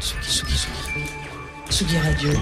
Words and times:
Tsugi, 0.00 0.30
Tsugi, 0.30 0.56
Tsugi 1.68 1.98
Radio. 1.98 2.32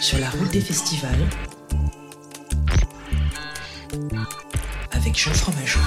Sur 0.00 0.18
la 0.18 0.30
route 0.30 0.50
des 0.50 0.60
festivals. 0.62 1.28
Avec 4.92 5.18
Jean 5.18 5.34
Fromageau. 5.34 5.80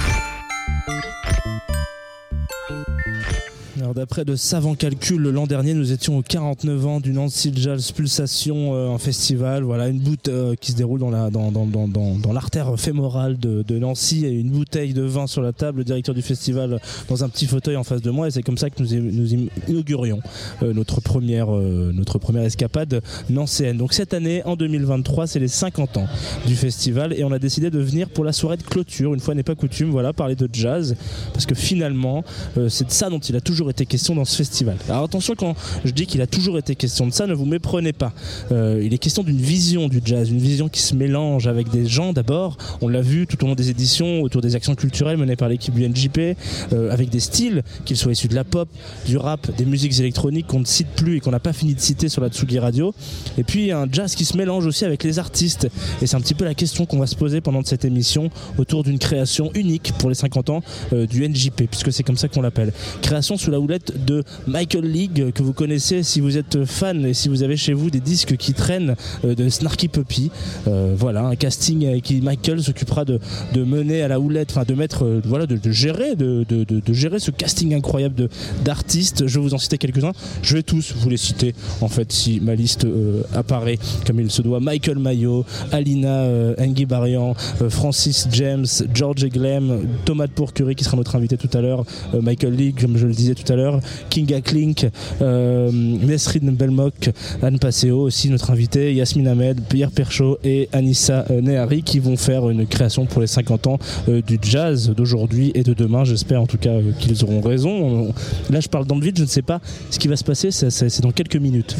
D'après 3.95 4.25
de 4.25 4.35
savants 4.35 4.73
calculs, 4.73 5.21
l'an 5.21 5.45
dernier, 5.45 5.75
nous 5.75 5.91
étions 5.91 6.17
aux 6.17 6.23
49 6.23 6.87
ans 6.87 6.99
du 6.99 7.11
Nancy 7.13 7.51
Jazz 7.55 7.91
Pulsation 7.91 8.73
euh, 8.73 8.87
en 8.87 8.97
festival. 8.97 9.61
Voilà, 9.63 9.87
une 9.87 9.99
bouteille 9.99 10.33
euh, 10.33 10.55
qui 10.59 10.71
se 10.71 10.77
déroule 10.77 10.99
dans 10.99 11.11
la 11.11 11.29
dans, 11.29 11.51
dans, 11.51 11.67
dans, 11.67 11.87
dans, 11.87 12.33
l'artère 12.33 12.79
fémorale 12.79 13.37
de, 13.37 13.77
Nancy 13.77 14.25
et 14.25 14.31
une 14.31 14.49
bouteille 14.49 14.93
de 14.93 15.03
vin 15.03 15.27
sur 15.27 15.43
la 15.43 15.53
table. 15.53 15.79
Le 15.79 15.83
directeur 15.83 16.15
du 16.15 16.23
festival 16.23 16.79
dans 17.07 17.23
un 17.23 17.29
petit 17.29 17.45
fauteuil 17.45 17.75
en 17.75 17.83
face 17.83 18.01
de 18.01 18.09
moi 18.09 18.27
et 18.27 18.31
c'est 18.31 18.41
comme 18.41 18.57
ça 18.57 18.71
que 18.71 18.81
nous, 18.81 19.11
nous 19.11 19.47
inaugurions 19.67 20.21
euh, 20.63 20.73
notre 20.73 20.99
première 20.99 21.53
euh, 21.53 21.91
notre 21.93 22.17
première 22.17 22.43
escapade 22.43 23.01
nancéenne. 23.29 23.77
Donc 23.77 23.93
cette 23.93 24.15
année, 24.15 24.41
en 24.45 24.55
2023, 24.55 25.27
c'est 25.27 25.39
les 25.39 25.47
50 25.47 25.97
ans 25.97 26.07
du 26.47 26.55
festival 26.55 27.13
et 27.13 27.23
on 27.23 27.31
a 27.31 27.39
décidé 27.39 27.69
de 27.69 27.79
venir 27.79 28.09
pour 28.09 28.23
la 28.23 28.33
soirée 28.33 28.57
de 28.57 28.63
clôture. 28.63 29.13
Une 29.13 29.19
fois 29.19 29.35
n'est 29.35 29.43
pas 29.43 29.55
coutume, 29.55 29.91
voilà, 29.91 30.13
parler 30.13 30.35
de 30.35 30.49
jazz 30.51 30.95
parce 31.33 31.45
que 31.45 31.53
finalement, 31.53 32.23
c'est 32.69 32.87
de 32.87 32.91
ça 32.91 33.09
dont 33.09 33.19
il 33.19 33.35
a 33.35 33.41
toujours 33.41 33.69
été 33.69 33.82
question 33.85 34.15
dans 34.15 34.25
ce 34.25 34.35
festival. 34.35 34.77
Alors 34.89 35.03
attention 35.03 35.35
quand 35.35 35.55
je 35.85 35.91
dis 35.91 36.05
qu'il 36.05 36.21
a 36.21 36.27
toujours 36.27 36.57
été 36.57 36.75
question 36.75 37.07
de 37.07 37.11
ça, 37.11 37.27
ne 37.27 37.33
vous 37.33 37.45
méprenez 37.45 37.93
pas. 37.93 38.13
Euh, 38.51 38.81
il 38.83 38.93
est 38.93 38.97
question 38.97 39.23
d'une 39.23 39.37
vision 39.37 39.87
du 39.87 40.01
jazz, 40.03 40.29
une 40.29 40.39
vision 40.39 40.69
qui 40.69 40.81
se 40.81 40.95
mélange 40.95 41.47
avec 41.47 41.69
des 41.69 41.85
gens 41.85 42.13
d'abord. 42.13 42.57
On 42.81 42.87
l'a 42.87 43.01
vu 43.01 43.27
tout 43.27 43.43
au 43.43 43.47
long 43.47 43.55
des 43.55 43.69
éditions 43.69 44.21
autour 44.21 44.41
des 44.41 44.55
actions 44.55 44.75
culturelles 44.75 45.17
menées 45.17 45.35
par 45.35 45.49
l'équipe 45.49 45.73
du 45.73 45.87
NJP, 45.87 46.37
euh, 46.73 46.91
avec 46.91 47.09
des 47.09 47.19
styles, 47.19 47.63
qu'ils 47.85 47.97
soient 47.97 48.11
issus 48.11 48.27
de 48.27 48.35
la 48.35 48.43
pop, 48.43 48.69
du 49.05 49.17
rap, 49.17 49.49
des 49.55 49.65
musiques 49.65 49.99
électroniques 49.99 50.47
qu'on 50.47 50.59
ne 50.59 50.65
cite 50.65 50.89
plus 50.95 51.17
et 51.17 51.19
qu'on 51.19 51.31
n'a 51.31 51.39
pas 51.39 51.53
fini 51.53 51.73
de 51.73 51.79
citer 51.79 52.09
sur 52.09 52.21
la 52.21 52.29
Tsugi 52.29 52.59
Radio. 52.59 52.93
Et 53.37 53.43
puis 53.43 53.71
un 53.71 53.87
jazz 53.91 54.15
qui 54.15 54.25
se 54.25 54.37
mélange 54.37 54.65
aussi 54.65 54.85
avec 54.85 55.03
les 55.03 55.19
artistes. 55.19 55.67
Et 56.01 56.07
c'est 56.07 56.15
un 56.15 56.21
petit 56.21 56.33
peu 56.33 56.45
la 56.45 56.53
question 56.53 56.85
qu'on 56.85 56.99
va 56.99 57.07
se 57.07 57.15
poser 57.15 57.41
pendant 57.41 57.63
cette 57.63 57.85
émission 57.85 58.29
autour 58.57 58.83
d'une 58.83 58.99
création 58.99 59.51
unique 59.53 59.93
pour 59.97 60.09
les 60.09 60.15
50 60.15 60.49
ans 60.49 60.61
euh, 60.93 61.05
du 61.05 61.27
NJP, 61.27 61.63
puisque 61.69 61.91
c'est 61.91 62.03
comme 62.03 62.17
ça 62.17 62.27
qu'on 62.27 62.41
l'appelle. 62.41 62.71
Création 63.01 63.37
sous 63.37 63.51
la 63.51 63.59
houlette 63.59 63.72
de 63.79 64.23
Michael 64.47 64.85
League, 64.85 65.31
que 65.33 65.43
vous 65.43 65.53
connaissez 65.53 66.03
si 66.03 66.19
vous 66.19 66.37
êtes 66.37 66.65
fan 66.65 67.05
et 67.05 67.13
si 67.13 67.29
vous 67.29 67.43
avez 67.43 67.57
chez 67.57 67.73
vous 67.73 67.89
des 67.89 67.99
disques 67.99 68.37
qui 68.37 68.53
traînent 68.53 68.95
euh, 69.25 69.35
de 69.35 69.49
Snarky 69.49 69.87
Puppy. 69.87 70.31
Euh, 70.67 70.93
voilà, 70.97 71.23
un 71.25 71.35
casting 71.35 72.01
qui 72.01 72.21
Michael 72.21 72.61
s'occupera 72.61 73.05
de, 73.05 73.19
de 73.53 73.63
mener 73.63 74.01
à 74.01 74.07
la 74.07 74.19
houlette, 74.19 74.51
enfin 74.51 74.63
de 74.63 74.73
mettre, 74.73 75.05
euh, 75.05 75.21
voilà, 75.25 75.45
de, 75.45 75.57
de 75.57 75.71
gérer, 75.71 76.15
de, 76.15 76.45
de, 76.47 76.93
gérer 76.93 77.19
ce 77.19 77.31
casting 77.31 77.73
incroyable 77.73 78.29
d'artistes. 78.63 79.27
Je 79.27 79.39
vais 79.39 79.43
vous 79.45 79.53
en 79.53 79.57
citer 79.57 79.77
quelques-uns. 79.77 80.13
Je 80.41 80.55
vais 80.55 80.63
tous 80.63 80.93
vous 80.95 81.09
les 81.09 81.17
citer, 81.17 81.55
en 81.81 81.87
fait, 81.87 82.11
si 82.11 82.39
ma 82.39 82.55
liste 82.55 82.85
euh, 82.85 83.23
apparaît 83.33 83.79
comme 84.05 84.19
il 84.19 84.31
se 84.31 84.41
doit. 84.41 84.59
Michael 84.59 84.99
Mayo, 84.99 85.45
Alina 85.71 86.23
euh, 86.23 86.55
Nguibarian, 86.59 87.35
euh, 87.61 87.69
Francis 87.69 88.27
James, 88.31 88.65
George 88.93 89.23
Eglem, 89.23 89.87
Thomas 90.05 90.27
Pourcurie 90.27 90.75
qui 90.75 90.83
sera 90.83 90.97
notre 90.97 91.15
invité 91.15 91.37
tout 91.37 91.49
à 91.53 91.61
l'heure, 91.61 91.85
euh, 92.13 92.21
Michael 92.21 92.53
League, 92.53 92.79
comme 92.79 92.97
je 92.97 93.07
le 93.07 93.13
disais 93.13 93.35
tout 93.35 93.51
à 93.51 93.55
l'heure, 93.55 93.62
Kinga 94.09 94.41
Klink, 94.41 94.87
euh, 95.21 95.69
Nesrin 95.71 96.51
Belmok, 96.51 97.09
Anne 97.41 97.59
Passeo 97.59 97.99
aussi 98.01 98.29
notre 98.29 98.51
invité, 98.51 98.93
Yasmine 98.93 99.27
Ahmed, 99.27 99.61
Pierre 99.69 99.91
Perchaud 99.91 100.37
et 100.43 100.69
Anissa 100.73 101.25
euh, 101.31 101.41
Nehari 101.41 101.83
qui 101.83 101.99
vont 101.99 102.17
faire 102.17 102.49
une 102.49 102.65
création 102.67 103.05
pour 103.05 103.21
les 103.21 103.27
50 103.27 103.67
ans 103.67 103.79
euh, 104.09 104.21
du 104.21 104.37
jazz 104.41 104.91
d'aujourd'hui 104.95 105.51
et 105.55 105.63
de 105.63 105.73
demain. 105.73 106.03
J'espère 106.03 106.41
en 106.41 106.45
tout 106.47 106.57
cas 106.57 106.75
qu'ils 106.99 107.23
auront 107.23 107.41
raison. 107.41 107.69
On- 107.71 108.13
Là, 108.51 108.59
je 108.59 108.67
parle 108.67 108.85
dans 108.85 108.95
le 108.95 109.01
vide, 109.05 109.17
je 109.17 109.23
ne 109.23 109.27
sais 109.27 109.41
pas 109.41 109.59
ce 109.89 109.97
qui 109.99 110.07
va 110.07 110.15
se 110.15 110.23
passer. 110.23 110.51
C'est- 110.51 111.01
dans 111.01 111.11
quelques 111.11 111.35
minutes 111.37 111.75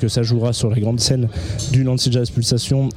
que 0.00 0.08
ça 0.08 0.22
jouera 0.22 0.52
sur 0.52 0.70
la 0.70 0.78
grande 0.80 1.00
scène 1.00 1.28
du 1.72 1.84
Nancy 1.84 2.10
Jazz 2.10 2.30
Pulsation, 2.30 2.88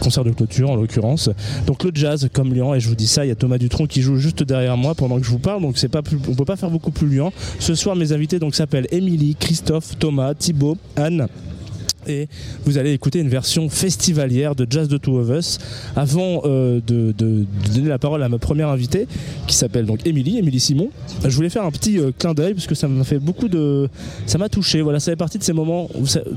concert 0.00 0.24
de 0.24 0.30
clôture 0.30 0.70
en 0.70 0.76
l'occurrence. 0.76 1.30
Donc 1.66 1.84
le 1.84 1.90
jazz 1.94 2.28
comme 2.32 2.52
Lyon, 2.52 2.74
et 2.74 2.80
je 2.80 2.88
vous 2.88 2.94
dis 2.94 3.06
ça, 3.06 3.24
il 3.24 3.28
y 3.28 3.30
a 3.30 3.34
Thomas 3.34 3.58
Dutronc 3.58 3.86
qui 3.86 4.02
joue 4.02 4.16
juste 4.16 4.42
derrière 4.42 4.76
moi 4.76 4.94
pendant 4.94 5.18
que 5.18 5.24
je 5.24 5.30
vous 5.30 5.38
parle, 5.38 5.62
donc 5.62 5.78
c'est 5.78 5.88
pas 5.88 6.02
on 6.28 6.34
peut 6.34 6.44
pas 6.44 6.56
faire 6.56 6.70
beaucoup 6.70 6.90
plus 6.90 7.08
Lyon. 7.08 7.32
Ce 7.58 7.74
soir, 7.74 7.96
mes 7.96 8.12
invités 8.12 8.38
donc 8.38 8.54
s'appellent 8.54 8.88
Émilie, 8.90 9.36
Christophe, 9.38 9.98
Thomas, 9.98 10.34
Thibaut, 10.34 10.76
Anne. 10.96 11.28
Et 12.08 12.28
vous 12.64 12.78
allez 12.78 12.92
écouter 12.92 13.20
une 13.20 13.28
version 13.28 13.68
festivalière 13.68 14.54
de 14.54 14.66
Jazz 14.68 14.88
the 14.88 15.00
Two 15.00 15.18
of 15.18 15.30
Us 15.30 15.58
avant 15.96 16.42
euh, 16.44 16.80
de, 16.86 17.12
de- 17.16 17.44
de 17.68 17.74
donner 17.74 17.88
la 17.88 17.98
parole 17.98 18.22
à 18.22 18.28
ma 18.28 18.38
première 18.38 18.68
invitée 18.68 19.06
qui 19.46 19.54
s'appelle 19.56 19.86
donc 19.86 20.06
Émilie, 20.06 20.38
Émilie 20.38 20.60
Simon. 20.60 20.88
Je 21.24 21.34
voulais 21.34 21.48
faire 21.50 21.64
un 21.64 21.70
petit 21.70 21.98
euh, 21.98 22.10
clin 22.18 22.34
d'œil 22.34 22.54
parce 22.54 22.66
que 22.66 22.74
ça 22.74 22.88
m'a 22.88 23.04
fait 23.04 23.18
beaucoup 23.18 23.48
de. 23.48 23.88
Ça 24.26 24.38
m'a 24.38 24.48
touché. 24.48 24.80
Voilà, 24.82 25.00
ça 25.00 25.12
fait 25.12 25.16
partie 25.16 25.38
de 25.38 25.44
ces 25.44 25.52
moments 25.52 25.88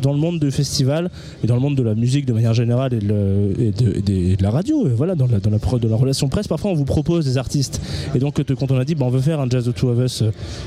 dans 0.02 0.14
le 0.14 0.20
monde 0.20 0.40
du 0.40 0.52
festival 0.52 1.10
et 1.44 1.48
dans 1.48 1.56
le 1.56 1.62
monde 1.62 1.76
de 1.76 1.84
la 1.84 1.96
musique 1.96 2.26
de 2.26 2.34
manière 2.34 2.54
générale 2.54 2.94
et 2.94 3.00
de, 3.00 3.72
de- 3.72 4.36
de 4.36 4.44
la 4.44 4.52
radio, 4.52 4.88
voilà, 4.96 5.16
dans 5.16 5.28
la, 5.28 5.40
dans 5.40 5.50
la, 5.50 5.58
de 5.80 5.88
la 5.88 5.96
relation 5.96 6.28
presse, 6.30 6.48
parfois 6.48 6.72
on 6.72 6.76
vous 6.76 6.86
propose 6.86 7.26
des 7.26 7.38
artistes. 7.38 7.82
Et 8.14 8.20
donc 8.20 8.42
quand 8.44 8.72
on 8.72 8.78
a 8.78 8.86
dit 8.86 8.96
bah, 8.96 9.06
on 9.06 9.10
veut 9.10 9.22
faire 9.22 9.40
un 9.40 9.50
Jazz 9.50 9.66
the 9.66 9.74
Two 9.74 9.90
of 9.90 10.00
Us 10.00 10.24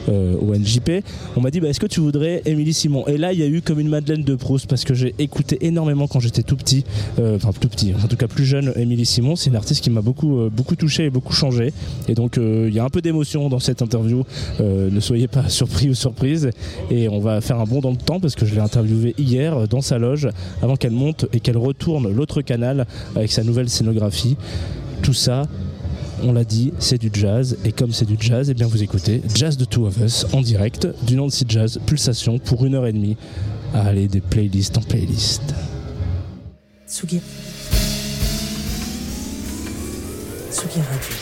euh, 0.08 0.34
au 0.40 0.54
NJP, 0.54 1.04
on 1.36 1.40
m'a 1.40 1.50
dit 1.50 1.60
bah, 1.60 1.68
est-ce 1.68 1.80
que 1.80 1.86
tu 1.86 2.00
voudrais 2.00 2.42
Émilie 2.46 2.72
Simon? 2.72 3.06
Et 3.06 3.16
là 3.18 3.32
il 3.32 3.38
y 3.38 3.42
a 3.42 3.46
eu 3.46 3.60
comme 3.62 3.80
une 3.80 3.88
Madeleine 3.88 4.22
de 4.22 4.34
Proust 4.34 4.66
parce 4.66 4.84
que 4.84 4.87
j'ai 4.94 5.14
écouté 5.18 5.58
énormément 5.66 6.06
quand 6.06 6.20
j'étais 6.20 6.42
tout 6.42 6.56
petit, 6.56 6.84
euh, 7.18 7.36
enfin 7.36 7.50
tout 7.58 7.68
petit, 7.68 7.94
en 8.02 8.06
tout 8.08 8.16
cas 8.16 8.28
plus 8.28 8.44
jeune, 8.44 8.72
Émilie 8.76 9.06
Simon. 9.06 9.36
C'est 9.36 9.50
une 9.50 9.56
artiste 9.56 9.82
qui 9.82 9.90
m'a 9.90 10.02
beaucoup, 10.02 10.38
euh, 10.38 10.50
beaucoup 10.50 10.76
touché 10.76 11.06
et 11.06 11.10
beaucoup 11.10 11.32
changé. 11.32 11.72
Et 12.08 12.14
donc 12.14 12.38
euh, 12.38 12.66
il 12.68 12.74
y 12.74 12.78
a 12.78 12.84
un 12.84 12.90
peu 12.90 13.00
d'émotion 13.00 13.48
dans 13.48 13.58
cette 13.58 13.82
interview. 13.82 14.24
Ne 14.60 15.00
soyez 15.00 15.28
pas 15.28 15.48
surpris 15.48 15.90
ou 15.90 15.94
surprise. 15.94 16.50
Et 16.90 17.08
on 17.08 17.20
va 17.20 17.40
faire 17.40 17.58
un 17.58 17.64
bond 17.64 17.80
dans 17.80 17.90
le 17.90 17.96
temps 17.96 18.20
parce 18.20 18.34
que 18.34 18.46
je 18.46 18.54
l'ai 18.54 18.60
interviewée 18.60 19.14
hier 19.18 19.68
dans 19.68 19.80
sa 19.80 19.98
loge 19.98 20.28
avant 20.62 20.76
qu'elle 20.76 20.92
monte 20.92 21.26
et 21.32 21.40
qu'elle 21.40 21.58
retourne 21.58 22.10
l'autre 22.10 22.42
canal 22.42 22.86
avec 23.14 23.30
sa 23.32 23.44
nouvelle 23.44 23.68
scénographie. 23.68 24.36
Tout 25.02 25.12
ça, 25.14 25.46
on 26.22 26.32
l'a 26.32 26.44
dit, 26.44 26.72
c'est 26.78 26.98
du 26.98 27.10
jazz. 27.12 27.56
Et 27.64 27.72
comme 27.72 27.92
c'est 27.92 28.04
du 28.04 28.16
jazz, 28.18 28.50
et 28.50 28.54
bien 28.54 28.66
vous 28.66 28.82
écoutez 28.82 29.22
Jazz 29.34 29.56
the 29.56 29.68
Two 29.68 29.86
of 29.86 29.98
Us 29.98 30.26
en 30.32 30.40
direct 30.40 30.88
du 31.06 31.16
Nancy 31.16 31.44
Jazz 31.48 31.78
Pulsation 31.86 32.38
pour 32.38 32.64
une 32.64 32.74
heure 32.74 32.86
et 32.86 32.92
demie 32.92 33.16
à 33.74 33.86
aller 33.86 34.08
des 34.08 34.20
playlists 34.20 34.78
en 34.78 34.82
playlists. 34.82 35.54
Tsugi. 36.86 37.20
Tsugi 40.50 40.80
Radio. 40.80 41.14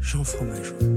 Jean 0.00 0.24
Fromageau. 0.24 0.89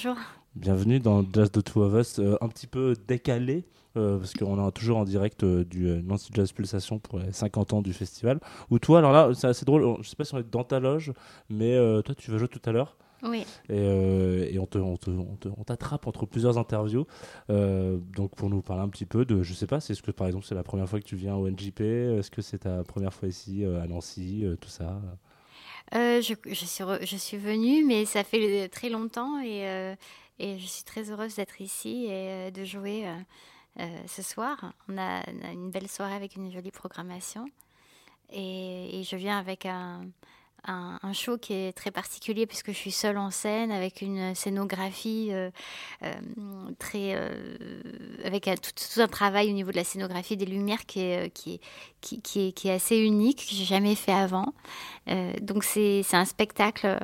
Bonjour. 0.00 0.16
bienvenue 0.54 1.00
dans 1.00 1.24
Jazz 1.32 1.50
the 1.50 1.64
Two 1.64 1.82
of 1.82 1.92
Us, 1.94 2.20
euh, 2.20 2.36
un 2.40 2.46
petit 2.46 2.68
peu 2.68 2.94
décalé. 3.08 3.64
euh, 3.96 4.18
parce 4.18 4.32
qu'on 4.32 4.64
est 4.68 4.70
toujours 4.70 4.98
en 4.98 5.04
direct 5.04 5.42
euh, 5.42 5.64
du 5.64 5.88
euh, 5.88 6.00
Nancy 6.02 6.30
Jazz 6.32 6.52
Pulsation 6.52 7.00
pour 7.00 7.18
les 7.18 7.32
50 7.32 7.72
ans 7.72 7.82
du 7.82 7.92
festival. 7.92 8.38
Ou 8.70 8.78
toi, 8.78 8.98
alors 9.00 9.10
là, 9.10 9.30
c'est 9.34 9.48
assez 9.48 9.64
drôle, 9.64 9.96
je 10.02 10.08
sais 10.08 10.14
pas 10.14 10.22
si 10.22 10.36
on 10.36 10.38
est 10.38 10.48
dans 10.48 10.62
ta 10.62 10.78
loge, 10.78 11.12
mais 11.50 11.76
toi, 12.04 12.14
tu 12.14 12.30
vas 12.30 12.38
jouer 12.38 12.46
tout 12.46 12.60
à 12.64 12.70
l'heure. 12.70 12.96
Oui. 13.24 13.40
et, 13.68 13.72
euh, 13.72 14.46
et 14.48 14.60
on 14.60 14.66
te- 14.66 14.78
on 14.78 14.96
te- 14.96 15.10
on 15.10 15.34
te- 15.34 15.48
on 15.48 15.64
t'attrape 15.64 16.06
entre 16.06 16.26
plusieurs 16.26 16.58
interviews. 16.58 17.04
Euh, 17.50 17.98
donc 18.14 18.36
pour 18.36 18.48
nous 18.50 18.62
parler 18.62 18.84
un 18.84 18.88
petit 18.88 19.06
peu 19.06 19.24
de, 19.24 19.42
je 19.42 19.52
sais 19.54 19.66
pas, 19.66 19.80
c'est 19.80 19.94
ce 19.96 20.02
que 20.02 20.12
par 20.12 20.28
exemple 20.28 20.46
c'est 20.46 20.54
la 20.54 20.62
première 20.62 20.88
fois 20.88 21.00
que 21.00 21.04
tu 21.04 21.16
viens 21.16 21.34
au 21.34 21.48
NJP, 21.48 21.80
est-ce 21.80 22.30
que 22.30 22.40
c'est 22.42 22.58
ta 22.58 22.84
première 22.84 23.12
fois 23.12 23.26
ici 23.26 23.64
euh, 23.64 23.82
à 23.82 23.88
Nancy, 23.88 24.44
tout 24.60 24.68
ça? 24.68 25.00
Euh, 25.94 26.20
je, 26.20 26.34
suis 26.52 26.84
je 27.02 27.16
suis 27.16 27.36
venue, 27.36 27.84
mais 27.84 28.04
ça 28.04 28.24
fait 28.24 28.68
très 28.68 28.88
longtemps 28.90 29.40
et, 29.40 29.66
euh, 29.66 29.94
et 30.38 30.58
je 30.58 30.66
suis 30.66 30.84
très 30.84 31.10
heureuse 31.10 31.36
d'être 31.36 31.60
ici 31.60 32.06
et 32.06 32.10
euh, 32.10 32.50
de 32.50 32.64
jouer 32.64 33.06
ce 34.06 34.22
soir. 34.22 34.72
On 34.88 34.98
a, 34.98 35.22
une 35.52 35.70
belle 35.70 35.88
soirée 35.88 36.14
avec 36.14 36.36
une 36.36 36.50
jolie 36.52 36.72
programmation. 36.72 37.46
Et, 38.30 39.00
et 39.00 39.02
je 39.04 39.16
viens 39.16 39.38
avec 39.38 39.64
un, 39.66 40.02
un, 40.66 41.12
show 41.12 41.38
qui 41.38 41.54
est 41.54 41.72
très 41.72 41.90
particulier 41.90 42.46
puisque 42.46 42.68
je 42.68 42.76
suis 42.76 42.90
seule 42.90 43.18
en 43.18 43.30
scène 43.30 43.70
avec 43.70 44.02
une 44.02 44.34
scénographie 44.34 45.28
euh, 45.30 45.50
euh, 46.02 46.12
très 46.78 47.14
euh, 47.14 47.80
avec 48.24 48.44
tout, 48.44 49.00
un 49.00 49.08
travail 49.08 49.50
au 49.50 49.54
niveau 49.54 49.70
de 49.70 49.76
la 49.76 49.84
scénographie 49.84 50.36
des 50.36 50.46
lumières 50.46 50.84
qui 50.86 51.00
est 51.00 51.30
qui 51.32 51.60
qui, 52.00 52.20
qui, 52.52 52.68
est, 52.68 52.72
assez 52.72 52.96
unique 52.98 53.46
que 53.48 53.54
j'ai 53.54 53.64
jamais 53.64 53.94
fait 53.94 54.12
avant. 54.12 54.52
Donc 55.40 55.64
c'est 55.64 56.04
un 56.12 56.24
spectacle 56.24 56.98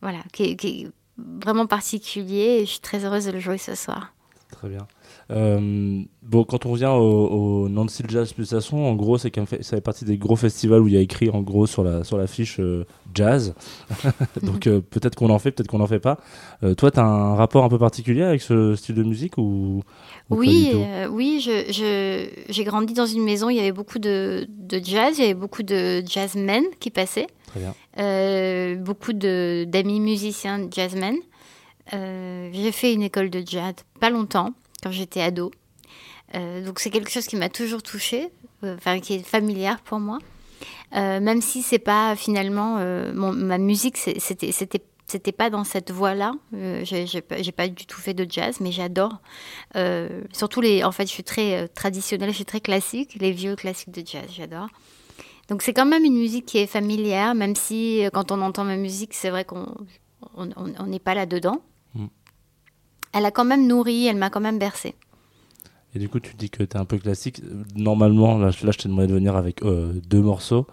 voilà 0.00 0.20
qui, 0.32 0.56
qui, 0.56 0.82
est 0.82 0.88
vraiment 1.16 1.66
particulier 1.66 2.60
et 2.60 2.66
je 2.66 2.72
suis 2.72 2.80
très 2.80 3.04
heureuse 3.04 3.26
de 3.26 3.32
le 3.32 3.40
jouer 3.40 3.58
ce 3.58 3.74
soir. 3.74 4.12
Très 4.50 4.68
bien 4.68 4.86
bon, 5.30 6.44
quand 6.44 6.64
on 6.64 6.72
revient 6.72 6.86
au, 6.86 7.26
au 7.64 7.68
Nancy 7.68 8.02
Jazz 8.08 8.32
Pulsation, 8.32 8.88
en 8.88 8.94
gros, 8.94 9.18
c'est 9.18 9.34
ça 9.36 9.76
fait 9.76 9.80
partie 9.80 10.04
des 10.04 10.16
gros 10.16 10.36
festivals 10.36 10.80
où 10.80 10.88
il 10.88 10.94
y 10.94 10.96
a 10.96 11.00
écrit 11.00 11.28
en 11.30 11.42
gros 11.42 11.66
sur 11.66 11.84
la 11.84 12.02
sur 12.04 12.16
la 12.16 12.26
fiche 12.26 12.60
euh, 12.60 12.86
jazz. 13.14 13.54
Donc 14.42 14.66
euh, 14.66 14.80
peut-être 14.80 15.16
qu'on 15.16 15.30
en 15.30 15.38
fait, 15.38 15.50
peut-être 15.50 15.68
qu'on 15.68 15.78
n'en 15.78 15.86
fait 15.86 16.00
pas. 16.00 16.18
toi, 16.76 16.90
tu 16.90 16.98
as 16.98 17.04
un 17.04 17.34
rapport 17.34 17.64
un 17.64 17.68
peu 17.68 17.78
particulier 17.78 18.22
avec 18.22 18.40
ce 18.40 18.74
style 18.74 18.94
de 18.94 19.02
musique 19.02 19.36
ou, 19.36 19.82
Oui, 20.30 20.72
oui, 21.10 21.40
je, 21.44 22.28
j'ai 22.48 22.64
grandi 22.64 22.94
dans 22.94 23.06
une 23.06 23.24
maison, 23.24 23.50
il 23.50 23.56
y 23.56 23.60
avait 23.60 23.72
beaucoup 23.72 23.98
de, 23.98 24.46
de 24.48 24.80
jazz, 24.82 25.18
il 25.18 25.22
y 25.22 25.24
avait 25.24 25.34
beaucoup 25.34 25.62
de 25.62 26.02
jazzmen 26.06 26.64
qui 26.80 26.90
passaient. 26.90 27.26
Très 27.48 27.60
bien. 27.60 28.76
beaucoup 28.82 29.12
de 29.12 29.64
d'amis 29.68 30.00
musiciens 30.00 30.68
jazzmen. 30.70 31.16
j'ai 31.92 32.72
fait 32.72 32.94
une 32.94 33.02
école 33.02 33.30
de 33.30 33.42
jazz 33.44 33.74
pas 34.00 34.10
longtemps 34.10 34.54
quand 34.82 34.90
j'étais 34.90 35.20
ado. 35.20 35.50
Euh, 36.34 36.64
donc 36.64 36.78
c'est 36.78 36.90
quelque 36.90 37.10
chose 37.10 37.26
qui 37.26 37.36
m'a 37.36 37.48
toujours 37.48 37.82
touchée, 37.82 38.30
euh, 38.64 38.76
enfin 38.76 39.00
qui 39.00 39.14
est 39.14 39.26
familière 39.26 39.80
pour 39.80 39.98
moi. 39.98 40.18
Euh, 40.94 41.20
même 41.20 41.40
si 41.40 41.62
c'est 41.62 41.78
pas 41.78 42.16
finalement 42.16 42.78
ma 43.14 43.58
musique, 43.58 43.96
c'était 43.96 44.52
c'était 44.52 45.32
pas 45.32 45.48
dans 45.48 45.64
cette 45.64 45.90
voie-là. 45.90 46.32
j'ai 46.52 47.52
pas 47.52 47.68
du 47.68 47.86
tout 47.86 48.00
fait 48.00 48.14
de 48.14 48.26
jazz, 48.28 48.58
mais 48.60 48.72
j'adore. 48.72 49.20
surtout 50.32 50.60
les, 50.60 50.84
en 50.84 50.92
fait, 50.92 51.06
je 51.06 51.12
suis 51.12 51.24
très 51.24 51.68
traditionnelle, 51.68 52.30
je 52.30 52.36
suis 52.36 52.44
très 52.44 52.60
classique, 52.60 53.16
les 53.20 53.32
vieux 53.32 53.56
classiques 53.56 53.90
de 53.90 54.06
jazz, 54.06 54.26
j'adore. 54.30 54.68
Donc 55.48 55.62
c'est 55.62 55.72
quand 55.72 55.86
même 55.86 56.04
une 56.04 56.18
musique 56.18 56.44
qui 56.44 56.58
est 56.58 56.66
familière, 56.66 57.34
même 57.34 57.56
si 57.56 58.02
quand 58.12 58.32
on 58.32 58.42
entend 58.42 58.64
ma 58.64 58.76
musique, 58.76 59.14
c'est 59.14 59.30
vrai 59.30 59.44
qu'on 59.44 59.66
on 60.36 60.86
n'est 60.86 60.98
pas 60.98 61.14
là 61.14 61.24
dedans 61.26 61.62
elle 63.18 63.26
a 63.26 63.30
quand 63.30 63.44
même 63.44 63.66
nourri, 63.66 64.06
elle 64.06 64.16
m'a 64.16 64.30
quand 64.30 64.40
même 64.40 64.58
bercé. 64.58 64.94
Et 65.94 65.98
du 65.98 66.08
coup, 66.08 66.20
tu 66.20 66.34
dis 66.36 66.50
que 66.50 66.62
tu 66.62 66.76
es 66.76 66.76
un 66.76 66.84
peu 66.84 66.98
classique. 66.98 67.42
Normalement, 67.74 68.38
là, 68.38 68.50
je 68.50 68.60
t'ai 68.60 68.88
demandé 68.88 69.06
de 69.06 69.14
venir 69.14 69.36
avec 69.36 69.62
euh, 69.62 69.94
deux 70.06 70.20
morceaux. 70.20 70.66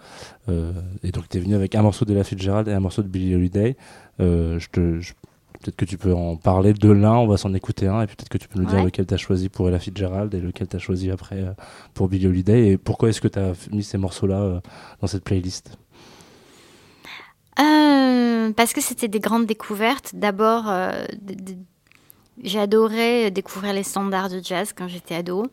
Euh, 0.48 0.72
et 1.02 1.10
donc, 1.10 1.28
tu 1.28 1.38
es 1.38 1.40
venu 1.40 1.54
avec 1.54 1.74
un 1.74 1.82
morceau 1.82 2.04
de 2.04 2.12
La 2.12 2.22
Fitzgerald 2.22 2.68
et 2.68 2.72
un 2.72 2.80
morceau 2.80 3.02
de 3.02 3.08
Billie 3.08 3.34
Holiday. 3.34 3.76
Euh, 4.20 4.58
je 4.58 4.68
te, 4.68 4.80
peut-être 4.80 5.76
que 5.76 5.86
tu 5.86 5.96
peux 5.96 6.12
en 6.12 6.36
parler 6.36 6.74
de 6.74 6.90
l'un, 6.90 7.14
on 7.14 7.26
va 7.26 7.38
s'en 7.38 7.54
écouter 7.54 7.86
un. 7.86 8.02
Et 8.02 8.06
peut-être 8.06 8.28
que 8.28 8.36
tu 8.36 8.46
peux 8.46 8.60
nous 8.60 8.66
dire 8.66 8.84
lequel 8.84 9.06
tu 9.06 9.14
as 9.14 9.16
choisi 9.16 9.48
pour 9.48 9.68
Ella 9.68 9.78
Fitzgerald 9.78 10.34
et 10.34 10.40
lequel 10.40 10.68
tu 10.68 10.76
as 10.76 10.80
choisi 10.80 11.10
après 11.10 11.46
pour 11.94 12.08
Billie 12.08 12.26
Holiday. 12.26 12.68
Et 12.68 12.76
pourquoi 12.76 13.08
est-ce 13.08 13.22
que 13.22 13.28
tu 13.28 13.38
as 13.38 13.52
mis 13.72 13.82
ces 13.82 13.96
morceaux-là 13.96 14.60
dans 15.00 15.06
cette 15.06 15.24
playlist? 15.24 15.78
Parce 18.54 18.72
que 18.72 18.80
c'était 18.80 19.08
des 19.08 19.18
grandes 19.18 19.46
découvertes. 19.46 20.12
D'abord, 20.14 20.70
adoré 22.56 23.30
découvrir 23.30 23.72
les 23.72 23.82
standards 23.82 24.30
de 24.30 24.40
jazz 24.42 24.72
quand 24.76 24.88
j'étais 24.88 25.14
ado. 25.14 25.46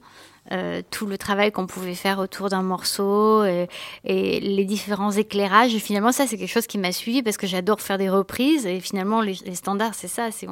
Euh, 0.51 0.81
tout 0.91 1.05
le 1.05 1.17
travail 1.17 1.53
qu'on 1.53 1.67
pouvait 1.67 1.95
faire 1.95 2.19
autour 2.19 2.49
d'un 2.49 2.63
morceau 2.63 3.45
et, 3.45 3.69
les 4.03 4.65
différents 4.65 5.11
éclairages. 5.11 5.73
Et 5.73 5.79
finalement, 5.79 6.11
ça, 6.11 6.27
c'est 6.27 6.37
quelque 6.37 6.51
chose 6.51 6.67
qui 6.67 6.77
m'a 6.77 6.91
suivi 6.91 7.23
parce 7.23 7.37
que 7.37 7.47
j'adore 7.47 7.79
faire 7.79 7.97
des 7.97 8.09
reprises. 8.09 8.65
Et 8.65 8.81
finalement, 8.81 9.21
les, 9.21 9.35
standards, 9.55 9.95
c'est 9.95 10.09
ça. 10.09 10.31
C'est 10.31 10.47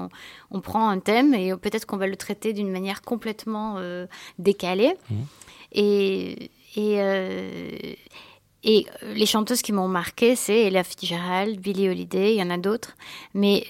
on, 0.49 0.61
prend 0.61 0.87
un 0.87 0.99
thème 0.99 1.33
et 1.33 1.53
peut-être 1.57 1.85
qu'on 1.85 1.97
va 1.97 2.07
le 2.07 2.15
traiter 2.15 2.53
d'une 2.53 2.71
manière 2.71 3.01
complètement 3.01 3.75
euh, 3.79 4.05
décalée. 4.39 4.93
Mmh. 5.09 5.15
Et, 5.73 6.51
et, 6.75 7.01
euh, 7.01 7.69
et 8.63 8.85
les 9.15 9.25
chanteuses 9.25 9.61
qui 9.61 9.73
m'ont 9.73 9.87
marqué, 9.87 10.35
c'est 10.35 10.67
Ella 10.67 10.83
Fitzgerald, 10.83 11.59
Billie 11.59 11.89
Holiday, 11.89 12.35
il 12.35 12.39
y 12.39 12.43
en 12.43 12.49
a 12.49 12.57
d'autres. 12.57 12.95
Mais 13.33 13.65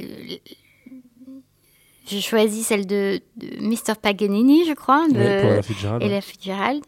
j'ai 2.07 2.21
choisi 2.21 2.63
celle 2.63 2.87
de, 2.87 3.21
Mr. 3.59 3.95
Paganini, 4.01 4.65
je 4.65 4.73
crois, 4.73 5.07
de 5.07 5.19
Ella 5.19 5.61
Fitzgerald, 5.61 6.03
Ella 6.03 6.21
Fitzgerald, 6.21 6.83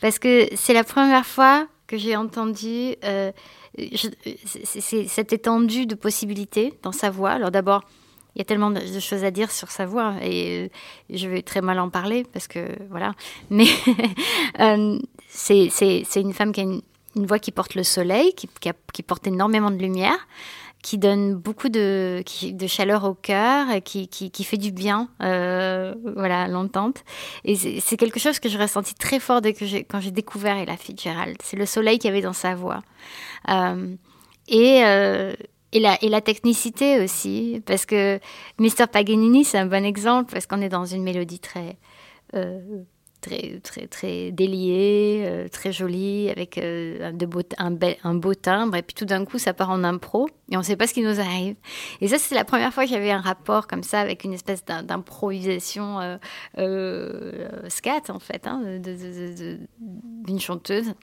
parce 0.00 0.18
que 0.18 0.48
c'est 0.54 0.74
la 0.74 0.84
première 0.84 1.26
fois 1.26 1.66
que 1.86 1.96
j'ai 1.96 2.16
entendu 2.16 2.96
euh, 3.04 3.30
cette 3.78 5.32
étendue 5.32 5.86
de 5.86 5.94
possibilités 5.94 6.74
dans 6.82 6.92
sa 6.92 7.10
voix. 7.10 7.30
Alors 7.30 7.50
d'abord, 7.50 7.82
il 8.34 8.40
y 8.40 8.42
a 8.42 8.44
tellement 8.44 8.70
de, 8.70 8.80
choses 9.00 9.24
à 9.24 9.30
dire 9.30 9.50
sur 9.50 9.70
sa 9.70 9.86
voix 9.86 10.14
et 10.22 10.64
euh, 10.64 10.68
je 11.10 11.28
vais 11.28 11.42
très 11.42 11.60
mal 11.60 11.78
en 11.78 11.88
parler 11.88 12.24
parce 12.32 12.48
que 12.48 12.68
voilà. 12.90 13.14
Mais 13.50 13.66
euh, 14.60 14.98
c'est 15.28 15.70
une 16.16 16.32
femme 16.32 16.52
qui 16.52 16.60
a 16.60 16.64
une, 16.64 16.82
voix 17.14 17.38
qui 17.38 17.50
porte 17.50 17.74
le 17.74 17.82
soleil, 17.82 18.34
qui, 18.34 18.48
qui 18.92 19.02
porte 19.02 19.26
énormément 19.26 19.70
de 19.70 19.78
lumière 19.78 20.26
qui 20.82 20.98
donne 20.98 21.34
beaucoup 21.34 21.68
de, 21.68 22.22
chaleur 22.68 23.04
au 23.04 23.14
cœur, 23.14 23.66
qui, 23.84 24.08
qui, 24.08 24.44
fait 24.44 24.56
du 24.56 24.70
bien, 24.70 25.08
euh, 25.22 25.94
voilà, 26.14 26.46
l'entente. 26.46 27.04
Et 27.44 27.56
c'est 27.56 27.96
quelque 27.96 28.20
chose 28.20 28.38
que 28.38 28.48
j'ai 28.48 28.58
ressenti 28.58 28.94
très 28.94 29.18
fort 29.18 29.40
dès 29.40 29.52
que 29.52 29.64
quand 29.82 30.00
j'ai 30.00 30.12
découvert 30.12 30.56
Ella 30.56 30.76
Fitzgerald. 30.76 31.38
C'est 31.42 31.56
le 31.56 31.66
soleil 31.66 31.98
qu'il 31.98 32.08
y 32.08 32.12
avait 32.12 32.22
dans 32.22 32.32
sa 32.32 32.54
voix. 32.54 32.82
Euh, 33.48 33.96
et, 34.46 34.84
euh, 34.84 35.34
et, 35.72 35.80
la, 35.80 36.02
et 36.04 36.08
la 36.08 36.20
technicité 36.20 37.02
aussi, 37.02 37.62
parce 37.66 37.84
que 37.84 38.20
Mr. 38.58 38.86
Paganini, 38.90 39.44
c'est 39.44 39.58
un 39.58 39.66
bon 39.66 39.84
exemple, 39.84 40.32
parce 40.32 40.46
qu'on 40.46 40.62
est 40.62 40.68
dans 40.68 40.84
une 40.84 41.02
mélodie 41.02 41.40
très 41.40 41.76
très, 43.26 43.60
très, 43.60 43.86
très 43.86 44.30
délié, 44.30 45.24
euh, 45.24 45.48
très 45.48 45.72
joli, 45.72 46.30
avec 46.30 46.58
euh, 46.58 47.10
de 47.12 47.26
beau, 47.26 47.40
un, 47.58 47.76
un, 48.04 48.14
beau 48.14 48.34
timbre. 48.34 48.76
Et 48.76 48.82
puis 48.82 48.94
tout 48.94 49.04
d'un 49.04 49.24
coup, 49.24 49.38
ça 49.38 49.52
part 49.52 49.70
en 49.70 49.82
impro 49.84 50.28
et 50.50 50.56
on 50.56 50.60
ne 50.60 50.64
sait 50.64 50.76
pas 50.76 50.86
ce 50.86 50.94
qui 50.94 51.02
nous 51.02 51.20
arrive. 51.20 51.56
Et 52.00 52.08
ça, 52.08 52.18
c'est 52.18 52.34
la 52.34 52.44
première 52.44 52.72
fois 52.72 52.84
que 52.84 52.90
j'avais 52.90 53.10
un 53.10 53.20
rapport 53.20 53.66
comme 53.66 53.82
ça 53.82 54.00
avec 54.00 54.24
une 54.24 54.32
espèce 54.32 54.64
d'improvisation 54.64 56.18
euh, 56.58 57.48
scat, 57.68 58.02
en 58.10 58.18
fait, 58.18 58.46
hein, 58.46 58.62
d'une 58.80 60.40
chanteuse. 60.40 60.94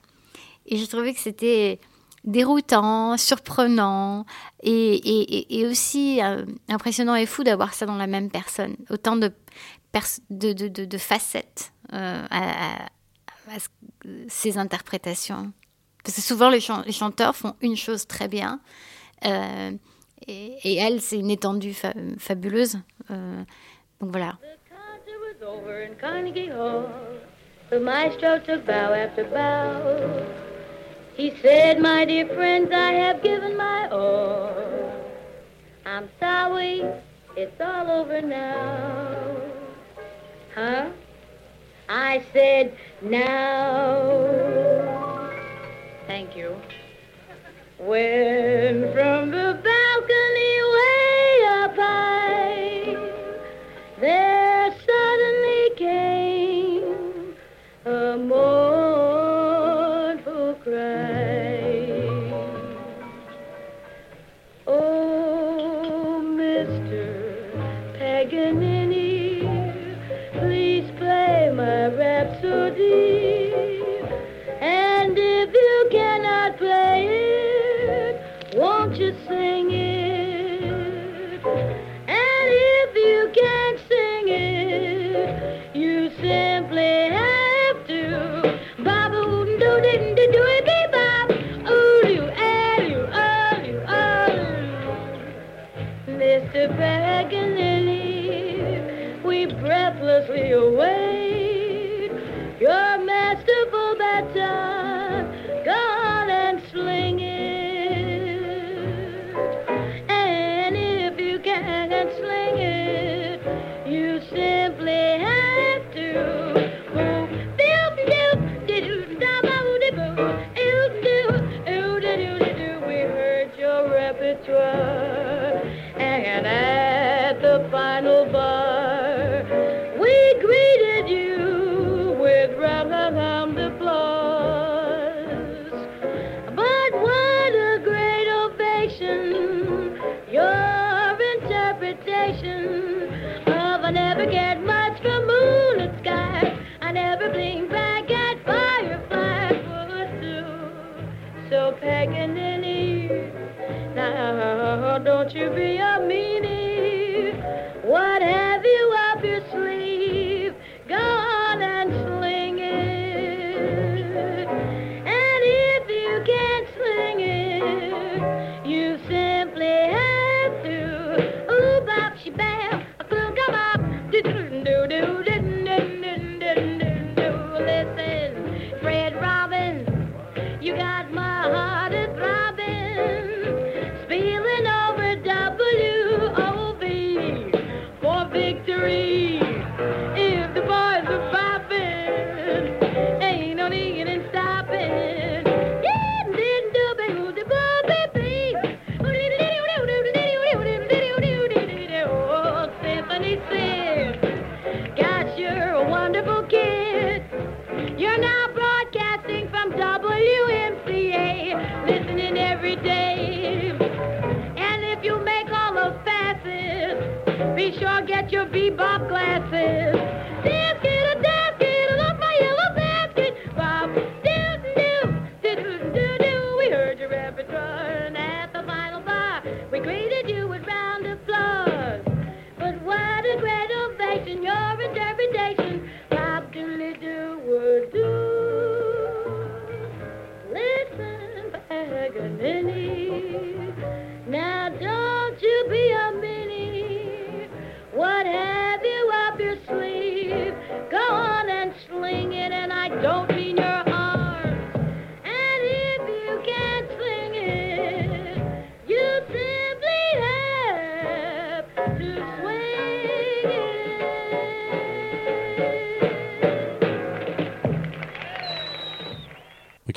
Et 0.65 0.77
j'ai 0.77 0.87
trouvé 0.87 1.13
que 1.13 1.19
c'était 1.19 1.79
déroutant, 2.23 3.17
surprenant 3.17 4.25
et, 4.61 5.59
et 5.59 5.67
aussi 5.67 6.21
impressionnant 6.69 7.15
et 7.15 7.25
fou 7.25 7.43
d'avoir 7.43 7.73
ça 7.73 7.85
dans 7.85 7.97
la 7.97 8.07
même 8.07 8.31
personne. 8.31 8.77
Autant 8.89 9.17
de, 9.17 9.29
de, 10.29 10.53
de, 10.53 10.85
de 10.85 10.97
facettes 10.97 11.71
euh, 11.93 12.25
à, 12.29 12.87
ces 14.27 14.57
interprétations. 14.57 15.51
Parce 16.03 16.15
que 16.15 16.21
souvent, 16.21 16.49
les, 16.49 16.59
chanteurs 16.59 17.35
font 17.35 17.55
une 17.61 17.77
chose 17.77 18.07
très 18.07 18.27
bien. 18.27 18.59
Euh, 19.25 19.71
et, 20.27 20.75
elle, 20.75 21.01
c'est 21.01 21.19
une 21.19 21.29
étendue 21.29 21.75
fabuleuse. 22.17 22.79
Euh, 23.11 23.43
donc 23.99 24.11
voilà. 24.11 24.37
The 27.69 27.79
maestro 27.79 28.37
took 28.39 28.65
bow 28.67 28.93
after 28.93 29.23
bow. 29.23 30.23
He 31.17 31.31
said, 31.41 31.79
My 31.79 32.05
dear 32.05 32.27
friends, 32.27 32.71
I 32.71 32.91
have 32.91 33.23
given 33.23 33.57
my 33.57 33.87
all. 33.89 34.51
I'm 35.85 36.07
sorry, 36.19 36.83
it's 37.35 37.59
all 37.59 37.89
over 37.89 38.21
now. 38.21 39.62
Huh? 40.55 40.89
I 41.89 42.23
said, 42.31 42.77
now. 43.01 44.29
Thank 46.07 46.35
you. 46.37 46.55
When 47.79 48.93
from 48.93 49.31
the 49.31 49.59
balcony 49.63 49.72
We 99.23 99.45
breathlessly 99.45 100.51
await. 100.51 100.92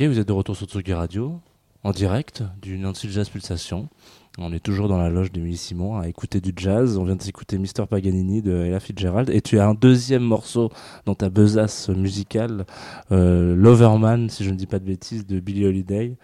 Vous 0.08 0.20
êtes 0.20 0.28
de 0.28 0.32
retour 0.32 0.56
sur 0.56 0.66
Tsugi 0.66 0.92
Radio, 0.92 1.40
en 1.82 1.90
direct 1.90 2.44
du 2.62 2.78
Nancy 2.78 3.10
Jazz 3.10 3.28
Pulsation. 3.28 3.88
On 4.38 4.52
est 4.52 4.60
toujours 4.60 4.86
dans 4.88 4.98
la 4.98 5.08
loge 5.08 5.32
de 5.32 5.40
Milly 5.40 5.56
Simon 5.56 5.98
à 5.98 6.06
écouter 6.06 6.40
du 6.40 6.52
jazz. 6.54 6.96
On 6.96 7.04
vient 7.04 7.16
d'écouter 7.16 7.58
Mr. 7.58 7.86
Paganini 7.88 8.40
de 8.40 8.52
Ella 8.52 8.78
Fitzgerald. 8.78 9.30
Et 9.30 9.40
tu 9.40 9.58
as 9.58 9.66
un 9.66 9.74
deuxième 9.74 10.22
morceau 10.22 10.70
dans 11.06 11.14
ta 11.14 11.28
besace 11.28 11.88
musicale, 11.88 12.66
euh, 13.10 13.56
Loverman, 13.56 14.28
si 14.30 14.44
je 14.44 14.50
ne 14.50 14.56
dis 14.56 14.66
pas 14.66 14.78
de 14.78 14.84
bêtises, 14.84 15.26
de 15.26 15.40
Billie 15.40 15.66
Holiday. 15.66 16.16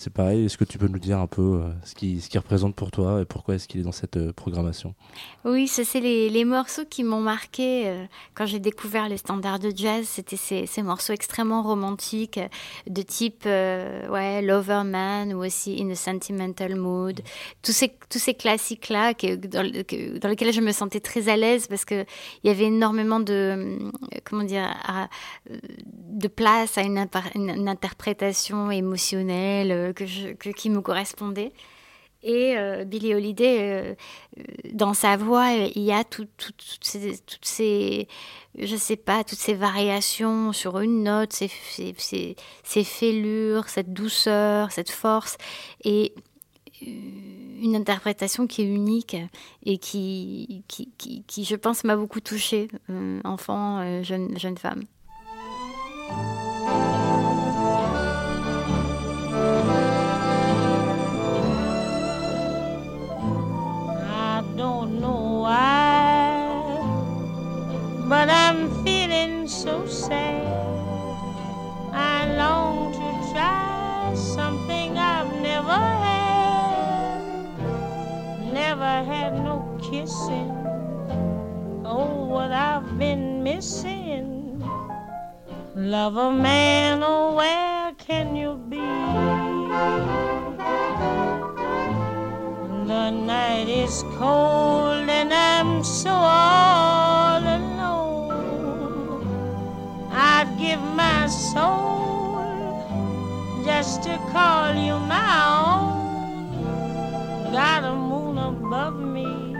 C'est 0.00 0.12
pareil, 0.12 0.44
est-ce 0.44 0.56
que 0.56 0.62
tu 0.62 0.78
peux 0.78 0.86
nous 0.86 1.00
dire 1.00 1.18
un 1.18 1.26
peu 1.26 1.42
euh, 1.42 1.72
ce 1.82 1.96
qu'il 1.96 2.22
ce 2.22 2.28
qui 2.28 2.38
représente 2.38 2.76
pour 2.76 2.92
toi 2.92 3.20
et 3.20 3.24
pourquoi 3.24 3.56
est-ce 3.56 3.66
qu'il 3.66 3.80
est 3.80 3.84
dans 3.84 3.90
cette 3.90 4.16
euh, 4.16 4.32
programmation? 4.32 4.94
Oui, 5.44 5.66
c'est 5.66 5.98
les, 5.98 6.30
les, 6.30 6.44
morceaux 6.44 6.84
qui 6.88 7.02
m'ont 7.02 7.20
marqué 7.20 7.88
euh, 7.88 8.04
quand 8.34 8.46
j'ai 8.46 8.60
découvert 8.60 9.08
les 9.08 9.16
standards 9.16 9.58
de 9.58 9.72
jazz. 9.74 10.06
C'était 10.06 10.36
ces, 10.36 10.66
ces, 10.66 10.82
morceaux 10.82 11.12
extrêmement 11.12 11.64
romantiques 11.64 12.38
de 12.86 13.02
type 13.02 13.42
ouais, 13.44 14.40
Loverman 14.40 15.34
ou 15.34 15.44
aussi 15.44 15.82
In 15.82 15.90
a 15.90 15.96
Sentimental 15.96 16.76
Mood. 16.76 17.20
Tous 17.62 17.72
ces, 17.72 17.92
tous 18.08 18.20
ces 18.20 18.34
classiques-là 18.34 19.14
dans, 19.14 19.62
lesquels 20.28 20.52
je 20.52 20.60
me 20.60 20.70
sentais 20.70 21.00
très 21.00 21.28
à 21.28 21.36
l'aise 21.36 21.66
parce 21.66 21.84
qu'il 21.84 22.06
y 22.44 22.50
avait 22.50 22.66
énormément 22.66 23.18
de, 23.18 23.80
comment 24.22 24.44
dire, 24.44 24.72
de 25.48 26.28
place 26.28 26.78
à 26.78 26.82
une 26.82 27.68
interprétation 27.68 28.70
émotionnelle 28.70 29.87
que 29.92 30.50
qui 30.50 30.70
me 30.70 30.80
correspondait. 30.80 31.52
Et 32.22 32.56
euh, 32.56 32.84
Billie 32.84 33.14
Holiday, 33.14 33.58
euh, 33.60 33.94
dans 34.72 34.92
sa 34.92 35.16
voix, 35.16 35.52
il 35.52 35.82
y 35.82 35.92
a 35.92 36.02
toutes 36.02 36.52
ces, 36.80 37.16
toutes 37.18 37.44
ces, 37.44 38.08
je 38.58 38.74
sais 38.74 38.96
pas, 38.96 39.22
toutes 39.22 39.38
ces 39.38 39.54
variations 39.54 40.52
sur 40.52 40.80
une 40.80 41.04
note, 41.04 41.32
ces, 41.32 41.50
ces, 41.96 42.36
ces 42.64 42.84
fêlures, 42.84 43.68
cette 43.68 43.92
douceur, 43.92 44.72
cette 44.72 44.90
force, 44.90 45.38
et 45.84 46.12
une 46.82 47.76
interprétation 47.76 48.46
qui 48.46 48.62
est 48.62 48.66
unique 48.66 49.16
et 49.64 49.78
qui, 49.78 50.64
qui, 50.66 50.92
qui, 51.26 51.44
je 51.44 51.56
pense, 51.56 51.84
m'a 51.84 51.96
beaucoup 51.96 52.20
touchée, 52.20 52.68
euh, 52.90 53.20
enfant, 53.24 54.02
jeune, 54.02 54.36
jeune 54.38 54.58
femme. 54.58 54.82
But 68.08 68.30
I'm 68.30 68.70
feeling 68.84 69.46
so 69.46 69.86
sad. 69.86 70.46
I 71.92 72.34
long 72.36 72.90
to 72.94 73.32
try 73.32 74.14
something 74.14 74.96
I've 74.96 75.30
never 75.42 75.80
had. 76.06 77.20
Never 78.50 79.04
had 79.04 79.44
no 79.44 79.60
kissing. 79.78 80.50
Oh, 81.84 82.24
what 82.24 82.50
I've 82.50 82.98
been 82.98 83.42
missing. 83.42 84.64
Love 85.76 86.16
a 86.16 86.32
man, 86.32 87.02
oh, 87.02 87.34
where 87.34 87.92
can 87.98 88.34
you 88.34 88.56
be? 88.70 88.88
The 92.88 93.10
night 93.10 93.68
is 93.68 94.02
cold 94.16 95.10
and 95.10 95.34
I'm 95.34 95.84
so 95.84 96.10
all 96.10 97.07
I'd 100.20 100.58
give 100.58 100.80
my 100.80 101.28
soul 101.28 102.42
just 103.64 104.02
to 104.02 104.18
call 104.32 104.74
you 104.74 104.98
my 104.98 105.30
own. 105.62 107.52
Got 107.52 107.84
a 107.84 107.94
moon 107.94 108.36
above 108.36 108.98
me, 108.98 109.54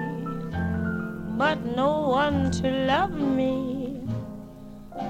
but 1.38 1.64
no 1.64 2.08
one 2.08 2.50
to 2.58 2.70
love 2.70 3.12
me. 3.12 4.02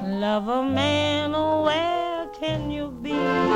Love 0.05 0.49
a 0.49 0.63
man, 0.63 1.35
oh, 1.35 1.65
where 1.65 2.27
can 2.39 2.71
you 2.71 2.91
be? 3.03 3.48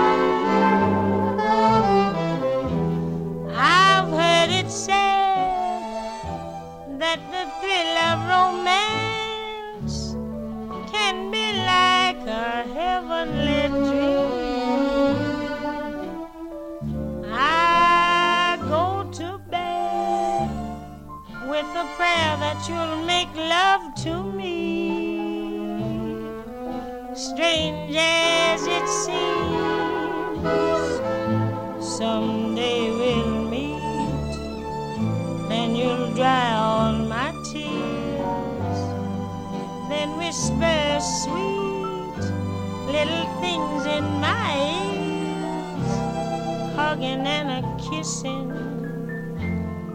Hugging 47.02 47.26
and 47.26 47.64
a 47.64 47.90
kissing. 47.90 48.52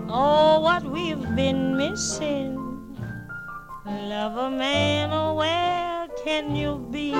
Oh, 0.10 0.60
what 0.62 0.84
we've 0.84 1.36
been 1.36 1.78
missing. 1.78 2.56
Love 3.86 4.38
a 4.38 4.50
man, 4.50 5.12
oh, 5.12 5.36
where 5.36 6.08
can 6.24 6.56
you 6.56 6.88
be? 6.92 7.14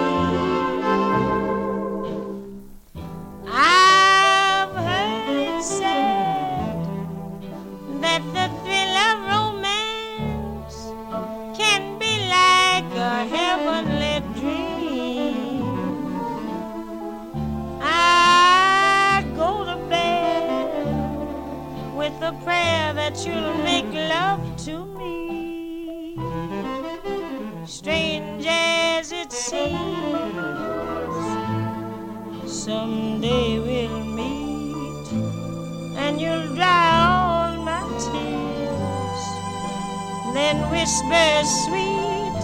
Someday 32.68 33.60
we'll 33.60 34.04
meet 34.04 35.08
and 36.04 36.20
you'll 36.20 36.54
dry 36.54 36.90
all 37.08 37.56
my 37.64 37.80
tears. 38.06 39.24
Then 40.36 40.58
whisper 40.70 41.30
sweet 41.64 42.40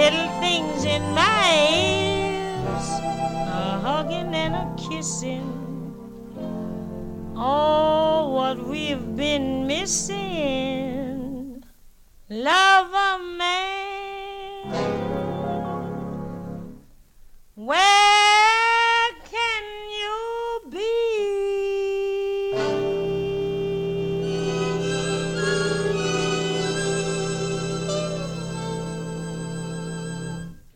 little 0.00 0.30
things 0.40 0.86
in 0.86 1.02
my 1.12 1.44
ears, 1.68 2.86
a 3.60 3.80
hugging 3.84 4.32
and 4.34 4.54
a 4.64 4.66
kissing. 4.78 5.52
Oh, 7.36 8.30
what 8.32 8.66
we've 8.66 9.14
been 9.14 9.66
missing. 9.66 11.62
Love 12.30 12.94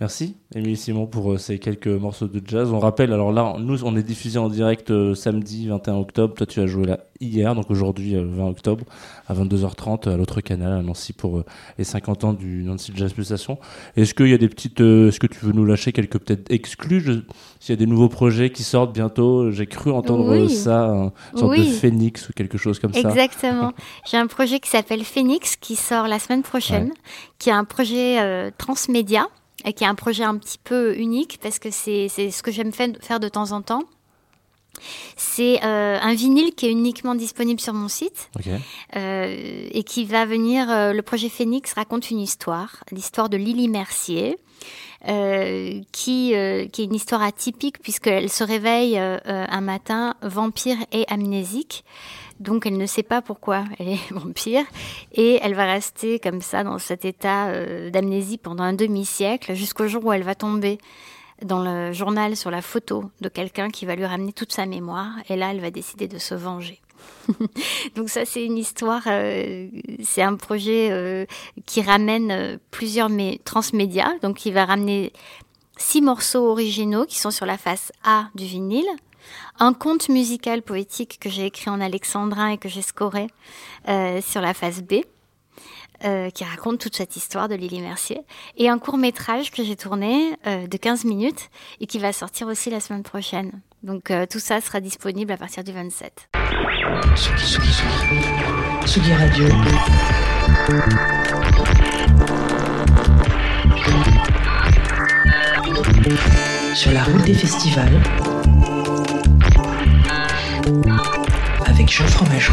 Merci, 0.03 0.35
Émilie 0.53 0.77
Simon, 0.77 1.07
pour 1.07 1.31
euh, 1.33 1.39
ces 1.39 1.61
quelques 1.61 1.87
morceaux 1.87 2.27
de 2.27 2.43
jazz. 2.45 2.73
On 2.73 2.81
rappelle, 2.81 3.13
alors 3.13 3.31
là, 3.31 3.55
nous, 3.61 3.85
on 3.85 3.97
est 3.97 4.03
diffusé 4.03 4.37
en 4.37 4.49
direct 4.49 4.91
euh, 4.91 5.15
samedi 5.15 5.69
21 5.69 5.95
octobre. 5.95 6.35
Toi, 6.35 6.45
tu 6.45 6.59
as 6.59 6.67
joué 6.67 6.87
là 6.87 6.99
hier, 7.21 7.55
donc 7.55 7.71
aujourd'hui, 7.71 8.17
euh, 8.17 8.25
20 8.27 8.49
octobre, 8.49 8.85
à 9.29 9.35
22h30, 9.35 10.09
à 10.13 10.17
l'autre 10.17 10.41
canal, 10.41 10.73
à 10.73 10.83
Nancy, 10.83 11.13
pour 11.13 11.39
euh, 11.39 11.45
les 11.79 11.85
50 11.85 12.25
ans 12.25 12.33
du 12.33 12.65
Nancy 12.65 12.91
Jazz 12.97 13.13
Pulsation. 13.13 13.59
Est-ce 13.97 14.13
qu'il 14.13 14.27
y 14.27 14.35
a 14.35 14.39
des 14.39 14.49
petites. 14.49 14.81
euh, 14.81 15.07
Est-ce 15.07 15.21
que 15.21 15.29
tu 15.29 15.39
veux 15.47 15.53
nous 15.53 15.65
lâcher 15.65 15.93
quelques 15.93 16.19
peut-être 16.19 16.51
exclus? 16.51 17.01
Je- 17.01 17.21
S'il 17.61 17.73
y 17.73 17.73
a 17.75 17.77
des 17.77 17.87
nouveaux 17.87 18.09
projets 18.09 18.51
qui 18.51 18.65
sortent 18.65 18.93
bientôt, 18.93 19.53
j'ai 19.53 19.67
cru 19.67 19.93
entendre 19.93 20.29
Oui. 20.33 20.47
euh, 20.47 20.49
ça, 20.49 20.87
une 21.33 21.39
sorte 21.39 21.53
de 21.57 21.61
Oui. 21.61 21.71
phénix 21.71 22.29
ou 22.29 22.33
quelque 22.33 22.59
chose 22.59 22.81
comme 22.81 22.93
ça. 22.93 22.99
Exactement. 23.09 23.73
J'ai 24.11 24.17
un 24.17 24.27
projet 24.27 24.59
qui 24.59 24.69
s'appelle 24.69 25.05
Phoenix 25.05 25.55
qui 25.55 25.77
sort 25.77 26.09
la 26.09 26.19
semaine 26.19 26.43
prochaine, 26.43 26.91
qui 27.39 27.51
est 27.51 27.53
un 27.53 27.63
projet 27.65 28.21
euh, 28.21 28.51
transmédia 28.59 29.29
et 29.65 29.73
qui 29.73 29.85
est 29.85 29.87
un 29.87 29.95
projet 29.95 30.25
un 30.25 30.37
petit 30.37 30.59
peu 30.63 30.97
unique 30.97 31.39
parce 31.43 31.59
que 31.59 31.71
c'est 31.71 32.09
ce 32.09 32.43
que 32.43 32.51
j'aime 32.51 32.73
fa- 32.73 32.93
faire 33.01 33.21
de 33.21 33.29
temps 33.29 33.53
en 33.53 33.63
temps. 33.63 33.83
C'est 35.17 35.63
euh, 35.63 35.99
un 36.01 36.15
vinyle 36.15 36.55
qui 36.55 36.67
est 36.67 36.71
uniquement 36.73 37.15
disponible 37.15 37.61
sur 37.61 37.75
mon 37.75 37.89
site 37.89 38.31
euh, 38.97 39.69
et 39.71 39.83
qui 39.85 40.05
va 40.07 40.25
venir. 40.25 40.71
euh, 40.71 40.93
le 40.93 41.03
projet 41.03 41.29
Phoenix 41.29 41.73
raconte 41.75 42.11
une 42.11 42.19
histoire, 42.21 42.83
l'histoire 42.91 43.29
de 43.29 43.37
Lily 43.37 43.69
Mercier, 43.69 44.39
euh, 45.09 45.81
qui, 45.93 46.35
euh, 46.35 46.67
qui 46.69 46.83
est 46.83 46.85
une 46.85 46.95
histoire 46.95 47.23
atypique 47.23 47.81
puisqu'elle 47.81 48.31
se 48.31 48.45
réveille 48.45 48.99
euh, 48.99 49.19
un 49.27 49.61
matin 49.61 50.15
vampire 50.23 50.77
et 50.93 51.05
amnésique. 51.09 51.85
Donc 52.43 52.67
elle 52.67 52.77
ne 52.77 52.87
sait 52.87 53.03
pas 53.03 53.23
pourquoi 53.23 53.65
elle 53.79 53.89
est 53.89 54.11
vampire 54.13 54.65
et 55.13 55.39
elle 55.43 55.55
va 55.55 55.65
rester 55.65 56.19
comme 56.19 56.41
ça 56.41 56.65
dans 56.65 56.79
cet 56.79 57.05
état 57.05 57.49
euh, 57.49 57.91
d'amnésie 57.91 58.37
pendant 58.37 58.65
un 58.65 58.73
demi-siècle 58.73 59.55
jusqu'au 59.55 59.87
jour 59.87 60.05
où 60.05 60.13
elle 60.13 60.25
va 60.25 60.35
tomber 60.35 60.79
dans 61.43 61.63
le 61.63 61.93
journal 61.93 62.37
sur 62.37 62.51
la 62.51 62.63
photo 62.63 63.11
de 63.21 63.29
quelqu'un 63.29 63.71
qui 63.71 63.87
va 63.87 63.97
lui 63.97 64.05
ramener 64.05 64.33
toute 64.33 64.53
sa 64.53 64.67
mémoire 64.67 65.15
et 65.29 65.37
là 65.37 65.53
elle 65.53 65.61
va 65.61 65.71
décider 65.71 66.09
de 66.09 66.19
se 66.19 66.35
venger. 66.35 66.82
Donc 67.97 68.09
ça 68.09 68.25
c'est 68.25 68.45
une 68.45 68.59
histoire, 68.59 69.03
euh, 69.07 69.69
c'est 70.03 70.23
un 70.23 70.35
projet 70.37 70.89
euh, 70.91 71.25
qui 71.67 71.81
ramène 71.83 72.31
euh, 72.31 72.57
plusieurs 72.71 73.09
mé- 73.11 73.41
transmédias, 73.45 74.19
donc 74.23 74.45
il 74.45 74.53
va 74.53 74.65
ramener 74.65 75.13
six 75.77 76.03
morceaux 76.03 76.49
originaux 76.51 77.07
qui 77.07 77.19
sont 77.19 77.31
sur 77.31 77.47
la 77.47 77.59
face 77.59 77.93
A 78.05 78.29
du 78.35 78.45
vinyle, 78.45 78.87
un 79.61 79.73
conte 79.73 80.09
musical 80.09 80.63
poétique 80.63 81.19
que 81.21 81.31
j'ai 81.31 81.47
écrit 81.47 81.71
en 81.71 81.81
alexandrin 81.81 82.49
et 82.49 82.59
que 82.59 82.69
j'ai 82.69 82.83
scoré 82.83 83.29
sur 84.21 84.41
la 84.41 84.53
face 84.55 84.83
B. 84.83 85.03
qui 86.35 86.45
raconte 86.45 86.81
toute 86.81 86.97
cette 86.97 87.17
histoire 87.17 87.49
de 87.49 87.55
Lily 87.55 87.81
Mercier, 87.81 88.21
et 88.57 88.69
un 88.69 88.79
court 88.79 88.99
métrage 88.99 89.51
que 89.53 89.63
j'ai 89.65 89.77
tourné 89.77 90.37
de 90.45 90.77
15 90.77 91.05
minutes 91.05 91.49
et 91.81 91.87
qui 91.87 91.99
va 91.99 92.13
sortir 92.13 92.49
aussi 92.49 92.71
la 92.71 92.81
semaine 92.81 93.05
prochaine. 93.05 93.61
Donc 93.83 94.13
tout 94.31 94.41
ça 94.41 94.61
sera 94.61 94.81
disponible 94.81 95.33
à 95.33 95.37
partir 95.37 95.65
du 95.65 95.73
27. 95.73 96.29
Tsugi, 96.93 97.45
Tsugi, 97.47 97.73
Tsugi. 97.73 98.21
Tsugi 98.85 99.13
Radio. 99.15 99.49
Sur 106.75 106.93
la 106.93 107.05
route 107.05 107.25
des 107.25 107.35
festivals. 107.35 108.03
Avec 111.67 111.91
Jean 111.91 112.07
Fromageau. 112.09 112.53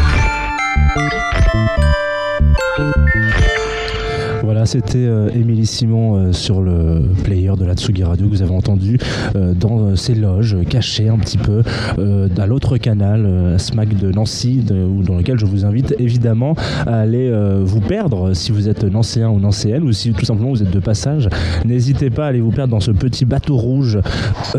Voilà, 4.42 4.64
c'était 4.64 4.98
euh, 4.98 5.28
Émilie 5.34 5.66
Simon 5.66 6.16
euh, 6.16 6.32
sur 6.32 6.62
le 6.62 7.02
player 7.24 7.52
de 7.58 7.64
la 7.66 7.74
Tsugi 7.74 8.04
Radio 8.04 8.26
que 8.26 8.30
vous 8.30 8.42
avez 8.42 8.54
entendu 8.54 8.98
euh, 9.36 9.52
dans 9.52 9.94
ces 9.96 10.14
loges 10.14 10.56
cachées 10.68 11.08
un 11.08 11.18
petit 11.18 11.36
peu 11.36 11.62
à 11.98 12.46
l'autre 12.46 12.78
canal, 12.78 13.56
SMAC 13.58 13.96
de 13.96 14.10
Nancy, 14.10 14.62
dans 14.62 15.16
lequel 15.16 15.38
je 15.38 15.44
vous 15.44 15.64
invite 15.64 15.94
évidemment 15.98 16.54
à 16.86 17.00
aller 17.00 17.30
vous 17.62 17.80
perdre 17.80 18.32
si 18.32 18.52
vous 18.52 18.68
êtes 18.68 18.84
nancéen 18.84 19.28
ou 19.28 19.38
nancéenne 19.40 19.82
ou 19.82 19.92
si 19.92 20.12
tout 20.12 20.24
simplement 20.24 20.50
vous 20.50 20.62
êtes 20.62 20.70
de 20.70 20.78
passage. 20.78 21.28
N'hésitez 21.64 22.10
pas 22.10 22.26
à 22.26 22.28
aller 22.28 22.40
vous 22.40 22.50
perdre 22.50 22.70
dans 22.70 22.80
ce 22.80 22.90
petit 22.90 23.24
bateau 23.24 23.56
rouge 23.56 23.98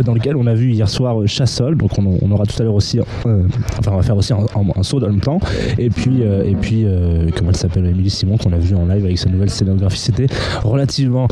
dans 0.04 0.14
lequel 0.14 0.36
on 0.36 0.46
a 0.48 0.54
vu 0.54 0.72
hier 0.72 0.90
soir 0.90 1.16
Chassol. 1.26 1.76
Donc 1.78 1.92
on, 1.98 2.32
aura 2.32 2.46
tout 2.46 2.60
à 2.62 2.64
l'heure 2.64 2.76
aussi, 2.76 3.00
enfin 3.00 3.92
on 3.92 3.98
va 3.98 4.04
faire 4.04 4.18
aussi 4.18 4.34
un, 4.34 4.84
saut 4.84 5.00
dans 5.00 5.08
le 5.08 5.20
temps. 5.20 5.40
Et 5.78 5.90
puis, 5.90 6.22
et 6.22 6.56
puis 6.60 6.86
comment 7.36 7.50
elle 7.50 7.58
s'appelle, 7.58 7.86
Émilie 7.86 8.10
Simon, 8.10 8.38
qu'on 8.38 8.54
a 8.54 8.58
vu 8.58 8.76
en 8.76 8.86
live 8.86 9.06
avec 9.06 9.18
sa 9.18 9.30
nouvelle 9.30 9.50
CD 9.50 9.71
C'était 9.90 10.28
relativement 10.64 11.28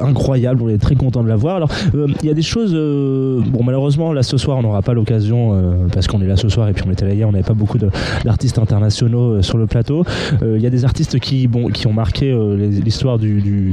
incroyable. 0.00 0.62
On 0.62 0.68
est 0.68 0.78
très 0.78 0.94
content 0.94 1.22
de 1.22 1.28
la 1.28 1.36
voir. 1.36 1.56
Alors, 1.56 1.70
il 1.94 2.26
y 2.26 2.30
a 2.30 2.34
des 2.34 2.42
choses. 2.42 2.72
bon, 2.72 3.62
malheureusement, 3.62 4.12
là 4.12 4.22
ce 4.22 4.36
soir, 4.36 4.58
on 4.58 4.62
n'aura 4.62 4.82
pas 4.82 4.94
l'occasion 4.94 5.88
parce 5.92 6.06
qu'on 6.06 6.20
est 6.20 6.26
là 6.26 6.36
ce 6.36 6.48
soir 6.48 6.68
et 6.68 6.72
puis 6.72 6.84
on 6.86 6.90
était 6.90 7.06
là 7.06 7.14
hier. 7.14 7.28
On 7.28 7.32
n'avait 7.32 7.44
pas 7.44 7.54
beaucoup 7.54 7.78
d'artistes 8.24 8.58
internationaux 8.58 9.42
sur 9.42 9.58
le 9.58 9.66
plateau. 9.66 10.04
Il 10.42 10.60
y 10.60 10.66
a 10.66 10.70
des 10.70 10.84
artistes 10.84 11.18
qui, 11.18 11.46
bon, 11.46 11.68
qui 11.68 11.86
ont 11.86 11.92
marqué 11.92 12.36
l'histoire 12.84 13.18
du 13.18 13.72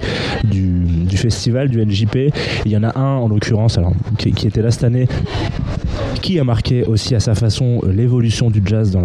festival, 1.15 1.69
du 1.69 1.83
NJP. 1.85 2.33
Il 2.65 2.71
y 2.71 2.77
en 2.77 2.83
a 2.83 2.97
un 2.99 3.17
en 3.17 3.27
l'occurrence, 3.27 3.77
alors 3.77 3.93
qui 4.17 4.47
était 4.47 4.61
là 4.61 4.71
cette 4.71 4.83
année, 4.83 5.07
qui 6.21 6.39
a 6.39 6.43
marqué 6.43 6.83
aussi 6.83 7.15
à 7.15 7.19
sa 7.19 7.35
façon 7.35 7.81
euh, 7.83 7.91
l'évolution 7.91 8.49
du 8.49 8.61
jazz 8.65 8.91
dans, 8.91 9.03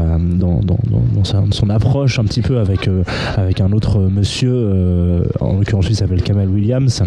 son 1.51 1.71
approche 1.71 2.19
un 2.19 2.25
petit 2.25 2.41
peu 2.41 2.59
avec, 2.59 2.89
euh, 2.89 3.03
avec 3.37 3.61
un 3.61 3.73
autre 3.73 3.99
monsieur, 3.99 4.53
euh, 4.53 5.25
en 5.41 5.59
l'occurrence 5.59 5.87
il 5.91 5.97
s'appelle 5.97 6.23
Kamal 6.23 6.49
Williams, 6.49 7.03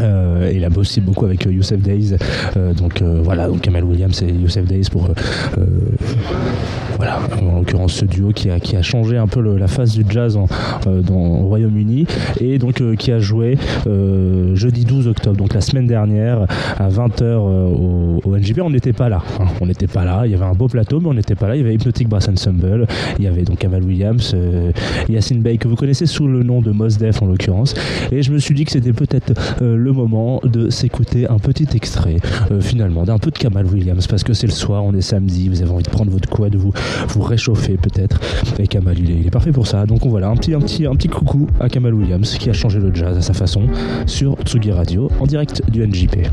et 0.00 0.56
il 0.56 0.64
a 0.64 0.70
bossé 0.70 1.00
beaucoup 1.00 1.24
avec 1.24 1.44
Youssef 1.44 1.80
Days, 1.80 2.16
donc 2.78 3.02
voilà, 3.02 3.48
donc 3.48 3.60
Kamal 3.60 3.84
Williams 3.84 4.22
et 4.22 4.32
Youssef 4.32 4.64
Days 4.64 4.88
pour 4.90 5.08
voilà, 6.96 7.20
en 7.42 7.58
l'occurrence 7.58 7.94
ce 7.94 8.04
duo 8.04 8.30
qui 8.30 8.50
a, 8.50 8.58
qui 8.58 8.76
a 8.76 8.82
changé 8.82 9.16
un 9.16 9.26
peu 9.26 9.40
la 9.56 9.68
face 9.68 9.92
du 9.92 10.04
jazz 10.08 10.36
en, 10.36 10.46
au 10.86 11.46
Royaume-Uni. 11.46 12.06
Et 12.40 12.58
donc 12.58 12.82
qui 12.96 13.12
a 13.12 13.18
joué 13.18 13.58
jeudi 14.54 14.84
12 14.84 15.08
octobre, 15.08 15.36
donc 15.36 15.54
la 15.54 15.60
semaine 15.60 15.86
dernière 15.86 16.46
à 16.78 16.88
20h 16.88 17.22
au, 17.34 18.20
au 18.24 18.36
on 18.62 18.70
n'était 18.70 18.92
pas 18.96 19.08
là. 19.08 19.22
On 19.60 19.66
n'était 19.66 19.86
pas 19.86 20.04
là. 20.04 20.22
Il 20.24 20.32
y 20.32 20.34
avait 20.34 20.44
un 20.44 20.54
beau 20.54 20.68
plateau, 20.68 21.00
mais 21.00 21.08
on 21.08 21.14
n'était 21.14 21.34
pas 21.34 21.48
là. 21.48 21.56
Il 21.56 21.62
y 21.62 21.64
avait 21.64 21.74
Hypnotic 21.74 22.08
Brass 22.08 22.28
Ensemble. 22.28 22.86
Il 23.18 23.24
y 23.24 23.28
avait 23.28 23.42
donc 23.42 23.58
Kamal 23.58 23.84
Williams, 23.84 24.32
euh, 24.34 24.72
Yacine 25.08 25.42
Bey, 25.42 25.58
que 25.58 25.68
vous 25.68 25.76
connaissez 25.76 26.06
sous 26.06 26.26
le 26.26 26.42
nom 26.42 26.60
de 26.60 26.72
Mos 26.72 26.98
Def 26.98 27.22
en 27.22 27.26
l'occurrence. 27.26 27.74
Et 28.10 28.22
je 28.22 28.32
me 28.32 28.38
suis 28.38 28.54
dit 28.54 28.64
que 28.64 28.72
c'était 28.72 28.92
peut-être 28.92 29.32
euh, 29.62 29.76
le 29.76 29.92
moment 29.92 30.40
de 30.42 30.70
s'écouter 30.70 31.28
un 31.28 31.38
petit 31.38 31.68
extrait, 31.74 32.16
euh, 32.50 32.60
finalement, 32.60 33.04
d'un 33.04 33.18
peu 33.18 33.30
de 33.30 33.38
Kamal 33.38 33.66
Williams, 33.66 34.06
parce 34.06 34.24
que 34.24 34.32
c'est 34.32 34.46
le 34.46 34.52
soir, 34.52 34.84
on 34.84 34.94
est 34.94 35.02
samedi, 35.02 35.48
vous 35.48 35.62
avez 35.62 35.70
envie 35.70 35.84
de 35.84 35.90
prendre 35.90 36.10
votre 36.10 36.28
quad, 36.28 36.54
vous 36.56 36.72
vous 37.08 37.22
réchauffer 37.22 37.76
peut-être. 37.76 38.18
Et 38.58 38.66
Kamal, 38.66 38.98
il 38.98 39.26
est, 39.26 39.30
parfait 39.30 39.52
pour 39.52 39.66
ça. 39.66 39.86
Donc 39.86 40.06
voilà, 40.06 40.28
un 40.28 40.36
petit, 40.36 40.54
un, 40.54 40.60
petit, 40.60 40.86
un 40.86 40.94
petit 40.94 41.08
coucou 41.08 41.46
à 41.60 41.68
Kamal 41.68 41.94
Williams 41.94 42.36
qui 42.38 42.48
a 42.50 42.52
changé 42.52 42.78
le 42.78 42.94
jazz 42.94 43.16
à 43.16 43.22
sa 43.22 43.34
façon 43.34 43.62
sur 44.06 44.36
Tsugi 44.44 44.72
Radio 44.72 45.10
en 45.20 45.26
direct 45.26 45.62
du 45.70 45.86
NJP. 45.86 46.28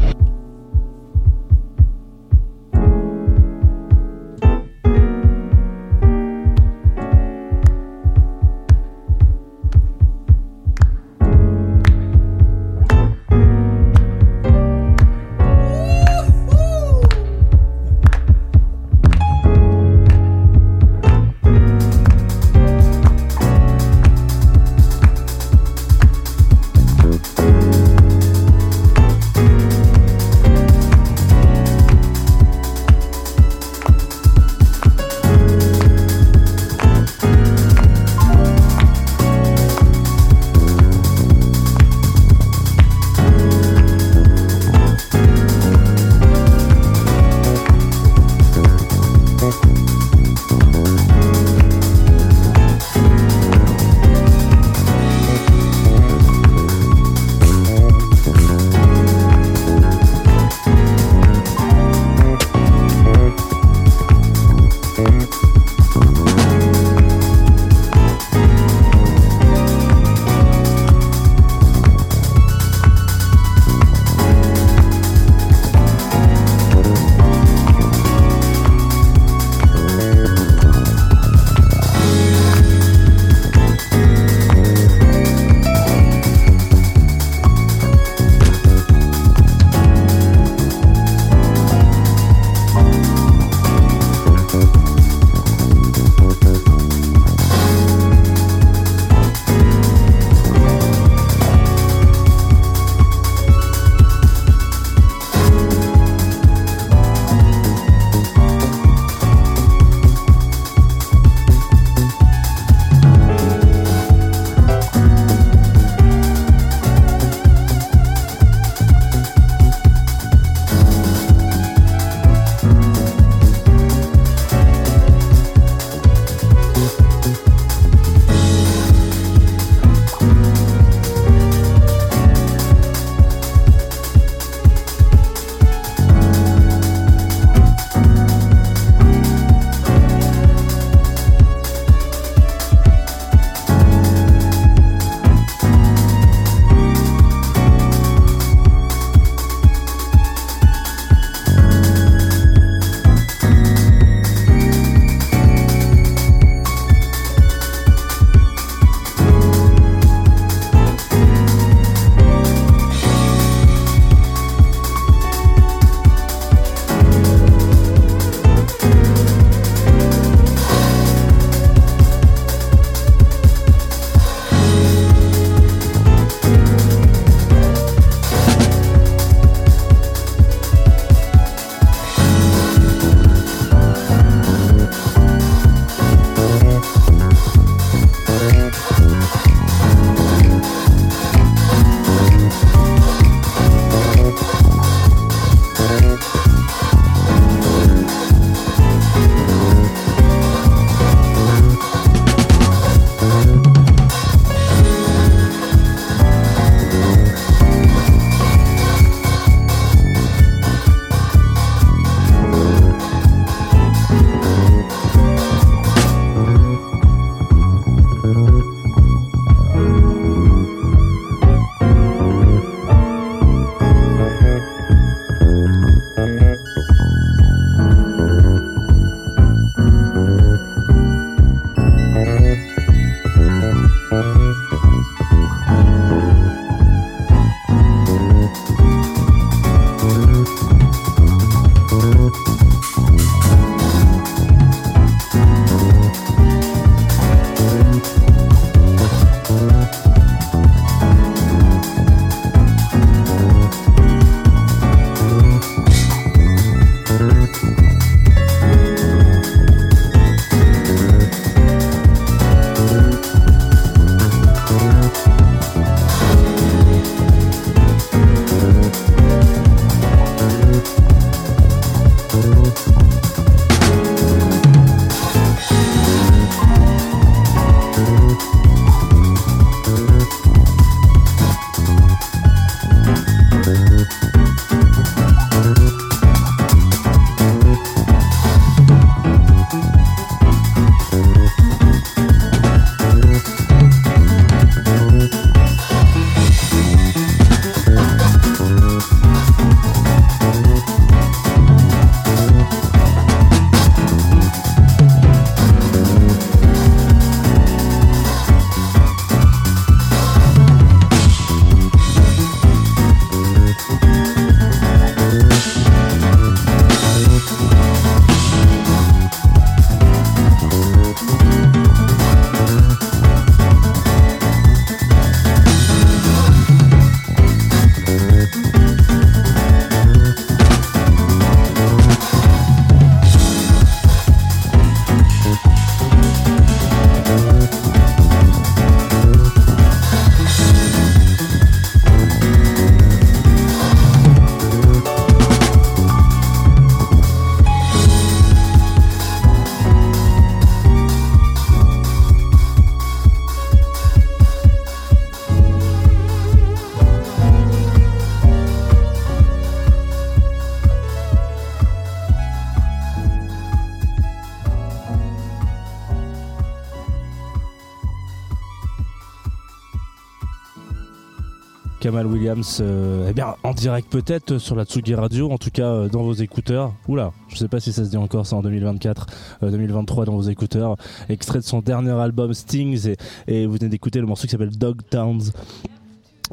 Williams, 372.25 372.79
euh, 372.81 373.27
eh 373.29 373.33
bien 373.33 373.55
en 373.63 373.73
direct 373.73 374.09
peut-être 374.11 374.57
sur 374.57 374.75
la 374.75 374.85
Tsugi 374.85 375.15
Radio, 375.15 375.51
en 375.51 375.57
tout 375.57 375.69
cas 375.71 375.87
euh, 375.87 376.09
dans 376.09 376.23
vos 376.23 376.33
écouteurs. 376.33 376.93
Oula, 377.07 377.31
je 377.49 377.57
sais 377.57 377.67
pas 377.67 377.79
si 377.79 377.91
ça 377.91 378.05
se 378.05 378.09
dit 378.09 378.17
encore, 378.17 378.45
c'est 378.45 378.55
en 378.55 378.61
2024, 378.61 379.27
2023 379.61 380.25
dans 380.25 380.33
vos 380.33 380.49
écouteurs. 380.49 380.95
Extrait 381.29 381.59
de 381.59 381.63
son 381.63 381.81
dernier 381.81 382.11
album 382.11 382.53
Stings 382.53 383.15
et 383.47 383.65
vous 383.65 383.73
venez 383.73 383.89
d'écouter 383.89 384.19
le 384.19 384.25
morceau 384.25 384.47
qui 384.47 384.51
s'appelle 384.51 384.77
Dog 384.77 385.01
Towns. 385.09 385.51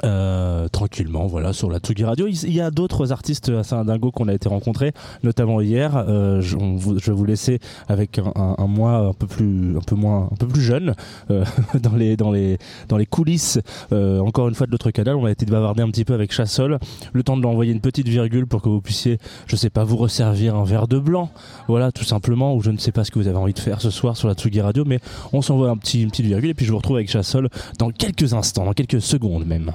Euh, 0.05 0.68
tranquillement, 0.68 1.26
voilà, 1.26 1.53
sur 1.53 1.70
la 1.70 1.79
Tsugi 1.79 2.05
Radio. 2.05 2.26
Il 2.26 2.53
y 2.53 2.61
a 2.61 2.70
d'autres 2.70 3.12
artistes 3.12 3.48
assez 3.50 3.74
indingos 3.74 4.12
qu'on 4.12 4.29
a 4.29 4.35
été 4.35 4.48
rencontrés, 4.48 4.92
notamment 5.22 5.61
hier. 5.61 5.96
Euh, 5.96 6.40
je, 6.40 6.57
vais 6.57 7.12
vous 7.12 7.24
laisser 7.24 7.59
avec 7.88 8.18
un, 8.18 8.55
un, 8.59 8.66
mois 8.66 8.96
un 8.96 9.12
peu 9.12 9.26
plus, 9.26 9.76
un 9.76 9.81
peu 9.81 9.96
moins, 9.96 10.29
un 10.33 10.37
peu 10.37 10.46
plus 10.46 10.62
jeune 10.62 10.94
euh, 11.31 11.44
dans 11.83 11.96
les 11.96 12.16
dans 12.16 12.31
les 12.31 12.59
dans 12.88 12.96
les 12.96 13.07
coulisses. 13.07 13.59
Euh, 13.92 14.20
encore 14.20 14.48
une 14.48 14.55
fois 14.55 14.66
de 14.66 14.72
l'autre 14.72 14.90
canal, 14.90 15.16
on 15.16 15.24
a 15.24 15.31
été 15.31 15.44
bavarder 15.44 15.83
un 15.83 15.90
petit 15.90 16.05
peu 16.05 16.14
avec 16.14 16.33
Chassol. 16.33 16.79
Le 17.12 17.22
temps 17.22 17.37
de 17.37 17.42
l'envoyer 17.42 17.72
une 17.72 17.81
petite 17.81 18.09
virgule 18.09 18.46
pour 18.46 18.62
que 18.62 18.68
vous 18.68 18.81
puissiez, 18.81 19.18
je 19.46 19.57
sais 19.57 19.70
pas, 19.70 19.85
vous 19.85 19.96
resservir 19.96 20.55
un 20.55 20.64
verre 20.64 20.88
de 20.88 20.98
blanc. 20.98 21.31
Voilà, 21.68 21.92
tout 21.92 22.05
simplement. 22.05 22.55
Ou 22.55 22.62
je 22.62 22.70
ne 22.70 22.79
sais 22.79 22.92
pas 22.92 23.05
ce 23.05 23.11
que 23.11 23.18
vous 23.18 23.29
avez 23.29 23.38
envie 23.38 23.55
de 23.55 23.59
faire 23.59 23.81
ce 23.81 23.90
soir 23.90 24.16
sur 24.16 24.29
la 24.29 24.35
Tsugi 24.35 24.61
Radio, 24.61 24.85
mais 24.87 25.00
on 25.33 25.42
s'envoie 25.42 25.70
un 25.70 25.76
petit 25.76 26.03
une 26.03 26.11
petite 26.11 26.26
virgule 26.26 26.50
et 26.50 26.55
puis 26.55 26.64
je 26.64 26.70
vous 26.70 26.79
retrouve 26.79 26.96
avec 26.96 27.11
Chassol 27.11 27.48
dans 27.79 27.90
quelques 27.90 28.35
instants, 28.35 28.64
dans 28.64 28.72
quelques 28.72 29.03
secondes 29.03 29.46
même. 29.46 29.72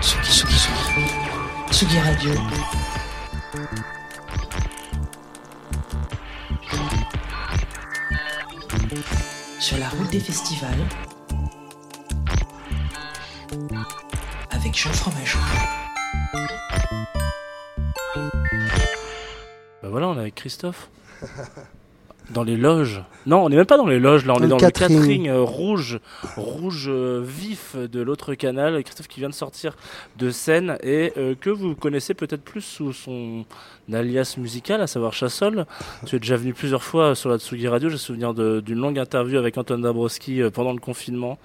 Tsugi, 0.00 0.30
Tsugi, 0.30 0.56
Tsugi. 1.70 1.98
Radio. 1.98 2.30
Sur 9.60 9.78
la 9.78 9.88
route 9.88 10.10
des 10.10 10.20
festivals. 10.20 10.70
Avec 14.50 14.76
Jean 14.76 14.92
Fromageau. 14.92 15.38
Ben 19.82 19.88
voilà, 19.90 20.08
on 20.08 20.16
est 20.16 20.20
avec 20.20 20.34
Christophe. 20.34 20.88
Dans 22.30 22.42
les 22.42 22.56
loges. 22.56 23.02
Non, 23.26 23.44
on 23.44 23.48
n'est 23.48 23.56
même 23.56 23.66
pas 23.66 23.76
dans 23.76 23.86
les 23.86 23.98
loges, 23.98 24.24
là, 24.24 24.34
on 24.36 24.42
est 24.42 24.48
dans 24.48 24.56
le 24.56 24.60
catering 24.60 25.28
euh, 25.28 25.42
rouge, 25.42 26.00
rouge 26.36 26.86
euh, 26.88 27.22
vif 27.22 27.76
de 27.76 28.00
l'autre 28.00 28.34
canal. 28.34 28.82
Christophe 28.82 29.08
qui 29.08 29.20
vient 29.20 29.28
de 29.28 29.34
sortir 29.34 29.76
de 30.16 30.30
scène 30.30 30.78
et 30.82 31.12
euh, 31.18 31.34
que 31.38 31.50
vous 31.50 31.74
connaissez 31.74 32.14
peut-être 32.14 32.42
plus 32.42 32.62
sous 32.62 32.92
son 32.92 33.44
alias 33.92 34.36
musical, 34.38 34.80
à 34.80 34.86
savoir 34.86 35.12
Chassol. 35.12 35.66
tu 36.06 36.16
es 36.16 36.18
déjà 36.18 36.36
venu 36.36 36.54
plusieurs 36.54 36.82
fois 36.82 37.14
sur 37.14 37.28
la 37.28 37.38
Tsugi 37.38 37.68
Radio. 37.68 37.90
J'ai 37.90 37.98
souvenir 37.98 38.32
d'une 38.34 38.80
longue 38.80 38.98
interview 38.98 39.38
avec 39.38 39.58
Anton 39.58 39.78
Dabrowski 39.78 40.40
pendant 40.52 40.72
le 40.72 40.80
confinement. 40.80 41.38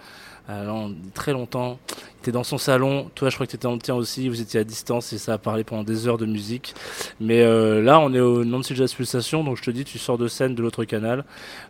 Alors, 0.50 0.90
très 1.14 1.32
longtemps. 1.32 1.78
Il 1.90 2.20
était 2.22 2.32
dans 2.32 2.44
son 2.44 2.58
salon. 2.58 3.12
Toi, 3.14 3.30
je 3.30 3.36
crois 3.36 3.46
que 3.46 3.52
tu 3.52 3.56
étais 3.56 3.68
dans 3.68 3.76
le 3.76 3.80
tien 3.80 3.94
aussi. 3.94 4.28
Vous 4.30 4.42
étiez 4.42 4.60
à 4.60 4.64
distance 4.64 5.14
et 5.14 5.20
ça 5.20 5.34
a 5.34 5.38
parlé 5.38 5.64
pendant 5.64 5.84
des 5.84 6.08
heures 6.08 6.18
de 6.18 6.26
musique. 6.26 6.74
Mais 7.20 7.44
euh, 7.44 7.84
là, 7.84 8.00
on 8.00 8.12
est 8.16 8.20
au 8.20 8.44
Nancy 8.44 8.76
Jazz 8.76 8.92
Pulsation. 8.96 9.44
Donc, 9.44 9.58
je 9.58 9.62
te 9.62 9.70
dis, 9.70 9.86
tu 9.86 10.00
sors 10.00 10.18
de 10.18 10.28
scène 10.28 10.56
de 10.56 10.64
l'autre 10.64 10.86
canal. 10.86 11.24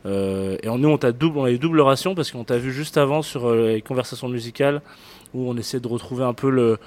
Euh, 0.06 0.56
et 0.64 0.70
nous, 0.70 0.88
on, 0.88 0.98
t'a 0.98 1.12
double, 1.12 1.40
on 1.40 1.44
a 1.44 1.52
eu 1.52 1.60
double 1.60 1.82
ration 1.82 2.16
parce 2.16 2.32
qu'on 2.32 2.46
t'a 2.46 2.58
vu 2.58 2.72
juste 2.72 2.96
avant 2.98 3.22
sur 3.22 3.50
euh, 3.50 3.74
les 3.74 3.82
conversations 3.82 4.30
musicales 4.30 4.82
où 5.34 5.50
on 5.50 5.58
essaie 5.58 5.82
de 5.82 5.88
retrouver 5.88 6.24
un 6.24 6.34
peu 6.34 6.78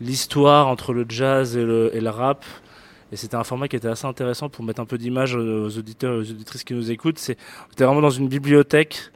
l'histoire 0.00 0.68
entre 0.68 0.92
le 0.92 1.06
jazz 1.08 1.56
et 1.56 1.64
le, 1.64 1.90
et 1.92 2.00
le 2.00 2.10
rap. 2.10 2.44
Et 3.10 3.16
c'était 3.16 3.36
un 3.36 3.44
format 3.44 3.66
qui 3.66 3.74
était 3.74 3.88
assez 3.88 4.06
intéressant 4.06 4.48
pour 4.48 4.64
mettre 4.64 4.80
un 4.80 4.86
peu 4.86 4.96
d'image 4.96 5.34
aux 5.34 5.76
auditeurs 5.76 6.14
et 6.14 6.18
aux 6.18 6.30
auditrices 6.30 6.62
qui 6.62 6.74
nous 6.74 6.92
écoutent. 6.92 7.18
C'est, 7.18 7.36
était 7.72 7.84
vraiment 7.84 8.00
dans 8.00 8.10
une 8.10 8.28
bibliothèque 8.28 9.10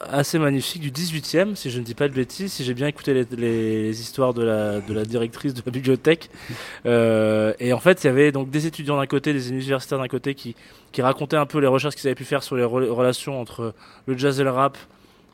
assez 0.00 0.38
magnifique. 0.38 0.82
du 0.82 0.90
18e, 0.90 1.54
si 1.54 1.70
je 1.70 1.78
ne 1.78 1.84
dis 1.84 1.94
pas 1.94 2.08
de 2.08 2.14
bêtises, 2.14 2.52
si 2.52 2.64
j'ai 2.64 2.74
bien 2.74 2.86
écouté 2.86 3.26
les, 3.30 4.00
histoires 4.00 4.34
de 4.34 4.42
la, 4.42 4.80
de 4.80 4.92
la, 4.92 5.04
directrice 5.04 5.54
de 5.54 5.62
la 5.64 5.72
bibliothèque. 5.72 6.30
Euh, 6.86 7.52
et 7.58 7.72
en 7.72 7.78
fait, 7.78 8.02
il 8.02 8.06
y 8.06 8.10
avait 8.10 8.32
donc 8.32 8.50
des 8.50 8.66
étudiants 8.66 8.96
d'un 8.96 9.06
côté, 9.06 9.32
des 9.32 9.50
universitaires 9.50 9.98
d'un 9.98 10.08
côté 10.08 10.34
qui, 10.34 10.56
qui 10.92 11.02
racontaient 11.02 11.36
un 11.36 11.44
peu 11.44 11.58
les 11.58 11.66
recherches 11.66 11.94
qu'ils 11.94 12.08
avaient 12.08 12.14
pu 12.14 12.24
faire 12.24 12.42
sur 12.42 12.56
les 12.56 12.64
relations 12.64 13.40
entre 13.40 13.74
le 14.06 14.16
jazz 14.16 14.40
et 14.40 14.44
le 14.44 14.50
rap 14.50 14.78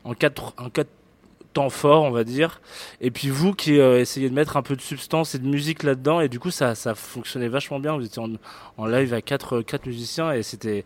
en 0.03 0.13
quatre, 0.13 0.53
en 0.57 0.69
quatre 0.69 0.89
temps 1.53 1.69
forts, 1.69 2.03
on 2.03 2.11
va 2.11 2.23
dire. 2.23 2.61
Et 3.01 3.11
puis 3.11 3.29
vous 3.29 3.53
qui 3.53 3.79
euh, 3.79 3.99
essayez 3.99 4.29
de 4.29 4.35
mettre 4.35 4.57
un 4.57 4.61
peu 4.61 4.75
de 4.75 4.81
substance 4.81 5.35
et 5.35 5.39
de 5.39 5.47
musique 5.47 5.83
là-dedans, 5.83 6.19
et 6.19 6.29
du 6.29 6.39
coup, 6.39 6.51
ça, 6.51 6.75
ça 6.75 6.95
fonctionnait 6.95 7.49
vachement 7.49 7.79
bien. 7.79 7.95
Vous 7.95 8.05
étiez 8.05 8.21
en, 8.21 8.31
en 8.77 8.85
live 8.85 9.13
à 9.13 9.21
quatre, 9.21 9.61
quatre 9.61 9.85
musiciens 9.85 10.33
et 10.33 10.43
c'était 10.43 10.83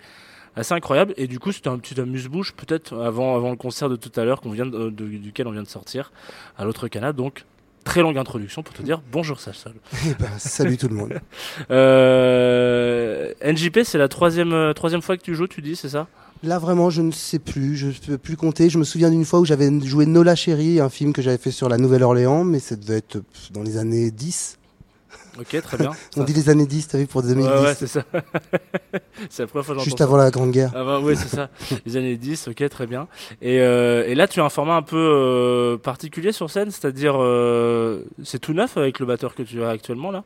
assez 0.55 0.73
incroyable. 0.73 1.13
Et 1.17 1.27
du 1.27 1.39
coup, 1.39 1.51
c'était 1.51 1.69
un 1.69 1.77
petit 1.77 1.99
amuse-bouche, 1.99 2.53
peut-être 2.53 2.97
avant, 2.97 3.35
avant 3.35 3.49
le 3.49 3.55
concert 3.55 3.89
de 3.89 3.95
tout 3.95 4.11
à 4.19 4.25
l'heure, 4.25 4.41
qu'on 4.41 4.51
vient 4.51 4.65
duquel 4.65 5.47
on 5.47 5.51
vient 5.51 5.63
de 5.63 5.67
sortir 5.67 6.11
à 6.57 6.65
l'autre 6.65 6.87
canal. 6.87 7.13
Donc, 7.13 7.45
très 7.83 8.01
longue 8.01 8.17
introduction 8.17 8.63
pour 8.63 8.73
te 8.73 8.81
dire 8.81 9.01
bonjour 9.11 9.39
Sachol. 9.39 9.73
Eh 10.05 10.13
ben, 10.13 10.29
salut 10.37 10.77
tout 10.77 10.87
le 10.87 10.95
monde. 10.95 11.13
euh, 11.71 13.33
NJP, 13.43 13.79
c'est 13.83 13.97
la 13.97 14.07
troisième, 14.07 14.53
euh, 14.53 14.73
troisième 14.73 15.01
fois 15.01 15.17
que 15.17 15.23
tu 15.23 15.35
joues, 15.35 15.47
tu 15.47 15.61
dis, 15.61 15.75
c'est 15.75 15.89
ça? 15.89 16.07
Là 16.43 16.57
vraiment, 16.57 16.89
je 16.89 17.03
ne 17.03 17.11
sais 17.11 17.37
plus, 17.37 17.77
je 17.77 17.87
ne 17.87 17.93
peux 17.93 18.17
plus 18.17 18.35
compter. 18.35 18.69
Je 18.69 18.79
me 18.79 18.83
souviens 18.83 19.11
d'une 19.11 19.25
fois 19.25 19.39
où 19.39 19.45
j'avais 19.45 19.69
joué 19.81 20.07
Nola 20.07 20.35
Chérie, 20.35 20.79
un 20.79 20.89
film 20.89 21.13
que 21.13 21.21
j'avais 21.21 21.37
fait 21.37 21.51
sur 21.51 21.69
la 21.69 21.77
Nouvelle-Orléans, 21.77 22.43
mais 22.43 22.59
ça 22.59 22.75
devait 22.75 22.97
être 22.97 23.19
dans 23.51 23.61
les 23.61 23.77
années 23.77 24.09
10. 24.09 24.57
Ok, 25.39 25.62
très 25.62 25.78
bien. 25.78 25.91
On 26.17 26.24
dit 26.24 26.34
les 26.34 26.50
années 26.50 26.65
10, 26.65 26.88
t'as 26.89 26.98
vu, 26.98 27.08
pour 27.08 27.24
2010. 27.24 27.48
Ouais, 27.48 27.62
ouais 27.62 27.76
c'est 27.76 27.88
ça. 27.88 28.04
c'est 29.30 29.44
la 29.44 29.48
première 29.48 29.65
fois 29.65 29.78
Juste 29.80 30.02
avant 30.02 30.17
la 30.17 30.30
Grande 30.30 30.52
Guerre. 30.52 30.72
Ah 30.76 30.84
bah, 30.84 31.00
oui, 31.02 31.15
c'est 31.15 31.34
ça. 31.34 31.50
les 31.86 31.98
années 31.98 32.17
10, 32.17 32.50
ok, 32.50 32.70
très 32.70 32.88
bien. 32.88 33.08
Et, 33.41 33.60
euh, 33.60 34.06
et, 34.08 34.15
là, 34.15 34.28
tu 34.28 34.41
as 34.41 34.46
un 34.46 34.50
format 34.50 34.76
un 34.76 34.82
peu 34.82 34.98
euh, 34.98 35.78
particulier 35.78 36.32
sur 36.32 36.50
scène, 36.50 36.72
c'est-à-dire, 36.72 37.15
euh, 37.17 38.04
c'est 38.24 38.39
tout 38.39 38.54
neuf 38.54 38.78
avec 38.78 39.00
le 39.00 39.06
batteur 39.06 39.36
que 39.36 39.44
tu 39.44 39.63
as 39.63 39.70
actuellement 39.70 40.12
là? 40.12 40.24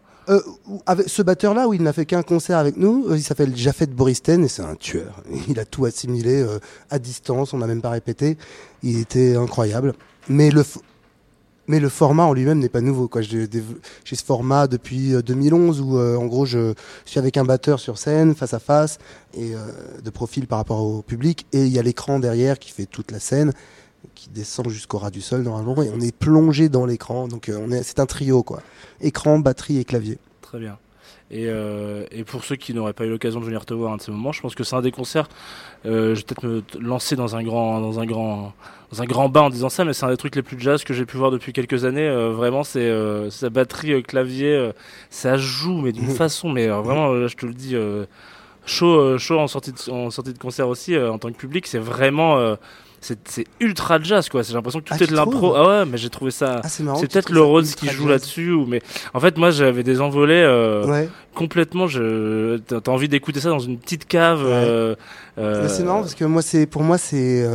Avec 0.88 1.08
ce 1.08 1.22
batteur-là, 1.22 1.68
oui, 1.68 1.78
il 1.78 1.84
n'a 1.84 1.94
fait 1.94 2.08
qu'un 2.08 2.24
concert 2.24 2.58
avec 2.58 2.78
nous. 2.78 3.14
Il 3.14 3.22
s'appelle 3.22 3.56
Jafet 3.56 3.86
Boristen 3.86 4.44
et 4.44 4.48
c'est 4.48 4.64
un 4.64 4.74
tueur. 4.74 5.22
Il 5.48 5.60
a 5.60 5.66
tout 5.66 5.86
assimilé 5.86 6.44
à 6.90 6.98
distance, 6.98 7.54
on 7.54 7.60
n'a 7.60 7.68
même 7.68 7.82
pas 7.82 7.92
répété. 7.92 8.38
Il 8.82 9.00
était 9.00 9.36
incroyable. 9.36 9.94
Mais 10.28 10.50
le, 10.50 10.64
mais 11.68 11.80
le 11.80 11.90
format 11.90 12.24
en 12.24 12.34
lui-même 12.34 12.60
n'est 12.60 12.70
pas 12.70 12.82
nouveau. 12.82 13.10
J'ai 13.22 13.48
ce 13.48 14.24
format 14.24 14.68
depuis 14.68 15.14
2011 15.24 15.80
euh, 15.80 15.84
où, 15.84 15.98
euh, 15.98 16.16
en 16.18 16.26
gros, 16.26 16.46
je 16.46 16.74
suis 17.06 17.20
avec 17.20 17.38
un 17.38 17.44
batteur 17.44 17.80
sur 17.80 17.98
scène, 17.98 18.36
face 18.36 18.54
à 18.54 18.60
face, 18.60 19.00
et 19.34 19.56
euh, 19.56 19.60
de 20.04 20.10
profil 20.10 20.48
par 20.48 20.60
rapport 20.60 20.84
au 20.84 21.02
public. 21.02 21.46
Et 21.54 21.66
il 21.66 21.72
y 21.72 21.80
a 21.80 21.82
l'écran 21.82 22.20
derrière 22.20 22.60
qui 22.60 22.72
fait 22.72 22.86
toute 22.86 23.12
la 23.12 23.20
scène, 23.20 23.52
qui 24.14 24.30
descend 24.30 24.70
jusqu'au 24.70 24.98
ras 24.98 25.12
du 25.12 25.22
sol 25.22 25.42
normalement, 25.42 25.82
et 25.82 25.92
on 25.96 26.00
est 26.00 26.16
plongé 26.16 26.70
dans 26.70 26.86
l'écran. 26.86 27.28
Donc, 27.28 27.52
on 27.54 27.72
est, 27.72 27.84
c'est 27.84 28.00
un 28.00 28.06
trio, 28.06 28.44
quoi. 28.44 28.62
Écran, 29.02 29.40
batterie 29.40 29.80
et 29.80 29.86
clavier. 29.86 30.20
Très 30.42 30.60
bien. 30.60 30.78
Et, 31.32 31.48
euh, 31.48 32.06
et, 32.12 32.24
pour 32.24 32.44
ceux 32.44 32.56
qui 32.56 32.74
n'auraient 32.74 32.94
pas 32.94 33.06
eu 33.06 33.10
l'occasion 33.10 33.40
de 33.40 33.46
venir 33.46 33.66
te 33.66 33.74
voir 33.74 33.94
un 33.94 33.98
de 33.98 34.02
ces 34.02 34.12
moments, 34.12 34.32
je 34.32 34.42
pense 34.42 34.54
que 34.54 34.64
c'est 34.64 34.76
un 34.76 34.82
des 34.82 34.92
concerts. 34.92 35.28
Euh, 35.86 36.14
je 36.14 36.20
vais 36.20 36.26
peut-être 36.26 36.44
me 36.44 36.64
lancer 36.80 37.16
dans 37.16 37.36
un 37.36 37.42
grand, 37.42 37.82
dans 37.82 38.00
un 38.00 38.06
grand, 38.06 38.54
dans 38.92 39.02
un 39.02 39.06
grand 39.06 39.28
bain 39.28 39.42
en 39.42 39.50
disant 39.50 39.70
ça, 39.70 39.86
mais 39.86 39.94
c'est 39.94 40.06
un 40.06 40.12
des 40.12 40.18
trucs 40.18 40.36
les 40.36 40.44
plus 40.44 40.60
jazz 40.60 40.84
que 40.84 40.94
j'ai 40.94 41.06
pu 41.06 41.18
voir 41.18 41.32
depuis 41.32 41.52
quelques 41.52 41.84
années. 41.84 42.08
Euh, 42.08 42.30
vraiment, 42.30 42.64
c'est 42.64 42.92
sa 43.32 43.50
batterie 43.50 44.04
clavier, 44.04 44.72
ça 45.10 45.38
joue, 45.38 45.82
mais 45.82 45.92
d'une 45.92 46.10
façon, 46.12 46.50
mais 46.50 46.68
vraiment, 46.68 47.12
là, 47.12 47.28
je 47.28 47.36
te 47.36 47.48
le 47.48 47.54
dis, 47.54 47.76
chaud, 48.68 49.18
chaud 49.18 49.40
en 49.40 49.48
sortie 49.48 49.72
de, 49.72 49.92
en 49.92 50.12
sortie 50.12 50.34
de 50.34 50.38
concert 50.38 50.68
aussi 50.68 50.96
en 50.96 51.18
tant 51.18 51.32
que 51.32 51.38
public, 51.38 51.66
c'est 51.66 51.80
vraiment 51.80 52.56
c'est 53.02 53.46
ultra 53.60 54.02
jazz 54.02 54.30
quoi. 54.30 54.42
J'ai 54.42 54.54
l'impression 54.54 54.80
que 54.80 54.86
tout 54.86 54.94
ah, 55.00 55.04
est 55.04 55.08
de 55.08 55.16
l'impro. 55.16 55.56
Ah 55.56 55.68
ouais, 55.68 55.86
mais 55.86 55.98
j'ai 55.98 56.10
trouvé 56.10 56.32
ça. 56.32 56.62
Ah, 56.64 56.70
c'est 56.70 56.84
peut-être 56.84 57.32
le 57.32 57.42
Rhodes 57.42 57.66
qui 57.66 57.88
joue 57.90 58.08
là-dessus. 58.08 58.52
Ou... 58.52 58.66
Mais 58.66 58.82
en 59.14 59.20
fait, 59.20 59.38
moi 59.38 59.52
j'avais 59.52 59.84
des 59.84 60.02
envolées 60.02 60.44
euh, 60.46 61.06
complètement. 61.34 61.88
Je... 61.88 62.58
T'as 62.58 62.92
envie 62.92 63.10
d'écouter 63.10 63.40
ça 63.40 63.50
dans 63.50 63.60
une 63.60 63.78
petite 63.78 64.06
cave. 64.06 64.42
Euh, 64.44 64.96
euh... 65.38 65.68
C'est 65.70 65.84
marrant 65.84 66.02
parce 66.02 66.16
que 66.16 66.26
moi, 66.26 66.42
c'est 66.42 66.66
pour 66.66 66.84
moi, 66.84 66.98
c'est. 66.98 67.48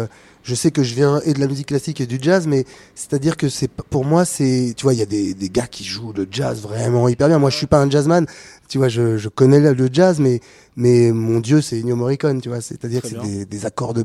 Je 0.42 0.54
sais 0.54 0.70
que 0.70 0.82
je 0.82 0.94
viens 0.94 1.20
et 1.26 1.34
de 1.34 1.38
la 1.38 1.46
musique 1.46 1.66
classique 1.66 2.00
et 2.00 2.06
du 2.06 2.18
jazz, 2.18 2.46
mais 2.46 2.64
c'est-à-dire 2.94 3.36
que 3.36 3.50
c'est 3.50 3.70
pour 3.70 4.06
moi, 4.06 4.24
c'est. 4.24 4.72
Tu 4.74 4.84
vois, 4.84 4.94
il 4.94 4.98
y 4.98 5.02
a 5.02 5.06
des, 5.06 5.34
des 5.34 5.50
gars 5.50 5.66
qui 5.66 5.84
jouent 5.84 6.14
le 6.16 6.26
jazz 6.30 6.62
vraiment 6.62 7.08
hyper 7.08 7.28
bien. 7.28 7.38
Moi, 7.38 7.50
je 7.50 7.56
suis 7.56 7.66
pas 7.66 7.78
un 7.78 7.90
jazzman. 7.90 8.26
Tu 8.68 8.78
vois, 8.78 8.88
je, 8.88 9.18
je 9.18 9.28
connais 9.28 9.60
le 9.60 9.88
jazz, 9.92 10.18
mais 10.18 10.40
mais 10.76 11.12
mon 11.12 11.40
dieu, 11.40 11.60
c'est 11.60 11.78
Ennio 11.80 11.94
Morricone. 11.94 12.40
Tu 12.40 12.48
vois, 12.48 12.62
c'est-à-dire 12.62 13.02
que 13.02 13.08
c'est 13.08 13.20
des, 13.20 13.44
des 13.44 13.66
accords 13.66 13.92
de 13.92 14.04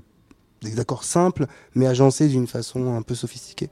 des 0.66 0.80
accords 0.80 1.04
simples, 1.04 1.46
mais 1.74 1.88
agencés 1.88 2.28
d'une 2.28 2.48
façon 2.48 2.96
un 2.96 3.02
peu 3.02 3.16
sophistiquée. 3.16 3.70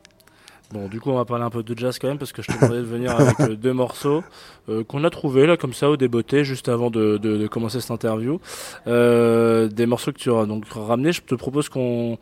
Bon, 0.72 0.88
du 0.88 1.00
coup, 1.00 1.12
on 1.12 1.18
va 1.18 1.26
parler 1.26 1.44
un 1.44 1.52
peu 1.52 1.62
de 1.62 1.78
jazz 1.78 2.00
quand 2.00 2.08
même, 2.08 2.18
parce 2.18 2.32
que 2.32 2.42
je 2.42 2.48
te 2.48 2.54
demandais 2.54 2.80
de 2.80 2.86
venir 2.86 3.12
avec 3.12 3.40
euh, 3.42 3.56
deux 3.56 3.74
morceaux 3.74 4.24
euh, 4.70 4.84
qu'on 4.84 5.04
a 5.04 5.12
trouvés 5.12 5.46
là, 5.46 5.56
comme 5.56 5.74
ça, 5.74 5.88
au 5.88 5.98
débeauté, 5.98 6.44
juste 6.44 6.68
avant 6.68 6.90
de, 6.90 7.18
de, 7.18 7.38
de 7.38 7.48
commencer 7.48 7.80
cette 7.80 7.92
interview. 7.92 8.40
Euh, 8.88 9.68
des 9.68 9.86
morceaux 9.86 10.12
que 10.12 10.18
tu 10.18 10.30
auras 10.30 10.48
donc 10.48 10.66
ramenés. 10.72 11.12
Je 11.12 11.22
te 11.22 11.36
propose 11.36 11.70
qu'on, 11.70 12.18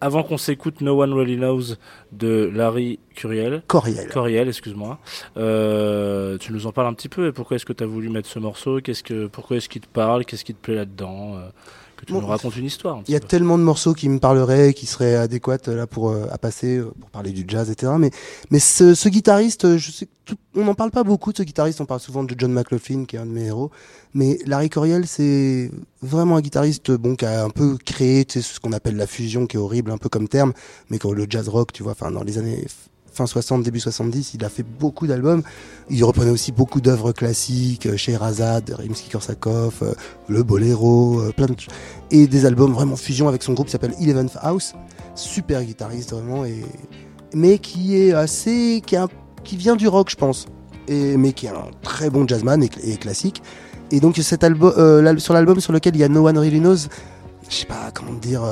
avant 0.00 0.22
qu'on 0.22 0.36
s'écoute 0.36 0.82
No 0.82 1.02
One 1.02 1.14
Really 1.14 1.36
Knows 1.36 1.74
de 2.12 2.48
Larry 2.54 3.00
Curiel. 3.16 3.64
Coriel. 3.66 4.08
Coriel, 4.08 4.46
excuse-moi. 4.46 5.00
Euh, 5.36 6.38
tu 6.38 6.52
nous 6.52 6.68
en 6.68 6.72
parles 6.72 6.86
un 6.86 6.94
petit 6.94 7.08
peu 7.08 7.26
et 7.26 7.32
pourquoi 7.32 7.56
est-ce 7.56 7.66
que 7.66 7.72
tu 7.72 7.82
as 7.82 7.88
voulu 7.88 8.08
mettre 8.08 8.28
ce 8.28 8.38
morceau? 8.38 8.80
Qu'est-ce 8.80 9.02
que, 9.02 9.26
pourquoi 9.26 9.56
est-ce 9.56 9.68
qu'il 9.68 9.80
te 9.82 9.88
parle? 9.88 10.24
Qu'est-ce 10.24 10.44
qui 10.44 10.54
te 10.54 10.60
plaît 10.60 10.76
là-dedans? 10.76 11.40
Que 11.96 12.04
tu 12.04 12.12
Bon, 12.12 12.20
nous 12.20 12.26
racontes 12.26 12.56
une 12.56 12.64
histoire. 12.66 12.98
un 12.98 13.02
Il 13.08 13.12
y 13.12 13.16
a 13.16 13.20
peu. 13.20 13.26
tellement 13.26 13.58
de 13.58 13.62
morceaux 13.62 13.94
qui 13.94 14.08
me 14.08 14.18
parleraient, 14.18 14.74
qui 14.74 14.86
seraient 14.86 15.16
adéquats 15.16 15.58
euh, 15.68 15.74
là 15.76 15.86
pour 15.86 16.10
euh, 16.10 16.26
à 16.30 16.38
passer 16.38 16.76
euh, 16.76 16.92
pour 17.00 17.10
parler 17.10 17.30
du 17.32 17.44
jazz, 17.48 17.70
etc. 17.70 17.92
Mais 17.98 18.10
mais 18.50 18.58
ce, 18.58 18.94
ce 18.94 19.08
guitariste, 19.08 19.64
euh, 19.64 19.78
je 19.78 19.90
sais, 19.90 20.06
tout- 20.24 20.36
on 20.54 20.64
n'en 20.64 20.74
parle 20.74 20.90
pas 20.90 21.04
beaucoup 21.04 21.32
de 21.32 21.38
ce 21.38 21.42
guitariste. 21.42 21.80
On 21.80 21.86
parle 21.86 22.00
souvent 22.00 22.22
de 22.24 22.34
John 22.38 22.52
McLaughlin, 22.52 23.04
qui 23.06 23.16
est 23.16 23.18
un 23.18 23.26
de 23.26 23.30
mes 23.32 23.46
héros. 23.46 23.70
Mais 24.14 24.38
Larry 24.46 24.70
Coryell, 24.70 25.06
c'est 25.06 25.70
vraiment 26.02 26.36
un 26.36 26.40
guitariste 26.40 26.90
bon 26.92 27.16
qui 27.16 27.24
a 27.24 27.44
un 27.44 27.50
peu 27.50 27.76
créé 27.84 28.24
tu 28.24 28.40
sais, 28.40 28.54
ce 28.54 28.60
qu'on 28.60 28.72
appelle 28.72 28.96
la 28.96 29.06
fusion, 29.06 29.46
qui 29.46 29.56
est 29.56 29.60
horrible 29.60 29.90
un 29.90 29.98
peu 29.98 30.08
comme 30.08 30.28
terme, 30.28 30.52
mais 30.90 30.98
quand 30.98 31.12
le 31.12 31.26
jazz 31.28 31.48
rock, 31.48 31.72
tu 31.72 31.82
vois, 31.82 31.92
enfin 31.92 32.10
dans 32.10 32.22
les 32.22 32.38
années 32.38 32.64
fin 33.16 33.26
60, 33.26 33.62
début 33.62 33.80
70, 33.80 34.34
il 34.34 34.44
a 34.44 34.48
fait 34.48 34.62
beaucoup 34.62 35.06
d'albums. 35.06 35.42
Il 35.88 36.04
reprenait 36.04 36.30
aussi 36.30 36.52
beaucoup 36.52 36.80
d'œuvres 36.80 37.12
classiques, 37.12 37.86
euh, 37.86 37.96
Scheherazade, 37.96 38.76
Rimsky-Korsakov, 38.78 39.72
euh, 39.82 39.94
le 40.28 40.42
boléro, 40.42 41.20
euh, 41.20 41.32
plein 41.32 41.46
de 41.46 41.56
et 42.10 42.26
des 42.26 42.44
albums 42.44 42.72
vraiment 42.72 42.96
fusion 42.96 43.26
avec 43.26 43.42
son 43.42 43.54
groupe 43.54 43.66
qui 43.66 43.72
s'appelle 43.72 43.94
Eleventh 44.00 44.36
House. 44.42 44.74
Super 45.14 45.64
guitariste 45.64 46.12
vraiment 46.12 46.44
et 46.44 46.62
mais 47.34 47.58
qui 47.58 47.96
est 47.96 48.12
assez 48.12 48.82
qui, 48.86 48.96
qui 49.42 49.56
vient 49.56 49.74
du 49.74 49.88
rock 49.88 50.10
je 50.10 50.16
pense 50.16 50.46
et 50.86 51.16
mais 51.16 51.32
qui 51.32 51.46
est 51.46 51.50
un 51.50 51.70
très 51.82 52.10
bon 52.10 52.28
jazzman 52.28 52.62
et, 52.62 52.70
et 52.84 52.96
classique. 52.96 53.42
Et 53.90 54.00
donc 54.00 54.16
cet 54.18 54.44
album 54.44 55.18
sur 55.18 55.32
l'album 55.32 55.58
sur 55.58 55.72
lequel 55.72 55.96
il 55.96 56.00
y 56.00 56.04
a 56.04 56.08
No 56.08 56.28
One 56.28 56.38
Really 56.38 56.60
Knows, 56.60 56.88
je 57.48 57.54
sais 57.54 57.66
pas 57.66 57.90
comment 57.94 58.12
dire 58.12 58.42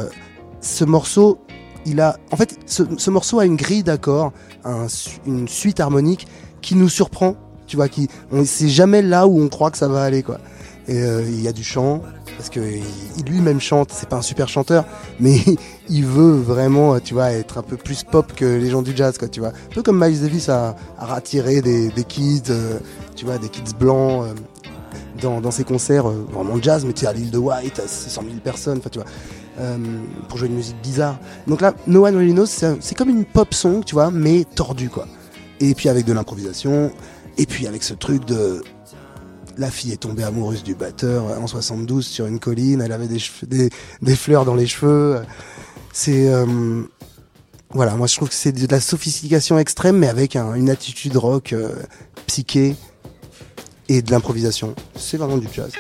ce 0.60 0.84
morceau 0.84 1.43
il 1.86 2.00
a 2.00 2.16
en 2.30 2.36
fait 2.36 2.56
ce, 2.66 2.82
ce 2.96 3.10
morceau 3.10 3.38
a 3.38 3.44
une 3.44 3.56
grille 3.56 3.82
d'accords, 3.82 4.32
une 5.26 5.48
suite 5.48 5.80
harmonique 5.80 6.26
qui 6.62 6.74
nous 6.76 6.88
surprend, 6.88 7.36
tu 7.66 7.76
vois 7.76 7.88
qui 7.88 8.08
c'est 8.44 8.68
jamais 8.68 9.02
là 9.02 9.26
où 9.26 9.40
on 9.40 9.48
croit 9.48 9.70
que 9.70 9.78
ça 9.78 9.88
va 9.88 10.02
aller 10.02 10.22
quoi. 10.22 10.38
Et 10.86 11.02
euh, 11.02 11.22
il 11.26 11.40
y 11.40 11.48
a 11.48 11.52
du 11.52 11.64
chant 11.64 12.02
parce 12.36 12.50
que 12.50 12.60
il- 12.60 13.24
lui-même 13.24 13.60
chante, 13.60 13.90
c'est 13.92 14.08
pas 14.08 14.16
un 14.16 14.22
super 14.22 14.48
chanteur, 14.48 14.84
mais 15.18 15.38
il 15.88 16.04
veut 16.04 16.32
vraiment, 16.36 16.98
tu 17.00 17.14
vois, 17.14 17.30
être 17.32 17.58
un 17.58 17.62
peu 17.62 17.76
plus 17.76 18.02
pop 18.04 18.32
que 18.34 18.44
les 18.44 18.70
gens 18.70 18.82
du 18.82 18.94
jazz, 18.94 19.16
quoi, 19.16 19.28
tu 19.28 19.40
vois. 19.40 19.50
Un 19.50 19.74
peu 19.74 19.82
comme 19.82 19.98
Miles 20.04 20.20
Davis 20.20 20.48
a, 20.48 20.76
a 20.98 21.20
des, 21.20 21.88
des 21.88 22.04
kids, 22.04 22.42
euh, 22.50 22.78
tu 23.16 23.24
vois, 23.24 23.38
des 23.38 23.48
kids 23.48 23.74
blancs 23.78 24.24
euh, 24.24 25.40
dans, 25.40 25.50
ses 25.50 25.64
concerts, 25.64 26.08
vraiment 26.08 26.60
jazz, 26.60 26.84
mais 26.84 26.92
tu 26.92 27.02
sais, 27.02 27.06
à 27.06 27.12
l'île 27.12 27.30
de 27.30 27.38
White, 27.38 27.78
à 27.78 27.88
600 27.88 28.22
000 28.26 28.34
personnes, 28.42 28.80
tu 28.90 28.98
vois, 28.98 29.08
euh, 29.58 29.76
pour 30.28 30.38
jouer 30.38 30.48
une 30.48 30.56
musique 30.56 30.80
bizarre. 30.82 31.18
Donc 31.46 31.60
là, 31.60 31.74
No 31.86 32.06
One 32.06 32.16
Really 32.16 32.32
Knows, 32.32 32.46
c'est 32.46 32.94
comme 32.96 33.08
une 33.10 33.24
pop 33.24 33.52
song, 33.54 33.82
tu 33.84 33.94
vois, 33.94 34.10
mais 34.10 34.44
tordue, 34.54 34.88
quoi. 34.90 35.06
Et 35.60 35.74
puis 35.74 35.88
avec 35.88 36.04
de 36.04 36.12
l'improvisation, 36.12 36.90
et 37.38 37.46
puis 37.46 37.66
avec 37.66 37.82
ce 37.82 37.94
truc 37.94 38.24
de 38.24 38.62
la 39.56 39.70
fille 39.70 39.92
est 39.92 39.98
tombée 39.98 40.24
amoureuse 40.24 40.64
du 40.64 40.74
batteur 40.74 41.28
euh, 41.28 41.36
en 41.38 41.46
72 41.46 42.04
sur 42.04 42.26
une 42.26 42.40
colline. 42.40 42.80
Elle 42.80 42.90
avait 42.92 43.06
des, 43.06 43.20
des, 43.46 43.70
des 44.02 44.16
fleurs 44.16 44.44
dans 44.44 44.54
les 44.56 44.66
cheveux. 44.66 45.20
C'est. 45.92 46.28
euh, 46.28 46.82
voilà, 47.70 47.94
moi 47.96 48.06
je 48.06 48.14
trouve 48.16 48.28
que 48.28 48.34
c'est 48.34 48.52
de 48.52 48.66
la 48.70 48.80
sophistication 48.80 49.58
extrême, 49.58 49.96
mais 49.98 50.08
avec 50.08 50.36
un- 50.36 50.54
une 50.54 50.70
attitude 50.70 51.16
rock 51.16 51.52
euh, 51.52 51.70
psyché 52.26 52.76
et 53.88 54.00
de 54.02 54.10
l'improvisation. 54.10 54.74
C'est 54.96 55.16
vraiment 55.16 55.38
du 55.38 55.48
jazz. 55.52 55.72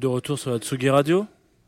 De 0.00 0.06
retour 0.06 0.38
sur 0.38 0.50
la 0.50 0.58
Tsugi 0.58 0.88
Radio. 0.90 1.26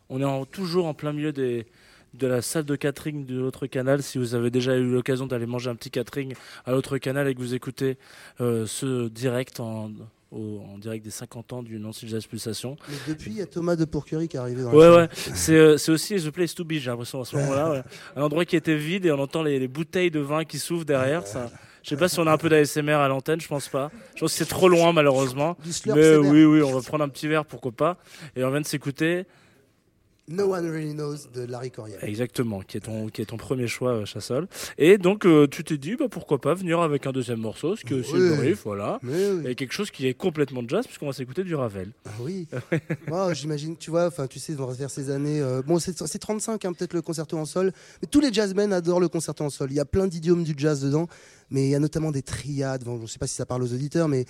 On 0.08 0.20
est 0.20 0.24
en- 0.24 0.44
toujours 0.44 0.86
en 0.86 0.94
plein 0.94 1.12
milieu 1.12 1.32
des, 1.32 1.66
de 2.14 2.26
la 2.26 2.40
salle 2.42 2.64
de 2.64 2.76
catering 2.76 3.26
de 3.26 3.38
l'autre 3.38 3.66
canal. 3.66 4.02
Si 4.02 4.18
vous 4.18 4.34
avez 4.34 4.50
déjà 4.50 4.76
eu 4.76 4.90
l'occasion 4.90 5.26
d'aller 5.26 5.46
manger 5.46 5.70
un 5.70 5.74
petit 5.74 5.90
catering 5.90 6.34
à 6.64 6.72
l'autre 6.72 6.98
canal 6.98 7.28
et 7.28 7.34
que 7.34 7.40
vous 7.40 7.54
écoutez 7.54 7.98
euh, 8.40 8.66
ce 8.66 9.08
direct 9.08 9.60
en, 9.60 9.90
au- 10.30 10.60
en 10.72 10.78
direct 10.78 11.04
des 11.04 11.10
50 11.10 11.52
ans 11.52 11.62
du 11.62 11.78
Nancy 11.78 12.08
Jazz 12.08 12.26
Pulsation. 12.26 12.76
Mais 12.88 12.96
depuis, 13.08 13.32
il 13.32 13.36
y 13.36 13.42
a 13.42 13.46
Thomas 13.46 13.76
de 13.76 13.84
Pourquerie 13.84 14.28
qui 14.28 14.36
est 14.36 14.40
arrivé 14.40 14.62
dans 14.62 14.72
Ouais, 14.72 14.86
la 14.88 14.96
ouais. 14.96 15.08
C'est 15.12 15.54
euh, 15.56 15.76
aussi 15.88 16.16
The 16.16 16.30
Place 16.30 16.54
to 16.54 16.64
Be, 16.64 16.72
j'ai 16.74 16.90
l'impression 16.90 17.20
à 17.20 17.24
ce 17.26 17.36
moment-là. 17.36 17.70
ouais. 17.70 17.82
Un 18.16 18.22
endroit 18.22 18.44
qui 18.46 18.56
était 18.56 18.76
vide 18.76 19.04
et 19.06 19.12
on 19.12 19.18
entend 19.18 19.42
les, 19.42 19.58
les 19.58 19.68
bouteilles 19.68 20.10
de 20.10 20.20
vin 20.20 20.44
qui 20.44 20.58
s'ouvrent 20.58 20.86
derrière. 20.86 21.26
Ça. 21.26 21.50
Je 21.82 21.88
sais 21.90 21.96
pas 21.96 22.08
si 22.08 22.18
on 22.20 22.26
a 22.26 22.32
un 22.32 22.38
peu 22.38 22.48
d'ASMR 22.48 22.92
à 22.94 23.08
l'antenne, 23.08 23.40
je 23.40 23.48
pense 23.48 23.68
pas. 23.68 23.90
Je 24.14 24.20
pense 24.20 24.32
que 24.32 24.38
c'est 24.38 24.44
trop 24.48 24.68
loin 24.68 24.92
malheureusement. 24.92 25.56
Du 25.64 25.72
slurp 25.72 25.96
Mais 25.96 26.02
sévère. 26.02 26.20
oui, 26.32 26.44
oui, 26.44 26.62
on 26.62 26.72
va 26.72 26.80
prendre 26.82 27.04
un 27.04 27.08
petit 27.08 27.26
verre, 27.28 27.44
pourquoi 27.44 27.72
pas. 27.72 27.96
Et 28.36 28.44
on 28.44 28.50
vient 28.50 28.60
de 28.60 28.66
s'écouter, 28.66 29.24
No 30.28 30.54
One 30.54 30.70
Really 30.70 30.94
Knows 30.94 31.16
de 31.34 31.42
Larry 31.44 31.72
Coryell. 31.72 31.98
exactement, 32.02 32.60
qui 32.60 32.76
est 32.76 32.80
ton, 32.80 33.08
qui 33.08 33.20
est 33.20 33.24
ton 33.26 33.36
premier 33.36 33.66
choix, 33.66 33.90
euh, 33.90 34.04
Chassol. 34.04 34.46
Et 34.78 34.96
donc, 34.96 35.26
euh, 35.26 35.48
tu 35.48 35.64
t'es 35.64 35.76
dit, 35.76 35.96
bah, 35.96 36.06
pourquoi 36.08 36.40
pas 36.40 36.54
venir 36.54 36.80
avec 36.80 37.08
un 37.08 37.12
deuxième 37.12 37.40
morceau, 37.40 37.74
ce 37.74 37.84
qui 37.84 37.92
est 37.92 37.98
aussi 37.98 38.12
Oui. 38.14 38.20
le 38.20 38.34
riff, 38.34 38.62
voilà. 38.64 39.00
Oui. 39.02 39.40
Et 39.44 39.56
quelque 39.56 39.72
chose 39.74 39.90
qui 39.90 40.06
est 40.06 40.14
complètement 40.14 40.62
jazz, 40.66 40.86
puisqu'on 40.86 41.08
va 41.08 41.12
s'écouter 41.12 41.42
du 41.42 41.56
Ravel. 41.56 41.90
Ah 42.06 42.10
oui. 42.20 42.46
Moi, 43.08 43.34
j'imagine, 43.34 43.76
tu 43.76 43.90
vois, 43.90 44.06
enfin, 44.06 44.28
tu 44.28 44.38
sais, 44.38 44.54
on 44.58 44.64
va 44.66 44.74
faire 44.74 44.90
ces 44.90 45.10
années. 45.10 45.40
euh, 45.40 45.60
bon, 45.60 45.80
c'est 45.80 45.98
c'est 46.06 46.20
35, 46.20 46.64
hein, 46.64 46.72
peut-être 46.72 46.94
le 46.94 47.02
concerto 47.02 47.36
en 47.36 47.44
sol. 47.44 47.72
Mais 48.00 48.06
tous 48.08 48.20
les 48.20 48.32
jazzmen 48.32 48.72
adorent 48.72 49.00
le 49.00 49.08
concerto 49.08 49.42
en 49.42 49.50
sol. 49.50 49.72
Il 49.72 49.76
y 49.76 49.80
a 49.80 49.84
plein 49.84 50.06
d'idiomes 50.06 50.44
du 50.44 50.54
jazz 50.56 50.80
dedans, 50.82 51.08
mais 51.52 51.66
il 51.66 51.70
y 51.70 51.74
a 51.74 51.78
notamment 51.78 52.10
des 52.10 52.22
triades. 52.22 52.82
Bon, 52.84 52.96
je 52.96 53.02
ne 53.02 53.06
sais 53.06 53.18
pas 53.18 53.26
si 53.28 53.34
ça 53.34 53.46
parle 53.46 53.62
aux 53.62 53.72
auditeurs, 53.72 54.08
mais 54.08 54.24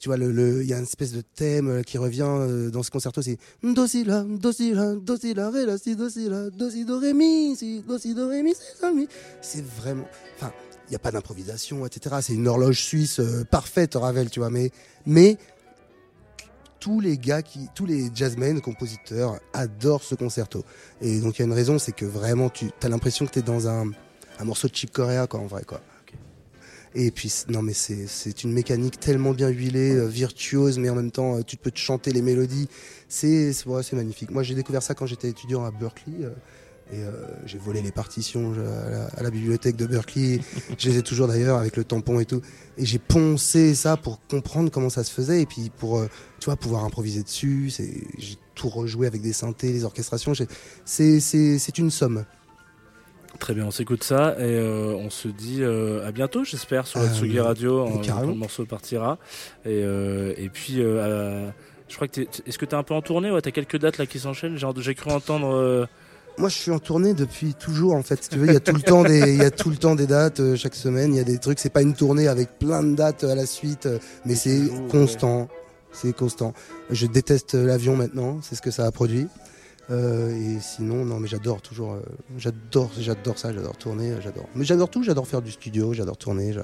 tu 0.00 0.08
vois, 0.08 0.16
le- 0.18 0.32
le- 0.32 0.62
il 0.62 0.68
y 0.68 0.74
a 0.74 0.76
une 0.78 0.82
espèce 0.84 1.12
de 1.12 1.22
thème 1.22 1.68
euh, 1.68 1.82
qui 1.82 1.96
revient 1.96 2.26
euh, 2.26 2.68
dans 2.70 2.82
ce 2.82 2.90
concerto. 2.90 3.22
C'est 3.22 3.38
do 3.62 3.86
si 3.86 4.04
la, 4.04 4.22
do 4.24 4.52
si 4.52 4.74
la, 4.74 4.94
do 4.94 5.16
si 5.16 5.32
la, 5.32 5.48
ré 5.50 5.64
la 5.64 5.78
si 5.78 5.96
do 5.96 6.10
si 6.10 6.28
la, 6.28 6.50
do 6.50 6.68
si 6.68 6.84
do 6.84 6.98
ré 6.98 7.14
mi 7.14 7.56
si 7.56 7.80
do 7.80 7.96
si 7.98 8.12
do 8.14 8.28
ré 8.28 8.42
mi 8.42 8.54
si 8.54 8.60
sol 8.78 8.94
mi. 8.94 9.08
C'est 9.40 9.64
vraiment, 9.64 10.06
enfin, 10.36 10.52
il 10.88 10.90
n'y 10.90 10.96
a 10.96 10.98
pas 10.98 11.12
d'improvisation, 11.12 11.86
etc. 11.86 12.16
C'est 12.20 12.34
une 12.34 12.48
horloge 12.48 12.82
suisse 12.84 13.20
euh, 13.20 13.44
parfaite, 13.44 13.94
Ravel, 13.94 14.28
tu 14.30 14.40
vois. 14.40 14.50
Mais, 14.50 14.70
mais 15.06 15.38
tous 16.80 17.00
les 17.00 17.16
gars 17.16 17.40
qui, 17.40 17.68
tous 17.74 17.86
les 17.86 18.10
jazzmen, 18.14 18.60
compositeurs 18.60 19.38
adorent 19.54 20.02
ce 20.02 20.14
concerto. 20.16 20.64
Et 21.00 21.20
donc 21.20 21.38
il 21.38 21.40
y 21.40 21.42
a 21.42 21.46
une 21.46 21.52
raison, 21.54 21.78
c'est 21.78 21.92
que 21.92 22.04
vraiment 22.04 22.50
tu 22.50 22.66
as 22.82 22.88
l'impression 22.88 23.24
que 23.26 23.30
tu 23.30 23.38
es 23.38 23.42
dans 23.42 23.68
un, 23.68 23.90
un 24.38 24.44
morceau 24.44 24.68
de 24.68 24.74
Chick 24.74 24.92
Corea, 24.92 25.26
quoi, 25.26 25.40
en 25.40 25.46
vrai, 25.46 25.62
quoi. 25.64 25.80
Et 26.96 27.10
puis, 27.10 27.32
non, 27.48 27.60
mais 27.60 27.72
c'est, 27.72 28.44
une 28.44 28.52
mécanique 28.52 29.00
tellement 29.00 29.32
bien 29.32 29.48
huilée, 29.48 29.96
euh, 29.96 30.06
virtuose, 30.06 30.78
mais 30.78 30.90
en 30.90 30.94
même 30.94 31.10
temps, 31.10 31.36
euh, 31.38 31.42
tu 31.42 31.56
peux 31.56 31.72
te 31.72 31.78
chanter 31.78 32.12
les 32.12 32.22
mélodies. 32.22 32.68
C'est, 33.08 33.52
ouais, 33.66 33.82
magnifique. 33.94 34.30
Moi, 34.30 34.44
j'ai 34.44 34.54
découvert 34.54 34.82
ça 34.82 34.94
quand 34.94 35.06
j'étais 35.06 35.28
étudiant 35.28 35.64
à 35.64 35.72
Berkeley. 35.72 36.24
euh, 36.24 36.30
et 36.92 37.02
j'ai 37.46 37.58
volé 37.58 37.80
les 37.80 37.90
partitions 37.90 38.52
à 39.16 39.22
la, 39.22 39.30
bibliothèque 39.30 39.74
de 39.74 39.86
Berkeley. 39.86 40.40
je 40.78 40.90
les 40.90 40.98
ai 40.98 41.02
toujours 41.02 41.26
d'ailleurs 41.26 41.58
avec 41.58 41.76
le 41.76 41.82
tampon 41.82 42.20
et 42.20 42.26
tout. 42.26 42.42
Et 42.76 42.84
j'ai 42.84 42.98
poncé 42.98 43.74
ça 43.74 43.96
pour 43.96 44.20
comprendre 44.28 44.70
comment 44.70 44.90
ça 44.90 45.02
se 45.02 45.10
faisait 45.10 45.40
et 45.40 45.46
puis 45.46 45.70
pour, 45.76 46.04
tu 46.40 46.44
vois, 46.44 46.56
pouvoir 46.56 46.84
improviser 46.84 47.22
dessus. 47.22 47.72
J'ai 48.18 48.36
tout 48.54 48.68
rejoué 48.68 49.06
avec 49.06 49.22
des 49.22 49.32
synthés, 49.32 49.72
les 49.72 49.84
orchestrations. 49.84 50.34
C'est 50.84 51.78
une 51.78 51.90
somme. 51.90 52.26
Très 53.40 53.52
bien, 53.54 53.66
on 53.66 53.70
s'écoute 53.70 54.04
ça 54.04 54.36
et 54.38 54.42
euh, 54.42 54.94
on 54.96 55.10
se 55.10 55.28
dit 55.28 55.58
euh, 55.62 56.06
à 56.06 56.12
bientôt, 56.12 56.44
j'espère, 56.44 56.86
sur 56.86 57.00
la 57.00 57.06
Euh, 57.06 57.14
Tsugi 57.14 57.40
Radio, 57.40 57.82
en- 57.82 57.98
carrément. 57.98 58.26
quand 58.28 58.32
le 58.32 58.38
morceau 58.38 58.64
partira. 58.64 59.18
Et, 59.66 59.82
euh, 59.82 60.32
et 60.38 60.48
puis, 60.48 60.80
euh, 60.80 60.96
euh, 60.98 61.50
je 61.88 61.96
crois 61.96 62.08
que 62.08 62.20
est-ce 62.22 62.56
que 62.58 62.64
tu 62.64 62.70
es 62.74 62.78
un 62.78 62.82
peu 62.82 62.94
en 62.94 63.02
tournée? 63.02 63.30
Ouais, 63.30 63.42
tu 63.42 63.48
as 63.48 63.52
quelques 63.52 63.76
dates 63.78 63.98
là 63.98 64.06
qui 64.06 64.18
s'enchaînent? 64.18 64.56
Genre, 64.56 64.72
J'ai 64.80 64.94
cru 64.94 65.10
entendre. 65.10 65.54
euh, 65.54 65.84
Moi, 66.38 66.48
je 66.48 66.54
suis 66.56 66.70
en 66.70 66.78
tournée 66.78 67.12
depuis 67.12 67.54
toujours, 67.54 67.94
en 67.94 68.02
fait. 68.02 68.22
Si 68.22 68.28
tu 68.30 68.38
veux, 68.38 68.46
il 68.46 68.52
y 68.52 68.56
a 68.56 68.60
tout 68.60 68.74
le 68.74 68.80
temps 68.82 69.02
des, 69.04 69.34
il 69.34 69.40
y 69.42 69.44
a 69.44 69.50
tout 69.50 69.68
le 69.70 69.76
temps 69.76 69.94
des 69.94 70.06
dates 70.06 70.40
euh, 70.40 70.56
chaque 70.56 70.74
semaine. 70.74 71.12
Il 71.12 71.16
y 71.16 71.20
a 71.20 71.24
des 71.24 71.38
trucs. 71.38 71.58
C'est 71.58 71.70
pas 71.72 71.82
une 71.82 71.94
tournée 71.94 72.28
avec 72.28 72.58
plein 72.58 72.82
de 72.82 72.94
dates 72.96 73.24
à 73.24 73.34
la 73.34 73.46
suite, 73.46 73.86
euh, 73.86 73.98
mais 74.24 74.34
c'est 74.36 74.62
constant. 74.90 75.48
C'est 75.92 76.16
constant. 76.16 76.52
Je 76.90 77.06
déteste 77.06 77.54
l'avion 77.54 77.94
maintenant. 77.96 78.38
C'est 78.42 78.54
ce 78.56 78.62
que 78.62 78.70
ça 78.72 78.84
a 78.86 78.90
produit. 78.90 79.28
Euh, 79.90 80.30
et 80.30 80.60
sinon, 80.60 81.04
non, 81.04 81.20
mais 81.20 81.28
j'adore 81.28 81.60
toujours. 81.62 81.92
euh, 81.94 82.00
j'adore, 82.38 82.90
j'adore 82.98 83.38
ça. 83.38 83.52
J'adore 83.52 83.76
tourner. 83.76 84.14
J'adore. 84.22 84.48
Mais 84.54 84.64
j'adore 84.64 84.88
tout. 84.90 85.02
J'adore 85.02 85.26
faire 85.26 85.42
du 85.42 85.50
studio. 85.50 85.92
J'adore 85.92 86.16
tourner. 86.16 86.54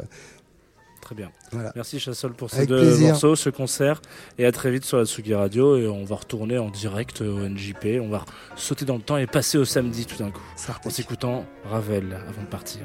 Très 1.02 1.14
bien. 1.14 1.30
Voilà. 1.50 1.72
Merci 1.74 1.98
Chassol 1.98 2.34
pour 2.34 2.50
ces 2.50 2.58
Avec 2.58 2.68
deux 2.68 2.78
plaisir. 2.80 3.08
morceaux, 3.08 3.34
ce 3.34 3.50
concert. 3.50 4.00
Et 4.38 4.44
à 4.46 4.52
très 4.52 4.70
vite 4.70 4.84
sur 4.84 4.96
la 4.98 5.04
Tsugi 5.06 5.34
Radio. 5.34 5.76
Et 5.76 5.86
on 5.88 6.04
va 6.04 6.16
retourner 6.16 6.58
en 6.58 6.70
direct 6.70 7.20
au 7.20 7.48
NJP. 7.48 8.00
On 8.00 8.08
va 8.08 8.24
sauter 8.56 8.84
dans 8.84 8.96
le 8.96 9.02
temps 9.02 9.16
et 9.16 9.26
passer 9.26 9.58
au 9.58 9.64
samedi 9.64 10.06
tout 10.06 10.16
d'un 10.18 10.30
coup. 10.30 10.42
En 10.84 10.90
s'écoutant 10.90 11.44
Ravel 11.64 12.12
avant 12.28 12.42
de 12.42 12.46
partir. 12.48 12.82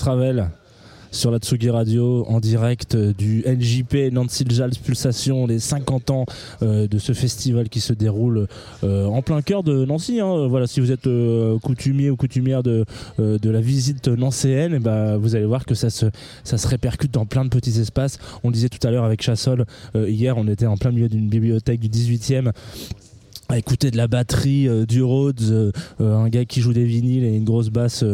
Ravel 0.00 0.48
sur 1.14 1.30
la 1.30 1.38
Tsugi 1.38 1.70
Radio 1.70 2.26
en 2.28 2.40
direct 2.40 2.96
euh, 2.96 3.12
du 3.12 3.44
NJP 3.46 4.12
Nancy 4.12 4.44
Jazz 4.48 4.76
Pulsation, 4.78 5.46
les 5.46 5.60
50 5.60 6.10
ans 6.10 6.26
euh, 6.62 6.88
de 6.88 6.98
ce 6.98 7.12
festival 7.12 7.68
qui 7.68 7.80
se 7.80 7.92
déroule 7.92 8.48
euh, 8.82 9.06
en 9.06 9.22
plein 9.22 9.40
cœur 9.40 9.62
de 9.62 9.84
Nancy. 9.84 10.20
hein. 10.20 10.48
Voilà, 10.48 10.66
si 10.66 10.80
vous 10.80 10.90
êtes 10.90 11.08
coutumier 11.62 12.10
ou 12.10 12.16
coutumière 12.16 12.62
de, 12.62 12.84
de 13.18 13.50
la 13.50 13.60
visite 13.60 14.08
nancéenne, 14.08 14.74
eh 14.76 14.78
ben, 14.78 15.16
vous 15.16 15.36
allez 15.36 15.44
voir 15.44 15.64
que 15.64 15.74
ça 15.74 15.90
se, 15.90 16.06
ça 16.42 16.58
se 16.58 16.66
répercute 16.66 17.12
dans 17.12 17.26
plein 17.26 17.44
de 17.44 17.50
petits 17.50 17.80
espaces. 17.80 18.18
On 18.42 18.50
disait 18.50 18.68
tout 18.68 18.84
à 18.86 18.90
l'heure 18.90 19.04
avec 19.04 19.22
Chassol, 19.22 19.66
hier 19.94 20.36
on 20.36 20.48
était 20.48 20.66
en 20.66 20.76
plein 20.76 20.90
milieu 20.90 21.08
d'une 21.08 21.28
bibliothèque 21.28 21.80
du 21.80 21.88
18e 21.88 22.52
à 23.54 23.58
écouter 23.58 23.92
de 23.92 23.96
la 23.96 24.08
batterie, 24.08 24.66
euh, 24.66 24.84
du 24.84 25.00
Rhodes, 25.00 25.40
euh, 25.42 25.70
euh, 26.00 26.16
un 26.16 26.28
gars 26.28 26.44
qui 26.44 26.60
joue 26.60 26.72
des 26.72 26.84
vinyles 26.84 27.22
et 27.22 27.36
une 27.36 27.44
grosse 27.44 27.70
basse 27.70 28.04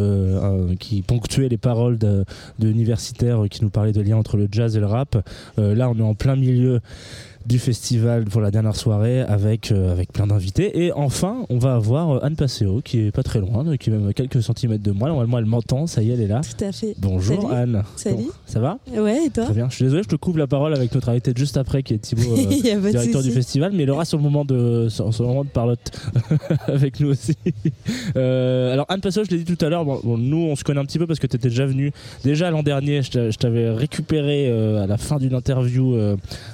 qui 0.78 1.00
ponctuait 1.00 1.48
les 1.48 1.56
paroles 1.56 1.96
de, 1.96 2.24
de 2.58 2.68
universitaires 2.68 3.44
qui 3.50 3.62
nous 3.64 3.70
parlaient 3.70 3.92
de 3.92 4.02
liens 4.02 4.18
entre 4.18 4.36
le 4.36 4.48
jazz 4.50 4.76
et 4.76 4.80
le 4.80 4.86
rap. 4.86 5.16
Là, 5.56 5.88
on 5.88 5.98
est 5.98 6.02
en 6.02 6.14
plein 6.14 6.36
milieu 6.36 6.80
du 7.46 7.58
festival 7.58 8.24
pour 8.26 8.40
la 8.40 8.50
dernière 8.50 8.76
soirée 8.76 9.20
avec, 9.22 9.72
euh, 9.72 9.90
avec 9.92 10.12
plein 10.12 10.26
d'invités. 10.26 10.84
Et 10.84 10.92
enfin, 10.92 11.46
on 11.48 11.58
va 11.58 11.74
avoir 11.74 12.10
euh, 12.10 12.18
Anne 12.22 12.36
Passeo 12.36 12.80
qui 12.84 13.06
est 13.06 13.10
pas 13.10 13.22
très 13.22 13.40
loin, 13.40 13.76
qui 13.78 13.90
est 13.90 13.92
même 13.92 14.08
à 14.08 14.12
quelques 14.12 14.42
centimètres 14.42 14.82
de 14.82 14.90
moi. 14.90 15.08
Normalement, 15.08 15.38
elle 15.38 15.46
m'entend, 15.46 15.86
ça 15.86 16.02
y 16.02 16.10
est, 16.10 16.14
elle 16.14 16.20
est 16.22 16.26
là. 16.26 16.42
Tout 16.42 16.64
à 16.64 16.70
fait. 16.72 16.94
Bonjour 16.98 17.42
Salut. 17.50 17.54
Anne. 17.54 17.84
Salut. 17.96 18.16
Bon, 18.16 18.30
ça 18.46 18.60
va? 18.60 18.78
Ouais, 18.94 19.26
et 19.26 19.30
toi? 19.30 19.44
Très 19.44 19.54
bien. 19.54 19.68
Je 19.70 19.74
suis 19.76 19.84
désolé, 19.84 20.02
je 20.02 20.08
te 20.08 20.16
coupe 20.16 20.36
la 20.36 20.46
parole 20.46 20.74
avec 20.74 20.94
notre 20.94 21.08
invité 21.08 21.32
juste 21.34 21.56
après 21.56 21.82
qui 21.82 21.94
est 21.94 21.98
Thibaut. 21.98 22.22
euh, 22.36 22.90
directeur 22.90 23.22
du 23.22 23.30
festival, 23.30 23.72
mais 23.74 23.84
il 23.84 23.90
aura 23.90 24.04
son 24.04 24.18
moment 24.18 24.44
de, 24.44 24.88
son, 24.90 25.10
son 25.10 25.24
moment 25.24 25.44
de 25.44 25.50
parlotte 25.50 25.90
avec 26.66 27.00
nous 27.00 27.08
aussi. 27.10 27.36
Euh, 28.16 28.72
alors 28.72 28.86
Anne 28.88 29.00
Passot, 29.00 29.24
je 29.24 29.30
l'ai 29.30 29.42
dit 29.42 29.56
tout 29.56 29.64
à 29.64 29.68
l'heure, 29.68 29.84
bon, 29.84 30.00
bon, 30.04 30.18
nous 30.18 30.36
on 30.50 30.56
se 30.56 30.64
connaît 30.64 30.80
un 30.80 30.84
petit 30.84 30.98
peu 30.98 31.06
parce 31.06 31.18
que 31.18 31.26
tu 31.26 31.36
étais 31.36 31.48
déjà 31.48 31.66
venu. 31.66 31.92
Déjà 32.22 32.50
l'an 32.50 32.62
dernier, 32.62 33.02
je 33.02 33.10
t'a- 33.10 33.30
je 33.30 33.36
t'avais 33.38 33.70
récupéré 33.70 34.50
à 34.78 34.86
la 34.86 34.98
fin 34.98 35.16
d'une 35.18 35.34
interview 35.34 35.96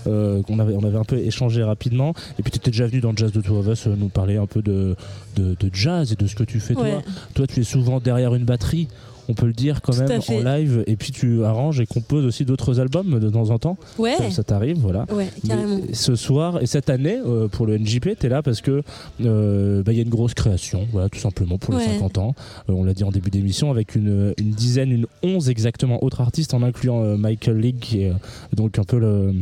qu'on 0.04 0.58
avait, 0.58 0.74
on 0.74 0.84
avait 0.86 0.98
un 0.98 1.04
peu 1.04 1.18
échangé 1.18 1.62
rapidement. 1.62 2.14
Et 2.38 2.42
puis 2.42 2.50
tu 2.52 2.58
étais 2.58 2.70
déjà 2.70 2.86
venu 2.86 3.00
dans 3.00 3.14
Jazz 3.14 3.32
de 3.32 3.40
Two 3.40 3.56
of 3.58 3.66
Us 3.68 3.86
euh, 3.86 3.94
nous 3.96 4.08
parler 4.08 4.36
un 4.36 4.46
peu 4.46 4.62
de, 4.62 4.96
de, 5.36 5.56
de 5.58 5.70
jazz 5.72 6.12
et 6.12 6.16
de 6.16 6.26
ce 6.26 6.34
que 6.34 6.44
tu 6.44 6.60
fais 6.60 6.74
toi. 6.74 6.82
Ouais. 6.84 6.98
Toi, 7.34 7.46
tu 7.46 7.60
es 7.60 7.64
souvent 7.64 8.00
derrière 8.00 8.34
une 8.34 8.44
batterie. 8.44 8.88
On 9.28 9.34
peut 9.34 9.46
le 9.46 9.52
dire 9.52 9.82
quand 9.82 9.90
Tout 9.92 10.04
même 10.04 10.20
en 10.28 10.38
live, 10.40 10.84
et 10.86 10.94
puis 10.94 11.10
tu 11.10 11.42
arranges 11.44 11.80
et 11.80 11.86
composes 11.86 12.24
aussi 12.24 12.44
d'autres 12.44 12.78
albums 12.78 13.18
de 13.18 13.28
temps 13.28 13.50
en 13.50 13.58
temps. 13.58 13.76
Ouais, 13.98 14.14
Ça, 14.16 14.30
ça 14.30 14.44
t'arrive, 14.44 14.78
voilà. 14.78 15.04
ouais, 15.12 15.26
carrément. 15.44 15.80
Mais 15.84 15.94
ce 15.94 16.14
soir 16.14 16.62
et 16.62 16.66
cette 16.66 16.90
année 16.90 17.18
euh, 17.26 17.48
pour 17.48 17.66
le 17.66 17.76
NJP, 17.76 18.10
tu 18.20 18.26
es 18.26 18.28
là 18.28 18.44
parce 18.44 18.60
que 18.60 18.82
euh, 19.24 19.82
bah, 19.82 19.90
il 19.90 19.96
y 19.96 19.98
a 19.98 20.04
une 20.04 20.10
grosse 20.10 20.34
création, 20.34 20.86
voilà, 20.92 21.08
tout 21.08 21.18
simplement 21.18 21.58
pour 21.58 21.74
les 21.74 21.80
Ouais. 21.80 21.94
50 21.94 22.18
ans. 22.18 22.36
Euh, 22.70 22.74
on 22.74 22.84
l'a 22.84 22.94
dit 22.94 23.02
en 23.02 23.10
début 23.10 23.30
d'émission 23.30 23.72
avec 23.72 23.96
une, 23.96 24.32
une 24.38 24.50
dizaine, 24.50 24.92
une 24.92 25.06
11 25.24 25.48
exactement 25.50 26.04
autres 26.04 26.20
artistes 26.20 26.54
en 26.54 26.62
incluant 26.62 27.02
Michael 27.18 27.58
League 27.58 27.80
qui 27.80 28.02
est 28.02 28.12
donc 28.54 28.78
un 28.78 28.84
peu 28.84 29.00
le. 29.00 29.34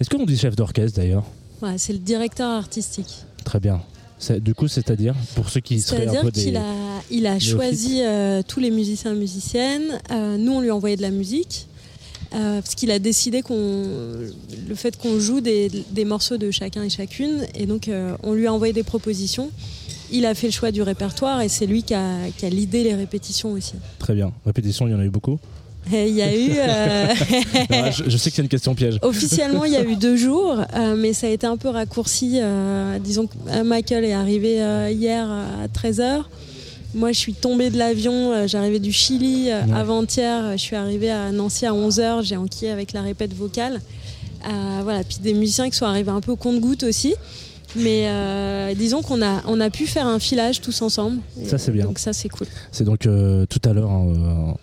Est-ce 0.00 0.10
qu'on 0.10 0.24
dit 0.24 0.36
chef 0.36 0.54
d'orchestre 0.56 0.96
d'ailleurs 0.98 1.24
Ouais, 1.62 1.76
c'est 1.76 1.92
le 1.92 1.98
directeur 1.98 2.50
artistique. 2.50 3.24
Très 3.44 3.58
bien. 3.60 3.80
Du 4.40 4.54
coup, 4.54 4.66
c'est-à-dire 4.68 5.14
pour 5.34 5.48
ceux 5.48 5.60
qui 5.60 5.80
seraient 5.80 6.06
un 6.08 6.22
peu 6.22 6.30
des. 6.32 6.42
qu'il 6.44 6.56
a, 6.56 6.74
il 7.10 7.26
a 7.26 7.38
choisi 7.38 8.00
euh, 8.02 8.42
tous 8.46 8.58
les 8.60 8.70
musiciens 8.70 9.12
et 9.12 9.18
musiciennes. 9.18 10.00
Euh, 10.10 10.36
nous, 10.36 10.52
on 10.52 10.60
lui 10.60 10.70
a 10.70 10.74
envoyé 10.74 10.96
de 10.96 11.02
la 11.02 11.10
musique. 11.10 11.66
euh, 12.34 12.60
parce 12.60 12.74
qu'il 12.74 12.90
a 12.90 12.98
décidé 12.98 13.42
qu'on, 13.42 13.54
le 14.68 14.74
fait 14.74 14.96
qu'on 14.98 15.18
joue 15.20 15.40
des, 15.40 15.70
des 15.92 16.04
morceaux 16.04 16.36
de 16.36 16.50
chacun 16.50 16.82
et 16.82 16.90
chacune, 16.90 17.46
et 17.54 17.66
donc 17.66 17.88
on 18.22 18.34
lui 18.34 18.46
a 18.46 18.52
envoyé 18.52 18.72
des 18.72 18.82
propositions. 18.82 19.50
Il 20.10 20.26
a 20.26 20.34
fait 20.34 20.46
le 20.48 20.52
choix 20.52 20.70
du 20.72 20.82
répertoire 20.82 21.40
et 21.42 21.48
c'est 21.48 21.66
lui 21.66 21.82
qui 21.82 21.94
a, 21.94 22.16
qui 22.36 22.44
a 22.46 22.50
l'idée 22.50 22.82
les 22.82 22.94
répétitions 22.94 23.52
aussi. 23.52 23.74
Très 23.98 24.14
bien. 24.14 24.32
Répétition, 24.46 24.86
il 24.88 24.92
y 24.92 24.94
en 24.94 25.00
a 25.00 25.04
eu 25.04 25.10
beaucoup. 25.10 25.38
Il 25.92 26.08
y 26.14 26.22
a 26.22 26.34
eu, 26.36 26.50
euh, 26.56 27.14
je, 27.92 28.04
je 28.10 28.16
sais 28.16 28.30
que 28.30 28.36
c'est 28.36 28.42
une 28.42 28.48
question 28.48 28.74
piège. 28.74 28.98
Officiellement, 29.02 29.64
il 29.64 29.72
y 29.72 29.76
a 29.76 29.82
eu 29.84 29.96
deux 29.96 30.16
jours, 30.16 30.56
euh, 30.74 30.96
mais 30.96 31.12
ça 31.12 31.26
a 31.26 31.30
été 31.30 31.46
un 31.46 31.56
peu 31.56 31.68
raccourci. 31.68 32.38
euh, 32.40 32.98
disons 32.98 33.26
que 33.26 33.62
Michael 33.62 34.04
est 34.04 34.12
arrivé 34.12 34.56
hier 34.92 35.28
à 35.30 35.66
13h. 35.68 36.22
Moi, 36.94 37.12
je 37.12 37.18
suis 37.18 37.34
tombée 37.34 37.70
de 37.70 37.78
l'avion, 37.78 38.46
j'arrivais 38.46 38.78
du 38.78 38.92
Chili 38.92 39.46
Ouais. 39.48 39.74
avant-hier, 39.74 40.52
je 40.52 40.56
suis 40.62 40.76
arrivée 40.76 41.10
à 41.10 41.30
Nancy 41.32 41.66
à 41.66 41.72
11h, 41.72 42.22
j'ai 42.24 42.36
enquillé 42.36 42.70
avec 42.70 42.92
la 42.92 43.02
répète 43.02 43.34
vocale. 43.34 43.80
Voilà, 44.82 45.04
puis 45.04 45.18
des 45.22 45.34
musiciens 45.34 45.68
qui 45.68 45.76
sont 45.76 45.84
arrivés 45.86 46.10
un 46.10 46.20
peu 46.20 46.32
au 46.32 46.36
compte-goutte 46.36 46.84
aussi. 46.84 47.14
Mais 47.76 48.04
euh, 48.06 48.72
disons 48.74 49.02
qu'on 49.02 49.20
a, 49.20 49.42
on 49.46 49.60
a 49.60 49.68
pu 49.68 49.86
faire 49.86 50.06
un 50.06 50.18
filage 50.18 50.62
tous 50.62 50.80
ensemble. 50.80 51.18
Ça, 51.44 51.58
c'est 51.58 51.70
bien. 51.70 51.84
Donc 51.84 51.98
ça, 51.98 52.14
c'est 52.14 52.30
cool. 52.30 52.46
C'est 52.72 52.84
donc 52.84 53.04
euh, 53.04 53.44
tout 53.44 53.60
à 53.68 53.74
l'heure. 53.74 53.90
hein, 53.90 54.54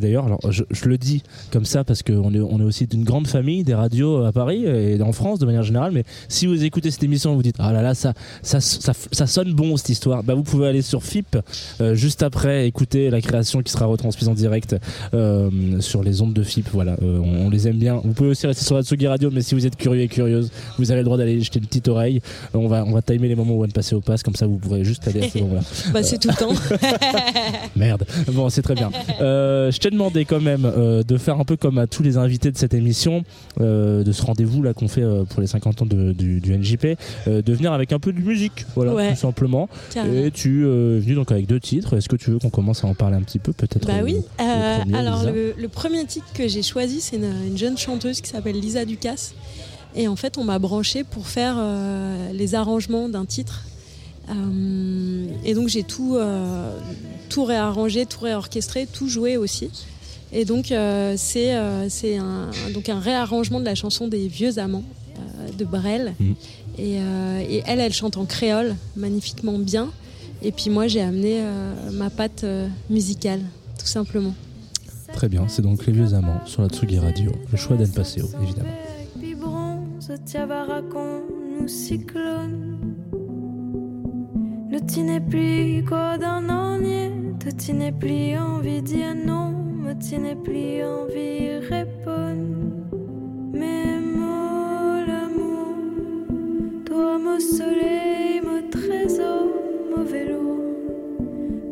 D'ailleurs, 0.00 0.38
je, 0.50 0.64
je 0.70 0.84
le 0.86 0.98
dis 0.98 1.22
comme 1.50 1.64
ça 1.64 1.84
parce 1.84 2.02
qu'on 2.02 2.32
est, 2.34 2.40
on 2.40 2.60
est 2.60 2.64
aussi 2.64 2.86
d'une 2.86 3.04
grande 3.04 3.26
famille 3.26 3.64
des 3.64 3.74
radios 3.74 4.24
à 4.24 4.32
Paris 4.32 4.64
et 4.64 5.00
en 5.02 5.12
France 5.12 5.38
de 5.38 5.46
manière 5.46 5.62
générale. 5.62 5.92
Mais 5.92 6.04
si 6.28 6.46
vous 6.46 6.64
écoutez 6.64 6.90
cette 6.90 7.02
émission, 7.02 7.34
vous 7.34 7.42
dites 7.42 7.56
ah 7.58 7.72
là 7.72 7.82
là 7.82 7.94
ça 7.94 8.14
ça, 8.42 8.60
ça, 8.60 8.92
ça 9.12 9.26
sonne 9.26 9.52
bon 9.52 9.76
cette 9.76 9.90
histoire. 9.90 10.22
Bah 10.22 10.34
vous 10.34 10.42
pouvez 10.42 10.66
aller 10.68 10.82
sur 10.82 11.02
FIP 11.02 11.36
euh, 11.80 11.94
juste 11.94 12.22
après 12.22 12.66
écouter 12.66 13.10
la 13.10 13.20
création 13.20 13.62
qui 13.62 13.72
sera 13.72 13.86
retransmise 13.86 14.28
en 14.28 14.34
direct 14.34 14.76
euh, 15.14 15.50
sur 15.80 16.02
les 16.02 16.22
ondes 16.22 16.34
de 16.34 16.42
FIP. 16.42 16.68
Voilà, 16.72 16.96
euh, 17.02 17.18
on, 17.18 17.46
on 17.46 17.50
les 17.50 17.68
aime 17.68 17.78
bien. 17.78 18.00
Vous 18.04 18.12
pouvez 18.12 18.30
aussi 18.30 18.46
rester 18.46 18.64
sur 18.64 18.76
la 18.76 18.82
Tsugi 18.82 19.06
Radio, 19.06 19.30
mais 19.32 19.42
si 19.42 19.54
vous 19.54 19.66
êtes 19.66 19.76
curieux 19.76 20.02
et 20.02 20.08
curieuse, 20.08 20.50
vous 20.78 20.90
avez 20.90 21.00
le 21.00 21.04
droit 21.04 21.16
d'aller 21.16 21.40
jeter 21.40 21.58
une 21.58 21.66
petite 21.66 21.88
oreille. 21.88 22.20
On 22.54 22.68
va 22.68 22.84
on 22.86 22.92
va 22.92 23.02
timer 23.02 23.28
les 23.28 23.34
moments 23.34 23.54
où 23.54 23.58
on 23.58 23.66
va 23.66 23.68
passer 23.72 23.94
au 23.94 24.00
pass 24.00 24.22
comme 24.22 24.34
ça 24.34 24.46
vous 24.46 24.58
pourrez 24.58 24.84
juste 24.84 25.06
aller 25.08 25.22
à 25.24 25.28
ce 25.28 25.38
moment-là. 25.42 25.60
Bah, 25.92 26.02
c'est 26.02 26.18
tout 26.18 26.28
le 26.28 26.34
temps. 26.34 26.52
Merde. 27.76 28.04
Bon, 28.32 28.48
c'est 28.48 28.62
très 28.62 28.74
bien. 28.74 28.90
Euh, 29.20 29.41
je 29.70 29.78
t'ai 29.78 29.90
demandé 29.90 30.24
quand 30.24 30.40
même 30.40 30.64
euh, 30.64 31.02
de 31.02 31.16
faire 31.16 31.38
un 31.40 31.44
peu 31.44 31.56
comme 31.56 31.78
à 31.78 31.86
tous 31.86 32.02
les 32.02 32.16
invités 32.16 32.50
de 32.50 32.56
cette 32.56 32.74
émission, 32.74 33.24
euh, 33.60 34.02
de 34.04 34.12
ce 34.12 34.22
rendez-vous 34.22 34.62
là 34.62 34.74
qu'on 34.74 34.88
fait 34.88 35.02
euh, 35.02 35.24
pour 35.24 35.40
les 35.40 35.46
50 35.46 35.82
ans 35.82 35.86
de- 35.86 36.12
du, 36.12 36.40
du 36.40 36.52
NJP, 36.56 36.96
euh, 37.28 37.42
de 37.42 37.52
venir 37.52 37.72
avec 37.72 37.92
un 37.92 37.98
peu 37.98 38.12
de 38.12 38.20
musique, 38.20 38.64
voilà, 38.74 38.94
Ouais. 38.94 39.10
tout 39.10 39.16
simplement. 39.18 39.68
Carrément. 39.92 40.24
Et 40.24 40.30
tu 40.30 40.64
euh, 40.64 40.96
es 40.96 41.00
venu 41.00 41.14
donc 41.14 41.32
avec 41.32 41.46
deux 41.46 41.60
titres. 41.60 41.96
Est-ce 41.96 42.08
que 42.08 42.16
tu 42.16 42.30
veux 42.30 42.38
qu'on 42.38 42.50
commence 42.50 42.84
à 42.84 42.86
en 42.88 42.94
parler 42.94 43.16
un 43.16 43.22
petit 43.22 43.38
peu, 43.38 43.52
peut-être 43.52 43.86
Bah 43.86 43.94
euh, 44.00 44.04
oui. 44.04 44.16
Euh, 44.40 44.78
premier, 44.80 44.94
alors 44.96 45.24
le, 45.24 45.54
le 45.56 45.68
premier 45.68 46.04
titre 46.04 46.26
que 46.34 46.48
j'ai 46.48 46.62
choisi, 46.62 47.00
c'est 47.00 47.16
une, 47.16 47.32
une 47.48 47.58
jeune 47.58 47.78
chanteuse 47.78 48.20
qui 48.20 48.30
s'appelle 48.30 48.58
Lisa 48.58 48.84
Ducasse. 48.84 49.34
Et 49.94 50.08
en 50.08 50.16
fait, 50.16 50.38
on 50.38 50.44
m'a 50.44 50.58
branché 50.58 51.04
pour 51.04 51.26
faire 51.26 51.56
euh, 51.58 52.32
les 52.32 52.54
arrangements 52.54 53.08
d'un 53.10 53.26
titre. 53.26 53.64
Euh, 54.30 55.26
et 55.44 55.54
donc 55.54 55.68
j'ai 55.68 55.82
tout, 55.82 56.16
euh, 56.16 56.78
tout 57.28 57.44
réarrangé, 57.44 58.06
tout 58.06 58.20
réorchestré, 58.20 58.86
tout 58.86 59.08
joué 59.08 59.36
aussi. 59.36 59.70
Et 60.32 60.44
donc 60.44 60.72
euh, 60.72 61.14
c'est 61.16 61.54
euh, 61.54 61.88
c'est 61.88 62.16
un, 62.16 62.50
donc 62.72 62.88
un 62.88 63.00
réarrangement 63.00 63.60
de 63.60 63.64
la 63.64 63.74
chanson 63.74 64.08
des 64.08 64.28
vieux 64.28 64.58
amants 64.58 64.84
euh, 65.18 65.50
de 65.58 65.64
Brel. 65.64 66.14
Mhm. 66.18 66.34
Et, 66.78 66.96
euh, 67.00 67.44
et 67.46 67.62
elle, 67.66 67.80
elle 67.80 67.92
chante 67.92 68.16
en 68.16 68.24
créole 68.24 68.74
magnifiquement 68.96 69.58
bien. 69.58 69.90
Et 70.42 70.52
puis 70.52 70.70
moi, 70.70 70.88
j'ai 70.88 71.02
amené 71.02 71.40
euh, 71.40 71.90
ma 71.92 72.10
patte 72.10 72.44
euh, 72.44 72.66
musicale, 72.90 73.40
tout 73.78 73.86
simplement. 73.86 74.34
Très 75.12 75.28
bien. 75.28 75.46
C'est 75.48 75.62
donc 75.62 75.86
Les 75.86 75.92
Vieux 75.92 76.14
Amants 76.14 76.40
sur 76.46 76.62
la 76.62 76.68
Tsugi 76.68 76.98
Radio. 76.98 77.30
Le 77.50 77.56
choix 77.58 77.76
d'Anne 77.76 77.92
Passeo, 77.92 78.26
évidemment. 78.42 78.70
Puis 84.86 85.02
bronze, 85.02 85.12
tiavaracon, 85.12 85.12
nous 85.12 85.12
cyclone. 85.12 85.12
Ne 85.12 85.18
t'y 85.18 85.20
plus 85.20 85.84
quoi 85.84 86.18
d'un 86.18 86.48
anier, 86.48 87.10
te 87.38 87.50
t'y 87.50 87.92
plus 87.92 88.36
envie 88.38 88.82
dire 88.82 89.14
non, 89.14 89.50
me 89.50 89.94
t'y 89.94 90.16
plus 90.42 90.84
envie 90.84 91.58
répondre. 91.68 92.90
Mais 93.52 94.00
moi, 94.00 95.04
l'amour, 95.06 95.76
toi, 96.84 97.18
mon 97.18 97.38
soleil, 97.38 98.40
mon 98.44 98.68
trésor, 98.70 99.46
mon 99.94 100.04
vélo. 100.04 100.60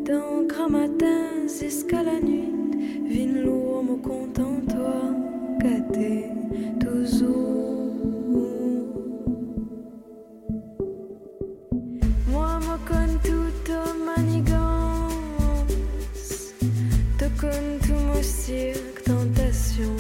D'un 0.05 0.47
grand 0.47 0.71
matin 0.71 1.47
jusqu'à 1.47 2.03
la 2.03 2.21
nuit, 2.21 2.53
vine 3.09 3.43
lourd, 3.43 3.85
me 3.85 3.97
content, 3.97 4.61
toi, 4.69 5.03
gâté, 5.59 6.27
toujours. 6.81 7.80
cirque, 18.23 19.03
tentation. 19.05 19.95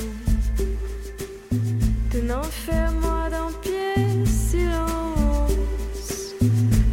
De 2.12 2.20
n'en 2.20 2.42
faire 2.42 2.92
moi 3.00 3.28
d'un 3.30 3.50
pied, 3.62 4.26
silence. 4.26 6.34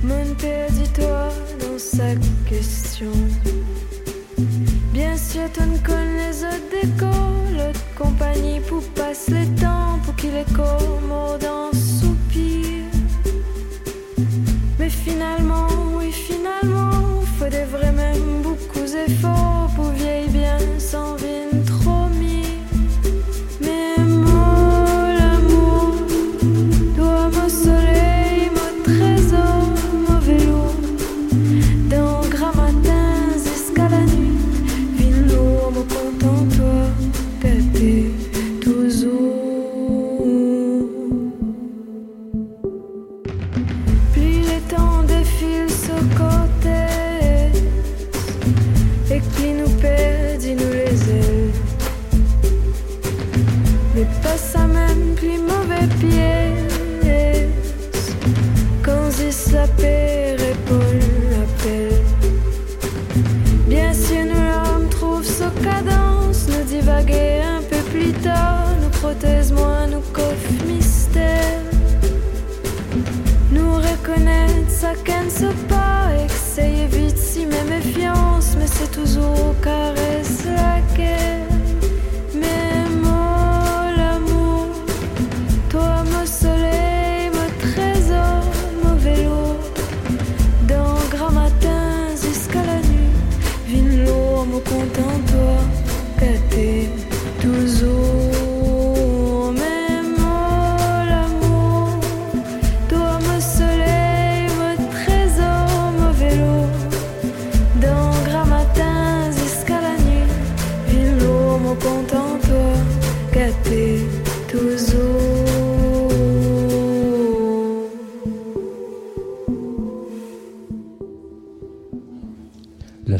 Mon 0.04 0.34
perdis-toi 0.36 1.30
dans 1.60 1.78
sa 1.78 2.16
question. 2.48 3.12
Bien 4.94 5.18
sûr, 5.18 5.52
tu 5.54 5.62
ne 5.62 5.78
connais 5.80 6.32
les 6.32 6.82
décolle. 6.82 7.74
Compagnie 7.98 8.60
pour 8.62 8.84
passer 8.90 9.46
le 9.46 9.62
temps, 9.62 10.00
pour 10.04 10.16
qu'il 10.16 10.36
est 10.36 10.54
commode 10.54 11.46
en 11.46 11.72
soupir. 11.74 12.86
Mais 14.80 14.90
finalement, 14.90 15.68
oui, 15.98 16.12
finalement, 16.12 17.22
faut 17.38 17.50
des 17.50 17.66
vrais 17.66 17.92
même 17.92 18.42
beaucoup 18.44 18.86
d'efforts 18.86 19.67
sans 20.80 21.16
ville. 21.16 21.47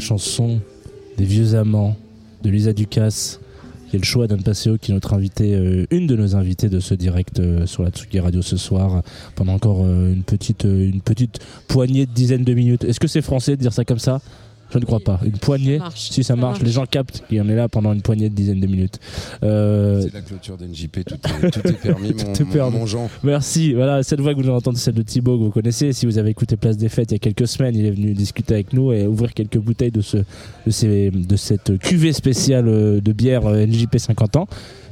La 0.08 0.16
chanson 0.16 0.58
des 1.18 1.24
vieux 1.26 1.54
amants 1.54 1.94
de 2.42 2.48
Lisa 2.48 2.72
Ducasse, 2.72 3.40
qui 3.90 3.96
est 3.96 3.98
le 3.98 4.06
choix 4.06 4.26
d'Anne 4.26 4.42
Passeo, 4.42 4.78
qui 4.78 4.90
est 4.90 4.94
notre 4.94 5.12
invité, 5.12 5.54
euh, 5.54 5.84
une 5.90 6.06
de 6.06 6.16
nos 6.16 6.34
invitées 6.34 6.70
de 6.70 6.80
ce 6.80 6.94
direct 6.94 7.40
euh, 7.40 7.66
sur 7.66 7.82
la 7.82 7.90
Tsugi 7.90 8.18
Radio 8.18 8.40
ce 8.40 8.56
soir, 8.56 9.02
pendant 9.34 9.52
encore 9.52 9.82
euh, 9.84 10.14
une 10.14 10.22
petite, 10.22 10.64
une 10.64 11.02
petite 11.02 11.40
poignée 11.66 12.06
de 12.06 12.10
dizaines 12.12 12.44
de 12.44 12.54
minutes. 12.54 12.84
Est-ce 12.84 13.00
que 13.00 13.06
c'est 13.06 13.20
français 13.20 13.54
de 13.54 13.60
dire 13.60 13.74
ça 13.74 13.84
comme 13.84 13.98
ça? 13.98 14.22
Je 14.70 14.78
ne 14.78 14.84
crois 14.84 15.00
pas. 15.00 15.18
Une 15.24 15.32
poignée. 15.32 15.78
Ça 15.78 15.84
marche. 15.84 16.10
Si 16.10 16.22
ça 16.22 16.28
Ça 16.28 16.36
marche, 16.36 16.52
marche. 16.58 16.62
les 16.64 16.70
gens 16.72 16.84
captent 16.86 17.22
qu'on 17.30 17.48
est 17.48 17.54
là 17.54 17.68
pendant 17.68 17.92
une 17.92 18.02
poignée 18.02 18.28
de 18.28 18.34
dizaines 18.34 18.60
de 18.60 18.66
minutes. 18.66 18.98
Euh, 19.42 20.02
C'est 20.02 20.12
la 20.12 20.20
clôture 20.20 20.56
d'NJP, 20.58 21.04
tout, 21.04 21.14
est- 21.14 21.50
tout 21.50 21.66
est 21.68 21.72
permis, 21.72 22.08
mon, 22.26 22.32
Tout 22.34 22.42
est 22.42 22.44
permis. 22.52 22.76
mon 22.78 22.86
Jean. 22.86 23.08
Merci. 23.22 23.72
Voilà, 23.72 24.02
cette 24.02 24.20
voix 24.20 24.34
que 24.34 24.40
vous 24.42 24.48
entendez, 24.50 24.78
celle 24.78 24.94
de 24.94 25.02
Thibaut 25.02 25.38
que 25.38 25.44
vous 25.44 25.50
connaissez. 25.50 25.92
Si 25.92 26.04
vous 26.06 26.18
avez 26.18 26.30
écouté 26.30 26.56
Place 26.56 26.76
des 26.76 26.88
Fêtes 26.88 27.10
il 27.10 27.14
y 27.14 27.16
a 27.16 27.18
quelques 27.18 27.48
semaines, 27.48 27.74
il 27.76 27.86
est 27.86 27.90
venu 27.90 28.12
discuter 28.12 28.54
avec 28.54 28.72
nous 28.72 28.92
et 28.92 29.06
ouvrir 29.06 29.32
quelques 29.32 29.58
bouteilles 29.58 29.90
de, 29.90 30.02
ce, 30.02 30.18
de, 30.18 30.70
ces, 30.70 31.10
de 31.10 31.36
cette 31.36 31.78
cuvée 31.78 32.12
spéciale 32.12 32.68
euh, 32.68 33.00
de 33.00 33.12
bière 33.12 33.46
euh, 33.46 33.64
NJP 33.66 33.98
50 33.98 34.36
ans. 34.36 34.48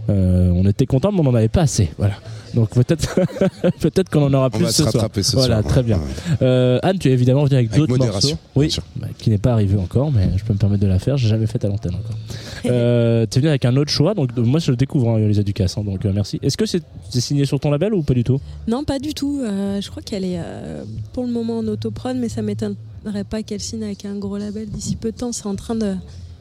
Euh, 0.09 0.51
on 0.55 0.64
était 0.68 0.87
content, 0.87 1.11
mais 1.12 1.20
on 1.20 1.24
n'en 1.24 1.35
avait 1.35 1.49
pas 1.49 1.62
assez. 1.62 1.91
Voilà. 1.99 2.14
Donc 2.55 2.71
peut-être 2.71 3.15
peut-être 3.81 4.09
qu'on 4.11 4.23
en 4.23 4.33
aura 4.35 4.47
On 4.47 4.51
plus 4.51 4.65
va 4.65 4.71
ce 4.71 4.77
se 4.77 4.83
soir. 4.83 4.95
rattraper 4.95 5.23
ce 5.23 5.37
Voilà, 5.37 5.61
soir. 5.63 5.73
très 5.73 5.83
bien. 5.83 6.01
Euh, 6.43 6.79
Anne, 6.83 6.99
tu 6.99 7.09
es 7.09 7.13
évidemment 7.13 7.45
venu 7.45 7.57
avec, 7.57 7.69
Avec 7.71 7.81
d'autres 7.81 7.99
modération, 7.99 8.31
morceaux. 8.31 8.41
Oui, 8.57 8.77
bah, 8.97 9.09
qui 9.19 9.31
n'est 9.31 9.39
pas 9.39 9.53
arrivé 9.53 9.79
encore, 9.79 10.11
mais 10.13 10.29
je 10.37 10.45
peux 10.45 10.53
me 10.53 10.59
permettre 10.59 10.83
de 10.83 10.87
la 10.89 10.99
faire. 10.99 11.17
J'ai 11.17 11.29
jamais 11.29 11.47
fait 11.47 11.65
à 11.65 11.69
l'antenne 11.69 11.95
encore. 11.95 12.17
euh, 12.67 13.27
tu 13.31 13.39
es 13.39 13.41
venu 13.41 13.49
avec 13.51 13.65
un 13.65 13.77
autre 13.77 13.91
choix, 13.91 14.15
donc 14.15 14.37
moi 14.37 14.61
je 14.61 14.71
le 14.71 14.77
découvre, 14.77 15.11
hein, 15.11 15.19
Lisa 15.19 15.43
Ducasse, 15.43 15.77
hein, 15.79 15.85
donc 15.85 16.05
euh, 16.05 16.13
merci. 16.15 16.39
Est-ce 16.43 16.57
que 16.57 16.67
c'est 16.67 16.83
signé 17.11 17.45
sur 17.45 17.61
ton 17.61 17.71
label 17.71 17.93
ou 17.95 18.03
pas 18.03 18.15
du 18.15 18.25
tout? 18.25 18.41
Non, 18.69 18.85
pas 18.85 18.99
du 18.99 19.13
tout. 19.15 19.41
Euh, 19.43 19.81
je 19.81 19.91
crois 19.91 20.03
qu'elle 20.03 20.25
est 20.25 20.39
euh, 20.39 20.83
pour 21.13 21.25
le 21.25 21.31
moment 21.33 21.59
en 21.59 21.67
autoprod, 21.67 22.17
mais 22.17 22.29
ça 22.29 22.43
m'étonnerait 22.43 23.25
pas 23.29 23.43
qu'elle 23.43 23.61
signe 23.61 23.85
avec 23.85 24.05
un 24.05 24.17
gros 24.17 24.39
label 24.39 24.69
d'ici 24.69 24.97
peu 24.97 25.13
de 25.13 25.17
temps. 25.17 25.33
C'est 25.33 25.47
en 25.47 25.55
train 25.57 25.75
de, 25.75 25.95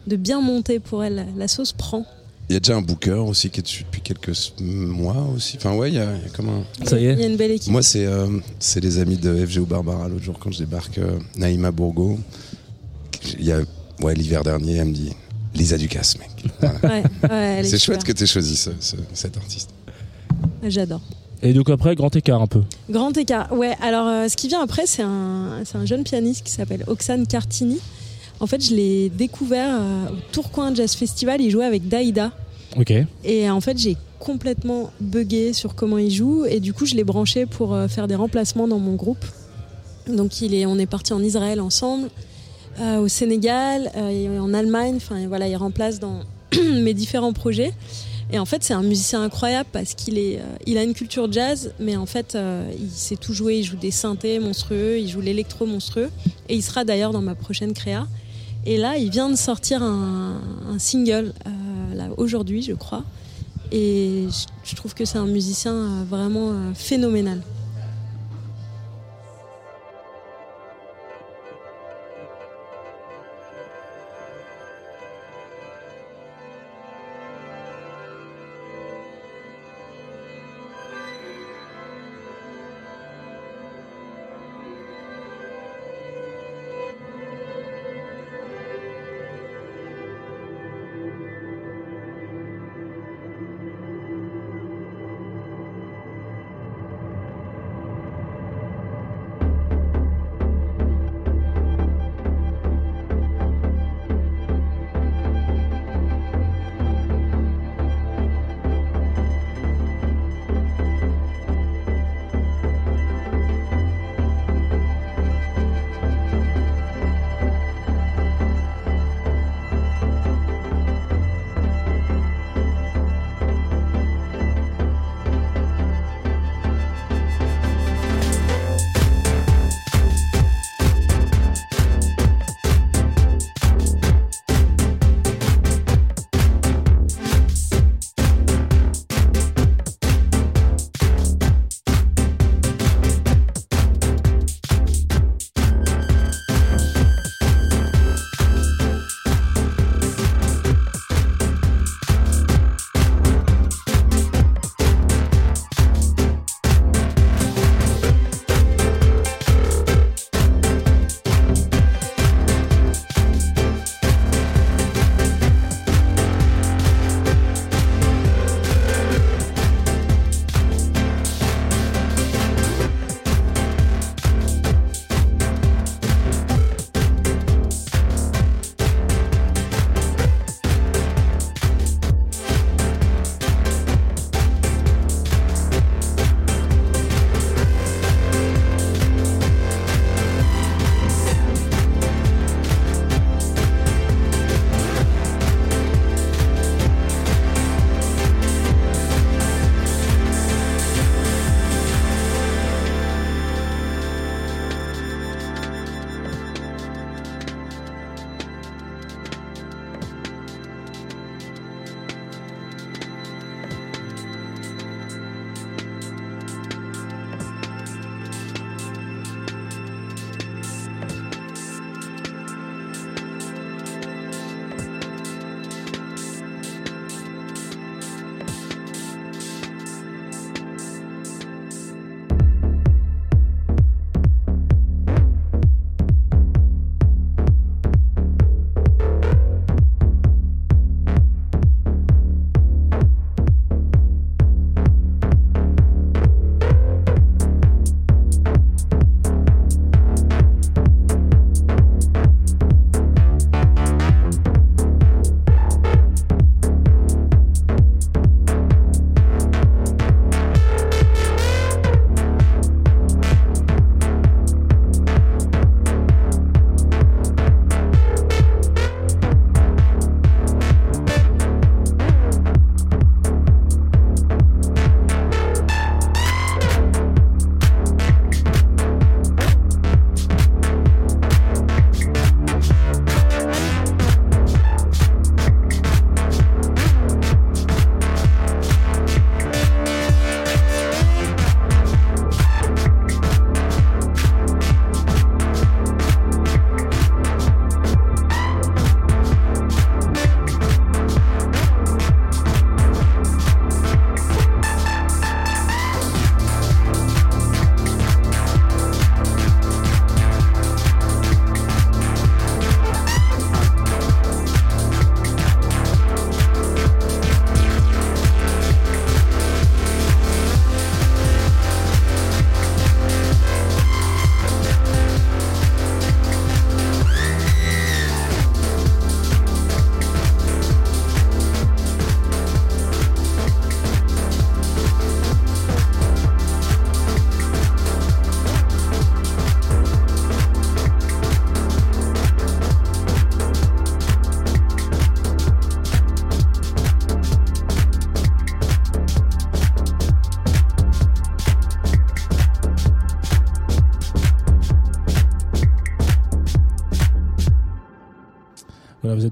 de 0.08 0.16
bien 0.16 0.42
monter 0.42 0.80
pour 0.80 1.04
elle. 1.04 1.26
La 1.38 1.48
sauce 1.48 1.74
prend. 1.74 2.06
Il 2.50 2.54
y 2.54 2.56
a 2.58 2.60
déjà 2.60 2.76
un 2.78 2.82
booker 2.82 3.12
aussi 3.28 3.50
qui 3.50 3.60
est 3.60 3.64
dessus 3.64 3.84
depuis 3.86 4.02
quelques 4.02 4.34
mois 4.62 5.28
aussi. 5.36 5.58
Enfin, 5.58 5.74
ouais, 5.76 5.90
il 5.90 5.96
y 5.96 6.00
a, 6.00 6.16
il 6.16 6.22
y 6.22 6.26
a 6.26 6.30
comme 6.30 6.50
un. 6.50 6.64
Ça 6.86 6.98
y 7.00 7.02
Il 7.02 7.06
y 7.06 7.08
est 7.10 7.24
a 7.24 7.28
une 7.28 7.38
belle 7.38 7.52
équipe. 7.52 7.72
Moi, 7.72 7.82
c'est 7.82 8.06
euh, 8.06 8.28
c'est 8.60 8.82
les 8.82 9.00
amis 9.00 9.18
de 9.18 9.46
FGO 9.46 9.66
Barbara 9.66 10.08
l'autre 10.08 10.24
jour 10.24 10.38
quand 10.40 10.52
je 10.52 10.60
débarque, 10.60 10.98
euh, 11.00 11.18
Naïma 11.38 11.72
Bourgo. 11.72 12.20
Il 13.40 13.46
y 13.46 13.52
a, 13.52 13.62
ouais, 14.02 14.14
l'hiver 14.14 14.44
dernier, 14.44 14.76
elle 14.76 14.90
me 14.90 14.94
dit 14.94 15.12
Lisa 15.56 15.78
Ducasse, 15.78 16.18
mec. 16.20 16.30
Voilà. 16.60 16.80
Ouais, 16.84 17.04
ouais, 17.24 17.30
elle 17.60 17.66
est 17.66 17.70
C'est 17.70 17.80
chouette 17.80 18.04
que 18.04 18.12
tu 18.12 18.24
aies 18.24 18.28
choisi 18.28 18.56
ce- 18.56 18.70
ce- 18.80 18.96
cet 19.14 19.38
artiste. 19.38 19.70
J'adore. 20.64 21.02
Et 21.42 21.54
donc 21.54 21.70
après, 21.70 21.96
grand 21.96 22.16
écart 22.16 22.42
un 22.42 22.48
peu. 22.48 22.62
Grand 22.90 23.16
écart. 23.18 23.52
Ouais, 23.54 23.76
alors 23.82 24.08
euh, 24.08 24.28
ce 24.28 24.36
qui 24.38 24.48
vient 24.48 24.62
après, 24.62 24.86
c'est 24.86 25.02
un, 25.04 25.62
c'est 25.66 25.78
un 25.78 25.86
jeune 25.86 26.04
pianiste 26.04 26.44
qui 26.46 26.52
s'appelle 26.52 26.84
Oxane 26.88 27.26
Cartini. 27.26 27.80
En 28.40 28.48
fait, 28.48 28.64
je 28.64 28.76
l'ai 28.76 29.10
découvert 29.10 29.70
euh, 29.72 30.10
au 30.10 30.32
Tourcoing 30.32 30.76
Jazz 30.76 30.96
Festival. 30.96 31.42
Il 31.42 31.50
jouait 31.52 31.66
avec 31.66 31.88
Daïda. 31.88 32.32
Ok. 32.78 32.94
Et 33.24 33.50
en 33.50 33.62
fait, 33.62 33.78
j'ai 33.78 33.96
complètement 34.20 34.92
bugué 35.00 35.54
sur 35.54 35.76
comment 35.76 35.98
il 35.98 36.12
joue. 36.12 36.46
Et 36.46 36.60
du 36.60 36.74
coup, 36.74 36.86
je 36.86 36.96
l'ai 36.96 37.04
branché 37.04 37.46
pour 37.46 37.74
euh, 37.74 37.88
faire 37.88 38.08
des 38.08 38.16
remplacements 38.16 38.68
dans 38.68 38.80
mon 38.80 38.96
groupe. 38.96 39.26
Donc, 40.08 40.42
il 40.42 40.54
est, 40.54 40.66
on 40.66 40.78
est 40.78 40.86
parti 40.86 41.14
en 41.14 41.24
Israël 41.24 41.62
ensemble, 41.62 42.10
euh, 42.80 43.00
au 43.00 43.08
Sénégal, 43.08 43.92
euh, 43.96 44.40
en 44.40 44.54
Allemagne. 44.54 44.96
Enfin, 44.98 45.28
voilà, 45.28 45.48
il 45.48 45.56
remplace 45.56 46.00
dans 46.00 46.20
mes 46.76 46.94
différents 46.94 47.34
projets. 47.34 47.74
Et 48.32 48.40
en 48.40 48.46
fait, 48.46 48.64
c'est 48.64 48.74
un 48.74 48.82
musicien 48.82 49.22
incroyable 49.22 49.70
parce 49.72 49.94
qu'il 49.94 50.18
est, 50.18 50.40
euh, 50.40 50.56
il 50.66 50.78
a 50.78 50.84
une 50.84 50.94
culture 50.94 51.32
jazz, 51.32 51.74
mais 51.80 51.96
en 51.96 52.06
fait, 52.06 52.36
euh, 52.36 52.70
il 52.80 52.90
sait 52.90 53.16
tout 53.16 53.34
jouer. 53.34 53.60
Il 53.60 53.64
joue 53.64 53.78
des 53.78 53.92
synthés 53.92 54.40
monstrueux, 54.40 55.00
il 55.00 55.08
joue 55.08 55.22
l'électro 55.22 55.66
monstrueux. 55.66 56.10
Et 56.50 56.56
il 56.56 56.64
sera 56.64 56.84
d'ailleurs 56.84 57.12
dans 57.12 57.22
ma 57.22 57.36
prochaine 57.36 57.74
créa. 57.74 58.08
Et 58.66 58.78
là, 58.78 58.98
il 58.98 59.12
vient 59.12 59.30
de 59.30 59.36
sortir 59.36 59.84
un, 59.84 60.40
single 60.80 61.34
euh, 61.46 62.08
aujourd'hui, 62.18 62.62
je 62.62 62.74
crois. 62.74 63.04
Et 63.72 64.28
je, 64.30 64.70
je 64.70 64.76
trouve 64.76 64.94
que 64.94 65.06
c'est 65.06 65.18
un 65.18 65.28
musicien 65.28 65.74
euh, 65.74 66.04
vraiment 66.10 66.50
euh, 66.52 66.74
phénoménal. 66.74 67.42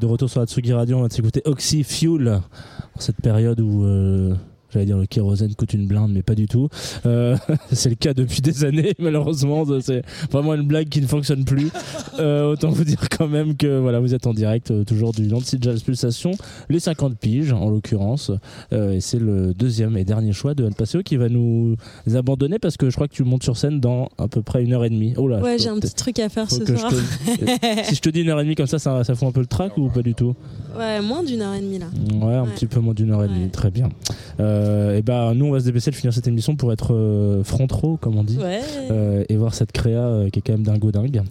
De 0.03 0.07
retour 0.07 0.29
sur 0.29 0.41
la 0.41 0.45
Tsugi 0.45 0.73
Radio, 0.73 0.97
on 0.97 1.03
va 1.03 1.09
s'écouter 1.09 1.41
Oxy 1.45 1.85
Fuel, 1.85 2.41
cette 2.99 3.21
période 3.21 3.61
où 3.61 3.85
euh, 3.85 4.35
J'allais 4.73 4.87
dire 4.87 4.97
le 4.97 5.05
kérosène 5.05 5.53
coûte 5.53 5.73
une 5.75 5.85
blinde, 5.85 6.11
mais 6.11 6.23
pas 6.23 6.33
du 6.33 6.47
tout. 6.47 6.67
Euh, 7.05 7.37
c'est 7.71 7.89
le 7.89 7.95
cas 7.95 8.15
depuis 8.15 8.41
des 8.41 8.65
années, 8.65 8.93
malheureusement. 8.99 9.65
C'est 9.79 10.01
vraiment 10.31 10.55
une 10.55 10.63
blague 10.63 10.89
qui 10.89 10.99
ne 10.99 11.05
fonctionne 11.05 11.45
plus. 11.45 11.69
Euh, 12.19 12.51
autant 12.51 12.69
vous 12.69 12.83
dire 12.83 13.07
quand 13.09 13.27
même 13.27 13.55
que 13.55 13.79
voilà, 13.79 13.99
vous 13.99 14.13
êtes 14.13 14.27
en 14.27 14.33
direct 14.33 14.71
euh, 14.71 14.83
toujours 14.83 15.11
du 15.13 15.27
Nancy 15.27 15.57
Jazz 15.59 15.81
Pulsation, 15.83 16.31
les 16.69 16.79
50 16.79 17.17
piges 17.17 17.51
en 17.53 17.69
l'occurrence. 17.69 18.31
Euh, 18.71 18.93
et 18.93 19.01
c'est 19.01 19.19
le 19.19 19.53
deuxième 19.53 19.97
et 19.97 20.03
dernier 20.03 20.31
choix 20.33 20.53
de 20.53 20.69
Paseo 20.69 21.01
qui 21.03 21.17
va 21.17 21.29
nous 21.29 21.75
abandonner 22.13 22.59
parce 22.59 22.77
que 22.77 22.89
je 22.89 22.95
crois 22.95 23.07
que 23.07 23.13
tu 23.13 23.23
montes 23.23 23.43
sur 23.43 23.57
scène 23.57 23.79
dans 23.79 24.09
à 24.17 24.27
peu 24.27 24.41
près 24.41 24.63
une 24.63 24.73
heure 24.73 24.85
et 24.85 24.89
demie. 24.89 25.13
Oh 25.17 25.27
là, 25.27 25.39
Ouais, 25.41 25.57
j'ai 25.57 25.69
un 25.69 25.79
petit 25.79 25.93
truc 25.93 26.19
à 26.19 26.29
faire 26.29 26.49
ce 26.51 26.63
je 26.65 26.75
soir. 26.75 26.91
te- 26.91 27.83
si 27.85 27.95
je 27.95 28.01
te 28.01 28.09
dis 28.09 28.21
une 28.21 28.29
heure 28.29 28.39
et 28.39 28.43
demie 28.43 28.55
comme 28.55 28.67
ça, 28.67 28.79
ça, 28.79 29.03
ça 29.03 29.15
fout 29.15 29.27
un 29.27 29.31
peu 29.31 29.41
le 29.41 29.47
trac 29.47 29.77
ou 29.77 29.89
pas 29.89 30.01
du 30.01 30.13
tout? 30.13 30.35
Ouais, 30.77 31.01
moins 31.01 31.23
d'une 31.23 31.41
heure 31.41 31.53
et 31.53 31.61
demie 31.61 31.79
là. 31.79 31.87
Ouais, 32.25 32.33
un 32.35 32.43
Ouais. 32.43 32.49
petit 32.55 32.65
peu 32.67 32.79
moins 32.79 32.93
d'une 32.93 33.11
heure 33.11 33.23
et 33.23 33.27
demie, 33.27 33.49
très 33.49 33.71
bien. 33.71 33.89
Et 34.39 35.01
ben 35.01 35.33
nous 35.33 35.45
on 35.45 35.51
va 35.51 35.59
se 35.59 35.65
dépêcher 35.65 35.91
de 35.91 35.95
finir 35.95 36.13
cette 36.13 36.27
émission 36.27 36.55
pour 36.55 36.71
être 36.73 37.41
front 37.43 37.67
row, 37.71 37.97
comme 37.97 38.17
on 38.17 38.23
dit. 38.23 38.37
Ouais. 38.37 39.25
Et 39.29 39.35
voir 39.35 39.53
cette 39.53 39.71
créa 39.71 40.25
qui 40.31 40.39
est 40.39 40.41
quand 40.41 40.53
même 40.53 40.63
dingo 40.63 40.91
dingue. 40.91 41.21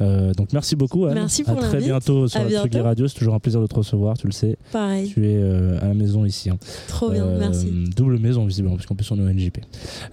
Euh, 0.00 0.31
donc 0.36 0.52
merci 0.52 0.76
beaucoup. 0.76 1.06
Anne. 1.06 1.14
Merci 1.14 1.42
pour 1.44 1.58
À 1.58 1.62
très 1.62 1.78
bientôt 1.80 2.28
sur 2.28 2.40
À 2.40 2.44
la 2.44 2.48
Tsugi 2.50 2.68
bientôt. 2.68 2.84
Radio. 2.86 3.08
C'est 3.08 3.18
toujours 3.18 3.34
un 3.34 3.38
plaisir 3.38 3.60
de 3.60 3.66
te 3.66 3.74
recevoir, 3.74 4.16
tu 4.18 4.26
le 4.26 4.32
sais. 4.32 4.56
Pareil. 4.72 5.08
Tu 5.08 5.26
es 5.26 5.36
euh, 5.36 5.78
à 5.80 5.88
la 5.88 5.94
maison 5.94 6.24
ici. 6.24 6.50
hein. 6.50 6.58
Trop 6.88 7.10
bien, 7.10 7.24
Euh, 7.24 7.38
merci. 7.38 7.72
Double 7.96 8.18
maison 8.18 8.44
visiblement, 8.44 8.76
parce 8.76 8.86
qu'en 8.86 8.94
plus 8.94 9.10
on 9.10 9.16
est 9.18 9.22
au 9.22 9.28
NJP. 9.32 9.58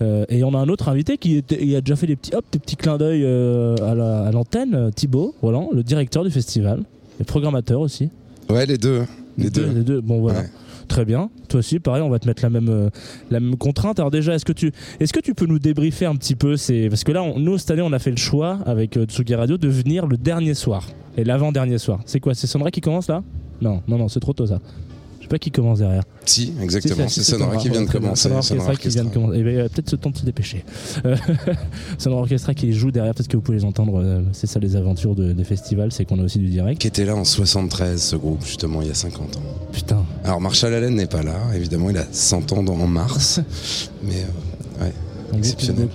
Euh, 0.02 0.26
et 0.30 0.44
on 0.44 0.54
a 0.54 0.58
un 0.60 0.70
autre 0.70 0.90
invité 0.90 1.18
qui 1.18 1.36
était- 1.38 1.64
il 1.64 1.76
a 1.76 1.82
déjà 1.82 1.96
fait 1.96 2.08
des 2.08 2.16
petits, 2.16 2.36
hop, 2.36 2.46
des 2.52 2.60
petits 2.60 2.76
clins 2.76 2.98
d'œil 2.98 3.24
euh, 3.24 3.76
à 3.86 3.96
la- 3.96 4.24
à 4.26 4.32
l'antenne, 4.32 4.74
euh, 4.76 4.92
Thibaut 4.92 5.36
Roland, 5.42 5.70
le 5.74 5.84
directeur 5.84 6.24
du 6.24 6.32
festival, 6.32 6.84
et 7.20 7.24
programmateur 7.24 7.80
aussi. 7.82 8.10
Ouais, 8.50 8.66
les 8.66 8.78
deux. 8.78 9.04
Les 9.38 9.50
deux. 9.50 9.68
Les 9.74 9.84
deux. 9.84 10.02
Bon 10.02 10.20
voilà. 10.22 10.40
Ouais. 10.42 10.50
Très 10.90 11.06
bien. 11.06 11.30
Toi 11.48 11.60
aussi, 11.60 11.80
pareil, 11.80 12.02
on 12.02 12.10
va 12.10 12.18
te 12.18 12.28
mettre 12.28 12.44
la 12.44 12.50
même, 12.50 12.68
euh, 12.68 12.90
la 13.30 13.40
même 13.40 13.56
contrainte. 13.56 14.00
Alors 14.00 14.10
déjà, 14.10 14.34
est-ce 14.34 14.44
que 14.44 14.52
tu, 14.52 14.72
est-ce 15.00 15.14
que 15.14 15.20
tu 15.20 15.36
peux 15.36 15.46
nous 15.46 15.60
débriefer 15.60 16.08
un 16.08 16.16
petit 16.16 16.36
peu 16.36 16.58
c'est 16.58 16.90
parce 16.90 17.04
que 17.04 17.12
là, 17.12 17.24
nous 17.38 17.58
cette 17.60 17.72
année, 17.72 17.84
on 17.84 17.94
a 17.94 18.00
fait 18.00 18.10
le 18.10 18.18
choix 18.18 18.58
avec 18.66 18.98
euh, 18.98 19.06
Tsugi 19.06 19.36
Radio 19.36 19.58
de 19.58 19.68
venir 19.68 20.08
le 20.08 20.18
dernier 20.18 20.56
soir 20.56 20.88
et 21.16 21.24
l'avant-dernier 21.24 21.78
soir. 21.78 22.00
C'est 22.06 22.20
quoi? 22.20 22.34
C'est 22.34 22.48
Sonra 22.48 22.72
qui 22.72 22.82
commence 22.82 23.08
là? 23.08 23.24
Non, 23.62 23.84
non, 23.88 24.00
non, 24.00 24.08
c'est 24.08 24.20
trop 24.20 24.34
tôt 24.34 24.48
ça. 24.48 24.60
Sais 25.30 25.36
pas 25.36 25.40
qui 25.40 25.52
commence 25.52 25.78
derrière. 25.78 26.02
Si, 26.26 26.54
exactement. 26.60 27.08
Si, 27.08 27.24
C'est 27.24 27.32
Sonora 27.34 27.56
qui 27.58 27.70
vient 27.70 27.84
de 27.84 27.90
commencer. 27.92 28.30
Sonora 28.42 28.76
qui 28.76 28.88
vient 28.90 29.04
de 29.04 29.10
commencer. 29.10 29.38
Eh 29.40 29.44
ben, 29.44 29.70
peut-être 29.70 29.90
se 29.92 29.96
temps 29.96 30.10
de 30.10 30.18
se 30.18 30.26
dépêcher. 30.26 30.66
Euh, 31.06 31.16
Sonora 32.00 32.22
Orchestra 32.24 32.56
qui 32.56 32.74
joue 32.74 32.90
derrière, 32.90 33.14
parce 33.14 33.28
que 33.28 33.38
vous 33.38 33.44
pouvez 33.44 33.60
les 33.60 33.64
entendre. 33.66 34.00
euh, 34.02 34.22
C'est 34.34 34.48
ça 34.48 34.60
les 34.60 34.76
aventures 34.76 35.14
de- 35.14 35.34
des 35.34 35.44
festivals, 35.44 35.92
c'est 35.92 36.04
qu'on 36.06 36.18
a 36.20 36.24
aussi 36.24 36.40
du 36.40 36.48
direct. 36.50 36.82
Qui 36.82 36.88
était 36.88 37.06
là 37.06 37.16
en 37.16 37.24
73, 37.24 38.02
ce 38.02 38.16
groupe, 38.16 38.44
justement, 38.44 38.82
il 38.82 38.88
y 38.88 38.92
a 38.92 38.96
50 38.96 39.38
ans. 39.38 39.42
Putain. 39.72 40.04
Alors, 40.24 40.42
Marshall 40.42 40.74
Allen 40.74 40.96
n'est 40.96 41.06
pas 41.06 41.22
là, 41.22 41.36
évidemment, 41.54 41.92
il 41.92 41.98
a 41.98 42.06
100 42.12 42.52
ans 42.54 42.64
dans- 42.64 42.74
en 42.80 42.88
mars. 42.88 43.40
mais 44.04 44.26
euh, 44.82 44.86
ouais, 44.86 44.94
exceptionnel. 45.38 45.90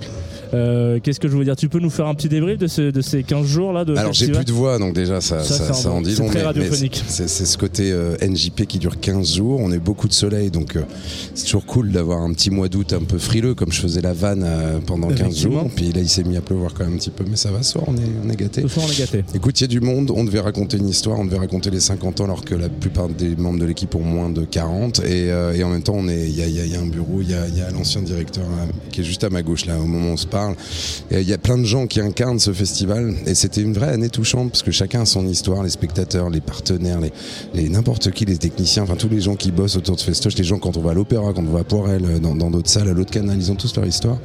Euh, 0.55 0.99
Qu'est-ce 1.03 1.19
que 1.19 1.27
je 1.27 1.35
veux 1.37 1.43
dire? 1.43 1.55
Tu 1.55 1.69
peux 1.69 1.79
nous 1.79 1.89
faire 1.89 2.07
un 2.07 2.15
petit 2.15 2.29
débrief 2.29 2.57
de, 2.57 2.67
ce- 2.67 2.89
de 2.91 3.01
ces 3.01 3.23
15 3.23 3.45
jours 3.45 3.73
là 3.73 3.83
de 3.85 3.95
Alors 3.95 4.13
j'ai 4.13 4.27
plus 4.29 4.45
de 4.45 4.51
voix 4.53 4.79
donc 4.79 4.93
déjà 4.93 5.19
ça, 5.21 5.43
Ça, 5.43 5.53
ça, 5.57 5.73
c'est 5.73 5.81
ça 5.83 5.89
un- 5.89 5.93
en 5.93 6.01
dit 6.01 6.15
long. 6.15 6.29
C'est 7.07 7.27
ce 7.27 7.57
côté 7.57 7.91
euh, 7.91 8.15
NJP 8.21 8.65
qui 8.65 8.79
dure 8.79 8.99
15 8.99 9.35
jours. 9.35 9.59
On 9.61 9.71
a 9.71 9.75
eu 9.75 9.79
beaucoup 9.79 10.07
de 10.07 10.13
soleil 10.13 10.49
donc 10.51 10.75
euh, 10.75 10.81
c'est 11.33 11.45
toujours 11.45 11.65
cool 11.65 11.91
d'avoir 11.91 12.21
un 12.21 12.33
petit 12.33 12.49
mois 12.51 12.69
d'août 12.69 12.93
un 12.93 13.03
peu 13.03 13.17
frileux 13.17 13.53
comme 13.53 13.71
je 13.71 13.81
faisais 13.81 14.01
la 14.01 14.13
vanne 14.13 14.45
pendant 14.85 15.07
15 15.09 15.19
Effectivement. 15.19 15.61
jours. 15.61 15.71
Puis 15.75 15.91
là 15.91 15.99
il 16.01 16.09
s'est 16.09 16.23
mis 16.23 16.37
à 16.37 16.41
pleuvoir 16.41 16.73
quand 16.73 16.85
même 16.85 16.93
un 16.93 16.97
petit 16.97 17.09
peu 17.09 17.25
mais 17.29 17.35
ça 17.35 17.51
va, 17.51 17.61
ce 17.63 17.73
soir 17.73 17.85
on 17.87 17.95
est, 17.97 17.99
on 18.25 18.29
est 18.29 18.35
gâtés. 18.35 18.61
Ce 18.61 18.67
soir 18.69 18.85
on 18.87 18.91
est 18.91 18.97
gâtés. 18.99 19.23
Écoute, 19.33 19.59
il 19.59 19.63
y 19.63 19.65
a 19.65 19.67
du 19.67 19.81
monde, 19.81 20.11
on 20.15 20.23
devait 20.23 20.39
raconter 20.39 20.77
une 20.77 20.87
histoire, 20.87 21.19
on 21.19 21.25
devait 21.25 21.37
raconter 21.37 21.69
les 21.69 21.79
50 21.79 22.21
ans 22.21 22.25
alors 22.25 22.45
que 22.45 22.55
la 22.55 22.69
plupart 22.69 23.09
des 23.09 23.35
membres 23.35 23.59
de 23.59 23.65
l'équipe 23.65 23.93
ont 23.95 23.99
moins 24.03 24.29
de 24.29 24.45
40 24.45 25.01
et, 25.05 25.27
et 25.27 25.63
en 25.63 25.69
même 25.69 25.83
temps 25.83 25.95
on 25.97 26.07
est, 26.07 26.27
il 26.29 26.35
y 26.37 26.41
a, 26.43 26.47
y 26.47 26.69
y 26.69 26.75
un 26.75 26.85
bureau, 26.85 27.19
il 27.21 27.29
y 27.31 27.33
a, 27.33 27.47
il 27.47 27.57
y 27.57 27.61
a 27.61 27.69
l'ancien 27.71 28.01
directeur 28.01 28.45
qui 28.91 29.01
est 29.01 29.03
juste 29.03 29.23
à 29.23 29.29
ma 29.29 29.41
gauche 29.41 29.65
là 29.65 29.77
au 29.79 29.85
moment 29.85 30.09
où 30.11 30.13
on 30.13 30.17
se 30.17 30.27
parle. 30.27 30.44
Il 31.11 31.21
y 31.21 31.33
a 31.33 31.37
plein 31.37 31.57
de 31.57 31.63
gens 31.63 31.87
qui 31.87 31.99
incarnent 31.99 32.39
ce 32.39 32.51
festival 32.53 33.13
et 33.25 33.35
c'était 33.35 33.61
une 33.61 33.73
vraie 33.73 33.89
année 33.89 34.09
touchante 34.09 34.51
parce 34.51 34.63
que 34.63 34.71
chacun 34.71 35.01
a 35.01 35.05
son 35.05 35.27
histoire, 35.27 35.63
les 35.63 35.69
spectateurs, 35.69 36.29
les 36.29 36.41
partenaires, 36.41 36.99
les, 36.99 37.11
les 37.53 37.69
n'importe 37.69 38.11
qui, 38.11 38.25
les 38.25 38.37
techniciens, 38.37 38.83
enfin 38.83 38.95
tous 38.95 39.09
les 39.09 39.21
gens 39.21 39.35
qui 39.35 39.51
bossent 39.51 39.75
autour 39.77 39.95
de 39.95 39.99
ce 39.99 40.05
festoche, 40.05 40.35
les 40.35 40.43
gens 40.43 40.59
quand 40.59 40.77
on 40.77 40.81
va 40.81 40.91
à 40.91 40.93
l'opéra, 40.93 41.33
quand 41.33 41.43
on 41.43 41.51
va 41.51 41.59
à 41.59 41.63
Poirel, 41.63 42.03
euh, 42.05 42.19
dans 42.19 42.35
dans 42.35 42.51
d'autres 42.51 42.69
salles, 42.69 42.89
à 42.89 42.93
l'autre 42.93 43.11
canal, 43.11 43.37
ils 43.37 43.51
ont 43.51 43.55
tous 43.55 43.75
leur 43.75 43.85
histoire. 43.85 44.17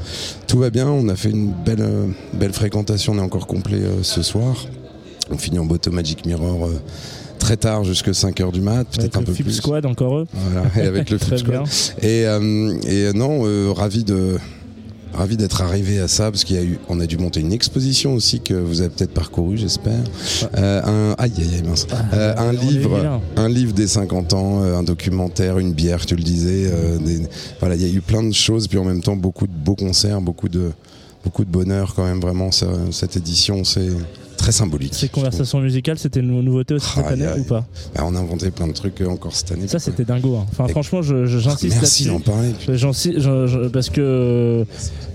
Tout 0.47 0.59
va 0.59 0.71
bien, 0.71 0.89
on 0.89 1.09
a 1.09 1.17
fait 1.17 1.31
une 1.31 1.53
belle, 1.53 1.81
euh, 1.81 2.07
belle 2.35 2.53
fréquentation, 2.53 3.13
on 3.13 3.19
est 3.19 3.23
encore 3.23 3.47
complet 3.47 3.81
euh, 3.83 4.03
ce 4.03 4.23
soir. 4.23 4.67
On 5.33 5.39
finit 5.39 5.59
en 5.59 5.65
Boto 5.65 5.91
Magic 5.93 6.27
Mirror 6.27 6.67
euh, 6.67 6.81
très 7.39 7.57
tard, 7.57 7.85
jusque 7.85 8.09
5h 8.09 8.53
du 8.53 8.61
mat, 8.61 8.85
peut-être 8.85 9.17
un 9.17 9.23
peu 9.23 9.33
Flip 9.33 9.47
plus. 9.47 9.55
Squad 9.55 9.87
encore 9.87 10.19
eux. 10.19 10.27
Voilà, 10.33 10.67
et 10.77 10.87
avec 10.87 11.11
le 11.11 11.19
bien. 11.49 11.65
Et, 12.03 12.27
euh, 12.27 12.75
et 12.83 13.13
non, 13.13 13.43
euh, 13.45 13.71
ravi 13.73 14.05
de 14.05 14.39
ravi 15.13 15.37
d'être 15.37 15.61
arrivé 15.63 15.99
à 16.01 16.09
ça 16.09 16.31
parce 16.31 16.45
qu'il 16.45 16.57
y 16.57 16.59
a 16.59 16.63
eu 16.63 16.79
on 16.89 17.01
a 17.01 17.07
dû 17.07 17.19
monter 17.19 17.41
une 17.41 17.53
exposition 17.53 18.15
aussi 18.15 18.41
que 18.41 18.55
vous 18.55 18.81
avez 18.81 18.91
peut-être 18.91 19.13
parcouru 19.13 19.57
j'espère. 19.59 19.99
Euh, 20.57 20.83
un 20.85 21.15
aïe 21.19 21.33
aïe 21.39 21.55
aïe 21.57 21.63
mince. 21.63 21.87
Euh, 22.15 22.35
un 22.37 22.53
livre 22.53 22.91
un 23.37 23.49
livre 23.49 23.73
des 23.73 23.87
50 23.87 24.33
ans 24.35 24.63
euh, 24.63 24.77
un 24.77 24.83
documentaire 24.83 25.59
une 25.59 25.73
bière 25.73 26.07
tu 26.07 26.17
le 26.17 26.23
disais 26.23 26.65
euh, 26.71 26.99
des- 26.99 27.23
voilà 27.59 27.75
il 27.75 27.83
y 27.83 27.85
a 27.85 27.89
eu 27.93 28.01
plein 28.01 28.23
de 28.23 28.33
choses 28.33 28.69
puis 28.69 28.79
en 28.79 28.85
même 28.85 29.03
temps 29.03 29.17
beaucoup 29.17 29.47
de 29.47 29.53
beaux 29.53 29.75
concerts 29.75 30.21
beaucoup 30.21 30.49
de 30.49 30.71
beaucoup 31.25 31.45
de 31.45 31.51
bonheur 31.51 31.95
quand 31.95 32.05
même 32.05 32.21
vraiment 32.21 32.51
ça- 32.51 32.67
cette 32.93 33.17
édition 33.17 33.65
c'est 33.65 33.89
très 34.41 34.53
symbolique 34.53 34.95
Ces 34.95 35.09
conversations 35.09 35.61
musicales, 35.61 35.99
c'était 35.99 36.21
une 36.21 36.41
nouveauté 36.43 36.75
aussi 36.75 36.89
cette 36.95 37.07
Aïe, 37.07 37.13
année 37.13 37.27
aïe. 37.27 37.41
ou 37.41 37.45
pas? 37.45 37.67
Bah, 37.95 38.03
on 38.07 38.15
a 38.15 38.19
inventé 38.19 38.51
plein 38.51 38.67
de 38.67 38.73
trucs 38.73 39.01
euh, 39.01 39.07
encore 39.09 39.35
cette 39.35 39.53
année 39.53 39.69
Ça 39.69 39.79
c'était 39.79 40.05
dingo. 40.05 40.37
hein. 40.37 40.47
Enfin 40.51 40.67
Et- 40.67 40.71
franchement, 40.71 41.03
j'insiste 41.03 41.77
merci 41.81 42.07
d'en 42.07 42.21
parler 42.21 42.51
parce 43.73 43.91
que 43.91 44.65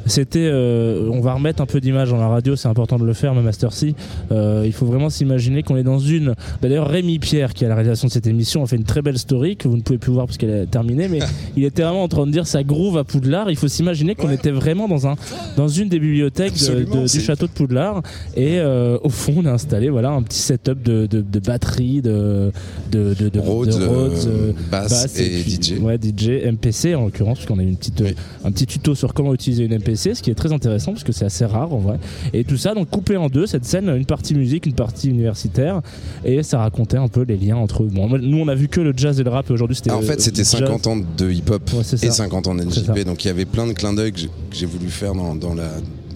c'était, 0.08 0.48
euh, 0.52 1.10
on 1.12 1.20
va 1.20 1.34
remettre 1.34 1.64
un 1.64 1.66
peu 1.66 1.82
d'image 1.82 2.12
dans 2.12 2.18
la 2.20 2.28
radio, 2.28 2.56
c'est 2.56 2.68
important 2.68 3.00
de 3.00 3.06
le 3.06 3.14
faire, 3.14 3.34
même 3.34 3.44
Master 3.44 3.74
C. 3.74 3.96
Euh, 4.32 4.62
il 4.64 4.72
faut 4.72 4.86
vraiment 4.86 5.10
s'imaginer 5.10 5.64
qu'on 5.64 5.78
est 5.78 5.84
dans 5.84 5.98
une. 5.98 6.36
Bah, 6.62 6.70
D'ailleurs, 6.70 6.88
Rémi 6.88 7.18
Pierre, 7.18 7.54
qui 7.56 7.64
est 7.64 7.68
à 7.68 7.70
la 7.70 7.76
réalisation 7.76 8.08
de 8.08 8.14
cette 8.14 8.28
émission, 8.28 8.62
a 8.62 8.68
fait 8.68 8.76
une 8.76 8.84
très 8.84 9.02
belle 9.02 9.18
story 9.18 9.58
que 9.58 9.68
vous 9.68 9.78
ne 9.78 9.82
pouvez 9.82 9.98
plus 9.98 10.12
voir 10.12 10.28
parce 10.28 10.38
qu'elle 10.38 10.52
est 10.52 10.66
terminée, 10.68 11.08
mais 11.08 11.20
il 11.58 11.64
était 11.64 11.82
vraiment 11.82 12.04
en 12.04 12.08
train 12.08 12.28
de 12.28 12.32
dire 12.32 12.46
ça 12.46 12.64
groove 12.64 12.98
à 13.00 13.04
Poudlard. 13.04 13.50
Il 13.50 13.56
faut 13.58 13.68
s'imaginer 13.68 14.14
qu'on 14.14 14.30
était 14.30 14.52
vraiment 14.52 14.88
dans 14.88 15.08
un, 15.08 15.16
dans 15.58 15.68
une 15.68 15.90
des 15.90 15.98
bibliothèques 16.00 16.54
de- 16.54 16.60
Absolument, 16.60 17.02
de- 17.02 17.08
du 17.08 17.20
château 17.22 17.48
de 17.48 17.52
Poudlard, 17.52 18.04
et 18.36 18.60
euh, 18.60 19.00
au 19.02 19.10
fond, 19.16 19.34
on 19.38 19.46
a 19.46 19.52
installé 19.52 19.90
voilà 19.90 20.12
un 20.12 20.22
petit 20.22 20.40
setup 20.40 20.84
de, 20.84 21.06
de, 21.08 21.22
de 21.22 21.40
batterie, 21.40 22.02
de 22.02 22.52
de 22.92 23.14
de, 23.14 23.40
Rhodes, 23.40 23.74
Rhodes, 23.74 24.14
euh, 24.28 24.50
euh, 24.50 24.52
basse, 24.72 24.90
basse 24.92 25.20
et, 25.20 25.42
puis- 25.42 25.52
DJ. 25.62 25.80
Ouais, 25.82 25.98
DJ, 25.98 26.46
MPC 26.52 26.96
en 26.96 27.06
l'occurrence, 27.06 27.40
parce 27.40 27.48
qu'on 27.48 27.60
a 27.60 27.64
eu 27.64 27.68
une 27.68 27.78
petite, 27.78 28.02
euh, 28.02 28.12
un 28.44 28.52
petit 28.52 28.66
tuto 28.66 28.96
sur 28.96 29.14
comment 29.14 29.34
utiliser 29.34 29.64
une 29.66 29.74
MPC, 29.78 30.14
ce 30.16 30.22
qui 30.22 30.30
est 30.32 30.36
très 30.36 30.52
intéressant 30.54 30.92
parce 30.92 31.04
que 31.04 31.12
c'est 31.12 31.26
assez 31.26 31.46
rare 31.46 31.74
en 31.74 31.80
vrai. 31.80 31.98
Et 32.34 32.44
tout 32.44 32.58
ça, 32.58 32.74
donc 32.74 32.90
coupé 32.90 33.18
en 33.18 33.28
deux, 33.28 33.48
cette 33.48 33.66
scène, 33.66 33.90
une 33.90 34.06
partie 34.06 34.36
musique, 34.36 34.66
une 34.66 34.74
partie 34.74 35.10
universitaire, 35.10 35.82
et 36.24 36.44
ça 36.44 36.60
racontait 36.60 36.98
un 36.98 37.08
peu 37.08 37.24
les 37.24 37.38
liens 37.38 37.58
entre. 37.58 37.84
Bon, 37.84 38.08
moi, 38.08 38.20
nous 38.22 38.38
on 38.38 38.48
a 38.48 38.56
vu 38.56 38.68
que 38.68 38.82
le 38.82 38.94
jazz 38.96 39.20
et 39.20 39.24
le 39.24 39.30
rap, 39.30 39.50
aujourd'hui 39.50 39.76
c'était. 39.76 39.92
Ah, 39.92 39.98
en 39.98 40.02
fait, 40.02 40.22
c'était 40.22 40.44
jazz. 40.44 40.60
50 40.60 40.88
ans 40.88 40.98
de 41.18 41.32
hip-hop 41.32 41.70
Ouais, 41.74 41.82
et 41.82 42.12
50 42.12 42.48
ans 42.48 42.56
de. 42.56 42.64
NJP. 42.64 43.04
Donc 43.06 43.24
il 43.24 43.28
y 43.28 43.32
avait 43.32 43.46
plein 43.46 43.68
de 43.68 43.74
clins 43.74 43.94
d'œil 43.94 44.12
que 44.12 44.20
j'ai- 44.20 44.28
que 44.28 44.56
j'ai 44.56 44.66
voulu 44.66 44.90
faire 44.90 45.14
dans, 45.14 45.36
dans 45.36 45.54
la, 45.54 45.70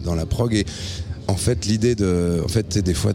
dans 0.06 0.16
la 0.16 0.26
prog. 0.26 0.54
Et 0.54 0.66
en 1.30 1.36
fait, 1.38 1.66
l'idée 1.66 1.96
de. 1.96 2.42
En 2.44 2.48
fait, 2.48 2.78
des 2.78 2.94
fois, 2.94 3.14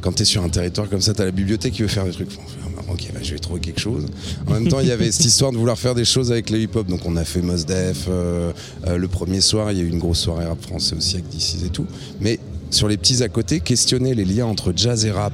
quand 0.00 0.12
tu 0.12 0.22
es 0.22 0.24
sur 0.24 0.42
un 0.42 0.48
territoire 0.48 0.88
comme 0.88 1.00
ça, 1.00 1.14
tu 1.14 1.22
as 1.22 1.24
la 1.24 1.30
bibliothèque 1.30 1.74
qui 1.74 1.82
veut 1.82 1.88
faire 1.88 2.04
des 2.04 2.12
trucs. 2.12 2.30
Ok, 2.88 3.08
bah, 3.12 3.18
je 3.22 3.32
vais 3.32 3.38
trouver 3.40 3.60
quelque 3.60 3.80
chose. 3.80 4.06
En 4.46 4.52
même 4.52 4.68
temps, 4.68 4.78
il 4.78 4.86
y 4.86 4.92
avait 4.92 5.10
cette 5.10 5.24
histoire 5.24 5.50
de 5.50 5.56
vouloir 5.56 5.76
faire 5.78 5.94
des 5.96 6.04
choses 6.04 6.30
avec 6.30 6.50
le 6.50 6.60
hip-hop. 6.60 6.86
Donc, 6.86 7.00
on 7.04 7.16
a 7.16 7.24
fait 7.24 7.42
Mos 7.42 7.64
Def. 7.66 8.06
euh, 8.08 8.52
euh, 8.86 8.96
le 8.96 9.08
premier 9.08 9.40
soir, 9.40 9.72
il 9.72 9.78
y 9.78 9.80
a 9.80 9.84
eu 9.84 9.88
une 9.88 9.98
grosse 9.98 10.20
soirée 10.20 10.44
rap 10.44 10.62
français 10.62 10.94
aussi 10.94 11.14
avec 11.16 11.28
DC's 11.28 11.64
et 11.66 11.70
tout. 11.70 11.86
Mais 12.20 12.38
sur 12.70 12.86
les 12.86 12.96
petits 12.96 13.24
à 13.24 13.28
côté, 13.28 13.58
questionner 13.58 14.14
les 14.14 14.24
liens 14.24 14.46
entre 14.46 14.72
jazz 14.76 15.04
et 15.04 15.10
rap 15.10 15.32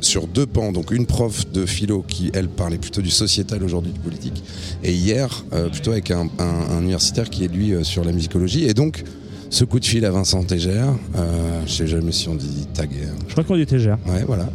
sur 0.00 0.26
deux 0.26 0.46
pans. 0.46 0.72
Donc, 0.72 0.90
une 0.90 1.04
prof 1.04 1.50
de 1.52 1.66
philo 1.66 2.02
qui, 2.08 2.30
elle, 2.32 2.48
parlait 2.48 2.78
plutôt 2.78 3.02
du 3.02 3.10
sociétal 3.10 3.62
aujourd'hui, 3.62 3.92
du 3.92 4.00
politique. 4.00 4.42
Et 4.82 4.94
hier, 4.94 5.44
euh, 5.52 5.68
plutôt 5.68 5.90
avec 5.92 6.10
un, 6.10 6.30
un- 6.38 6.44
un 6.70 6.80
universitaire 6.80 7.28
qui 7.28 7.44
est, 7.44 7.48
lui, 7.48 7.74
sur 7.84 8.04
la 8.04 8.12
musicologie. 8.12 8.64
Et 8.64 8.72
donc, 8.72 9.04
ce 9.50 9.64
coup 9.64 9.78
de 9.80 9.84
fil 9.84 10.04
à 10.04 10.10
Vincent 10.10 10.42
Tégère, 10.42 10.88
euh, 11.16 11.60
je 11.66 11.72
sais 11.72 11.86
jamais 11.86 12.12
si 12.12 12.28
on 12.28 12.34
dit 12.34 12.66
taguer. 12.74 13.04
hein. 13.06 13.14
Je 13.28 13.32
crois 13.32 13.44
qu'on 13.44 13.56
était 13.58 13.78
gère. 13.78 13.98
Ouais, 14.06 14.24
voilà. 14.26 14.48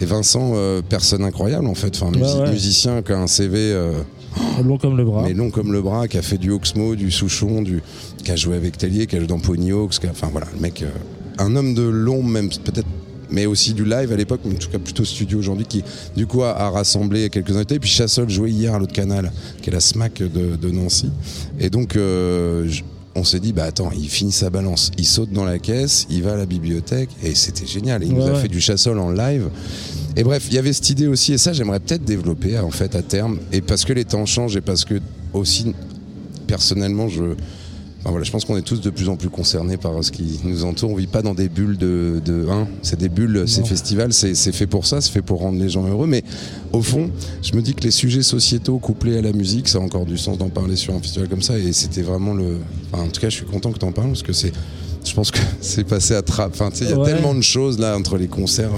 Et 0.00 0.04
Vincent, 0.04 0.52
euh, 0.54 0.82
personne 0.86 1.24
incroyable 1.24 1.66
en 1.66 1.74
fait, 1.74 2.00
enfin, 2.00 2.12
ouais. 2.18 2.50
musicien 2.50 3.02
qui 3.02 3.12
a 3.12 3.18
un 3.18 3.26
CV 3.26 3.58
euh, 3.58 3.92
Long 4.64 4.78
comme 4.78 4.96
le 4.96 5.04
bras. 5.04 5.22
mais 5.24 5.32
long 5.32 5.50
comme 5.50 5.72
le 5.72 5.80
bras, 5.80 6.08
qui 6.08 6.18
a 6.18 6.22
fait 6.22 6.38
du 6.38 6.50
Oxmo, 6.50 6.94
du 6.96 7.10
Souchon, 7.10 7.62
du, 7.62 7.82
qui 8.22 8.30
a 8.32 8.36
joué 8.36 8.56
avec 8.56 8.76
Tellier, 8.76 9.06
qui 9.06 9.16
a 9.16 9.18
joué 9.18 9.28
dans 9.28 9.38
Pony 9.38 9.72
Hawks, 9.72 9.98
qui 10.00 10.06
a- 10.06 10.10
enfin 10.10 10.28
voilà, 10.30 10.46
le 10.54 10.60
mec, 10.60 10.82
euh, 10.82 10.88
un 11.38 11.54
homme 11.56 11.74
de 11.74 11.82
l'ombre 11.82 12.28
même 12.28 12.48
peut-être, 12.48 12.86
mais 13.30 13.46
aussi 13.46 13.72
du 13.74 13.84
live 13.84 14.12
à 14.12 14.16
l'époque, 14.16 14.40
mais 14.44 14.54
en 14.54 14.58
tout 14.58 14.68
cas 14.70 14.78
plutôt 14.78 15.04
studio 15.04 15.38
aujourd'hui, 15.38 15.66
qui 15.66 15.82
du 16.16 16.26
coup 16.26 16.42
a, 16.42 16.50
a 16.56 16.68
rassemblé 16.70 17.30
quelques 17.30 17.56
invités. 17.56 17.76
Et 17.76 17.80
puis 17.80 17.88
Chassol 17.90 18.28
jouait 18.28 18.50
hier 18.50 18.74
à 18.74 18.78
l'autre 18.78 18.92
canal, 18.92 19.32
qui 19.62 19.70
est 19.70 19.72
la 19.72 19.80
SMAC 19.80 20.18
de, 20.18 20.56
de 20.56 20.70
Nancy. 20.70 21.10
Et 21.58 21.70
donc 21.70 21.96
euh, 21.96 22.68
on 23.14 23.24
s'est 23.24 23.40
dit, 23.40 23.52
bah 23.52 23.64
attends, 23.64 23.90
il 23.96 24.08
finit 24.08 24.32
sa 24.32 24.50
balance, 24.50 24.90
il 24.98 25.06
saute 25.06 25.30
dans 25.30 25.44
la 25.44 25.58
caisse, 25.58 26.06
il 26.10 26.22
va 26.22 26.32
à 26.32 26.36
la 26.36 26.46
bibliothèque, 26.46 27.10
et 27.22 27.34
c'était 27.34 27.66
génial. 27.66 28.02
Il 28.02 28.14
nous 28.14 28.26
a 28.26 28.32
ouais. 28.32 28.40
fait 28.40 28.48
du 28.48 28.60
Chassol 28.60 28.98
en 28.98 29.10
live. 29.10 29.48
Et 30.16 30.24
bref, 30.24 30.46
il 30.48 30.54
y 30.54 30.58
avait 30.58 30.72
cette 30.72 30.90
idée 30.90 31.06
aussi, 31.06 31.32
et 31.32 31.38
ça 31.38 31.52
j'aimerais 31.52 31.80
peut-être 31.80 32.04
développer 32.04 32.58
en 32.58 32.70
fait 32.70 32.94
à 32.94 33.02
terme, 33.02 33.38
et 33.52 33.60
parce 33.60 33.84
que 33.84 33.92
les 33.92 34.04
temps 34.04 34.26
changent, 34.26 34.56
et 34.56 34.60
parce 34.60 34.84
que 34.84 35.00
aussi 35.32 35.74
personnellement 36.46 37.08
je... 37.08 37.34
enfin, 38.04 38.10
voilà, 38.10 38.24
je 38.24 38.30
pense 38.30 38.44
qu'on 38.44 38.56
est 38.56 38.62
tous 38.62 38.80
de 38.80 38.90
plus 38.90 39.08
en 39.08 39.16
plus 39.16 39.30
concernés 39.30 39.76
par 39.78 40.04
ce 40.04 40.12
qui 40.12 40.38
nous 40.44 40.64
entoure. 40.64 40.90
On 40.90 40.94
vit 40.96 41.06
pas 41.06 41.22
dans 41.22 41.34
des 41.34 41.48
bulles 41.48 41.78
de, 41.78 42.20
de 42.24 42.46
hein, 42.50 42.68
c'est 42.82 42.98
des 42.98 43.08
bulles, 43.08 43.44
ces 43.46 43.64
festivals, 43.64 44.12
c'est 44.12 44.34
fait 44.52 44.66
pour 44.66 44.86
ça, 44.86 45.00
c'est 45.00 45.10
fait 45.10 45.22
pour 45.22 45.40
rendre 45.40 45.58
les 45.58 45.68
gens 45.70 45.86
heureux. 45.86 46.06
Mais 46.06 46.22
au 46.72 46.82
fond, 46.82 47.10
je 47.42 47.54
me 47.54 47.62
dis 47.62 47.74
que 47.74 47.82
les 47.82 47.90
sujets 47.90 48.22
sociétaux 48.22 48.78
couplés 48.78 49.16
à 49.18 49.22
la 49.22 49.32
musique, 49.32 49.68
ça 49.68 49.78
a 49.78 49.80
encore 49.80 50.04
du 50.06 50.18
sens 50.18 50.38
d'en 50.38 50.50
parler 50.50 50.76
sur 50.76 50.94
un 50.94 51.00
festival 51.00 51.28
comme 51.28 51.42
ça. 51.42 51.58
Et 51.58 51.72
c'était 51.72 52.02
vraiment 52.02 52.34
le. 52.34 52.58
enfin, 52.92 53.04
en 53.04 53.08
tout 53.08 53.20
cas, 53.20 53.28
je 53.30 53.36
suis 53.36 53.46
content 53.46 53.72
que 53.72 53.78
tu 53.78 53.84
en 53.86 53.92
parles 53.92 54.08
parce 54.08 54.22
que 54.22 54.32
c'est. 54.32 54.52
Je 55.04 55.12
pense 55.14 55.30
que 55.30 55.38
c'est 55.60 55.84
passé 55.84 56.14
à 56.14 56.22
trappe. 56.22 56.52
Enfin, 56.54 56.70
il 56.80 56.88
y 56.88 56.92
a 56.92 56.98
Ouais. 56.98 57.12
tellement 57.12 57.34
de 57.34 57.40
choses 57.42 57.78
là 57.78 57.96
entre 57.96 58.16
les 58.18 58.28
concerts. 58.28 58.70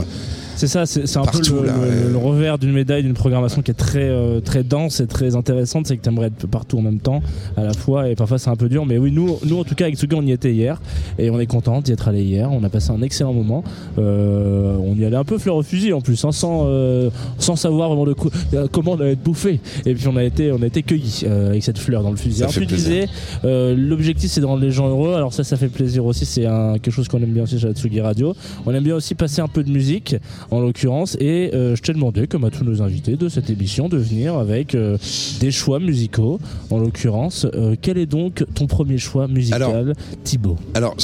C'est 0.57 0.67
ça, 0.67 0.87
c'est 0.87 1.17
un 1.17 1.23
Partout, 1.23 1.55
peu 1.55 1.61
le, 1.61 1.67
là, 1.67 1.75
le- 2.07 2.11
le 2.13 2.17
revers 2.17 2.59
d'une 2.59 2.73
médaille 2.73 3.03
d'une 3.03 3.15
programmation 3.15 3.63
qui 3.63 3.71
est 3.71 3.75
très 3.75 4.09
euh, 4.09 4.41
très 4.41 4.65
dense 4.65 5.01
et 5.01 5.07
très 5.07 5.37
intéressante, 5.37 5.87
c'est 5.87 5.97
que 5.97 6.03
tu 6.03 6.09
aimerais 6.09 6.29
être 6.29 6.47
partout 6.47 6.79
en 6.79 6.83
même 6.83 6.99
temps 6.99 7.21
à 7.57 7.63
la 7.63 7.73
fois 7.75 8.09
et 8.09 8.15
parfois 8.17 8.39
c'est 8.39 8.49
un 8.51 8.57
peu 8.57 8.69
dur 8.69 8.87
mais 8.87 8.97
oui 8.99 9.13
nous 9.13 9.37
nous 9.45 9.59
en 9.59 9.65
tout 9.65 9.75
cas 9.75 9.85
avec 9.85 9.97
Tsugi 9.97 10.15
on 10.17 10.23
y 10.23 10.33
était 10.33 10.53
hier 10.53 10.81
et 11.19 11.29
on 11.31 11.39
est 11.39 11.47
content 11.47 11.81
d'y 11.83 11.93
être 11.93 12.09
allé 12.09 12.23
hier, 12.23 12.51
on 12.51 12.65
a 12.65 12.69
passé 12.71 12.91
un 12.91 13.03
excellent 13.03 13.33
moment. 13.35 13.63
Euh, 13.99 14.77
on 14.81 14.95
y 14.97 15.05
allait 15.05 15.17
un 15.17 15.25
peu 15.25 15.39
fleur 15.39 15.57
au 15.57 15.63
fusil 15.63 15.93
en 15.93 16.01
plus 16.01 16.25
hein, 16.25 16.33
sans 16.33 16.65
euh, 16.67 17.11
sans 17.39 17.57
savoir 17.57 17.89
vraiment 17.89 18.05
de 18.07 18.13
quoi- 18.15 18.31
euh, 18.55 18.67
comment 18.71 18.93
on 18.93 19.01
allait 19.01 19.13
être 19.13 19.23
bouffé 19.23 19.61
et 19.85 19.95
puis 19.95 20.09
on 20.09 20.17
a 20.17 20.25
été 20.25 20.53
on 20.53 20.63
a 20.63 20.67
été 20.67 20.83
cueillis 20.83 21.23
euh, 21.27 21.51
avec 21.51 21.63
cette 21.63 21.79
fleur 21.79 22.03
dans 22.03 22.11
le 22.11 22.17
fusil. 22.17 22.39
Ça 22.39 22.45
Alors 22.45 22.55
tu 22.55 22.67
disais 22.67 23.09
euh, 23.45 23.75
l'objectif 23.77 24.31
c'est 24.31 24.41
de 24.41 24.47
rendre 24.47 24.63
les 24.63 24.71
gens 24.71 24.89
heureux. 24.89 25.15
Alors 25.15 25.33
ça 25.33 25.45
ça 25.45 25.57
fait 25.57 25.69
plaisir 25.69 26.05
aussi, 26.05 26.25
c'est 26.25 26.47
un, 26.47 26.75
quelque 26.79 26.91
chose 26.93 27.09
qu'on 27.09 27.23
aime 27.23 27.33
bien 27.33 27.43
aussi 27.45 27.59
chez 27.59 27.67
la 27.69 27.75
Tsugi 27.75 28.01
Radio. 28.01 28.35
On 28.65 28.73
aime 28.75 28.85
bien 28.85 28.95
aussi 28.97 29.15
passer 29.15 29.41
un 29.41 29.49
peu 29.49 29.63
de 29.63 29.71
musique 29.71 30.17
en 30.51 30.61
l'occurrence 30.61 31.16
et 31.20 31.51
euh, 31.55 31.76
je 31.76 31.82
t'ai 31.82 31.92
demandé 31.92 32.26
comme 32.26 32.44
à 32.44 32.51
tous 32.51 32.64
nos 32.64 32.82
invités 32.82 33.16
de 33.16 33.28
cette 33.28 33.51
émission 33.51 33.88
de 33.88 33.97
venir 33.97 34.34
avec 34.36 34.74
euh, 34.74 34.97
des 35.40 35.51
choix 35.51 35.78
musicaux 35.80 36.38
en 36.70 36.78
l'occurrence. 36.78 37.47
Euh, 37.55 37.76
quel 37.80 37.99
est 37.99 38.07
donc 38.07 38.44
ton 38.55 38.66
premier 38.66 38.99
choix 38.99 39.28
musical 39.28 39.62
Alors, 39.62 39.94
Thibaut? 40.24 40.57
Alors, 40.74 40.97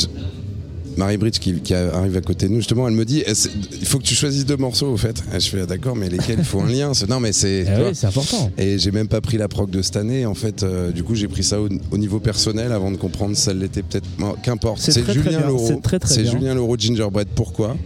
Marie 0.96 1.16
Bridge 1.16 1.38
qui, 1.38 1.54
qui 1.60 1.74
arrive 1.74 2.16
à 2.16 2.20
côté 2.20 2.46
de 2.46 2.52
nous, 2.52 2.58
justement, 2.58 2.86
elle 2.86 2.94
me 2.94 3.04
dit 3.04 3.22
eh, 3.26 3.32
il 3.80 3.86
faut 3.86 3.98
que 3.98 4.04
tu 4.04 4.14
choisisses 4.14 4.44
deux 4.44 4.56
morceaux, 4.56 4.88
au 4.92 4.96
fait. 4.96 5.22
Et 5.34 5.40
je 5.40 5.48
fais 5.48 5.60
ah, 5.62 5.66
d'accord, 5.66 5.96
mais 5.96 6.08
lesquels 6.08 6.38
Il 6.38 6.44
faut 6.44 6.60
un 6.60 6.68
lien. 6.68 6.92
Non, 7.08 7.20
mais 7.20 7.32
c'est. 7.32 7.64
Eh 7.66 7.82
oui, 7.82 7.90
c'est 7.94 8.06
important. 8.06 8.50
Et 8.58 8.78
j'ai 8.78 8.90
même 8.90 9.08
pas 9.08 9.20
pris 9.20 9.38
la 9.38 9.48
prog 9.48 9.70
de 9.70 9.82
cette 9.82 9.96
année. 9.96 10.26
En 10.26 10.34
fait, 10.34 10.62
euh, 10.62 10.92
du 10.92 11.02
coup, 11.02 11.14
j'ai 11.14 11.28
pris 11.28 11.44
ça 11.44 11.60
au, 11.60 11.68
au 11.90 11.98
niveau 11.98 12.20
personnel 12.20 12.72
avant 12.72 12.90
de 12.90 12.96
comprendre 12.96 13.36
si 13.36 13.42
ça 13.42 13.54
l'était 13.54 13.82
peut-être. 13.82 14.06
Qu'importe. 14.42 14.78
C'est 14.80 15.04
Julien. 15.12 15.40
Laureau. 15.46 15.66
C'est 15.66 15.80
très, 15.80 15.98
très 15.98 16.14
C'est 16.14 16.22
bien. 16.22 16.32
Julien 16.32 16.54
Laureau 16.54 16.76
Gingerbread. 16.76 17.28
Pourquoi? 17.34 17.76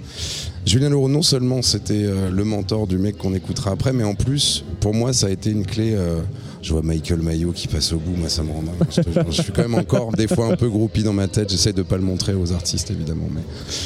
Julien 0.67 0.91
Laureau, 0.91 1.09
non 1.09 1.23
seulement 1.23 1.63
c'était 1.63 2.05
euh, 2.05 2.29
le 2.29 2.43
mentor 2.43 2.89
du 2.89 2.99
mec 2.99 3.17
qu'on 3.17 3.35
écoutera 3.35 3.71
après, 3.71 3.93
mais 3.93 4.03
en 4.03 4.17
plus, 4.17 4.65
pour 4.81 4.95
moi, 4.95 5.13
ça 5.13 5.29
a 5.29 5.31
été 5.31 5.51
une 5.51 5.65
clé. 5.65 5.97
Je 6.67 6.73
vois 6.73 6.83
Michael 6.83 7.23
Mayo 7.23 7.53
qui 7.53 7.69
passe 7.69 7.93
au 7.93 7.99
bout, 7.99 8.17
moi 8.17 8.29
ça 8.29 8.43
me 8.43 8.51
rend 8.51 8.63
dingue. 8.63 8.75
Je, 9.31 9.43
suis 9.43 9.53
quand 9.53 9.63
même 9.63 9.77
encore 9.77 10.11
des 10.11 10.27
fois 10.27 10.49
un 10.49 10.57
peu 10.57 10.69
groupie 10.69 11.05
dans 11.05 11.13
ma 11.13 11.29
tête. 11.29 11.49
J'essaie 11.49 11.73
de 11.73 11.83
pas 11.83 11.97
le 11.97 12.03
montrer 12.03 12.35
aux 12.35 12.53
artistes 12.53 12.91
évidemment, 12.91 13.29
mais 13.33 13.43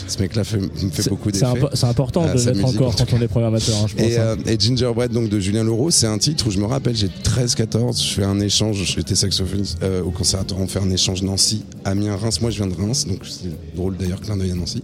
ce 0.07 0.19
mec-là 0.19 0.45
fait- 0.45 0.59
me 0.61 0.91
fait 0.91 1.11
beaucoup 1.11 1.31
d'effets. 1.31 1.47
c'est 1.75 1.87
important 1.87 2.25
Ah, 2.27 2.33
de 2.33 2.41
l'être 2.41 2.65
encore 2.65 2.97
quand 2.97 3.13
on 3.13 3.21
est 3.21 3.29
programmateur, 3.29 3.77
hein, 3.83 3.87
je 3.87 3.97
pense. 3.97 4.07
Et, 4.07 4.17
hein. 4.17 4.37
euh, 4.47 4.51
et 4.51 4.59
Gingerbread 4.59 5.13
donc 5.13 5.29
de 5.29 5.39
Julien 5.39 5.63
Laureau, 5.63 5.91
c'est 5.91 6.07
un 6.07 6.17
titre 6.17 6.47
où 6.47 6.51
je 6.51 6.59
me 6.59 6.65
rappelle, 6.65 6.97
j'ai 6.97 7.09
13-14, 7.09 8.03
je 8.03 8.15
fais 8.15 8.25
un 8.25 8.41
échange, 8.41 8.83
j'étais 8.97 9.15
saxophoniste 9.15 9.77
euh, 9.83 10.03
au 10.03 10.11
conservatoire, 10.11 10.61
on 10.63 10.67
fait 10.67 10.81
un 10.81 10.91
échange 10.91 11.23
Nancy, 11.23 11.65
Amiens, 11.85 12.17
Reims, 12.17 12.41
moi 12.41 12.51
je 12.51 12.63
viens 12.63 12.67
de 12.75 12.81
Reims, 12.81 13.07
donc 13.07 13.19
c'est 13.29 13.51
drôle 13.77 13.99
d'ailleurs, 13.99 14.23
clin 14.23 14.39
d'œil 14.39 14.53
à 14.53 14.55
Nancy. 14.55 14.83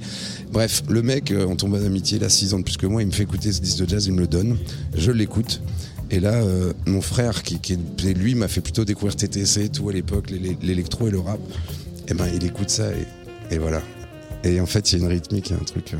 Bref, 0.53 0.83
le 0.89 1.01
mec, 1.01 1.31
euh, 1.31 1.47
on 1.49 1.57
tombe 1.57 1.81
d'amitié, 1.81 2.19
il 2.19 2.25
a 2.25 2.29
6 2.29 2.53
ans 2.53 2.59
de 2.59 2.65
plus 2.65 2.77
que 2.77 2.87
moi, 2.87 3.01
il 3.03 3.07
me 3.07 3.13
fait 3.13 3.23
écouter 3.23 3.53
ce 3.53 3.61
disque 3.63 3.79
de 3.79 3.89
jazz, 3.89 4.05
il 4.07 4.13
me 4.13 4.21
le 4.21 4.27
donne, 4.27 4.59
je 4.95 5.11
l'écoute. 5.13 5.63
Et 6.11 6.21
là, 6.21 6.35
euh, 6.35 6.73
mon 6.87 7.01
frère, 7.01 7.43
qui, 7.43 7.59
lui, 8.15 8.35
m'a 8.35 8.49
fait 8.49 8.61
plutôt 8.61 8.85
découvrir 8.85 9.17
TTC 9.17 9.69
tout 9.71 9.89
à 9.89 9.93
l'époque, 9.93 10.31
l'é- 10.31 10.57
l'électro 10.63 11.09
et 11.09 11.11
le 11.11 11.19
rap. 11.19 11.41
Et 12.09 12.15
ben, 12.15 12.27
il 12.33 12.45
écoute 12.45 12.71
ça 12.71 12.91
et, 12.93 13.55
et 13.55 13.59
voilà. 13.59 13.83
Et 14.45 14.61
en 14.61 14.67
fait, 14.67 14.93
il 14.93 14.99
y 14.99 15.03
a 15.03 15.05
une 15.07 15.11
rythmique, 15.13 15.51
il 15.51 15.53
y 15.55 15.57
a 15.57 15.61
un 15.61 15.65
truc. 15.65 15.95
euh, 15.95 15.97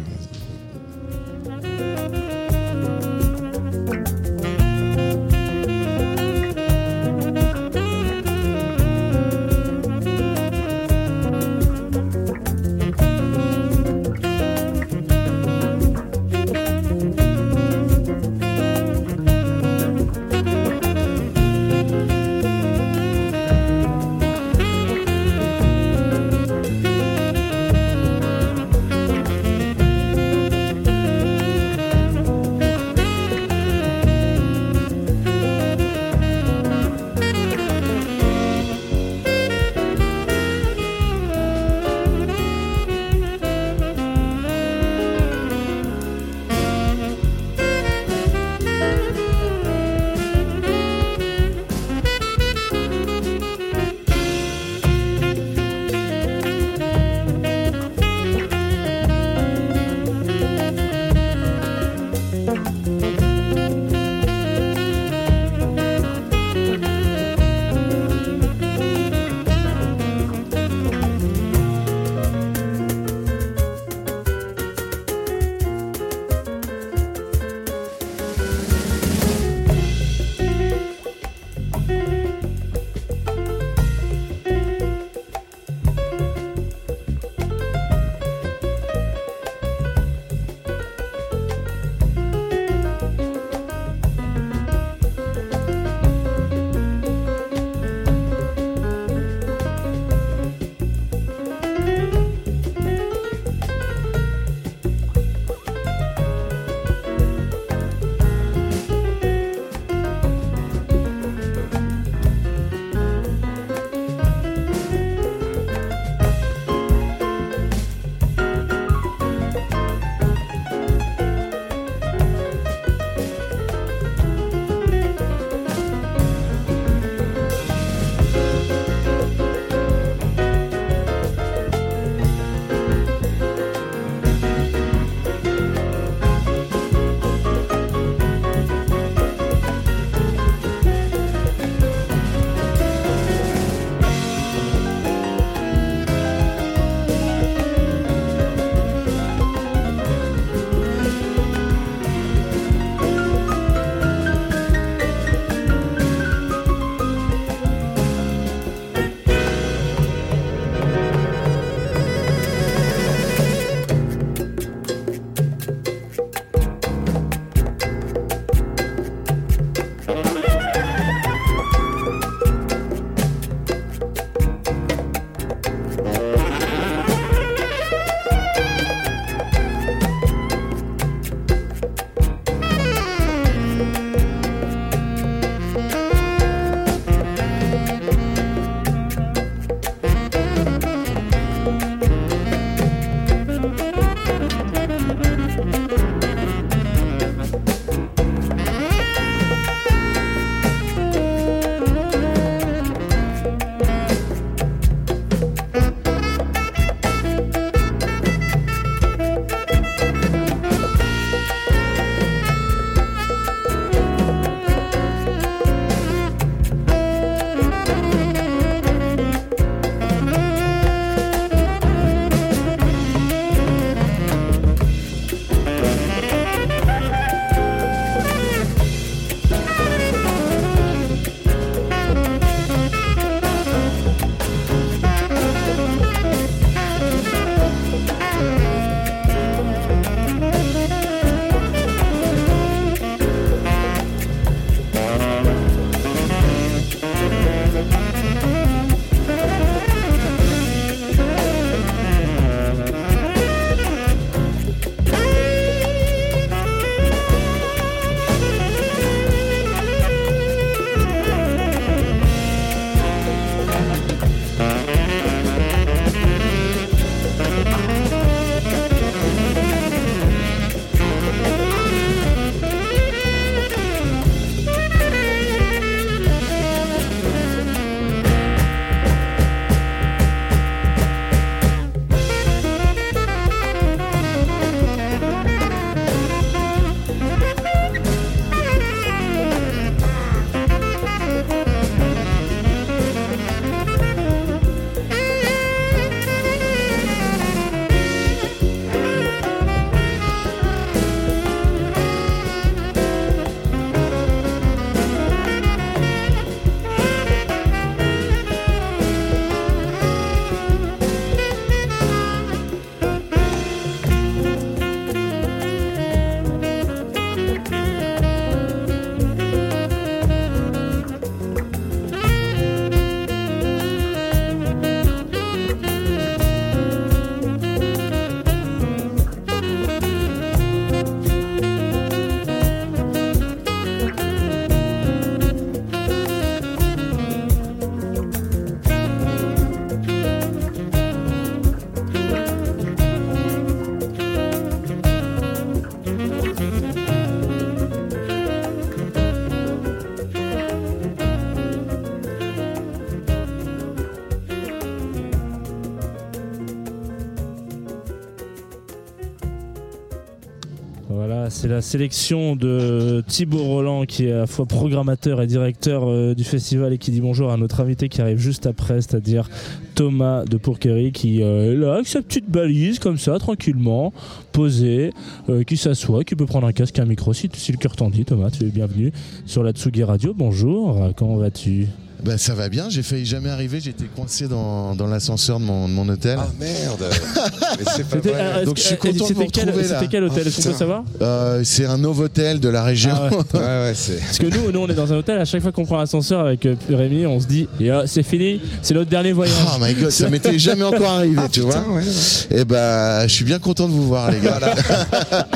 c'est 361.67 361.73
la 361.73 361.83
sélection 361.83 362.55
de 362.55 363.25
Thibaut 363.27 363.65
Roland 363.65 364.05
qui 364.05 364.27
est 364.27 364.33
à 364.33 364.39
la 364.39 364.47
fois 364.47 364.67
programmateur 364.67 365.43
et 365.43 365.49
directeur 365.49 366.09
euh, 366.09 366.33
du 366.33 366.45
festival 366.45 366.93
et 366.93 366.99
qui 366.99 367.11
dit 367.11 367.21
bonjour 367.21 367.51
à 367.51 367.57
notre 367.57 367.81
invité 367.81 368.09
qui 368.09 368.23
arrive 368.23 368.39
juste 368.39 368.67
après, 368.67 369.01
c'est-à-dire 369.03 369.49
Thomas 369.97 370.45
de 370.45 370.59
Pourquerie 370.59 371.11
qui 371.11 371.43
euh, 371.43 371.73
est 371.73 371.75
là 371.75 371.95
avec 371.95 372.07
sa 372.07 372.23
petite 372.23 372.49
balise 372.49 373.01
comme 373.01 373.19
ça, 373.19 373.41
tranquillement, 373.41 374.13
posé, 374.53 375.11
euh, 375.49 375.65
qui 375.65 375.77
s'assoit, 375.77 376.23
qui 376.23 376.37
peut 376.37 376.47
prendre 376.47 376.69
un 376.69 376.73
casque 376.73 377.01
un 377.01 377.05
micro 377.05 377.33
si, 377.33 377.51
si 377.53 377.73
le 377.73 377.79
cœur 377.79 377.97
t'en 377.97 378.11
dit. 378.11 378.25
Thomas, 378.25 378.51
tu 378.51 378.63
es 378.63 378.69
bienvenu 378.69 379.11
sur 379.45 379.65
la 379.65 379.73
Tsugi 379.73 380.05
Radio. 380.05 380.35
Bonjour, 380.35 381.11
comment 381.17 381.37
vas-tu? 381.37 381.89
Bah, 382.27 382.39
ça 382.39 382.55
va 382.55 382.69
bien, 382.69 382.89
j'ai 382.91 383.05
failli 383.05 383.25
jamais 383.25 383.51
arriver, 383.51 383.79
j'étais 383.81 384.07
coincé 384.17 384.49
dans, 384.49 384.97
dans 384.97 385.07
l'ascenseur 385.07 385.61
de 385.61 385.65
mon, 385.65 385.87
de 385.89 385.93
mon 385.95 386.09
hôtel. 386.09 386.37
Ah 386.41 386.49
merde 386.59 387.05
Mais 387.79 387.85
c'est 387.95 388.03
pas 388.09 388.17
C'était 388.17 388.31
vrai. 388.31 388.41
euh, 388.43 388.65
Donc, 388.65 388.77
je 388.79 388.83
suis 388.83 388.97
content 388.97 389.13
de 389.13 389.19
c'était 389.19 389.35
vous 389.35 389.47
quel, 389.53 389.65
retrouver, 389.67 389.85
c'était 389.87 390.09
quel 390.09 390.25
hôtel? 390.25 390.43
Oh, 390.45 390.49
Est-ce 390.49 390.57
qu'on 390.57 390.63
peut 390.63 390.69
putain. 390.71 390.79
savoir? 390.79 391.05
Euh, 391.23 391.61
c'est 391.65 391.85
un 391.87 391.99
nouveau 391.99 392.25
hôtel 392.25 392.59
de 392.59 392.69
la 392.69 392.83
région. 392.83 393.11
Ah 393.15 393.29
ouais. 393.31 393.37
Ouais, 393.55 393.61
ouais, 393.61 393.93
c'est. 393.95 394.17
Parce 394.19 394.39
que 394.39 394.47
nous, 394.47 394.73
nous, 394.73 394.81
on 394.81 394.89
est 394.89 394.95
dans 394.95 395.13
un 395.13 395.17
hôtel, 395.19 395.39
à 395.39 395.45
chaque 395.45 395.63
fois 395.63 395.71
qu'on 395.71 395.85
prend 395.85 395.99
l'ascenseur 395.99 396.41
avec 396.41 396.67
euh, 396.67 396.75
Rémi, 396.91 397.27
on 397.27 397.39
se 397.39 397.47
dit, 397.47 397.69
Et, 397.81 397.91
ah, 397.91 398.03
c'est 398.07 398.25
fini, 398.25 398.61
c'est 398.83 398.95
notre 398.95 399.09
dernier 399.11 399.33
voyage. 399.33 399.55
Oh 399.75 399.79
my 399.81 399.95
god, 399.95 400.11
ça 400.11 400.29
m'était 400.29 400.59
jamais 400.59 400.83
encore 400.85 401.11
arrivé, 401.13 401.41
tu 401.53 401.61
vois. 401.61 401.75
Putain, 401.77 401.91
ouais, 401.93 402.03
ouais. 402.03 402.59
Et 402.61 402.65
bah, 402.65 403.27
je 403.29 403.33
suis 403.33 403.45
bien 403.45 403.61
content 403.61 403.87
de 403.87 403.93
vous 403.93 404.07
voir, 404.09 404.31
les 404.33 404.41
gars. 404.41 404.59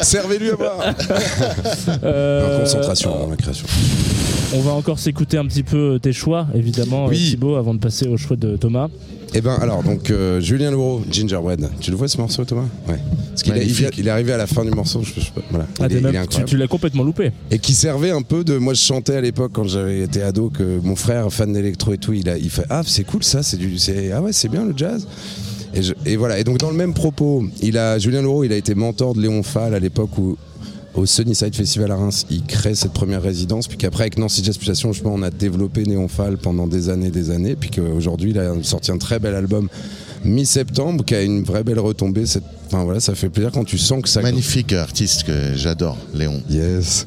Servez-lui 0.02 0.50
à 0.50 0.56
boire 0.56 0.94
Euh, 2.04 2.56
En 2.56 2.60
concentration 2.60 3.18
dans 3.18 3.30
la 3.30 3.36
création. 3.36 3.66
On 4.52 4.60
va 4.62 4.72
encore 4.72 4.98
s'écouter 4.98 5.36
un 5.38 5.46
petit 5.46 5.62
peu 5.62 5.98
tes 6.02 6.12
choix, 6.12 6.46
évidemment, 6.54 7.06
Oui. 7.06 7.16
euh, 7.16 7.30
Thibaut, 7.30 7.54
avant 7.54 7.72
de 7.72 7.78
passer 7.78 8.08
au 8.08 8.16
choix 8.16 8.36
de 8.36 8.56
Thomas. 8.56 8.88
Eh 9.32 9.40
ben 9.40 9.54
alors 9.60 9.84
donc 9.84 10.10
euh, 10.10 10.40
Julien 10.40 10.72
Leroux, 10.72 11.02
Gingerbread. 11.08 11.68
Tu 11.78 11.92
le 11.92 11.96
vois 11.96 12.08
ce 12.08 12.18
morceau 12.18 12.44
Thomas? 12.44 12.64
Ouais. 12.88 12.98
Parce 13.28 13.44
qu'il 13.44 13.56
est, 13.56 13.64
il, 13.96 14.08
arrivé 14.08 14.32
à 14.32 14.36
la 14.36 14.48
fin 14.48 14.64
du 14.64 14.72
morceau. 14.72 15.02
Je, 15.04 15.12
je 15.20 15.26
sais 15.26 15.30
pas, 15.32 15.40
voilà. 15.50 15.66
Ah, 15.80 15.86
il, 15.88 16.04
est 16.04 16.44
tu, 16.46 16.56
l'as 16.56 16.66
complètement 16.66 17.04
loupé. 17.04 17.30
Et 17.52 17.60
qui 17.60 17.74
servait 17.74 18.10
un 18.10 18.22
peu 18.22 18.42
de. 18.42 18.56
Moi 18.58 18.74
je 18.74 18.80
chantais 18.80 19.14
à 19.14 19.20
l'époque 19.20 19.52
quand 19.54 19.68
j'avais 19.68 20.00
été 20.00 20.20
ado 20.20 20.50
que 20.50 20.80
mon 20.82 20.96
frère 20.96 21.32
fan 21.32 21.52
d'électro 21.52 21.92
et 21.92 21.98
tout, 21.98 22.12
il 22.12 22.28
a, 22.28 22.36
il 22.38 22.50
fait 22.50 22.64
ah 22.70 22.82
c'est 22.84 23.04
cool 23.04 23.22
ça, 23.22 23.44
c'est 23.44 23.56
du, 23.56 23.76
ah 24.12 24.20
ouais 24.20 24.32
c'est 24.32 24.48
bien 24.48 24.64
le 24.64 24.74
jazz. 24.76 25.06
Et, 25.74 25.82
je- 25.84 25.94
et 26.06 26.16
voilà. 26.16 26.40
Et 26.40 26.42
donc 26.42 26.58
dans 26.58 26.70
le 26.70 26.76
même 26.76 26.92
propos, 26.92 27.44
il 27.62 27.78
a 27.78 28.00
Julien 28.00 28.22
Leroux, 28.22 28.42
il 28.42 28.52
a 28.52 28.56
été 28.56 28.74
mentor 28.74 29.14
de 29.14 29.20
Léon 29.22 29.44
Fall 29.44 29.74
à 29.74 29.78
l'époque 29.78 30.18
où 30.18 30.36
au 30.94 31.06
Sunnyside 31.06 31.54
Festival 31.54 31.92
à 31.92 31.96
Reims, 31.96 32.26
il 32.30 32.42
crée 32.44 32.74
cette 32.74 32.92
première 32.92 33.22
résidence, 33.22 33.68
puis 33.68 33.78
qu'après 33.78 34.04
avec 34.04 34.18
Nancy 34.18 34.42
Jazz 34.42 34.58
Pulsation, 34.58 34.92
je 34.92 35.02
pense, 35.02 35.18
on 35.18 35.22
a 35.22 35.30
développé 35.30 35.84
Néon 35.84 36.08
Fall 36.08 36.36
pendant 36.36 36.66
des 36.66 36.88
années, 36.88 37.10
des 37.10 37.30
années, 37.30 37.56
puis 37.56 37.70
qu'aujourd'hui 37.70 38.30
il 38.30 38.38
a 38.38 38.54
sorti 38.62 38.90
un 38.90 38.98
très 38.98 39.18
bel 39.18 39.34
album 39.34 39.68
mi-septembre 40.24 41.04
qui 41.04 41.14
a 41.14 41.22
une 41.22 41.42
vraie 41.42 41.64
belle 41.64 41.78
retombée. 41.78 42.26
Cette... 42.26 42.44
Enfin 42.66 42.84
voilà, 42.84 43.00
ça 43.00 43.14
fait 43.14 43.28
plaisir 43.28 43.50
quand 43.52 43.64
tu 43.64 43.78
sens 43.78 44.02
que 44.02 44.08
ça 44.08 44.20
Magnifique 44.20 44.72
artiste 44.72 45.24
que 45.24 45.54
j'adore, 45.54 45.96
Léon. 46.14 46.42
Yes. 46.50 47.06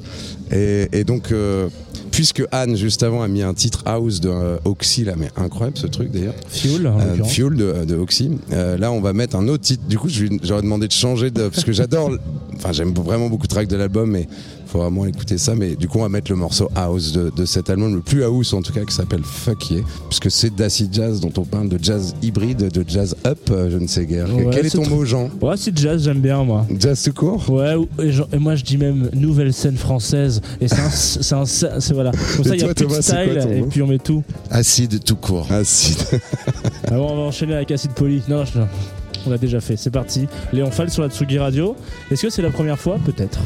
Et, 0.54 0.88
et 0.92 1.04
donc, 1.04 1.32
euh, 1.32 1.68
puisque 2.12 2.44
Anne, 2.52 2.76
juste 2.76 3.02
avant, 3.04 3.24
a 3.24 3.28
mis 3.28 3.42
un 3.42 3.54
titre 3.54 3.82
house 3.86 4.20
de 4.20 4.30
euh, 4.30 4.58
Oxy, 4.66 5.04
là, 5.04 5.14
mais 5.18 5.30
incroyable 5.36 5.78
ce 5.78 5.88
truc 5.88 6.12
d'ailleurs, 6.12 6.36
Fuel, 6.48 6.88
en 6.88 7.00
euh. 7.00 7.24
Fuel 7.24 7.56
de, 7.56 7.86
de 7.86 7.96
Oxy, 7.96 8.30
là 8.52 8.92
on 8.92 9.02
va 9.02 9.14
mettre 9.14 9.36
un 9.36 9.48
autre 9.48 9.64
titre. 9.64 9.84
Du 9.88 9.98
coup, 9.98 10.10
j'aurais 10.10 10.62
demandé 10.62 10.88
de 10.88 10.92
changer, 10.92 11.32
de, 11.32 11.50
parce 11.50 11.64
que 11.64 11.72
j'adore, 11.72 12.12
enfin 12.56 12.72
j'aime 12.72 12.94
vraiment 12.94 13.30
beaucoup 13.30 13.48
de 13.48 13.54
tracks 13.54 13.68
de 13.68 13.76
l'album, 13.76 14.12
mais 14.12 14.28
faut 14.74 14.80
vraiment 14.80 15.06
écouter 15.06 15.38
ça. 15.38 15.54
Mais 15.56 15.76
du 15.76 15.88
coup, 15.88 16.00
on 16.00 16.02
va 16.04 16.10
mettre 16.10 16.32
le 16.32 16.38
morceau 16.38 16.68
house 16.76 17.12
de, 17.14 17.32
de 17.36 17.46
cet 17.46 17.70
album, 17.70 17.94
le 17.96 18.02
plus 18.02 18.24
house 18.24 18.54
en 18.54 18.62
tout 18.62 18.74
cas, 18.74 18.84
qui 18.84 18.94
s'appelle 18.94 19.22
Fuck 19.24 19.70
Yeah, 19.72 19.82
puisque 20.10 20.32
c'est 20.32 20.54
d'acid 20.56 20.94
jazz 20.94 21.20
dont 21.20 21.32
on 21.38 21.44
parle, 21.46 21.70
de 21.70 21.78
jazz 21.82 22.16
hybride, 22.22 22.70
de 22.72 22.84
jazz 22.88 23.16
up, 23.26 23.38
euh, 23.52 23.70
je 23.70 23.78
ne 23.78 23.88
sais 23.88 24.06
guère. 24.06 24.34
Ouais, 24.36 24.48
Quel 24.52 24.66
est 24.66 24.70
ton 24.72 24.88
mot, 24.88 25.06
Jean 25.06 25.30
Ouais, 25.42 25.56
c'est 25.58 25.78
jazz, 25.78 26.04
j'aime 26.04 26.20
bien, 26.20 26.44
moi. 26.44 26.66
Jazz 26.80 27.04
tout 27.04 27.14
court 27.14 27.50
Ouais, 27.50 27.76
ou- 27.76 27.88
et, 28.02 28.38
moi 28.40 28.56
je 28.56 28.64
dis 28.64 28.78
même 28.78 29.10
nouvelle 29.14 29.54
scène 29.54 29.78
française. 29.78 30.42
Et 30.60 30.68
c'est 30.68 30.80
un. 30.80 30.90
c'est 30.90 31.34
un- 31.36 31.46
c'est- 31.46 31.94
voilà. 31.94 32.12
Comme 32.36 32.46
ça, 32.46 32.56
Et 32.56 32.58
il 32.58 32.62
y 32.62 32.64
a 32.64 32.66
toi, 32.68 32.74
plus 32.74 32.86
de 32.86 32.90
Thomas, 32.90 33.02
c'est 33.02 33.14
quoi 33.32 33.42
style, 33.42 33.54
et 33.58 33.62
puis 33.64 33.82
on 33.84 33.88
met 33.88 34.00
tout. 34.00 34.24
Acide 34.50 35.04
tout 35.04 35.16
court. 35.16 35.52
Acide. 35.52 35.98
Alors 36.88 37.12
on 37.12 37.16
va 37.16 37.22
enchaîner 37.24 37.54
avec 37.54 37.70
Acide 37.72 37.92
Poly. 37.92 38.22
Non, 38.28 38.38
non, 38.38 38.46
je- 38.46 38.60
on 39.26 39.30
l'a 39.30 39.38
déjà 39.38 39.62
fait, 39.62 39.78
c'est 39.78 39.92
parti. 39.92 40.28
Léon 40.52 40.72
Fall 40.72 40.90
sur 40.90 41.02
la 41.04 41.10
Tsugi 41.10 41.38
Radio. 41.38 41.76
Est-ce 42.12 42.24
que 42.24 42.30
c'est 42.30 42.42
la 42.42 42.50
première 42.50 42.80
fois? 42.80 42.98
Peut-être. 43.06 43.40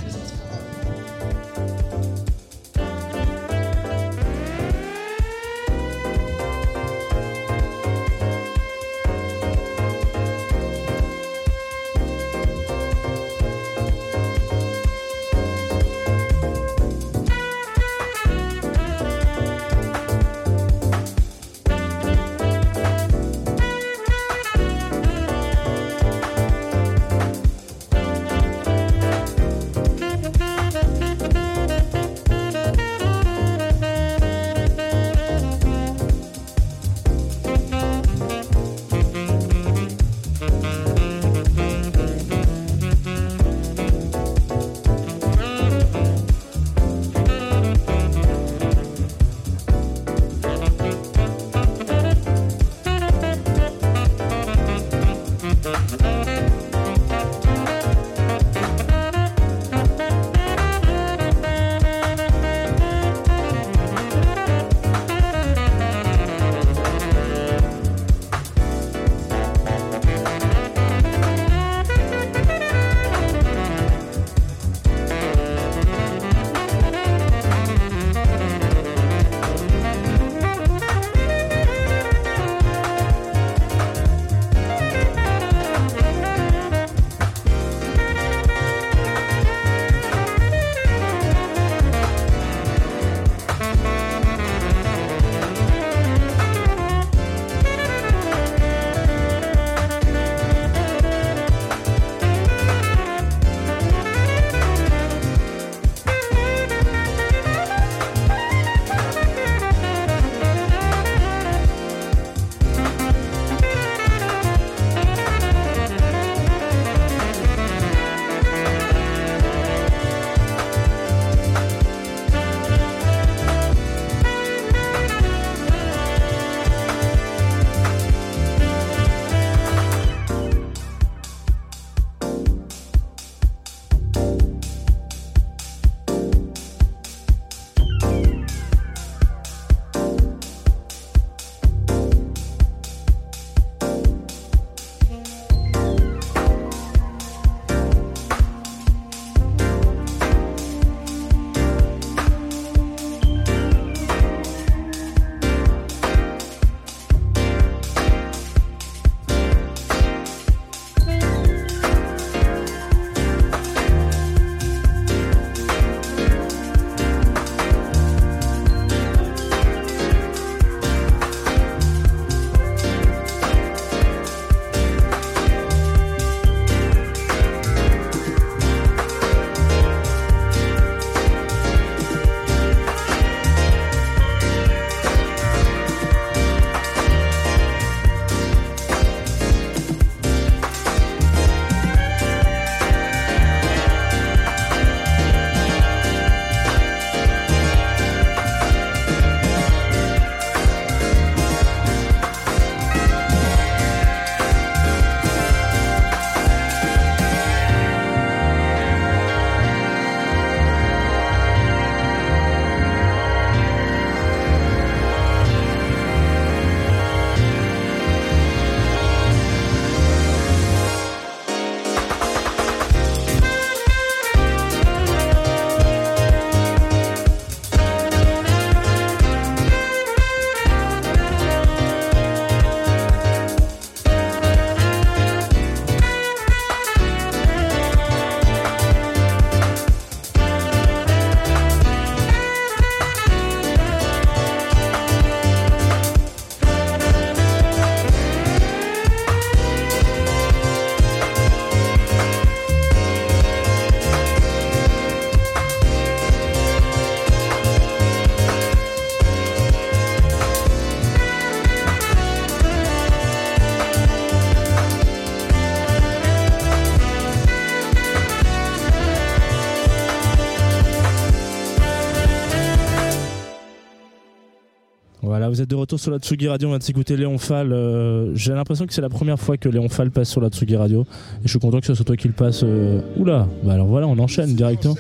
Vous 275.57 275.63
êtes 275.63 275.69
de 275.71 275.75
retour 275.75 275.99
sur 275.99 276.11
la 276.11 276.19
Tsugi 276.19 276.47
Radio, 276.47 276.67
on 276.67 276.71
vient 276.71 276.77
de 276.77 276.84
s'écouter 276.84 277.17
Léon 277.17 277.39
Fall. 277.39 277.73
euh, 277.73 278.29
J'ai 278.35 278.53
l'impression 278.53 278.85
que 278.85 278.93
c'est 278.93 279.01
la 279.01 279.09
première 279.09 279.39
fois 279.39 279.57
que 279.57 279.67
Léon 279.67 279.89
Fall 279.89 280.11
passe 280.11 280.29
sur 280.29 280.39
la 280.39 280.49
Tsugi 280.49 280.75
Radio. 280.75 281.01
Et 281.39 281.45
je 281.45 281.49
suis 281.49 281.57
content 281.57 281.79
que 281.79 281.88
ce 281.88 281.95
soit 281.95 282.05
toi 282.05 282.15
qui 282.15 282.27
le 282.27 282.35
passe. 282.35 282.61
euh, 282.63 282.99
Oula, 283.17 283.47
bah 283.63 283.73
alors 283.73 283.88
voilà, 283.88 284.05
on 284.05 284.19
enchaîne 284.19 284.53
directement. 284.53 284.93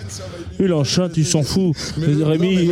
Il 0.59 0.73
enchaîne, 0.73 1.11
il 1.15 1.25
s'en 1.27 1.43
fout. 1.43 1.75
Rémi, 1.95 2.71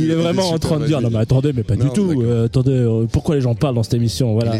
il 0.00 0.10
est 0.10 0.14
vraiment 0.16 0.50
en 0.50 0.58
train 0.58 0.80
de 0.80 0.86
dire 0.86 1.00
non 1.00 1.10
mais 1.12 1.18
attendez 1.18 1.52
mais 1.52 1.62
pas 1.62 1.76
Non, 1.76 1.84
du 1.84 1.90
tout. 1.92 2.22
Euh, 2.22 2.46
attendez 2.46 3.06
pourquoi 3.12 3.36
les 3.36 3.40
gens 3.40 3.54
parlent 3.54 3.76
dans 3.76 3.84
cette 3.84 3.94
émission 3.94 4.32
voilà 4.32 4.58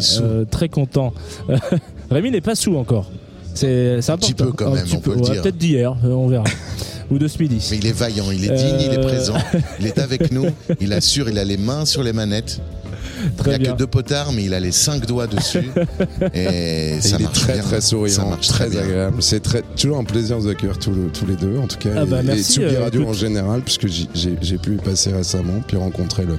très 0.49 0.69
content 0.69 1.13
Rémi 2.13 2.31
n'est 2.31 2.41
pas 2.41 2.55
sous 2.55 2.77
encore 2.77 3.11
c'est 3.55 3.97
important 3.99 4.17
petit 4.29 4.35
peu 4.35 4.53
quand 4.53 4.69
Un 4.73 4.75
même, 4.77 4.87
on 4.95 5.01
peut 5.01 5.11
ouais, 5.17 5.41
peut-être 5.43 5.59
d'hier 5.59 5.95
on 6.05 6.29
verra 6.29 6.45
ou 7.11 7.19
de 7.19 7.29
ce 7.29 7.39
midi 7.43 7.67
Mais 7.71 7.79
il 7.79 7.87
est 7.87 7.93
vaillant, 7.93 8.31
il 8.31 8.45
est 8.45 8.55
digne, 8.55 8.81
il 8.81 8.93
est 8.93 8.99
Euh. 8.99 9.03
présent, 9.03 9.37
il 9.81 9.87
est 9.87 9.99
avec 9.99 10.31
nous, 10.33 10.47
il 10.81 10.93
assure, 10.93 11.29
il 11.29 11.39
a 11.39 11.45
les 11.45 11.57
mains 11.57 11.85
sur 11.85 12.03
les 12.03 12.13
manettes. 12.13 12.61
Il 13.45 13.49
n'y 13.49 13.55
a 13.55 13.59
bien 13.59 13.73
que 13.73 13.79
deux 13.79 13.87
potards, 13.87 14.33
mais 14.33 14.45
il 14.45 14.55
a 14.55 14.59
les 14.61 14.73
cinq 14.73 15.07
doigts 15.07 15.27
dessus. 15.27 15.71
Et 16.35 16.95
Et 16.97 17.01
ça 17.01 17.17
il 17.17 17.21
est 17.21 17.25
marche 17.25 17.41
très 17.41 17.53
bien. 17.55 17.63
très 17.63 17.81
Ça 17.81 17.87
souriant, 17.89 18.29
marche 18.31 18.49
très, 18.49 18.69
bien. 18.69 18.81
agréable. 18.81 19.17
C'est 19.23 19.41
très, 19.41 19.63
toujours 19.77 19.99
un 19.99 20.05
plaisir 20.05 20.37
de 20.39 20.43
vous 20.43 20.49
accueillir 20.49 20.79
tous, 20.79 20.91
le- 20.91 21.09
tous 21.13 21.27
les 21.27 21.37
deux, 21.37 21.57
en 21.59 21.67
tout 21.67 21.79
cas. 21.79 21.91
Ah 21.97 22.05
bah 22.05 22.21
et, 22.21 22.25
merci, 22.25 22.61
et 22.61 22.65
euh, 22.65 22.81
Radio 22.83 23.03
écoute. 23.03 23.15
en 23.15 23.19
général, 23.19 23.63
puisque 23.63 23.87
j'ai 23.87 24.59
pu 24.59 24.75
y 24.75 24.77
passer 24.77 25.13
récemment, 25.13 25.63
puis 25.67 25.77
rencontrer 25.77 26.25
le 26.25 26.37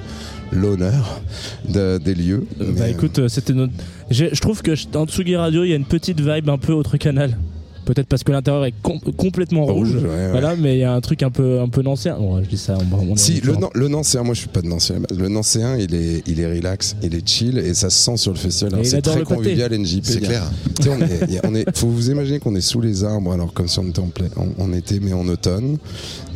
l'honneur 0.52 1.20
de- 1.68 1.98
des 1.98 2.14
lieux. 2.14 2.46
Euh, 2.60 2.66
Mais, 2.74 2.80
bah 2.80 2.88
écoute 2.88 3.18
euh, 3.18 3.28
c'était 3.28 3.54
notre 3.54 3.72
je 4.10 4.26
trouve 4.40 4.62
que 4.62 4.72
dans 4.92 5.04
Tsugi 5.06 5.34
Radio 5.36 5.64
il 5.64 5.70
y 5.70 5.72
a 5.72 5.76
une 5.76 5.86
petite 5.86 6.20
vibe 6.20 6.48
un 6.48 6.58
peu 6.58 6.72
autre 6.72 6.96
canal 6.96 7.36
peut-être 7.84 8.06
parce 8.08 8.24
que 8.24 8.32
l'intérieur 8.32 8.64
est 8.64 8.74
com- 8.82 8.98
complètement 9.16 9.64
rouge, 9.64 9.92
Rouge, 9.94 10.02
ouais, 10.04 10.08
ouais. 10.08 10.30
voilà 10.30 10.54
mais 10.56 10.76
il 10.76 10.80
y 10.80 10.84
a 10.84 10.92
un 10.94 11.00
truc 11.00 11.22
un 11.22 11.30
peu 11.30 11.60
un 11.60 11.68
peu 11.68 11.82
nancéen 11.82 12.16
bon, 12.18 12.42
je 12.42 12.48
dis 12.48 12.56
ça 12.58 12.76
on, 12.92 13.12
on 13.12 13.16
Si, 13.16 13.40
le. 13.40 13.52
Nan- 13.54 13.70
le 13.74 13.88
Nancéen, 13.88 14.22
moi 14.22 14.34
je 14.34 14.40
suis 14.40 14.48
pas 14.48 14.62
de 14.62 14.66
Nancéen. 14.68 15.00
Le 15.16 15.28
Nancéen, 15.28 15.76
il 15.76 15.94
est, 15.94 16.22
il 16.26 16.40
est 16.40 16.46
relax, 16.56 16.96
il 17.02 17.14
est 17.14 17.26
chill 17.28 17.58
et 17.58 17.74
ça 17.74 17.90
se 17.90 17.98
sent 17.98 18.16
sur 18.16 18.32
le 18.32 18.38
festival. 18.38 18.84
C'est 18.84 19.02
très 19.02 19.22
convivial, 19.22 19.72
NJP. 19.72 20.04
C'est 20.04 20.20
clair. 20.20 20.42
On 20.88 21.00
est, 21.00 21.46
on 21.46 21.54
est- 21.54 21.76
faut 21.76 21.88
vous 21.88 22.10
imaginer 22.10 22.38
qu'on 22.38 22.54
est 22.54 22.60
sous 22.60 22.80
les 22.80 23.04
arbres, 23.04 23.32
alors 23.32 23.52
comme 23.52 23.68
si 23.68 23.78
on 23.78 23.84
était 23.88 24.00
en, 24.00 24.08
plein, 24.08 24.26
en 24.58 24.72
été, 24.72 25.00
mais 25.00 25.12
en 25.12 25.26
automne. 25.28 25.78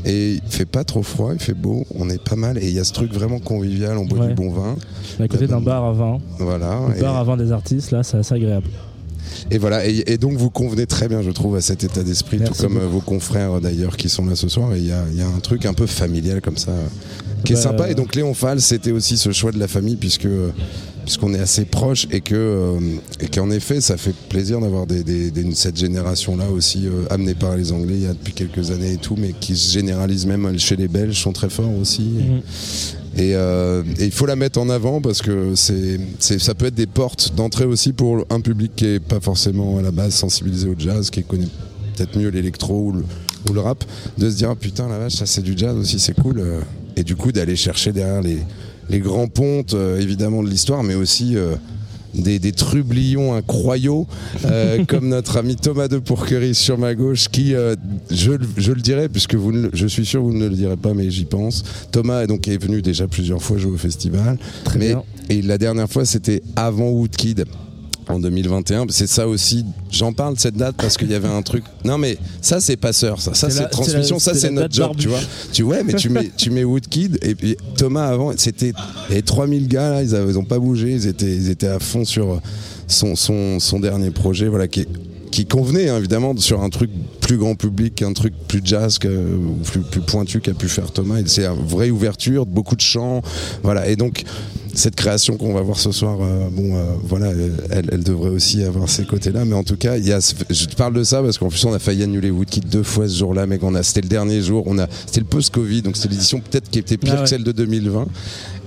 Et 0.05 0.35
il 0.35 0.41
fait 0.49 0.65
pas 0.65 0.85
trop 0.85 1.03
froid, 1.03 1.33
il 1.35 1.41
fait 1.41 1.55
beau, 1.55 1.85
on 1.95 2.09
est 2.09 2.23
pas 2.23 2.37
mal. 2.37 2.59
Et 2.59 2.69
il 2.69 2.73
y 2.75 2.79
a 2.79 2.85
ce 2.85 2.93
truc 2.93 3.13
vraiment 3.13 3.41
convivial, 3.41 3.99
on 3.99 4.05
boit 4.05 4.21
Ouais. 4.21 4.29
du 4.29 4.35
bon 4.35 4.51
vin. 4.51 4.77
On 5.19 5.23
est 5.23 5.25
à 5.25 5.29
côté 5.29 5.47
d'un 5.47 5.61
bar 5.61 5.85
à 5.85 5.93
vin 5.93 6.19
Voilà. 6.39 6.81
le 6.89 6.97
Et, 6.99 7.01
bar 7.01 7.17
à 7.17 7.25
vin 7.25 7.37
des 7.37 7.51
artistes 7.53 7.91
là 7.91 8.03
c'est 8.03 8.17
assez 8.19 8.35
agréable 8.35 8.67
et 9.51 9.59
voilà. 9.59 9.87
Et, 9.87 10.05
et 10.07 10.19
donc 10.19 10.35
vous 10.37 10.51
convenez 10.51 10.87
très 10.87 11.09
bien, 11.09 11.23
je 11.23 11.31
trouve, 11.31 11.57
à 11.57 11.61
cet 11.61 11.85
état 11.85 12.03
d'esprit, 12.03 12.39
tout 12.41 12.53
comme 12.55 12.75
beaucoup. 12.75 12.85
euh, 12.85 12.89
vos 12.89 13.01
confrères 13.01 13.53
euh, 13.55 13.61
d'ailleurs 13.61 13.97
qui 13.97 14.09
sont 14.09 14.27
là 14.27 14.35
ce 14.37 14.49
soir. 14.49 14.75
Et 14.75 14.79
il 14.79 14.87
y 14.87 14.93
a, 14.93 15.05
il 15.13 15.19
y 15.19 15.23
a 15.23 15.29
un 15.29 15.41
truc 15.41 15.67
un 15.67 15.75
peu 15.75 15.87
familial 15.87 16.41
comme 16.41 16.57
ça, 16.57 16.71
euh, 16.71 16.87
qui 17.45 17.53
Bah, 17.55 17.59
est 17.59 17.63
sympa. 17.63 17.91
Et 17.91 17.95
donc 17.95 18.15
Léon 18.15 18.35
Fall, 18.35 18.61
c'était 18.61 18.93
aussi 18.93 19.17
ce 19.17 19.33
choix 19.33 19.53
de 19.53 19.59
la 19.59 19.69
famille, 19.69 19.97
puisque 19.97 20.29
puisqu'on 21.05 21.33
est 21.33 21.39
assez 21.41 21.65
proche 21.65 22.07
et 22.11 22.21
que 22.21 22.35
euh, 22.35 22.79
et 23.21 23.29
qu'en 23.29 23.51
effet, 23.51 23.81
ça 23.81 23.97
fait 23.97 24.15
plaisir 24.29 24.61
d'avoir 24.61 24.87
des, 24.87 25.03
des- 25.03 25.31
des- 25.31 25.55
cette 25.55 25.79
génération-là 25.79 26.51
aussi 26.51 26.87
euh, 26.87 27.05
amenée 27.09 27.35
par 27.35 27.57
les 27.57 27.73
Anglais 27.73 27.95
il 27.97 28.03
y 28.03 28.07
a 28.07 28.13
depuis 28.13 28.35
quelques 28.35 28.71
années 28.73 28.93
et 28.93 28.97
tout, 28.99 29.15
mais 29.17 29.33
qui 29.41 29.57
se 29.57 29.73
généralise 29.73 30.27
même 30.27 30.59
chez 30.59 30.77
les 30.77 30.87
Belges, 30.89 31.19
sont 31.19 31.33
très 31.33 31.49
forts 31.49 31.73
aussi. 31.81 32.03
Mhm. 32.03 32.41
Et, 33.19 33.35
euh, 33.35 33.83
et 33.99 34.05
il 34.05 34.13
faut 34.13 34.27
la 34.27 34.37
mettre 34.37 34.61
en 34.61 34.69
avant 34.69 35.01
parce 35.01 35.23
que 35.23 35.57
c'est, 35.57 35.99
ça 36.21 36.55
peut 36.55 36.67
être 36.67 36.77
des 36.77 36.87
portes 36.87 37.35
d'entrée 37.35 37.65
aussi 37.65 37.93
pour 37.93 38.25
un 38.31 38.41
public 38.41 38.73
qui 38.77 38.87
est 38.87 39.01
pas 39.01 39.19
forcément 39.19 39.79
à 39.79 39.83
la 39.83 39.91
base 39.91 40.15
sensibilisé 40.15 40.69
au 40.69 40.77
jazz, 40.79 41.11
qui 41.11 41.25
connaît 41.25 41.49
peut-être 41.97 42.17
mieux 42.17 42.29
l'électro 42.29 42.93
ou 42.93 43.53
le, 43.53 43.61
rap, 43.61 43.85
de 44.19 44.31
se 44.31 44.37
dire 44.37 44.51
ah, 44.51 44.55
putain 44.55 44.89
la 44.89 44.99
vache 44.99 45.15
ça 45.15 45.27
c'est 45.27 45.43
du 45.43 45.55
jazz 45.57 45.75
aussi 45.77 45.99
c'est 45.99 46.15
cool 46.15 46.39
euh. 46.39 46.61
et 46.97 47.03
du 47.03 47.17
coup 47.17 47.33
d'aller 47.33 47.57
chercher 47.57 47.93
derrière 47.93 48.21
les, 48.21 48.39
les 48.91 49.01
grands 49.01 49.27
pontes 49.27 49.75
euh, 49.75 49.99
évidemment 49.99 50.43
de 50.43 50.49
l'histoire 50.49 50.85
mais 50.85 50.95
aussi 50.95 51.37
des, 52.15 52.39
des 52.39 52.53
trublions 52.53 53.35
incroyaux 53.35 54.07
euh, 54.45 54.85
comme 54.89 55.09
notre 55.09 55.37
ami 55.37 55.57
Thomas 55.57 55.89
de 55.89 55.99
Pourquerie 55.99 56.55
sur 56.55 56.79
ma 56.79 56.95
gauche 56.95 57.29
qui 57.29 57.55
euh, 57.55 57.75
je, 58.11 58.33
le- 58.33 58.49
je 58.57 58.73
le 58.73 58.81
dirai 58.81 59.09
puisque 59.09 59.35
vous 59.35 59.53
ne 59.53 59.63
le- 59.63 59.71
je 59.75 59.87
suis 59.87 60.07
sûr 60.07 60.21
que 60.21 60.27
vous 60.27 60.35
ne 60.37 60.49
le 60.49 60.55
direz 60.57 60.77
pas 60.77 60.95
mais 60.95 61.11
j'y 61.11 61.25
pense. 61.25 61.65
Thomas 61.93 62.23
est 62.23 62.27
donc 62.27 62.49
est 62.49 62.63
venu 62.63 62.83
déjà 62.83 63.07
plusieurs 63.07 63.43
fois 63.43 63.59
jouer 63.59 63.73
au 63.73 63.77
festival. 63.79 64.39
Très 64.65 64.79
mais 64.79 64.89
bien. 64.89 65.03
et 65.29 65.43
la 65.43 65.59
dernière 65.59 65.89
fois 65.89 66.05
c'était 66.05 66.43
avant 66.57 66.89
Woodkid 66.91 67.45
en 68.09 68.19
2021 68.19 68.87
c'est 68.91 69.07
ça 69.07 69.29
aussi 69.29 69.65
j'en 69.91 70.13
parle 70.13 70.35
de 70.35 70.41
cette 70.41 70.57
date 70.57 70.77
parce 70.77 70.97
qu'il 70.97 71.11
y 71.11 71.15
avait 71.15 71.29
un 71.29 71.43
truc. 71.43 71.65
Non 71.85 71.99
mais 71.99 72.17
ça 72.41 72.61
c'est 72.61 72.77
passeur 72.77 73.21
ça. 73.21 73.35
Ça 73.35 73.51
C'est 73.51 73.69
transmission 73.69 74.17
la- 74.17 74.21
ça 74.21 74.35
c'est 74.35 74.51
notre 74.51 74.75
job 74.75 74.93
tu 74.99 75.09
vois. 75.09 75.21
Tu 75.53 75.63
ouais 75.63 75.83
mais 75.85 75.95
tu 75.95 76.09
mets 76.09 76.31
tu 76.37 76.51
mets 76.51 76.65
Woodkid 76.65 77.19
et 77.23 77.35
puis 77.35 77.57
Thomas 77.77 78.07
avant 78.09 78.33
c'était 78.37 78.73
les 79.11 79.23
3000 79.23 79.69
gars 79.69 79.91
là 79.91 80.03
ils, 80.03 80.15
avaient, 80.15 80.31
ils 80.33 80.39
ont 80.39 80.45
pas 80.45 80.59
bougé. 80.59 80.93
Ils 80.93 81.07
étaient 81.07 81.27
ils 81.35 81.51
étaient 81.51 81.69
à 81.69 81.79
fond 81.79 82.05
sur 82.05 82.41
son 82.87 83.15
son, 83.17 83.61
son 83.61 83.81
dernier 83.81 84.11
projet 84.11 84.49
voilà 84.49 84.69
qui 84.69 84.81
est- 84.81 84.89
qui 85.31 85.45
convenait 85.45 85.91
hein, 85.91 85.99
évidemment 85.99 86.35
sur 86.39 86.63
un 86.63 86.71
truc 86.71 86.91
plus 87.21 87.37
grand 87.37 87.55
public, 87.55 88.01
un 88.01 88.15
truc 88.15 88.33
plus 88.49 88.63
jazz, 88.65 88.99
que, 88.99 89.09
ou 89.09 89.57
plus, 89.63 89.81
plus 89.81 90.01
pointu 90.01 90.41
qu'a 90.41 90.55
pu 90.55 90.69
faire 90.71 90.91
Thomas. 90.91 91.19
Et 91.21 91.25
C'est 91.27 91.45
une 91.45 91.67
vraie 91.67 91.91
ouverture, 91.91 92.47
beaucoup 92.47 92.75
de 92.77 92.81
chants, 92.81 93.21
voilà. 93.63 93.89
Et 93.91 93.97
donc 93.97 94.25
cette 94.79 94.95
création 94.97 95.37
qu'on 95.37 95.53
va 95.53 95.61
voir 95.63 95.79
ce 95.79 95.93
soir, 95.93 96.19
euh, 96.21 96.49
bon, 96.51 96.75
euh, 96.77 96.85
voilà, 97.05 97.33
elle, 97.71 97.87
elle 97.93 98.03
devrait 98.05 98.31
aussi 98.31 98.63
avoir 98.63 98.89
ces 98.89 99.05
côtés-là. 99.05 99.45
Mais 99.45 99.55
en 99.55 99.65
tout 99.65 99.77
cas, 99.77 99.97
il 99.97 100.07
y 100.07 100.13
a, 100.13 100.21
je 100.51 100.65
te 100.67 100.75
parle 100.77 100.95
de 100.95 101.03
ça 101.03 101.23
parce 101.23 101.37
qu'en 101.39 101.49
plus 101.49 101.65
on 101.65 101.73
a 101.75 101.79
failli 101.79 102.03
annuler 102.05 102.31
Woodkid 102.31 102.69
deux 102.69 102.83
fois 102.83 103.09
ce 103.09 103.19
jour-là, 103.19 103.47
mais 103.47 103.59
qu'on 103.59 103.75
a, 103.75 103.83
c'était 103.83 104.03
le 104.03 104.09
dernier 104.09 104.41
jour. 104.41 104.63
On 104.67 104.79
a, 104.79 104.87
c'était 105.07 105.21
le 105.21 105.27
post-Covid, 105.27 105.83
donc 105.83 105.97
c'était 105.97 106.09
l'édition 106.11 106.41
peut-être 106.41 106.71
qui 106.71 106.79
était 106.79 106.97
pire 106.97 107.13
Ah 107.15 107.17
ouais. 107.19 107.23
que 107.25 107.29
celle 107.29 107.45
de 107.45 107.53
2020. 107.53 108.07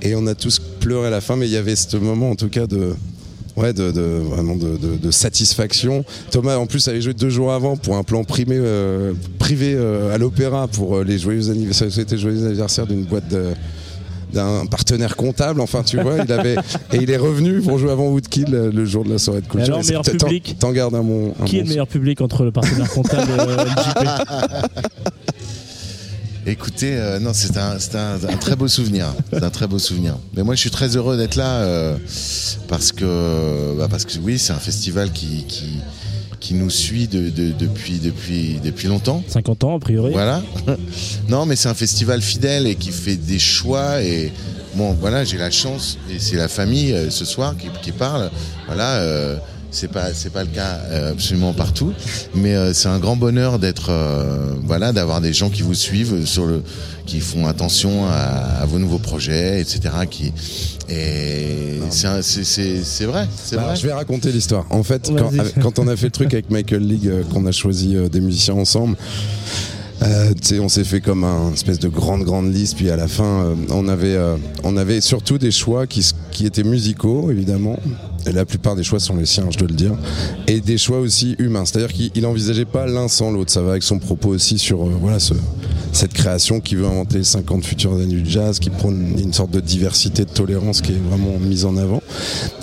Et 0.04 0.16
on 0.16 0.28
a 0.28 0.36
tous 0.36 0.60
pleuré 0.80 1.08
à 1.08 1.12
la 1.12 1.22
fin, 1.22 1.36
mais 1.36 1.48
il 1.48 1.52
y 1.52 1.58
avait 1.58 1.76
ce 1.76 1.98
moment 1.98 2.30
en 2.32 2.36
tout 2.36 2.50
cas 2.50 2.68
de 2.68 2.94
Ouais, 3.58 3.74
de, 3.74 3.92
de- 3.92 4.02
vraiment 4.02 4.56
de, 4.56 4.78
de- 4.78 4.96
de 4.96 5.12
satisfaction. 5.12 6.06
Thomas, 6.32 6.56
en 6.56 6.68
plus, 6.68 6.88
avait 6.88 7.02
joué 7.02 7.14
deux 7.14 7.30
jours 7.30 7.52
avant 7.52 7.76
pour 7.76 7.98
un 7.98 8.04
plan 8.04 8.24
primé, 8.24 8.56
euh, 8.58 9.12
privé 9.40 9.74
euh, 9.76 10.16
à 10.16 10.18
l'opéra 10.18 10.70
pour 10.70 10.96
euh, 10.96 11.04
les 11.04 11.18
joyeux 11.20 11.50
anniversaires. 11.50 11.92
C'était 11.92 12.18
joyeux 12.18 12.46
anniversaire 12.46 12.88
d'une 12.88 13.04
boîte 13.04 13.28
de 13.28 13.48
d'un 14.34 14.66
partenaire 14.66 15.16
comptable, 15.16 15.62
enfin 15.62 15.84
tu 15.84 16.00
vois, 16.02 16.18
il 16.24 16.32
avait 16.32 16.56
et 16.94 16.98
il 16.98 17.10
est 17.12 17.18
revenu 17.18 17.62
pour 17.62 17.78
jouer 17.78 17.92
avant 17.92 18.10
Woodkill 18.10 18.50
le, 18.50 18.70
le 18.70 18.86
jour 18.86 19.04
de 19.04 19.12
la 19.12 19.18
soirée 19.18 19.42
de 19.42 19.48
culture. 19.48 19.74
alors, 19.74 19.86
meilleur 19.86 20.02
public 20.04 20.56
T'en 20.60 20.68
t'en 20.68 20.74
gardes 20.74 20.96
un 20.96 21.04
bon. 21.04 21.34
un 21.42 21.46
Qui 21.46 21.58
est 21.60 21.64
le 21.64 21.70
meilleur 21.70 21.88
public 21.88 22.22
entre 22.22 22.44
le 22.44 22.52
partenaire 22.52 22.90
comptable 22.90 23.32
et 23.32 23.40
euh, 23.40 23.66
Écoutez, 26.48 26.96
euh, 26.96 27.20
non, 27.20 27.32
c'est 27.34 27.56
un, 27.58 27.78
c'est 27.78 27.96
un, 27.96 28.16
un 28.16 28.38
très 28.38 28.56
beau 28.56 28.68
souvenir. 28.68 29.14
C'est 29.32 29.44
un 29.44 29.52
très 29.52 29.68
beau 29.68 29.78
souvenir. 29.78 30.18
Mais 30.36 30.42
moi, 30.42 30.56
je 30.56 30.62
suis 30.62 30.72
très 30.72 30.96
heureux 30.98 31.16
d'être 31.16 31.36
là 31.36 31.58
euh, 31.62 31.98
parce 32.68 32.92
que, 32.92 33.78
bah, 33.78 33.88
parce 33.90 34.06
que 34.06 34.18
oui, 34.20 34.40
c'est 34.40 34.54
un 34.54 34.60
festival 34.60 35.12
qui, 35.12 35.46
qui, 35.48 35.78
qui 36.52 36.58
nous 36.58 36.70
suit 36.70 37.08
de- 37.08 37.30
de- 37.30 37.54
depuis, 37.54 38.00
depuis, 38.00 38.60
depuis 38.62 38.90
longtemps. 38.90 39.24
50 39.26 39.64
ans 39.64 39.78
a 39.78 39.80
priori 39.80 40.12
Voilà. 40.12 40.44
non, 41.30 41.46
mais 41.46 41.56
c'est 41.56 41.70
un 41.70 41.74
festival 41.74 42.22
fidèle 42.22 42.68
et 42.68 42.76
qui 42.76 42.92
fait 42.92 43.16
des 43.16 43.40
choix. 43.40 44.02
Et 44.04 44.34
bon, 44.76 44.92
voilà, 45.00 45.24
j'ai 45.24 45.38
la 45.38 45.50
chance, 45.50 45.98
et 46.14 46.20
c'est 46.20 46.36
la 46.36 46.50
famille 46.50 46.92
euh, 46.92 47.10
ce 47.10 47.24
soir 47.24 47.56
qui, 47.58 47.68
qui 47.82 47.94
parle. 47.94 48.30
Voilà. 48.68 48.96
euh, 48.98 49.38
c'est 49.72 49.90
pas 49.90 50.14
c'est 50.14 50.30
pas 50.32 50.44
le 50.44 50.50
cas 50.50 50.80
euh, 50.90 51.12
absolument 51.14 51.54
partout 51.54 51.94
mais 52.36 52.56
euh, 52.56 52.74
c'est 52.74 52.90
un 52.90 53.00
grand 53.00 53.16
bonheur 53.16 53.58
d'être 53.58 53.88
euh, 53.90 54.54
voilà 54.66 54.92
d'avoir 54.92 55.22
des 55.22 55.32
gens 55.34 55.50
qui 55.50 55.62
vous 55.62 55.74
suivent 55.76 56.26
sur 56.26 56.46
le 56.46 56.62
qui 57.06 57.20
font 57.22 57.48
attention 57.48 58.06
à, 58.06 58.12
à 58.62 58.66
vos 58.66 58.80
nouveaux 58.80 59.00
projets 59.00 59.62
etc 59.62 59.80
qui 60.10 60.34
et 60.90 61.80
c'est 61.90 62.08
un- 62.08 62.22
c'est 62.22 62.44
c'est 62.44 62.84
c'est 62.84 63.06
vrai 63.06 63.28
Bah, 63.56 63.64
vrai 63.68 63.76
je 63.78 63.88
vais 63.88 63.94
raconter 63.94 64.32
l'histoire. 64.32 64.66
En 64.70 64.84
fait, 64.84 65.10
quand, 65.18 65.32
quand 65.62 65.80
on 65.80 65.88
a 65.88 65.96
fait 65.96 66.08
le 66.08 66.12
truc 66.12 66.34
avec 66.34 66.50
Michael 66.50 66.86
League, 66.86 67.08
euh, 67.08 67.24
qu'on 67.24 67.46
a 67.46 67.52
choisi 67.54 67.96
euh, 67.96 68.10
des 68.10 68.20
musiciens 68.20 68.56
ensemble, 68.56 68.98
euh, 70.04 70.32
tu 70.34 70.48
sais, 70.48 70.60
on 70.60 70.68
s'est 70.68 70.84
fait 70.84 71.00
comme 71.00 71.24
un 71.24 71.54
espèce 71.54 71.80
de 71.80 71.88
grande 71.88 72.24
grande 72.24 72.54
liste. 72.54 72.76
Puis 72.76 72.90
à 72.90 72.96
la 72.98 73.08
fin, 73.08 73.24
euh, 73.46 73.56
on 73.70 73.88
avait 73.88 74.16
euh, 74.16 74.36
on 74.64 74.76
avait 74.76 75.00
surtout 75.00 75.38
des 75.38 75.52
choix 75.52 75.88
qui 75.88 76.06
qui 76.32 76.46
étaient 76.46 76.64
musicaux 76.64 77.32
évidemment. 77.32 77.78
La 78.26 78.46
plupart 78.46 78.76
des 78.76 78.84
choix 78.84 79.00
sont 79.00 79.16
les 79.16 79.26
siens, 79.26 79.48
je 79.50 79.58
dois 79.58 79.68
le 79.68 79.74
dire. 79.74 79.94
Et 80.48 80.62
des 80.62 80.78
choix 80.78 81.00
aussi 81.00 81.36
humains. 81.40 81.66
C'est-à-dire 81.66 81.92
qu'il 81.92 82.12
il 82.16 82.26
envisageait 82.26 82.66
pas 82.66 82.86
l'un 82.86 83.08
sans 83.08 83.32
l'autre. 83.32 83.52
Ça 83.52 83.62
va 83.62 83.72
avec 83.72 83.84
son 83.84 84.00
propos 84.00 84.30
aussi 84.30 84.58
sur 84.58 84.84
euh, 84.84 84.94
voilà 85.00 85.20
ce, 85.20 85.34
cette 85.92 86.14
création 86.14 86.60
qui 86.60 86.76
veut 86.76 86.86
inventer 86.86 87.20
les 87.20 87.24
50 87.24 87.66
futures 87.66 87.94
années 87.94 88.06
du 88.06 88.30
jazz, 88.30 88.60
qui 88.60 88.70
prône 88.70 89.16
une 89.20 89.34
sorte 89.34 89.52
de 89.52 89.60
diversité, 89.60 90.26
de 90.26 90.30
tolérance 90.30 90.82
qui 90.82 90.92
est 90.92 91.02
vraiment 91.10 91.38
mise 91.40 91.66
en 91.66 91.78
avant. 91.78 92.02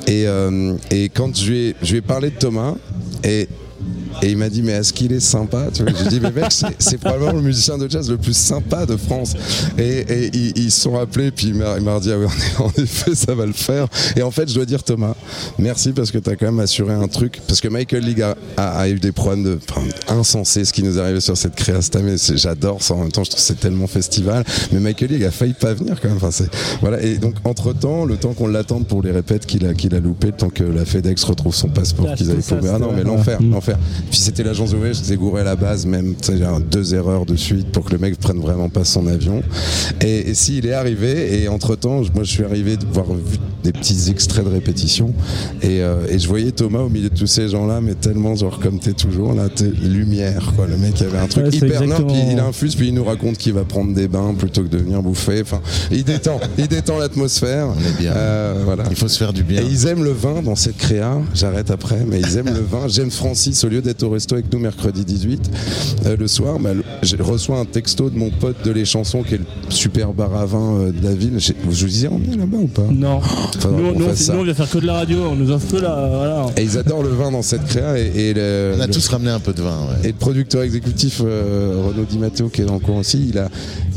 Et, 0.06 0.26
euh, 0.26 0.76
quand 1.14 1.36
je 1.36 2.00
parlé 2.00 2.30
de 2.30 2.36
Thomas, 2.36 2.74
et, 3.24 3.48
et 4.22 4.30
il 4.30 4.36
m'a 4.36 4.48
dit, 4.48 4.62
mais 4.62 4.72
est-ce 4.72 4.92
qu'il 4.92 5.12
est 5.12 5.20
sympa? 5.20 5.66
Tu 5.72 5.82
vois 5.82 5.92
J'ai 5.96 6.08
dit, 6.08 6.20
mais 6.20 6.30
mec, 6.30 6.46
c'est- 6.78 6.98
probablement 6.98 7.32
le 7.32 7.42
musicien 7.42 7.78
de 7.78 7.88
jazz 7.88 8.10
le 8.10 8.16
plus 8.16 8.36
sympa 8.36 8.86
de 8.86 8.96
France. 8.96 9.34
Et, 9.78 9.98
et 10.00 10.30
ils, 10.56 10.70
sont 10.70 10.92
rappelés, 10.92 11.30
puis 11.30 11.48
il 11.48 11.54
m'a 11.54 11.78
dit, 12.00 12.10
ah 12.12 12.18
oui, 12.18 12.26
en, 12.58 12.70
effet, 12.82 13.14
ça 13.14 13.34
va 13.34 13.46
le 13.46 13.52
faire. 13.52 13.86
Et 14.16 14.22
en 14.22 14.30
fait, 14.30 14.48
je 14.48 14.54
dois 14.54 14.64
dire, 14.66 14.82
Thomas, 14.82 15.14
merci 15.58 15.92
parce 15.92 16.10
que 16.10 16.18
tu 16.18 16.30
as 16.30 16.36
quand 16.36 16.46
même 16.46 16.60
assuré 16.60 16.92
un 16.94 17.08
truc. 17.08 17.40
Parce 17.46 17.60
que 17.60 17.68
Michael 17.68 18.04
League 18.04 18.22
a, 18.22 18.36
a- 18.56 18.80
a 18.80 18.88
eu 18.88 18.98
des 18.98 19.12
problèmes 19.12 19.44
de, 19.44 19.58
enfin, 19.70 19.82
insensés, 20.08 20.64
ce 20.64 20.72
qui 20.72 20.82
nous 20.82 20.98
est 20.98 21.00
arrivé 21.00 21.20
sur 21.20 21.36
cette 21.36 21.54
créa 21.54 21.80
cette 21.82 21.96
année. 21.96 22.16
J'adore 22.34 22.82
ça. 22.82 22.94
En 22.94 22.98
même 22.98 23.12
temps, 23.12 23.24
je 23.24 23.30
trouve 23.30 23.40
que 23.40 23.46
c'est 23.46 23.60
tellement 23.60 23.86
festival. 23.86 24.44
Mais 24.72 24.80
Michael 24.80 25.10
League 25.10 25.24
a 25.24 25.30
failli 25.30 25.54
pas 25.54 25.74
venir 25.74 26.00
quand 26.00 26.08
même. 26.08 26.18
Enfin, 26.20 26.44
voilà. 26.80 27.00
Et 27.02 27.18
donc, 27.18 27.34
entre 27.44 27.72
temps, 27.72 28.04
le 28.04 28.16
temps 28.16 28.32
qu'on 28.34 28.46
l'attende 28.48 28.86
pour 28.86 29.02
les 29.02 29.10
répètes 29.12 29.46
qu'il 29.46 29.66
a, 29.66 29.74
qu'il 29.74 29.94
a 29.94 30.00
loupé, 30.00 30.28
le 30.28 30.32
temps 30.32 30.50
que 30.50 30.64
la 30.64 30.84
FedEx 30.84 31.22
retrouve 31.24 31.54
son 31.54 31.68
passeport 31.68 32.06
Ah, 32.10 32.14
qu'ils 32.14 32.30
avaient 32.30 32.42
trouvé. 32.42 32.68
Ah 32.72 32.78
non, 32.78 32.92
mais 32.94 33.02
l'enfer, 33.04 33.40
ouais. 33.40 33.46
l'enfer. 33.46 33.78
Puis 34.10 34.18
c'était 34.18 34.42
l'agence 34.42 34.70
de 34.72 34.76
voyage, 34.76 34.96
c'était 34.96 35.16
gouré 35.16 35.42
à 35.42 35.44
la 35.44 35.56
base, 35.56 35.86
même, 35.86 36.14
deux 36.70 36.94
erreurs 36.94 37.26
de 37.26 37.36
suite 37.36 37.70
pour 37.72 37.84
que 37.84 37.92
le 37.92 37.98
mec 37.98 38.18
prenne 38.18 38.40
vraiment 38.40 38.68
pas 38.68 38.84
son 38.84 39.06
avion. 39.06 39.42
Et, 40.00 40.30
et 40.30 40.34
s'il 40.34 40.66
est 40.66 40.72
arrivé, 40.72 41.42
et 41.42 41.48
entre 41.48 41.76
temps, 41.76 42.00
moi 42.14 42.22
je 42.24 42.30
suis 42.30 42.44
arrivé 42.44 42.76
de 42.76 42.84
voir 42.92 43.06
vu 43.12 43.38
des 43.64 43.72
petits 43.72 44.08
extraits 44.10 44.44
de 44.44 44.50
répétition, 44.50 45.12
et, 45.62 45.82
euh, 45.82 46.06
et 46.08 46.18
je 46.18 46.28
voyais 46.28 46.52
Thomas 46.52 46.80
au 46.80 46.88
milieu 46.88 47.10
de 47.10 47.14
tous 47.16 47.26
ces 47.26 47.48
gens-là, 47.48 47.80
mais 47.80 47.94
tellement 47.94 48.34
genre 48.34 48.60
comme 48.60 48.78
t'es 48.78 48.92
toujours 48.92 49.34
là, 49.34 49.48
t'es 49.48 49.64
lumière, 49.82 50.52
quoi. 50.56 50.66
Le 50.66 50.76
mec 50.76 51.00
avait 51.02 51.18
un 51.18 51.26
truc 51.26 51.44
Ouais, 51.46 51.50
hyper. 51.50 51.80
Non, 51.80 51.86
exactement- 51.86 52.12
puis 52.12 52.22
il 52.32 52.38
infuse, 52.38 52.74
puis 52.76 52.88
il 52.88 52.94
nous 52.94 53.04
raconte 53.04 53.36
qu'il 53.38 53.52
va 53.52 53.64
prendre 53.64 53.94
des 53.94 54.08
bains 54.08 54.34
plutôt 54.34 54.62
que 54.62 54.68
de 54.68 54.78
venir 54.78 55.02
bouffer. 55.02 55.42
Enfin, 55.42 55.60
il 55.90 56.04
détend, 56.04 56.40
il 56.58 56.68
détend 56.68 56.98
l'atmosphère. 56.98 57.66
On 57.68 57.80
est 57.80 57.98
bien. 57.98 58.12
Euh, 58.12 58.62
voilà. 58.64 58.84
Il 58.90 58.96
faut 58.96 59.08
se 59.08 59.18
faire 59.18 59.32
du 59.32 59.42
bien. 59.42 59.60
Et 59.62 59.66
ils 59.66 59.86
aiment 59.86 60.04
le 60.04 60.12
vin 60.12 60.40
dans 60.42 60.56
cette 60.56 60.76
créa, 60.76 61.18
j'arrête 61.34 61.70
après, 61.70 62.04
mais 62.06 62.20
ils 62.20 62.36
aiment 62.38 62.54
le 62.54 62.60
vin. 62.64 62.86
James 62.88 63.10
Francis, 63.10 63.62
au 63.64 63.68
lieu 63.68 63.82
d'être 63.88 64.02
au 64.02 64.10
resto 64.10 64.34
avec 64.34 64.52
nous 64.52 64.58
mercredi 64.58 65.04
18, 65.04 65.50
euh, 66.06 66.16
le 66.16 66.28
soir, 66.28 66.58
bah, 66.60 66.74
le- 66.74 66.84
je 67.02 67.16
reçois 67.16 67.58
un 67.58 67.64
texto 67.64 68.10
de 68.10 68.18
mon 68.18 68.30
pote 68.30 68.56
de 68.64 68.70
Les 68.70 68.84
Chansons, 68.84 69.22
qui 69.22 69.34
est 69.34 69.38
le 69.38 69.44
super 69.70 70.12
bar 70.12 70.34
à 70.34 70.44
vin 70.46 70.74
euh, 70.80 70.92
de 70.92 71.02
la 71.04 71.14
ville. 71.14 71.38
Je 71.40 71.52
vous 71.64 71.86
disais, 71.86 72.08
on 72.10 72.18
vient 72.18 72.36
là-bas 72.36 72.58
ou 72.58 72.66
pas? 72.66 72.82
Non. 72.90 73.20
Faudra 73.20 73.78
Nous, 73.80 74.04
on- 74.04 74.14
ça. 74.14 74.34
nous, 74.34 74.40
on 74.40 74.44
vient 74.44 74.54
faire 74.54 74.70
que 74.70 74.78
de 74.78 74.86
la 74.86 74.94
radio, 74.94 75.18
on 75.30 75.34
nous 75.36 75.50
offre 75.50 75.68
que 75.68 75.76
la. 75.80 75.94
Voilà. 76.08 76.46
Et 76.56 76.62
ils 76.64 76.76
adorent 76.78 77.02
le 77.02 77.08
vin 77.10 77.30
dans 77.30 77.42
cette 77.42 77.64
créa. 77.64 77.98
Et, 77.98 78.12
et 78.30 78.34
le, 78.34 78.74
On 78.76 78.80
a 78.80 78.86
le- 78.86 78.92
tous 78.92 79.08
ramené 79.08 79.30
un 79.30 79.40
peu 79.40 79.52
de 79.52 79.62
vin. 79.62 79.78
ouais. 79.88 80.04
et 80.04 80.08
le 80.08 80.12
producteur 80.18 80.62
exécutif 80.62 81.22
euh, 81.24 81.82
Renaud 81.88 82.04
Di 82.04 82.18
Matteo 82.18 82.48
qui 82.48 82.60
est 82.62 82.64
dans 82.66 82.74
le 82.74 82.80
coin 82.80 82.98
aussi, 82.98 83.26
il 83.30 83.38
a, 83.38 83.48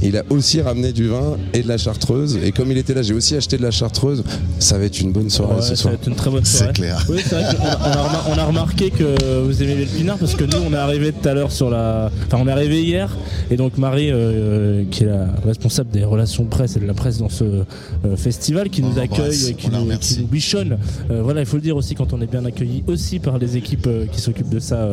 il 0.01 0.15
a 0.17 0.23
aussi 0.29 0.61
ramené 0.61 0.93
du 0.93 1.07
vin 1.07 1.37
et 1.53 1.61
de 1.63 1.67
la 1.67 1.77
chartreuse. 1.77 2.37
Et 2.43 2.51
comme 2.51 2.71
il 2.71 2.77
était 2.77 2.93
là, 2.93 3.01
j'ai 3.01 3.13
aussi 3.13 3.35
acheté 3.35 3.57
de 3.57 3.63
la 3.63 3.71
chartreuse. 3.71 4.23
Ça 4.59 4.77
va 4.77 4.85
être 4.85 4.99
une 5.01 5.11
bonne 5.11 5.29
soirée 5.29 5.55
Ouais, 5.55 5.61
ce 5.61 5.69
ça 5.69 5.75
soir. 5.75 5.93
va 5.93 5.99
être 5.99 6.07
une 6.07 6.15
très 6.15 6.29
bonne 6.29 6.45
C'est 6.45 6.57
soirée. 6.59 6.73
clair. 6.73 7.05
Oui, 7.09 7.17
c'est 7.27 7.35
vrai 7.35 7.55
qu'on 7.55 7.65
a, 7.65 7.77
on 7.77 7.91
a 7.91 8.03
remar- 8.03 8.27
on 8.29 8.37
a 8.37 8.45
remarqué 8.45 8.89
que 8.91 9.41
vous 9.45 9.61
aimez 9.63 9.75
le 9.85 9.97
pinard 9.97 10.17
parce 10.17 10.35
que 10.35 10.43
nous, 10.43 10.57
on 10.67 10.73
est 10.73 10.77
arrivé 10.77 11.11
tout 11.11 11.27
à 11.27 11.33
l'heure 11.33 11.51
sur 11.51 11.69
la. 11.69 12.11
Enfin, 12.27 12.37
on 12.41 12.47
est 12.47 12.51
arrivé 12.51 12.83
hier 12.83 13.15
et 13.49 13.57
donc 13.57 13.77
Marie, 13.77 14.09
euh, 14.11 14.83
qui 14.89 15.03
est 15.03 15.07
la 15.07 15.27
responsable 15.45 15.89
des 15.91 16.03
relations 16.03 16.45
presse 16.45 16.77
et 16.77 16.79
de 16.79 16.85
la 16.85 16.93
presse 16.93 17.17
dans 17.17 17.29
ce 17.29 17.43
euh, 17.43 18.15
festival, 18.15 18.69
qui 18.69 18.81
nous 18.81 18.97
accueille, 18.99 19.49
et 19.49 19.53
qui 19.55 19.69
nous, 19.69 19.81
remercie. 19.81 20.15
qui 20.15 20.21
nous 20.21 20.27
bichonne. 20.27 20.77
Euh, 21.09 21.21
voilà, 21.21 21.41
il 21.41 21.45
faut 21.45 21.57
le 21.57 21.61
dire 21.61 21.75
aussi 21.75 21.95
quand 21.95 22.13
on 22.13 22.21
est 22.21 22.31
bien 22.31 22.45
accueilli 22.45 22.83
aussi 22.87 23.19
par 23.19 23.37
les 23.37 23.57
équipes 23.57 23.89
qui 24.11 24.21
s'occupent 24.21 24.49
de 24.49 24.59
ça 24.59 24.87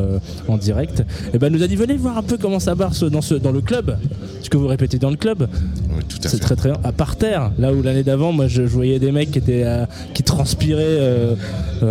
en 0.48 0.56
direct. 0.56 1.04
Et 1.32 1.38
ben, 1.38 1.52
nous 1.52 1.62
a 1.62 1.66
dit 1.66 1.76
venez 1.76 1.96
voir 1.96 2.18
un 2.18 2.22
peu 2.22 2.36
comment 2.36 2.58
ça 2.58 2.74
barre 2.74 2.92
dans, 3.10 3.22
ce, 3.22 3.34
dans 3.34 3.52
le 3.52 3.60
club. 3.60 3.96
Ce 4.42 4.50
que 4.50 4.56
vous 4.56 4.66
répétez 4.66 4.98
dans 4.98 5.10
le 5.10 5.16
club. 5.16 5.48
Oui, 5.90 6.02
tout 6.08 6.18
à 6.24 6.28
C'est 6.28 6.38
très 6.38 6.56
très 6.56 6.70
bien. 6.70 6.80
À 6.84 6.92
par 6.92 7.16
terre, 7.16 7.52
là 7.58 7.72
où 7.72 7.82
l'année 7.82 8.02
d'avant, 8.02 8.32
moi 8.32 8.48
je, 8.48 8.62
je 8.62 8.72
voyais 8.72 8.98
des 8.98 9.12
mecs 9.12 9.30
qui 9.30 9.38
étaient 9.38 9.66
qui 10.14 10.22
transpiraient 10.22 11.36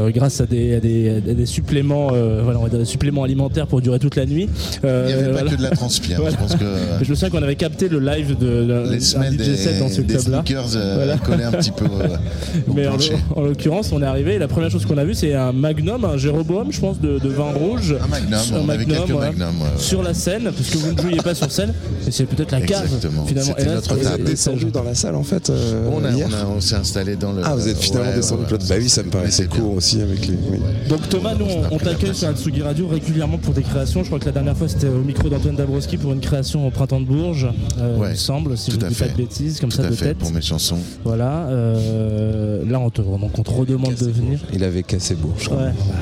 grâce 0.09 0.41
à 0.41 0.45
des, 0.45 0.75
à 0.75 0.79
des, 0.79 1.09
à 1.09 1.33
des 1.33 1.45
suppléments, 1.45 2.07
voilà, 2.07 2.59
on 2.59 2.63
va 2.63 2.69
dire 2.69 2.79
des 2.87 2.91
suppléments 2.91 3.23
alimentaires 3.23 3.67
pour 3.67 3.81
durer 3.81 3.99
toute 3.99 4.15
la 4.15 4.25
nuit. 4.25 4.49
Euh, 4.83 5.05
Il 5.09 5.13
n'y 5.15 5.19
avait 5.21 5.25
pas 5.27 5.31
voilà. 5.33 5.51
que 5.51 5.55
de 5.57 5.63
la 5.63 5.69
transpire. 5.71 6.17
Voilà. 6.21 6.31
Je 6.31 6.37
pense 6.41 6.55
que 6.55 6.65
Je 7.03 7.09
me 7.09 7.15
souviens 7.15 7.29
qu'on 7.29 7.43
avait 7.43 7.55
capté 7.55 7.89
le 7.89 7.99
live 7.99 8.37
de, 8.37 8.45
de 8.63 8.89
les 8.91 8.97
d'un 8.97 9.03
semelles 9.03 9.33
DJ 9.39 9.55
set 9.55 9.79
dans 9.79 9.89
ce 9.89 10.01
club-là. 10.01 10.41
sneakers 10.43 10.75
euh, 10.75 10.95
Voilà. 10.95 11.17
collaient 11.17 11.43
un 11.43 11.51
petit 11.51 11.71
peu 11.71 11.85
euh, 11.85 12.17
au 12.67 12.73
Mais 12.73 12.87
en, 12.87 13.41
l'occurrence, 13.43 13.91
on 13.91 14.01
est 14.01 14.05
arrivé 14.05 14.35
et 14.35 14.39
la 14.39 14.47
première 14.47 14.69
chose 14.71 14.85
qu'on 14.85 14.97
a 14.97 15.03
vu, 15.05 15.13
c'est 15.13 15.33
un 15.35 15.51
magnum, 15.51 16.05
un 16.05 16.17
Jéroboam, 16.17 16.71
je 16.71 16.79
pense, 16.79 16.99
de, 16.99 17.19
de 17.19 17.29
vin 17.29 17.51
rouge. 17.51 17.95
Un 18.01 18.07
magnum, 18.07 18.33
Un 18.33 18.59
on 18.65 18.69
avait 18.69 18.85
quelques 18.85 19.09
ouais. 19.09 19.13
magnums. 19.15 19.39
ouais, 19.61 19.63
ouais. 19.63 19.77
Sur 19.77 20.01
la 20.03 20.13
scène, 20.13 20.43
parce 20.43 20.69
que 20.69 20.77
vous 20.77 20.93
ne 20.93 21.01
jouiez 21.01 21.17
pas 21.17 21.35
sur 21.35 21.51
scène, 21.51 21.73
et 22.07 22.11
c'est 22.11 22.25
peut-être 22.25 22.51
la 22.51 22.61
cave 22.61 22.83
Exactement. 22.85 23.25
finalement. 23.25 23.55
Et 23.57 23.65
là, 23.65 23.75
notre 23.75 23.95
table. 23.97 24.23
descendu 24.23 24.65
dans 24.65 24.83
la 24.83 24.95
salle 24.95 25.15
en 25.15 25.23
fait 25.23 25.49
euh, 25.49 25.89
On, 25.91 26.03
a- 26.05 26.11
hier 26.11 26.27
on 26.29 26.33
a- 26.33 26.55
on 26.57 26.61
s'est 26.61 26.75
installé 26.75 27.15
dans 27.15 27.31
le. 27.33 27.41
Ah, 27.43 27.55
vous 27.55 27.67
êtes 27.67 27.77
finalement 27.77 28.09
Ouais, 28.09 28.15
descendu 28.15 28.43
ouais. 28.51 28.57
Bah 28.69 28.75
oui, 28.79 28.89
ça 28.89 29.03
me 29.03 29.09
paraissait 29.09 29.47
Mais 29.51 29.59
court 29.59 29.73
aussi 29.75 30.01
avec 30.01 30.27
les. 30.27 30.33
oui. 30.51 30.59
Donc 30.89 31.07
Thomas, 31.09 31.33
nous 31.37 31.45
on, 31.45 31.75
on 31.75 31.77
t'accueille 31.77 32.13
sur 32.15 32.27
Atsugi 32.29 32.61
Radio 32.61 32.76
régulièrement 32.85 33.37
pour 33.37 33.53
des 33.53 33.61
créations. 33.63 34.01
Je 34.03 34.07
crois 34.07 34.19
que 34.19 34.25
la 34.25 34.31
dernière 34.31 34.55
fois 34.57 34.67
c'était 34.67 34.87
au 34.87 35.01
micro 35.01 35.29
d'Antoine 35.29 35.55
Dabrowski 35.55 35.97
pour 35.97 36.13
une 36.13 36.19
création 36.19 36.67
au 36.67 36.71
printemps 36.71 36.99
de 36.99 37.05
Bourges, 37.05 37.47
euh, 37.79 37.97
Ouais, 37.97 38.07
il 38.07 38.11
me 38.11 38.15
semble, 38.15 38.57
si 38.57 38.71
je 38.71 38.75
ne 38.77 38.81
dis 38.87 38.95
pas 38.95 39.05
fait. 39.05 39.11
de 39.11 39.17
bêtises, 39.17 39.59
comme 39.59 39.69
Tout 39.69 39.77
ça 39.77 39.85
à 39.85 39.89
de 39.89 39.95
fait 39.95 40.05
tête. 40.05 40.17
pour 40.17 40.31
mes 40.31 40.41
chansons. 40.41 40.77
Voilà. 41.03 41.47
euh, 41.47 42.63
là 42.69 42.79
on 42.79 42.89
te, 42.89 43.01
donc 43.01 43.37
on 43.37 43.43
te 43.43 43.49
redemande 43.51 43.95
de 43.95 44.05
venir. 44.09 44.39
Il 44.53 44.63
avait 44.63 44.83
cassé 44.83 45.15
Bourges. 45.15 45.47
Ouais. 45.49 45.55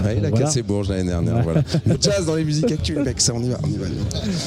Ouais, 0.03 0.17
il 0.17 0.25
a 0.25 0.29
Voilà. 0.29 0.45
cassé 0.45 0.61
Bourges 0.63 0.89
l'année 0.89 1.09
dernière. 1.09 1.35
Ouais. 1.37 1.43
Voilà. 1.43 1.63
Le 1.85 1.95
jazz 1.99 2.25
dans 2.25 2.35
les 2.35 2.43
musiques 2.43 2.71
actuelles, 2.71 3.03
mec, 3.03 3.21
ça 3.21 3.33
on 3.35 3.41
y 3.43 3.49
va, 3.49 3.57
on 3.63 3.67
y 3.67 3.77
va. 3.77 3.85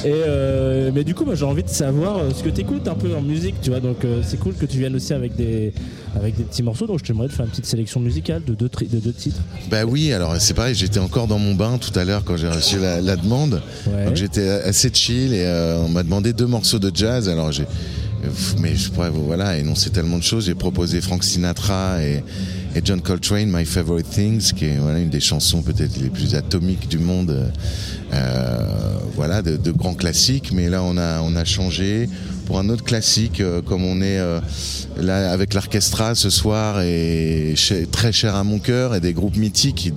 Et 0.05 0.11
euh, 0.27 0.91
mais 0.93 1.03
du 1.03 1.15
coup, 1.15 1.25
moi 1.25 1.35
j'ai 1.35 1.45
envie 1.45 1.63
de 1.63 1.69
savoir 1.69 2.19
ce 2.35 2.43
que 2.43 2.49
tu 2.49 2.61
écoutes 2.61 2.87
un 2.87 2.95
peu 2.95 3.15
en 3.15 3.21
musique, 3.21 3.55
tu 3.61 3.69
vois. 3.69 3.79
Donc 3.79 4.03
euh, 4.05 4.21
c'est 4.23 4.37
cool 4.39 4.53
que 4.55 4.65
tu 4.65 4.77
viennes 4.77 4.95
aussi 4.95 5.13
avec 5.13 5.35
des 5.35 5.73
avec 6.15 6.35
des 6.35 6.43
petits 6.43 6.63
morceaux. 6.63 6.87
Donc 6.87 6.99
je 6.99 7.03
t'aimerais 7.03 7.27
te 7.27 7.33
faire 7.33 7.45
une 7.45 7.51
petite 7.51 7.65
sélection 7.65 7.99
musicale 7.99 8.43
de 8.45 8.53
deux, 8.53 8.69
de 8.69 9.11
titres. 9.11 9.41
Bah 9.69 9.85
oui, 9.85 10.13
alors 10.13 10.35
c'est 10.39 10.53
pareil, 10.53 10.75
j'étais 10.75 10.99
encore 10.99 11.27
dans 11.27 11.39
mon 11.39 11.55
bain 11.55 11.77
tout 11.77 11.97
à 11.97 12.05
l'heure 12.05 12.23
quand 12.23 12.37
j'ai 12.37 12.49
reçu 12.49 12.79
la, 12.79 13.01
la 13.01 13.15
demande. 13.15 13.61
Ouais. 13.87 14.05
Donc 14.05 14.15
j'étais 14.15 14.47
assez 14.49 14.89
chill 14.93 15.33
et 15.33 15.43
euh, 15.43 15.77
on 15.79 15.89
m'a 15.89 16.03
demandé 16.03 16.33
deux 16.33 16.47
morceaux 16.47 16.79
de 16.79 16.91
jazz. 16.93 17.29
Alors 17.29 17.51
j'ai, 17.51 17.65
mais 18.59 18.75
je 18.75 18.89
pourrais 18.89 19.09
voilà 19.09 19.57
énoncer 19.57 19.89
tellement 19.89 20.17
de 20.17 20.23
choses. 20.23 20.45
J'ai 20.45 20.55
proposé 20.55 21.01
Frank 21.01 21.23
Sinatra 21.23 22.03
et, 22.03 22.23
et 22.75 22.81
John 22.83 23.01
Coltrane, 23.01 23.49
My 23.51 23.65
Favorite 23.65 24.09
Things, 24.09 24.53
qui 24.53 24.65
est 24.65 24.77
voilà 24.77 24.99
une 24.99 25.09
des 25.09 25.19
chansons 25.21 25.61
peut-être 25.61 25.97
les 26.01 26.09
plus 26.09 26.35
atomiques 26.35 26.87
du 26.87 26.99
monde. 26.99 27.51
Euh, 28.11 28.57
voilà, 29.15 29.41
de, 29.41 29.55
de 29.57 29.71
grands 29.71 29.93
classiques. 29.93 30.51
Mais 30.51 30.69
là 30.69 30.81
on 30.83 30.97
a 30.97 31.21
on 31.21 31.35
a 31.35 31.45
changé 31.45 32.09
pour 32.49 32.57
un 32.57 32.67
autre 32.69 32.83
classique, 32.83 33.41
euh, 33.41 33.61
comme 33.61 33.85
on 33.85 34.01
est 34.01 34.17
euh, 34.17 34.41
là 34.97 35.31
avec 35.31 35.53
l'orchestra 35.53 36.15
ce 36.15 36.31
soir 36.31 36.81
et 36.81 37.53
très 37.91 38.11
cher 38.11 38.33
à 38.33 38.43
mon 38.43 38.57
cœur 38.57 38.95
et 38.95 38.99
des 38.99 39.13
groupes 39.13 39.37
mythiques. 39.37 39.93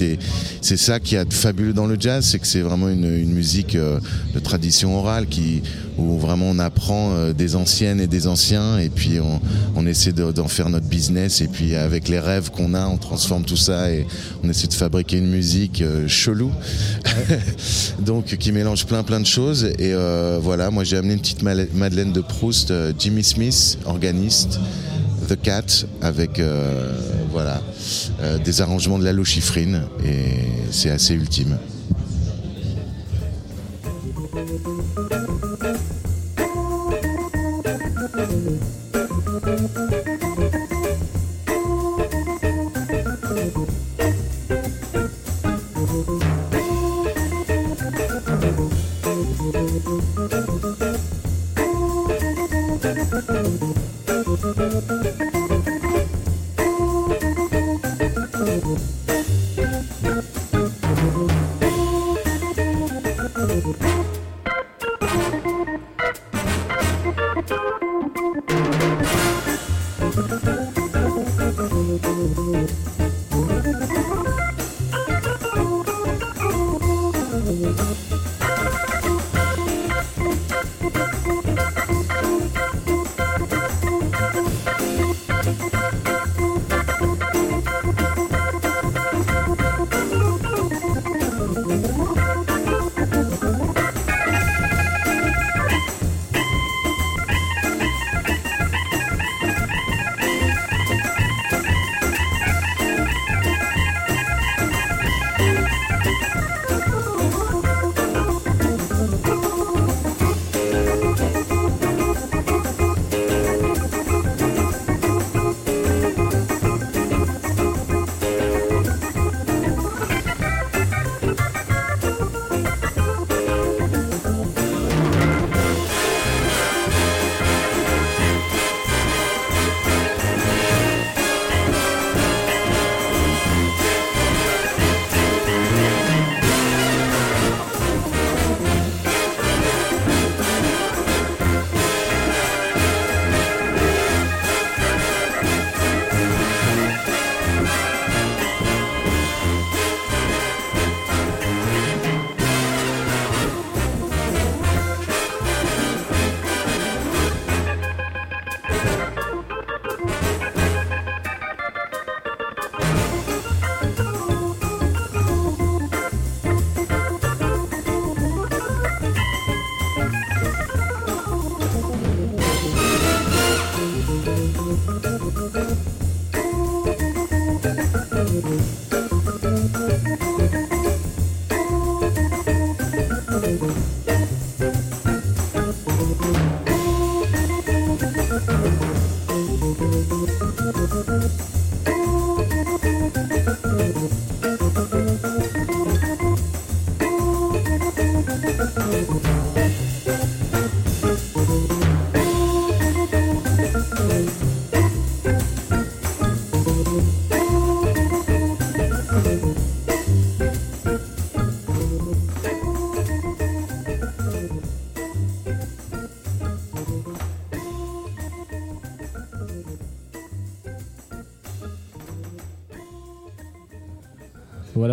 c'est 0.61 0.77
ça 0.77 1.01
qui 1.01 1.17
a 1.17 1.25
de 1.25 1.33
fabuleux 1.33 1.73
dans 1.73 1.87
le 1.87 1.97
jazz, 1.99 2.27
c'est 2.27 2.39
que 2.39 2.47
c'est 2.47 2.61
vraiment 2.61 2.91
une, 2.91 3.07
une 3.07 3.33
musique 3.33 3.75
euh, 3.75 3.99
de 4.35 4.39
tradition 4.39 4.99
orale 4.99 5.29
qui 5.29 5.63
où 5.99 6.19
vraiment 6.19 6.47
on 6.47 6.59
apprend 6.59 7.13
euh, 7.13 7.33
des 7.33 7.57
anciennes 7.57 8.01
et 8.01 8.07
des 8.07 8.27
anciens 8.27 8.79
et 8.79 8.89
puis 8.89 9.19
on, 9.77 9.87
essaie 9.87 10.13
de- 10.13 10.33
d'en 10.33 10.49
faire 10.49 10.71
notre 10.71 10.87
business 10.87 11.41
et 11.41 11.49
puis 11.49 11.75
avec 11.75 12.09
les 12.09 12.19
rêves 12.19 12.51
qu'on 12.51 12.75
a, 12.75 12.87
on 12.87 12.97
transforme 12.97 13.45
tout 13.45 13.57
ça 13.57 13.91
et 13.91 14.07
on 14.43 14.49
essaie 14.49 14.69
de 14.69 14.75
fabriquer 14.75 15.19
une 15.19 15.29
musique 15.29 15.83
euh, 15.83 16.07
chelou, 16.09 16.51
donc 17.99 18.37
qui 18.37 18.53
mélange 18.53 18.87
plein 18.87 19.03
plein 19.03 19.21
de 19.21 19.27
choses 19.27 19.65
et 19.65 19.93
euh, 19.93 20.39
voilà, 20.41 20.71
moi 20.71 20.85
j'ai 20.85 20.97
amené 20.97 21.15
une 21.15 21.21
petite 21.21 21.43
Madeleine 21.43 22.13
de 22.13 22.21
Proust, 22.21 22.73
Jimmy 22.99 23.25
Smith, 23.25 23.79
organiste. 23.85 24.59
The 25.29 25.41
Cat 25.41 25.87
avec 26.01 26.43
voilà 27.31 27.63
des 28.45 28.61
arrangements 28.61 28.99
de 28.99 29.05
Lalo 29.05 29.25
Schifrin 29.25 29.83
et 30.05 30.43
c'est 30.73 30.91
assez 30.91 31.15
ultime. 31.15 31.59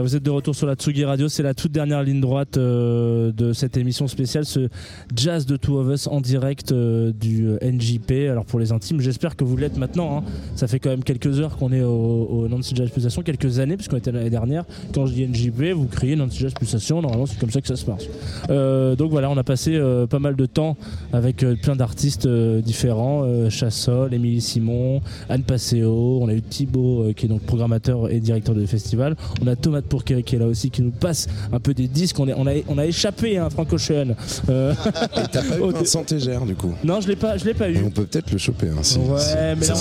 Vous 0.02 0.16
êtes 0.16 0.24
de 0.24 0.30
retour 0.30 0.56
sur 0.56 0.68
la 0.68 0.76
Tsugi 0.76 1.06
Radio. 1.06 1.30
C'est 1.30 1.44
la 1.44 1.54
toute 1.54 1.72
dernière 1.72 2.04
ligne 2.04 2.22
droite 2.22 2.58
de 3.32 3.54
cette 3.54 3.78
émission 3.78 4.08
spéciale, 4.08 4.46
ce 4.46 4.70
jazz 5.16 5.46
de 5.46 5.58
Two 5.58 5.78
of 5.80 5.94
Us 5.94 6.08
en 6.08 6.22
direct 6.22 6.72
euh, 6.72 7.12
du 7.12 7.48
euh, 7.48 7.58
NJP. 7.62 8.30
Alors 8.30 8.46
pour 8.46 8.60
les 8.60 8.72
intimes, 8.72 9.00
j'espère 9.02 9.36
que 9.36 9.44
vous 9.44 9.58
l'êtes 9.58 9.78
maintenant. 9.78 10.18
hein. 10.18 10.24
Ça 10.56 10.68
fait 10.68 10.80
quand 10.80 10.90
même 10.90 11.04
quelques 11.04 11.40
heures 11.40 11.58
qu'on 11.58 11.72
est 11.72 11.82
au, 11.82 12.28
au 12.30 12.48
Nancy 12.48 12.74
Jazz 12.76 12.90
Pulsation, 12.90 13.22
quelques 13.22 13.60
années, 13.60 13.76
puisqu'on 13.76 13.98
était 13.98 14.12
l'année 14.12 14.30
dernière. 14.30 14.66
Quand 14.94 15.06
je 15.06 15.14
dis 15.14 15.26
NJP, 15.28 15.74
vous 15.76 15.88
criez 15.88 16.16
Nancy 16.16 16.40
Jazz 16.40 16.54
Pulsation. 16.54 17.02
Normalement, 17.02 17.26
c'est 17.26 17.40
comme 17.40 17.52
ça 17.52 17.62
que 17.62 17.68
ça 17.68 17.76
se 17.76 17.86
passe. 17.86 18.08
Euh, 18.50 18.96
donc 18.96 19.12
voilà, 19.12 19.30
on 19.30 19.38
a 19.38 19.44
passé 19.44 19.80
pas 20.10 20.20
mal 20.20 20.36
de 20.36 20.46
temps 20.46 20.78
avec 21.14 21.46
plein 21.62 21.76
d'artistes 21.76 22.28
différents. 22.28 23.50
Chassol, 23.50 24.14
Émilie 24.14 24.42
Simon, 24.42 25.02
Anne 25.30 25.44
Passeo. 25.44 26.20
On 26.22 26.28
a 26.28 26.34
eu 26.34 26.42
Thibaut, 26.42 27.14
qui 27.16 27.26
est 27.26 27.30
donc 27.30 27.42
programmateur 27.42 28.10
et 28.12 28.20
directeur 28.20 28.56
de 28.56 28.66
festival. 28.66 29.16
On 29.42 29.48
a 29.48 29.56
Thomas 29.56 29.82
Pourquet 29.82 30.24
qui 30.24 30.36
est 30.36 30.40
là 30.40 30.48
aussi, 30.48 30.70
qui 30.70 30.82
nous 30.82 30.92
passe 30.92 31.28
un 31.52 31.60
peu 31.60 31.74
des 31.74 31.88
disques. 31.88 32.20
On 32.20 32.48
a 32.48 32.86
échappé, 32.86 33.19
hein, 33.24 33.50
Franck 33.50 33.72
Ocean. 33.74 34.16
Euh, 34.50 34.74
Et 34.74 35.28
t'as 35.32 35.42
pas 35.44 35.58
eu 35.58 35.72
Vincent 35.74 36.04
Tégère 36.04 36.46
du 36.46 36.56
coup 36.56 36.74
non, 36.84 37.02
je 37.02 37.08
l'ai 37.08 37.16
pas, 37.16 37.38
je 37.38 37.46
l'ai 37.46 37.54
pas 37.54 37.70
eu. 37.70 37.82
On 37.86 37.90
peut 37.90 38.06
peut-être 38.06 38.32
le 38.32 38.38
choper. 38.38 38.68
Hein, 38.68 38.80
si- 38.82 38.98
Ouais, 39.00 39.20
si- 39.20 39.34
mais 39.60 39.68
là, 39.68 39.74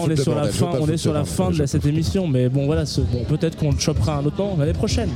on, 0.00 0.06
là, 0.06 0.14
est 0.14 0.16
sur 0.22 0.34
la 0.34 0.46
fin, 0.48 0.70
on 0.80 0.88
est 0.88 0.96
sur 0.96 1.12
de 1.12 1.18
la 1.18 1.24
fin 1.24 1.50
de 1.50 1.66
cette 1.66 1.84
émission, 1.86 2.26
mais 2.26 2.48
bon 2.48 2.66
voilà, 2.66 2.86
ce- 2.86 3.00
bon, 3.00 3.24
peut-être 3.28 3.56
qu'on 3.56 3.72
le 3.72 3.78
chopera 3.78 4.16
un 4.18 4.24
autre 4.24 4.36
temps 4.36 4.56
l'année 4.58 4.72
prochaine. 4.72 5.10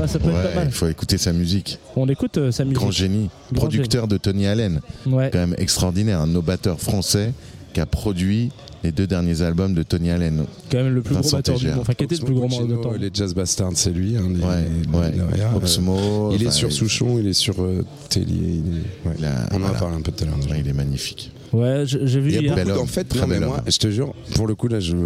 Ouais, 0.00 0.06
ça 0.08 0.18
peut 0.18 0.28
être 0.28 0.34
Ouais, 0.36 0.42
pas 0.48 0.54
mal. 0.56 0.66
il 0.68 0.72
faut 0.72 0.88
écouter 0.88 1.18
sa 1.18 1.32
musique. 1.32 1.78
On 1.96 2.08
écoute 2.08 2.38
euh, 2.38 2.50
sa 2.50 2.64
musique. 2.64 2.78
Grand 2.78 2.90
génie. 2.90 3.28
Grand 3.52 3.66
Producteur 3.66 4.08
de 4.08 4.16
Tony 4.16 4.46
Allen. 4.46 4.80
Ouais. 5.06 5.30
Quand 5.32 5.38
même 5.40 5.54
extraordinaire. 5.58 6.20
Un 6.20 6.26
nobateur 6.26 6.80
français 6.80 7.32
qui 7.72 7.80
a 7.80 7.86
produit 7.86 8.50
les 8.84 8.92
deux 8.92 9.06
derniers 9.06 9.42
albums 9.42 9.74
de 9.74 9.82
Tony 9.82 10.10
Allen. 10.10 10.44
Quand 10.70 10.78
même 10.78 10.94
le 10.94 11.02
plus 11.02 11.14
gros 11.14 11.22
Vincent 11.22 11.36
batteur 11.36 11.58
du 11.58 11.68
monde. 11.68 11.78
Enfin, 11.80 11.94
qui 11.94 12.04
était 12.04 12.16
le 12.16 12.24
plus 12.24 12.34
gros 12.34 12.46
Puccino, 12.48 12.76
batteur. 12.76 12.92
Les 12.98 13.10
Jazz 13.12 13.34
Bastards, 13.34 13.72
c'est 13.74 13.90
lui. 13.92 14.16
hein, 14.16 14.22
les- 14.28 14.40
Ouais, 14.44 14.64
les- 14.92 14.98
ouais. 14.98 15.10
derrière, 15.30 15.52
euh, 15.52 15.56
Oxmo. 15.58 16.32
il 16.34 16.46
est 16.46 16.50
sur 16.50 16.72
Souchon, 16.72 17.18
il 17.18 17.26
est 17.28 17.32
sur 17.32 17.62
euh, 17.62 17.84
Tellier. 18.08 18.26
il 18.36 18.58
est- 18.58 19.08
ouais. 19.08 19.14
il 19.18 19.24
a- 19.24 19.48
On 19.52 19.62
en 19.62 19.66
a 19.66 19.70
parlé 19.72 19.96
un 19.96 20.00
peu 20.00 20.10
tout 20.12 20.24
à 20.24 20.26
l'heure. 20.26 20.36
il 20.58 20.68
est 20.68 20.72
magnifique. 20.72 21.30
Ouais, 21.52 21.82
j'ai 21.86 22.18
vu 22.20 22.30
Il 22.30 22.34
y 22.34 22.38
a 22.38 22.40
hier. 22.54 22.64
beaucoup, 22.64 22.78
en 22.80 22.86
fait, 22.86 23.04
Très 23.04 23.20
non, 23.20 23.26
mais 23.26 23.38
bel 23.38 23.46
moi, 23.48 23.58
homme. 23.58 23.64
je 23.70 23.76
te 23.78 23.90
jure, 23.90 24.14
pour 24.34 24.46
le 24.46 24.54
coup, 24.54 24.68
là, 24.68 24.80
je... 24.80 24.96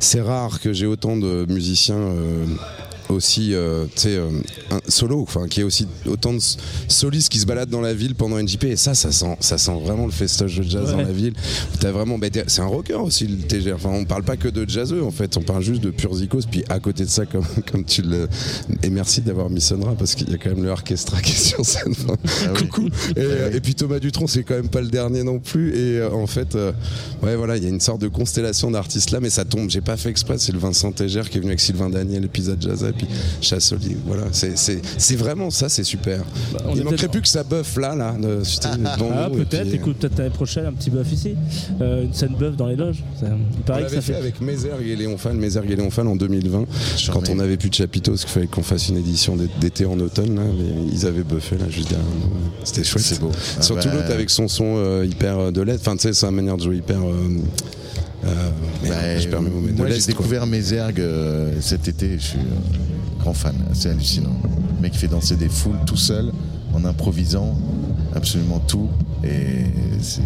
c'est 0.00 0.20
rare 0.20 0.60
que 0.60 0.72
j'ai 0.72 0.86
autant 0.86 1.16
de 1.16 1.46
musiciens 1.48 1.94
euh, 1.96 2.44
aussi, 3.08 3.54
euh, 3.54 3.86
euh, 4.06 4.30
un- 4.70 4.80
solo, 4.88 5.20
enfin, 5.22 5.46
qui 5.48 5.60
est 5.60 5.64
aussi 5.64 5.86
autant 6.06 6.32
de 6.34 6.40
solistes 6.88 7.30
qui 7.30 7.38
se 7.38 7.46
baladent 7.46 7.70
dans 7.70 7.80
la 7.80 7.94
ville 7.94 8.14
pendant 8.14 8.38
NJP. 8.38 8.64
Et 8.64 8.76
ça, 8.76 8.94
ça 8.94 9.12
sent, 9.12 9.36
ça 9.40 9.58
sent 9.58 9.78
vraiment 9.84 10.06
le 10.06 10.12
festoche 10.12 10.56
de 10.56 10.62
jazz 10.62 10.86
Ouais. 10.90 10.92
dans 10.92 10.98
la 10.98 11.12
ville. 11.12 11.34
T'as 11.80 11.90
vraiment, 11.90 12.18
bah, 12.18 12.28
c'est 12.46 12.60
un 12.60 12.66
rocker 12.66 12.94
aussi, 13.00 13.26
le 13.26 13.36
TGR. 13.38 13.74
Enfin, 13.74 13.90
on 13.90 14.04
parle 14.04 14.22
pas 14.24 14.36
que 14.36 14.48
de 14.48 14.68
jazzeux, 14.68 15.02
en 15.02 15.10
fait, 15.10 15.36
on 15.36 15.42
parle 15.42 15.62
juste 15.62 15.82
de 15.82 15.90
pur 15.90 16.14
zikos. 16.14 16.42
Puis 16.50 16.64
à 16.68 16.78
côté 16.80 17.04
de 17.04 17.10
ça, 17.10 17.26
comme, 17.26 17.44
comme 17.72 17.84
tu 17.84 18.02
le. 18.02 18.28
Et 18.82 18.90
merci 18.90 19.20
d'avoir 19.20 19.50
mis 19.50 19.60
Sonra, 19.60 19.94
parce 19.98 20.14
qu'il 20.14 20.30
y 20.30 20.34
a 20.34 20.38
quand 20.38 20.50
même 20.50 20.62
le 20.62 20.70
orchestra 20.70 21.20
qui 21.20 21.32
est 21.32 21.36
sur 21.36 21.64
scène. 21.64 21.92
Enfin, 21.92 22.14
Ah 22.44 22.52
oui. 22.54 22.68
coucou. 22.68 22.86
Et, 23.16 23.20
euh, 23.20 23.52
et 23.52 23.60
puis 23.60 23.74
Thomas 23.74 23.98
Dutronc, 23.98 24.26
c'est 24.26 24.42
quand 24.44 24.54
même 24.54 24.68
pas 24.68 24.80
le 24.80 24.88
dernier 24.88 25.22
non 25.24 25.38
plus. 25.38 25.70
Et 25.76 25.98
euh, 25.98 26.10
en 26.12 26.26
fait, 26.26 26.54
euh, 26.54 26.72
ouais, 27.22 27.36
voilà, 27.36 27.56
il 27.56 27.62
y 27.62 27.66
a 27.66 27.70
une 27.70 27.80
sorte 27.80 28.00
de 28.00 28.08
constellation 28.08 28.70
d'artistes 28.70 29.10
là, 29.10 29.20
mais 29.20 29.30
ça 29.30 29.44
tombe. 29.44 29.68
J'ai 29.70 29.80
pas 29.80 29.96
fait 29.96 30.10
exprès. 30.10 30.36
C'est 30.38 30.52
le 30.52 30.58
Vincent 30.58 30.92
Tégère 30.92 31.28
qui 31.28 31.38
est 31.38 31.40
venu 31.40 31.50
avec 31.50 31.60
Sylvain 31.60 31.90
Daniel, 31.90 32.24
et 32.24 32.28
Pizza 32.28 32.52
Jazz, 32.58 32.84
puis 32.98 33.06
Chassoli. 33.40 33.96
Voilà, 34.06 34.24
c'est- 34.32 34.56
vraiment 35.16 35.50
ça, 35.50 35.68
c'est 35.68 35.84
super. 35.84 36.22
Bah, 36.52 36.60
on 36.66 36.74
il 36.74 36.84
manquerait 36.84 37.08
plus 37.08 37.22
que 37.22 37.28
ça 37.28 37.42
bœuf 37.44 37.76
là, 37.76 37.94
là. 37.94 38.12
De, 38.20 38.42
Ah, 38.64 39.28
et 39.32 39.36
peut-être, 39.36 39.68
euh, 39.68 39.74
écoute, 39.74 39.96
peut-être 39.98 40.18
l'année 40.18 40.30
prochaine, 40.30 40.66
un 40.66 40.72
petit 40.72 40.90
bœuf 40.90 41.10
ici. 41.12 41.34
Euh, 41.80 42.04
une 42.04 42.12
scène 42.14 42.34
bœuf 42.38 42.56
dans 42.56 42.66
les 42.66 42.76
loges. 42.76 43.02
Ça- 43.20 43.26
il 43.28 43.32
On 43.32 43.62
paraît 43.62 43.82
que 43.84 43.88
ça 43.90 44.00
fait 44.00 44.12
fait. 44.12 44.18
avec 44.18 44.40
Mézergue 44.40 44.86
et 44.86 44.96
Léon 44.96 45.16
Fall, 45.16 45.34
Mézergue 45.36 45.70
et 45.70 45.76
en 46.08 46.16
2020, 46.16 46.64
Charmé. 46.96 47.20
quand 47.26 47.32
on 47.34 47.38
avait 47.38 47.56
plus 47.56 47.70
de 47.70 47.74
chapiteaux, 47.74 48.12
parce 48.12 48.24
qu'il 48.24 48.32
fallait 48.34 48.46
qu'on 48.46 48.62
fasse 48.62 48.88
une 48.88 48.96
édition 48.96 49.36
d'é- 49.36 49.48
d'été 49.60 49.86
en 49.86 49.98
automne, 50.00 50.34
là, 50.36 50.42
mais 50.44 50.90
ils 50.92 51.06
avaient 51.06 51.22
buffé 51.22 51.56
là 51.56 51.68
juste 51.70 51.88
derrière. 51.90 52.06
C'était 52.64 52.84
chouette. 52.84 53.04
C'est 53.04 53.20
beau. 53.20 53.30
Ah 53.58 53.62
Surtout 53.62 53.88
bah, 53.88 53.94
l'autre 53.94 54.10
avec 54.12 54.30
son 54.30 54.48
son 54.48 54.74
euh, 54.76 55.06
hyper 55.06 55.38
euh, 55.38 55.50
de 55.50 55.60
l'Est, 55.62 55.76
enfin 55.80 55.96
tu 55.96 56.02
sais, 56.08 56.12
sa 56.12 56.30
manière 56.30 56.56
de 56.56 56.62
jouer 56.62 56.76
hyper. 56.76 56.98
Euh, 56.98 57.38
euh, 58.24 58.50
bah, 58.82 59.40
mes 59.40 59.72
moi, 59.72 59.88
j'ai 59.90 60.06
découvert 60.06 60.46
Mézergue 60.46 61.00
euh, 61.00 61.60
cet 61.60 61.88
été. 61.88 62.18
Je 62.18 62.24
suis 62.24 62.38
euh, 62.38 63.18
grand 63.20 63.34
fan. 63.34 63.54
C'est 63.74 63.90
hallucinant. 63.90 64.36
Le 64.76 64.82
mec 64.82 64.92
qui 64.92 64.98
fait 64.98 65.08
danser 65.08 65.36
des 65.36 65.48
foules 65.48 65.78
tout 65.86 65.96
seul, 65.96 66.32
en 66.74 66.84
improvisant 66.84 67.56
absolument 68.18 68.60
tout. 68.60 68.88
Et 69.24 69.64
c'est 70.00 70.20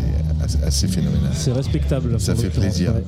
assez, 0.67 0.89
phénoménal. 0.89 1.31
C'est 1.33 1.53
respectable. 1.53 2.19
Ça 2.21 2.35
fait 2.35 2.49
plaisir. 2.51 2.93
ouais. 2.95 3.05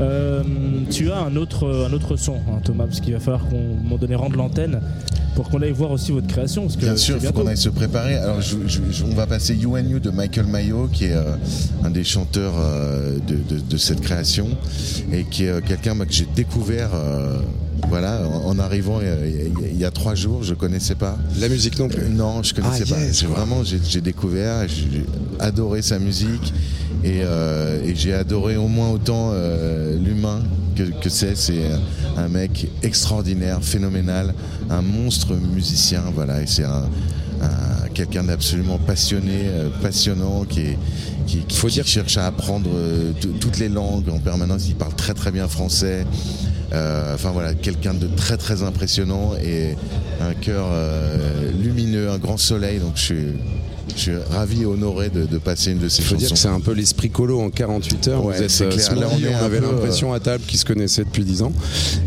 Euh, 0.00 0.42
tu 0.90 1.10
as 1.12 1.18
un 1.18 1.36
autre, 1.36 1.86
un 1.88 1.92
autre 1.92 2.16
son, 2.16 2.36
hein, 2.36 2.60
Thomas, 2.64 2.84
parce 2.86 3.00
qu'il 3.00 3.12
va 3.12 3.20
falloir 3.20 3.46
qu'on, 3.48 3.96
donné, 3.98 4.14
rende 4.14 4.34
l'antenne 4.34 4.80
pour 5.36 5.50
qu'on 5.50 5.60
aille 5.60 5.72
voir 5.72 5.90
aussi 5.90 6.10
votre 6.10 6.26
création. 6.26 6.62
Parce 6.62 6.76
que 6.76 6.80
Bien 6.86 6.96
sûr, 6.96 7.16
il 7.20 7.26
faut 7.26 7.32
qu'on 7.34 7.46
aille 7.46 7.56
se 7.56 7.68
préparer. 7.68 8.16
Alors, 8.16 8.40
je- 8.40 8.56
je- 8.66 8.80
je- 8.90 9.04
on 9.04 9.14
va 9.14 9.26
passer 9.26 9.54
You 9.54 9.76
and 9.76 9.84
You 9.90 9.98
de 10.00 10.10
Michael 10.10 10.46
Mayo, 10.46 10.88
qui 10.90 11.04
est 11.04 11.12
euh, 11.12 11.34
un 11.84 11.90
des 11.90 12.02
chanteurs 12.04 12.54
euh, 12.58 13.18
de, 13.28 13.34
de- 13.56 13.60
de 13.60 13.76
cette 13.76 14.00
création 14.00 14.48
et 15.12 15.24
qui 15.24 15.44
est 15.44 15.62
quelqu'un 15.64 15.94
que 15.98 16.12
j'ai 16.12 16.26
découvert. 16.34 16.90
Voilà, 17.88 18.20
en, 18.26 18.50
en 18.50 18.58
arrivant 18.58 18.98
euh, 19.02 19.26
il 19.26 19.62
y, 19.62 19.66
a- 19.66 19.68
il 19.72 19.78
y 19.78 19.84
a 19.84 19.90
trois 19.90 20.14
jours, 20.14 20.42
je 20.42 20.54
connaissais 20.54 20.94
pas. 20.94 21.16
La 21.40 21.48
musique 21.48 21.78
non 21.78 21.88
plus. 21.88 22.08
Non, 22.08 22.42
je 22.42 22.54
connaissais 22.54 22.84
Ah, 22.88 22.94
pas. 22.94 23.00
yes, 23.00 23.24
vraiment, 23.24 23.62
j'ai 23.64 24.00
découvert, 24.00 24.66
j'ai 24.68 25.04
adoré 25.38 25.82
sa 25.82 25.98
musique 25.98 26.52
et, 27.04 27.20
euh, 27.22 27.82
et 27.84 27.94
j'ai 27.94 28.12
adoré 28.14 28.56
au 28.56 28.68
moins 28.68 28.90
autant 28.90 29.30
euh, 29.32 29.98
l'humain 29.98 30.42
que, 30.76 30.82
que 31.02 31.08
c'est. 31.08 31.36
C'est 31.36 31.62
un 32.16 32.28
mec 32.28 32.68
extraordinaire, 32.82 33.58
phénoménal, 33.62 34.34
un 34.68 34.82
monstre 34.82 35.34
musicien, 35.34 36.02
voilà. 36.14 36.42
Et 36.42 36.46
c'est 36.46 36.64
un, 36.64 36.84
un- 37.42 37.88
quelqu'un 37.94 38.24
d'absolument 38.24 38.78
passionné, 38.78 39.46
euh, 39.46 39.68
passionnant, 39.82 40.44
qui 40.44 40.60
est 40.60 40.78
qui, 41.26 41.38
qui- 41.38 41.56
Faut 41.56 41.68
qui 41.68 41.74
dire- 41.74 41.86
cherche 41.86 42.16
à 42.18 42.26
apprendre 42.26 42.68
toutes 43.40 43.58
les 43.58 43.68
langues 43.68 44.08
en 44.10 44.18
permanence. 44.18 44.66
Il 44.68 44.74
parle 44.74 44.94
très 44.94 45.14
très 45.14 45.30
bien 45.30 45.46
français. 45.48 46.04
Euh, 46.72 47.14
enfin 47.14 47.30
voilà, 47.30 47.54
quelqu'un 47.54 47.94
de 47.94 48.06
très 48.06 48.36
très 48.36 48.62
impressionnant 48.62 49.32
et 49.42 49.76
un 50.20 50.34
cœur 50.34 50.66
euh, 50.70 51.50
lumineux, 51.52 52.10
un 52.10 52.18
grand 52.18 52.36
soleil. 52.36 52.78
Donc 52.78 52.92
je 52.94 53.00
suis, 53.00 53.26
je 53.96 54.00
suis 54.02 54.16
ravi 54.30 54.62
et 54.62 54.66
honoré 54.66 55.08
de, 55.10 55.24
de 55.26 55.38
passer 55.38 55.72
une 55.72 55.78
de 55.78 55.88
ces 55.88 56.02
Il 56.02 56.04
faut 56.04 56.14
dire 56.16 56.30
que 56.30 56.36
c'est 56.36 56.42
chansons. 56.48 56.56
un 56.56 56.60
peu 56.60 56.72
l'esprit 56.72 57.10
colo 57.10 57.40
en 57.40 57.50
48 57.50 58.08
heures. 58.08 58.24
Ouais, 58.24 58.36
Vous 58.36 58.42
êtes 58.42 58.50
c'est 58.50 58.64
euh, 58.64 58.70
clair. 58.70 58.94
Là, 58.96 59.06
on 59.10 59.44
avait 59.44 59.58
euh, 59.58 59.60
l'impression 59.72 60.12
à 60.12 60.20
table 60.20 60.44
qu'ils 60.46 60.58
se 60.58 60.64
connaissaient 60.64 61.04
depuis 61.04 61.24
10 61.24 61.42
ans. 61.42 61.52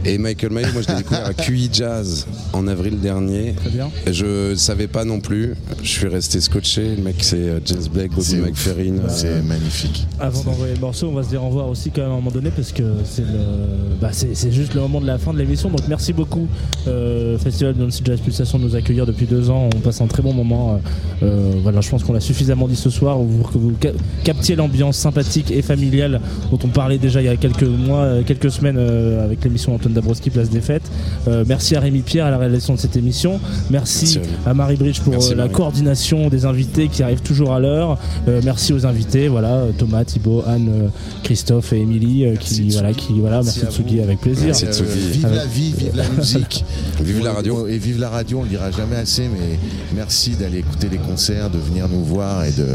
Et 0.05 0.17
Michael 0.17 0.51
Mayo, 0.51 0.67
moi 0.73 0.81
je 0.81 0.87
l'ai 0.89 0.97
découvert 0.99 1.25
à 1.25 1.33
QI 1.33 1.69
Jazz 1.71 2.25
en 2.53 2.67
avril 2.67 2.99
dernier. 2.99 3.53
Très 3.53 3.69
bien. 3.69 3.89
Je 4.11 4.55
savais 4.55 4.87
pas 4.87 5.05
non 5.05 5.19
plus. 5.19 5.55
Je 5.81 5.87
suis 5.89 6.07
resté 6.07 6.41
scotché. 6.41 6.95
Le 6.95 7.01
mec 7.03 7.15
c'est 7.21 7.35
euh, 7.37 7.59
James 7.65 7.87
Blake, 7.93 8.11
Bobby 8.11 8.23
C'est. 8.23 8.37
McFerrin. 8.37 8.97
euh, 8.97 9.09
C'est 9.09 9.41
magnifique. 9.41 10.05
Avant 10.19 10.41
d'envoyer 10.43 10.73
le 10.75 10.79
morceau, 10.79 11.07
on 11.07 11.13
va 11.13 11.23
se 11.23 11.29
dire 11.29 11.43
au 11.43 11.47
revoir 11.47 11.69
aussi 11.69 11.89
quand 11.91 12.01
même 12.01 12.11
à 12.11 12.13
un 12.13 12.17
moment 12.17 12.31
donné 12.31 12.49
parce 12.51 12.71
que 12.71 12.83
c'est 13.05 13.21
le, 13.23 13.95
bah, 14.01 14.11
juste 14.51 14.73
le 14.73 14.81
moment 14.81 15.01
de 15.01 15.07
la 15.07 15.17
fin 15.17 15.33
de 15.33 15.37
l'émission. 15.39 15.69
Donc 15.69 15.81
merci 15.87 16.13
beaucoup 16.13 16.47
euh, 16.87 17.37
Festival 17.37 17.75
de 17.75 17.83
Nancy 17.83 18.01
Jazz 18.05 18.19
Pulsation 18.19 18.59
de 18.59 18.63
nous 18.63 18.75
accueillir 18.75 19.05
depuis 19.05 19.25
deux 19.25 19.49
ans. 19.49 19.69
On 19.75 19.79
passe 19.79 20.01
un 20.01 20.07
très 20.07 20.21
bon 20.23 20.33
moment. 20.33 20.79
euh, 21.23 21.25
euh, 21.25 21.53
voilà, 21.73 21.81
je 21.81 21.89
pense 21.89 22.03
qu'on 22.03 22.13
l'a 22.13 22.19
suffisamment 22.19 22.67
dit 22.67 22.75
ce 22.75 22.89
soir, 22.91 23.17
pour 23.17 23.51
que 23.51 23.57
vous 23.57 23.71
ca- 23.81 23.89
captiez 24.23 24.55
l'ambiance 24.55 24.95
sympathique 24.97 25.49
et 25.51 25.63
familiale 25.63 26.21
dont 26.51 26.59
on 26.63 26.67
parlait 26.67 26.99
déjà 26.99 27.19
il 27.21 27.25
y 27.25 27.29
a 27.29 27.35
quelques 27.35 27.63
mois, 27.63 28.01
euh, 28.03 28.21
quelques 28.23 28.51
semaines 28.51 28.77
euh, 28.77 29.25
avec 29.25 29.43
l'émission 29.43 29.73
Antoine 29.73 29.93
Dabrowski 29.93 30.29
Place 30.29 30.49
des 30.49 30.61
Fêtes. 30.61 30.83
Euh, 31.27 31.43
merci 31.47 31.75
à 31.75 31.79
Rémi 31.79 32.01
Pierre 32.01 32.27
à 32.27 32.31
la 32.31 32.37
réalisation 32.37 32.75
de 32.75 32.79
cette 32.79 32.95
émission. 32.95 33.39
Merci, 33.71 34.19
Merci, 34.19 34.19
à 34.45 34.53
Marie 34.53 34.75
Bridge 34.75 34.99
pour 35.01 35.13
Merci, 35.13 35.31
euh, 35.31 35.35
la 35.35 35.43
Marie. 35.45 35.53
coordination 35.53 36.29
des 36.29 36.45
invités 36.45 36.87
qui 36.89 37.01
arrivent 37.01 37.21
toujours 37.23 37.53
à 37.53 37.59
l'heure. 37.59 37.97
Euh, 38.27 38.39
merci 38.43 38.71
aux 38.73 38.85
invités, 38.85 39.27
voilà, 39.27 39.63
Thomas, 39.77 40.03
Thibaut, 40.05 40.43
Anne, 40.47 40.91
Christophe 41.23 41.73
et 41.73 41.79
Émilie 41.79 42.25
euh, 42.25 42.35
qui, 42.35 42.61
Merci, 42.61 42.69
voilà, 42.73 42.93
qui, 42.93 43.19
voilà, 43.19 43.41
merci, 43.43 43.61
à 43.65 43.71
Tsugi 43.71 43.99
avec 44.01 44.19
plaisir. 44.21 44.45
Merci, 44.47 44.65
Euh, 44.65 44.85
vive 45.11 45.27
la 45.33 45.45
vie, 45.45 45.73
vive 45.77 45.95
la 45.95 46.07
musique. 46.17 46.65
Vive 47.01 47.23
la 47.23 47.33
radio. 47.33 47.67
Et 47.67 47.77
vive 47.77 47.99
la 47.99 48.09
radio, 48.09 48.39
on 48.39 48.43
le 48.43 48.49
dira 48.49 48.69
jamais 48.71 48.95
assez, 48.97 49.23
mais 49.23 49.57
merci 49.95 50.31
d'aller 50.31 50.59
écouter 50.59 50.87
les 50.91 50.97
concerts, 50.97 51.49
de 51.49 51.57
venir 51.63 51.87
nous 51.89 52.03
voir 52.03 52.43
et 52.45 52.51
de, 52.51 52.67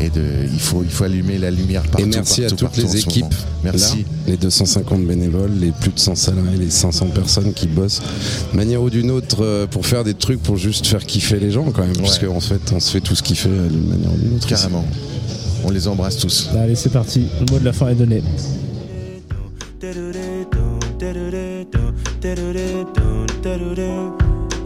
et 0.00 0.10
de, 0.10 0.22
il 0.52 0.58
faut, 0.60 0.82
il 0.82 0.90
faut 0.90 1.04
allumer 1.04 1.38
la 1.38 1.50
lumière 1.50 1.82
partout. 1.82 2.06
Et 2.06 2.10
merci 2.10 2.44
à 2.44 2.48
toutes 2.48 2.60
partout 2.62 2.80
les 2.82 2.96
équipes. 2.98 3.34
Merci. 3.64 3.98
là, 3.98 4.04
les 4.28 4.36
250 4.36 5.04
bénévoles, 5.06 5.52
les 5.60 5.70
plus 5.72 5.92
de 5.92 5.98
100 5.98 6.14
salariés, 6.16 6.56
les 6.58 6.70
500 6.70 7.06
personnes 7.08 7.52
qui 7.52 7.66
bossent 7.66 8.02
de 8.52 8.56
manière 8.56 8.82
ou 8.82 8.90
d'une 8.90 9.10
autre 9.10 9.38
euh, 9.44 9.66
pour 9.66 9.86
faire 9.86 10.04
des 10.04 10.14
trucs 10.14 10.42
pour 10.42 10.56
juste 10.56 10.86
faire 10.86 11.04
kiffer 11.04 11.38
les 11.38 11.50
gens 11.50 11.70
quand 11.70 11.82
même. 11.82 11.96
Parce 11.96 12.18
Ouais. 12.20 12.26
qu'en 12.28 12.40
fait, 12.40 12.60
on 12.74 12.80
se 12.80 12.90
fait 12.90 13.00
tous 13.00 13.22
kiffer 13.22 13.48
euh, 13.50 13.68
d'une 13.68 13.88
manière 13.88 14.12
ou 14.12 14.16
d'une 14.16 14.36
autre. 14.36 14.46
Carrément. 14.46 14.84
On 15.64 15.70
les 15.70 15.86
embrasse 15.86 16.16
tous. 16.16 16.48
Allez, 16.56 16.74
c'est 16.74 16.90
parti. 16.90 17.26
Le 17.40 17.52
mot 17.52 17.58
de 17.60 17.64
la 17.64 17.72
fin 17.72 17.88
est 17.88 17.94
donné. 17.94 18.20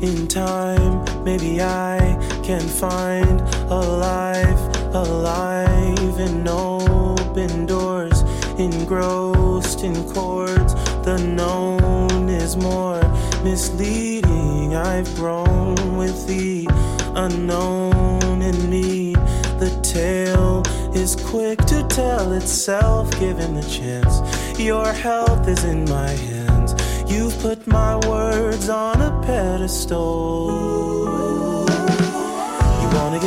In 0.03 0.27
time, 0.29 1.03
maybe 1.25 1.59
I 1.61 2.16
can 2.47 2.61
find 2.61 3.41
a 3.73 3.81
life 3.99 4.95
alive 4.95 6.21
in 6.21 6.47
open 6.47 7.67
doors, 7.67 8.23
engrossed 8.57 9.83
in 9.83 9.97
chords. 10.13 10.75
The 11.03 11.19
known 11.19 12.29
is 12.29 12.57
more 12.57 13.03
misleading. 13.43 14.77
I've 14.77 15.13
grown 15.17 15.97
with 15.97 16.29
the 16.29 16.69
unknown 17.17 18.43
in 18.43 18.71
me. 18.71 19.15
The 19.59 19.77
tale 19.83 20.63
is 20.95 21.17
quick 21.17 21.59
to 21.73 21.85
tell 21.89 22.33
itself, 22.33 23.11
given 23.19 23.55
the 23.55 23.69
chance. 23.69 24.21
Your 24.57 24.93
health 24.93 25.49
is 25.49 25.65
in 25.65 25.85
my 25.87 26.11
hands. 26.11 26.77
You've 27.11 27.37
put 27.41 27.67
my 27.67 27.97
words 28.07 28.69
on 28.69 29.03
a 29.03 29.11
pedestal. 29.27 31.46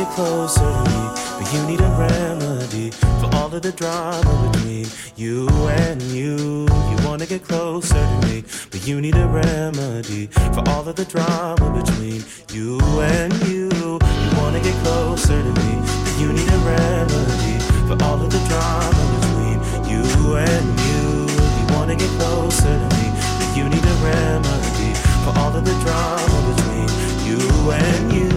Get 0.00 0.08
closer 0.12 0.60
to 0.60 0.90
me, 0.92 1.02
but 1.36 1.52
you 1.52 1.66
need 1.66 1.80
a 1.82 1.90
remedy 1.90 2.90
for 3.20 3.28
all 3.36 3.54
of 3.54 3.60
the 3.60 3.70
drama 3.70 4.50
between 4.50 4.86
you 5.14 5.46
and 5.68 6.00
you. 6.00 6.66
You 6.90 6.96
wanna 7.06 7.26
get 7.26 7.44
closer 7.44 8.00
to 8.00 8.26
me, 8.26 8.42
but 8.70 8.88
you 8.88 9.02
need 9.02 9.14
a 9.16 9.28
remedy 9.28 10.28
for 10.54 10.66
all 10.70 10.88
of 10.88 10.96
the 10.96 11.04
drama 11.04 11.68
between 11.78 12.24
you 12.50 12.80
and 13.02 13.30
you. 13.46 13.68
You 13.68 14.30
wanna 14.40 14.60
get 14.60 14.74
closer 14.82 15.36
to 15.36 15.52
me, 15.60 15.72
but 16.04 16.14
you 16.18 16.32
need 16.32 16.48
a 16.48 16.60
remedy 16.64 17.56
for 17.86 18.02
all 18.02 18.22
of 18.24 18.30
the 18.30 18.40
drama 18.48 19.02
between 19.20 19.58
you 19.92 20.36
and 20.36 20.66
you. 20.88 21.28
You 21.58 21.76
wanna 21.76 21.94
get 21.94 22.08
closer 22.18 22.72
to 22.82 22.88
me, 22.96 23.06
but 23.38 23.50
you 23.54 23.68
need 23.68 23.84
a 23.84 23.96
remedy 24.08 24.94
for 25.24 25.38
all 25.38 25.54
of 25.54 25.62
the 25.62 25.76
drama 25.84 26.38
between 26.48 26.88
you 27.28 27.70
and 27.72 28.12
you 28.14 28.30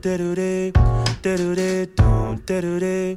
da-do-day, 0.00 0.70
da-do-day, 1.22 1.86
don't 1.94 2.44
da-do-day, 2.46 3.16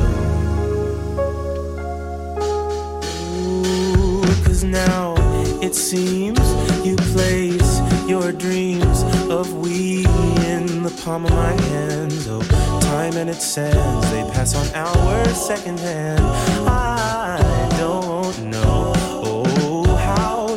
Cause 4.45 4.65
now 4.65 5.15
it 5.63 5.75
seems 5.75 6.41
you 6.85 6.97
place 6.97 7.81
your 8.09 8.33
dreams 8.33 9.03
of 9.31 9.53
we 9.55 10.07
in 10.47 10.83
the 10.83 11.03
palm 11.05 11.25
of 11.25 11.33
my 11.33 11.53
hand. 11.63 12.11
Though 12.11 12.43
time 12.81 13.17
and 13.17 13.29
its 13.31 13.45
sands, 13.45 14.11
they 14.11 14.23
pass 14.33 14.55
on 14.55 14.67
hours 14.75 15.37
secondhand. 15.37 16.21
I 16.69 17.69
don't 17.79 18.51
know 18.51 18.86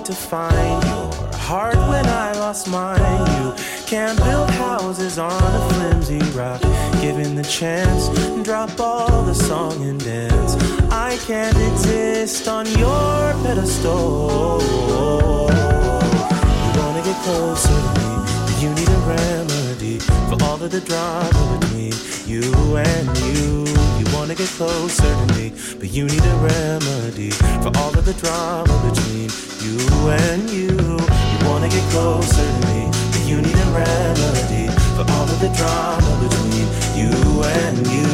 to 0.09 0.15
find 0.15 0.83
your 0.85 1.37
heart 1.37 1.75
when 1.75 2.03
I 2.07 2.31
lost 2.33 2.67
mine. 2.67 2.99
You 3.37 3.53
can't 3.85 4.17
build 4.17 4.49
houses 4.49 5.19
on 5.19 5.31
a 5.31 5.69
flimsy 5.69 6.19
rock. 6.35 6.61
Given 6.99 7.35
the 7.35 7.43
chance, 7.43 8.09
drop 8.43 8.79
all 8.79 9.23
the 9.23 9.35
song 9.35 9.83
and 9.87 10.03
dance. 10.03 10.55
I 10.91 11.15
can't 11.27 11.55
exist 11.71 12.47
on 12.47 12.65
your 12.65 13.33
pedestal. 13.43 14.59
You 16.63 16.71
wanna 16.79 17.03
get 17.03 17.17
closer 17.27 17.79
to 17.85 17.99
me, 17.99 18.11
you 18.61 18.69
need 18.73 18.89
a 18.89 19.01
remedy 19.13 19.99
for 20.27 20.43
all 20.45 20.59
of 20.63 20.71
the 20.71 20.81
drama 20.81 21.59
between 21.59 21.93
you 22.25 22.77
and 22.77 23.05
you. 23.19 23.98
Wanna 24.29 24.41
get 24.41 24.49
closer 24.49 25.01
to 25.01 25.33
me, 25.33 25.51
but 25.79 25.89
you 25.89 26.05
need 26.05 26.21
a 26.21 26.35
remedy 26.35 27.31
for 27.63 27.75
all 27.79 27.89
of 27.97 28.05
the 28.05 28.13
drama 28.13 28.75
between 28.85 29.27
you 29.65 29.79
and 30.07 30.47
you. 30.51 30.69
You 30.69 31.49
wanna 31.49 31.67
get 31.67 31.81
closer 31.89 32.45
to 32.45 32.67
me, 32.67 32.91
but 33.09 33.25
you 33.25 33.41
need 33.41 33.57
a 33.57 33.69
remedy 33.73 34.67
for 34.93 35.11
all 35.13 35.23
of 35.23 35.39
the 35.41 35.49
drama 35.57 36.11
between 36.21 36.67
you 36.93 37.09
and 37.41 37.87
you. 37.87 38.05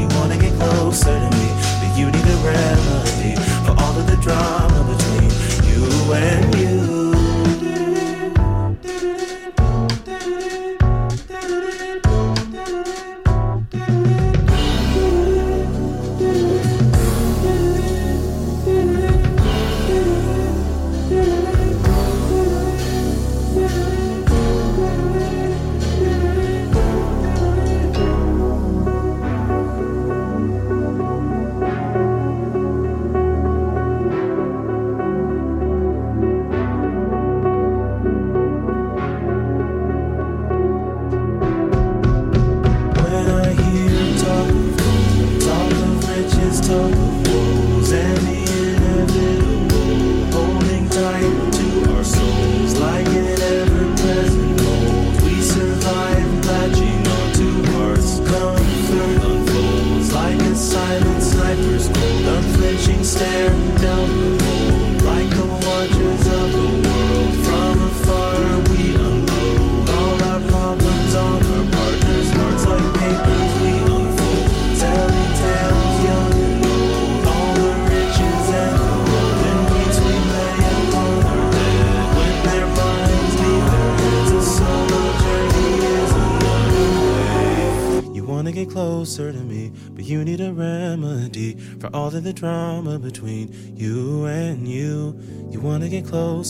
You 0.00 0.08
wanna 0.18 0.36
get 0.36 0.52
closer 0.58 1.14
to 1.14 1.30
me, 1.30 1.48
but 1.78 1.96
you 1.96 2.06
need 2.10 2.26
a 2.26 2.38
remedy 2.42 3.36
for 3.64 3.80
all 3.80 3.96
of 3.96 4.04
the 4.08 4.16
drama 4.16 4.82
between 4.90 5.30
you 5.70 6.12
and 6.12 6.44
you. 6.46 6.51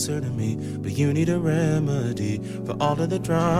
Closer 0.03 0.19
to 0.19 0.29
me, 0.31 0.57
but 0.79 0.91
you 0.91 1.13
need 1.13 1.29
a 1.29 1.39
remedy 1.39 2.37
for 2.65 2.75
all 2.81 2.99
of 3.01 3.09
the 3.09 3.19
drama 3.19 3.52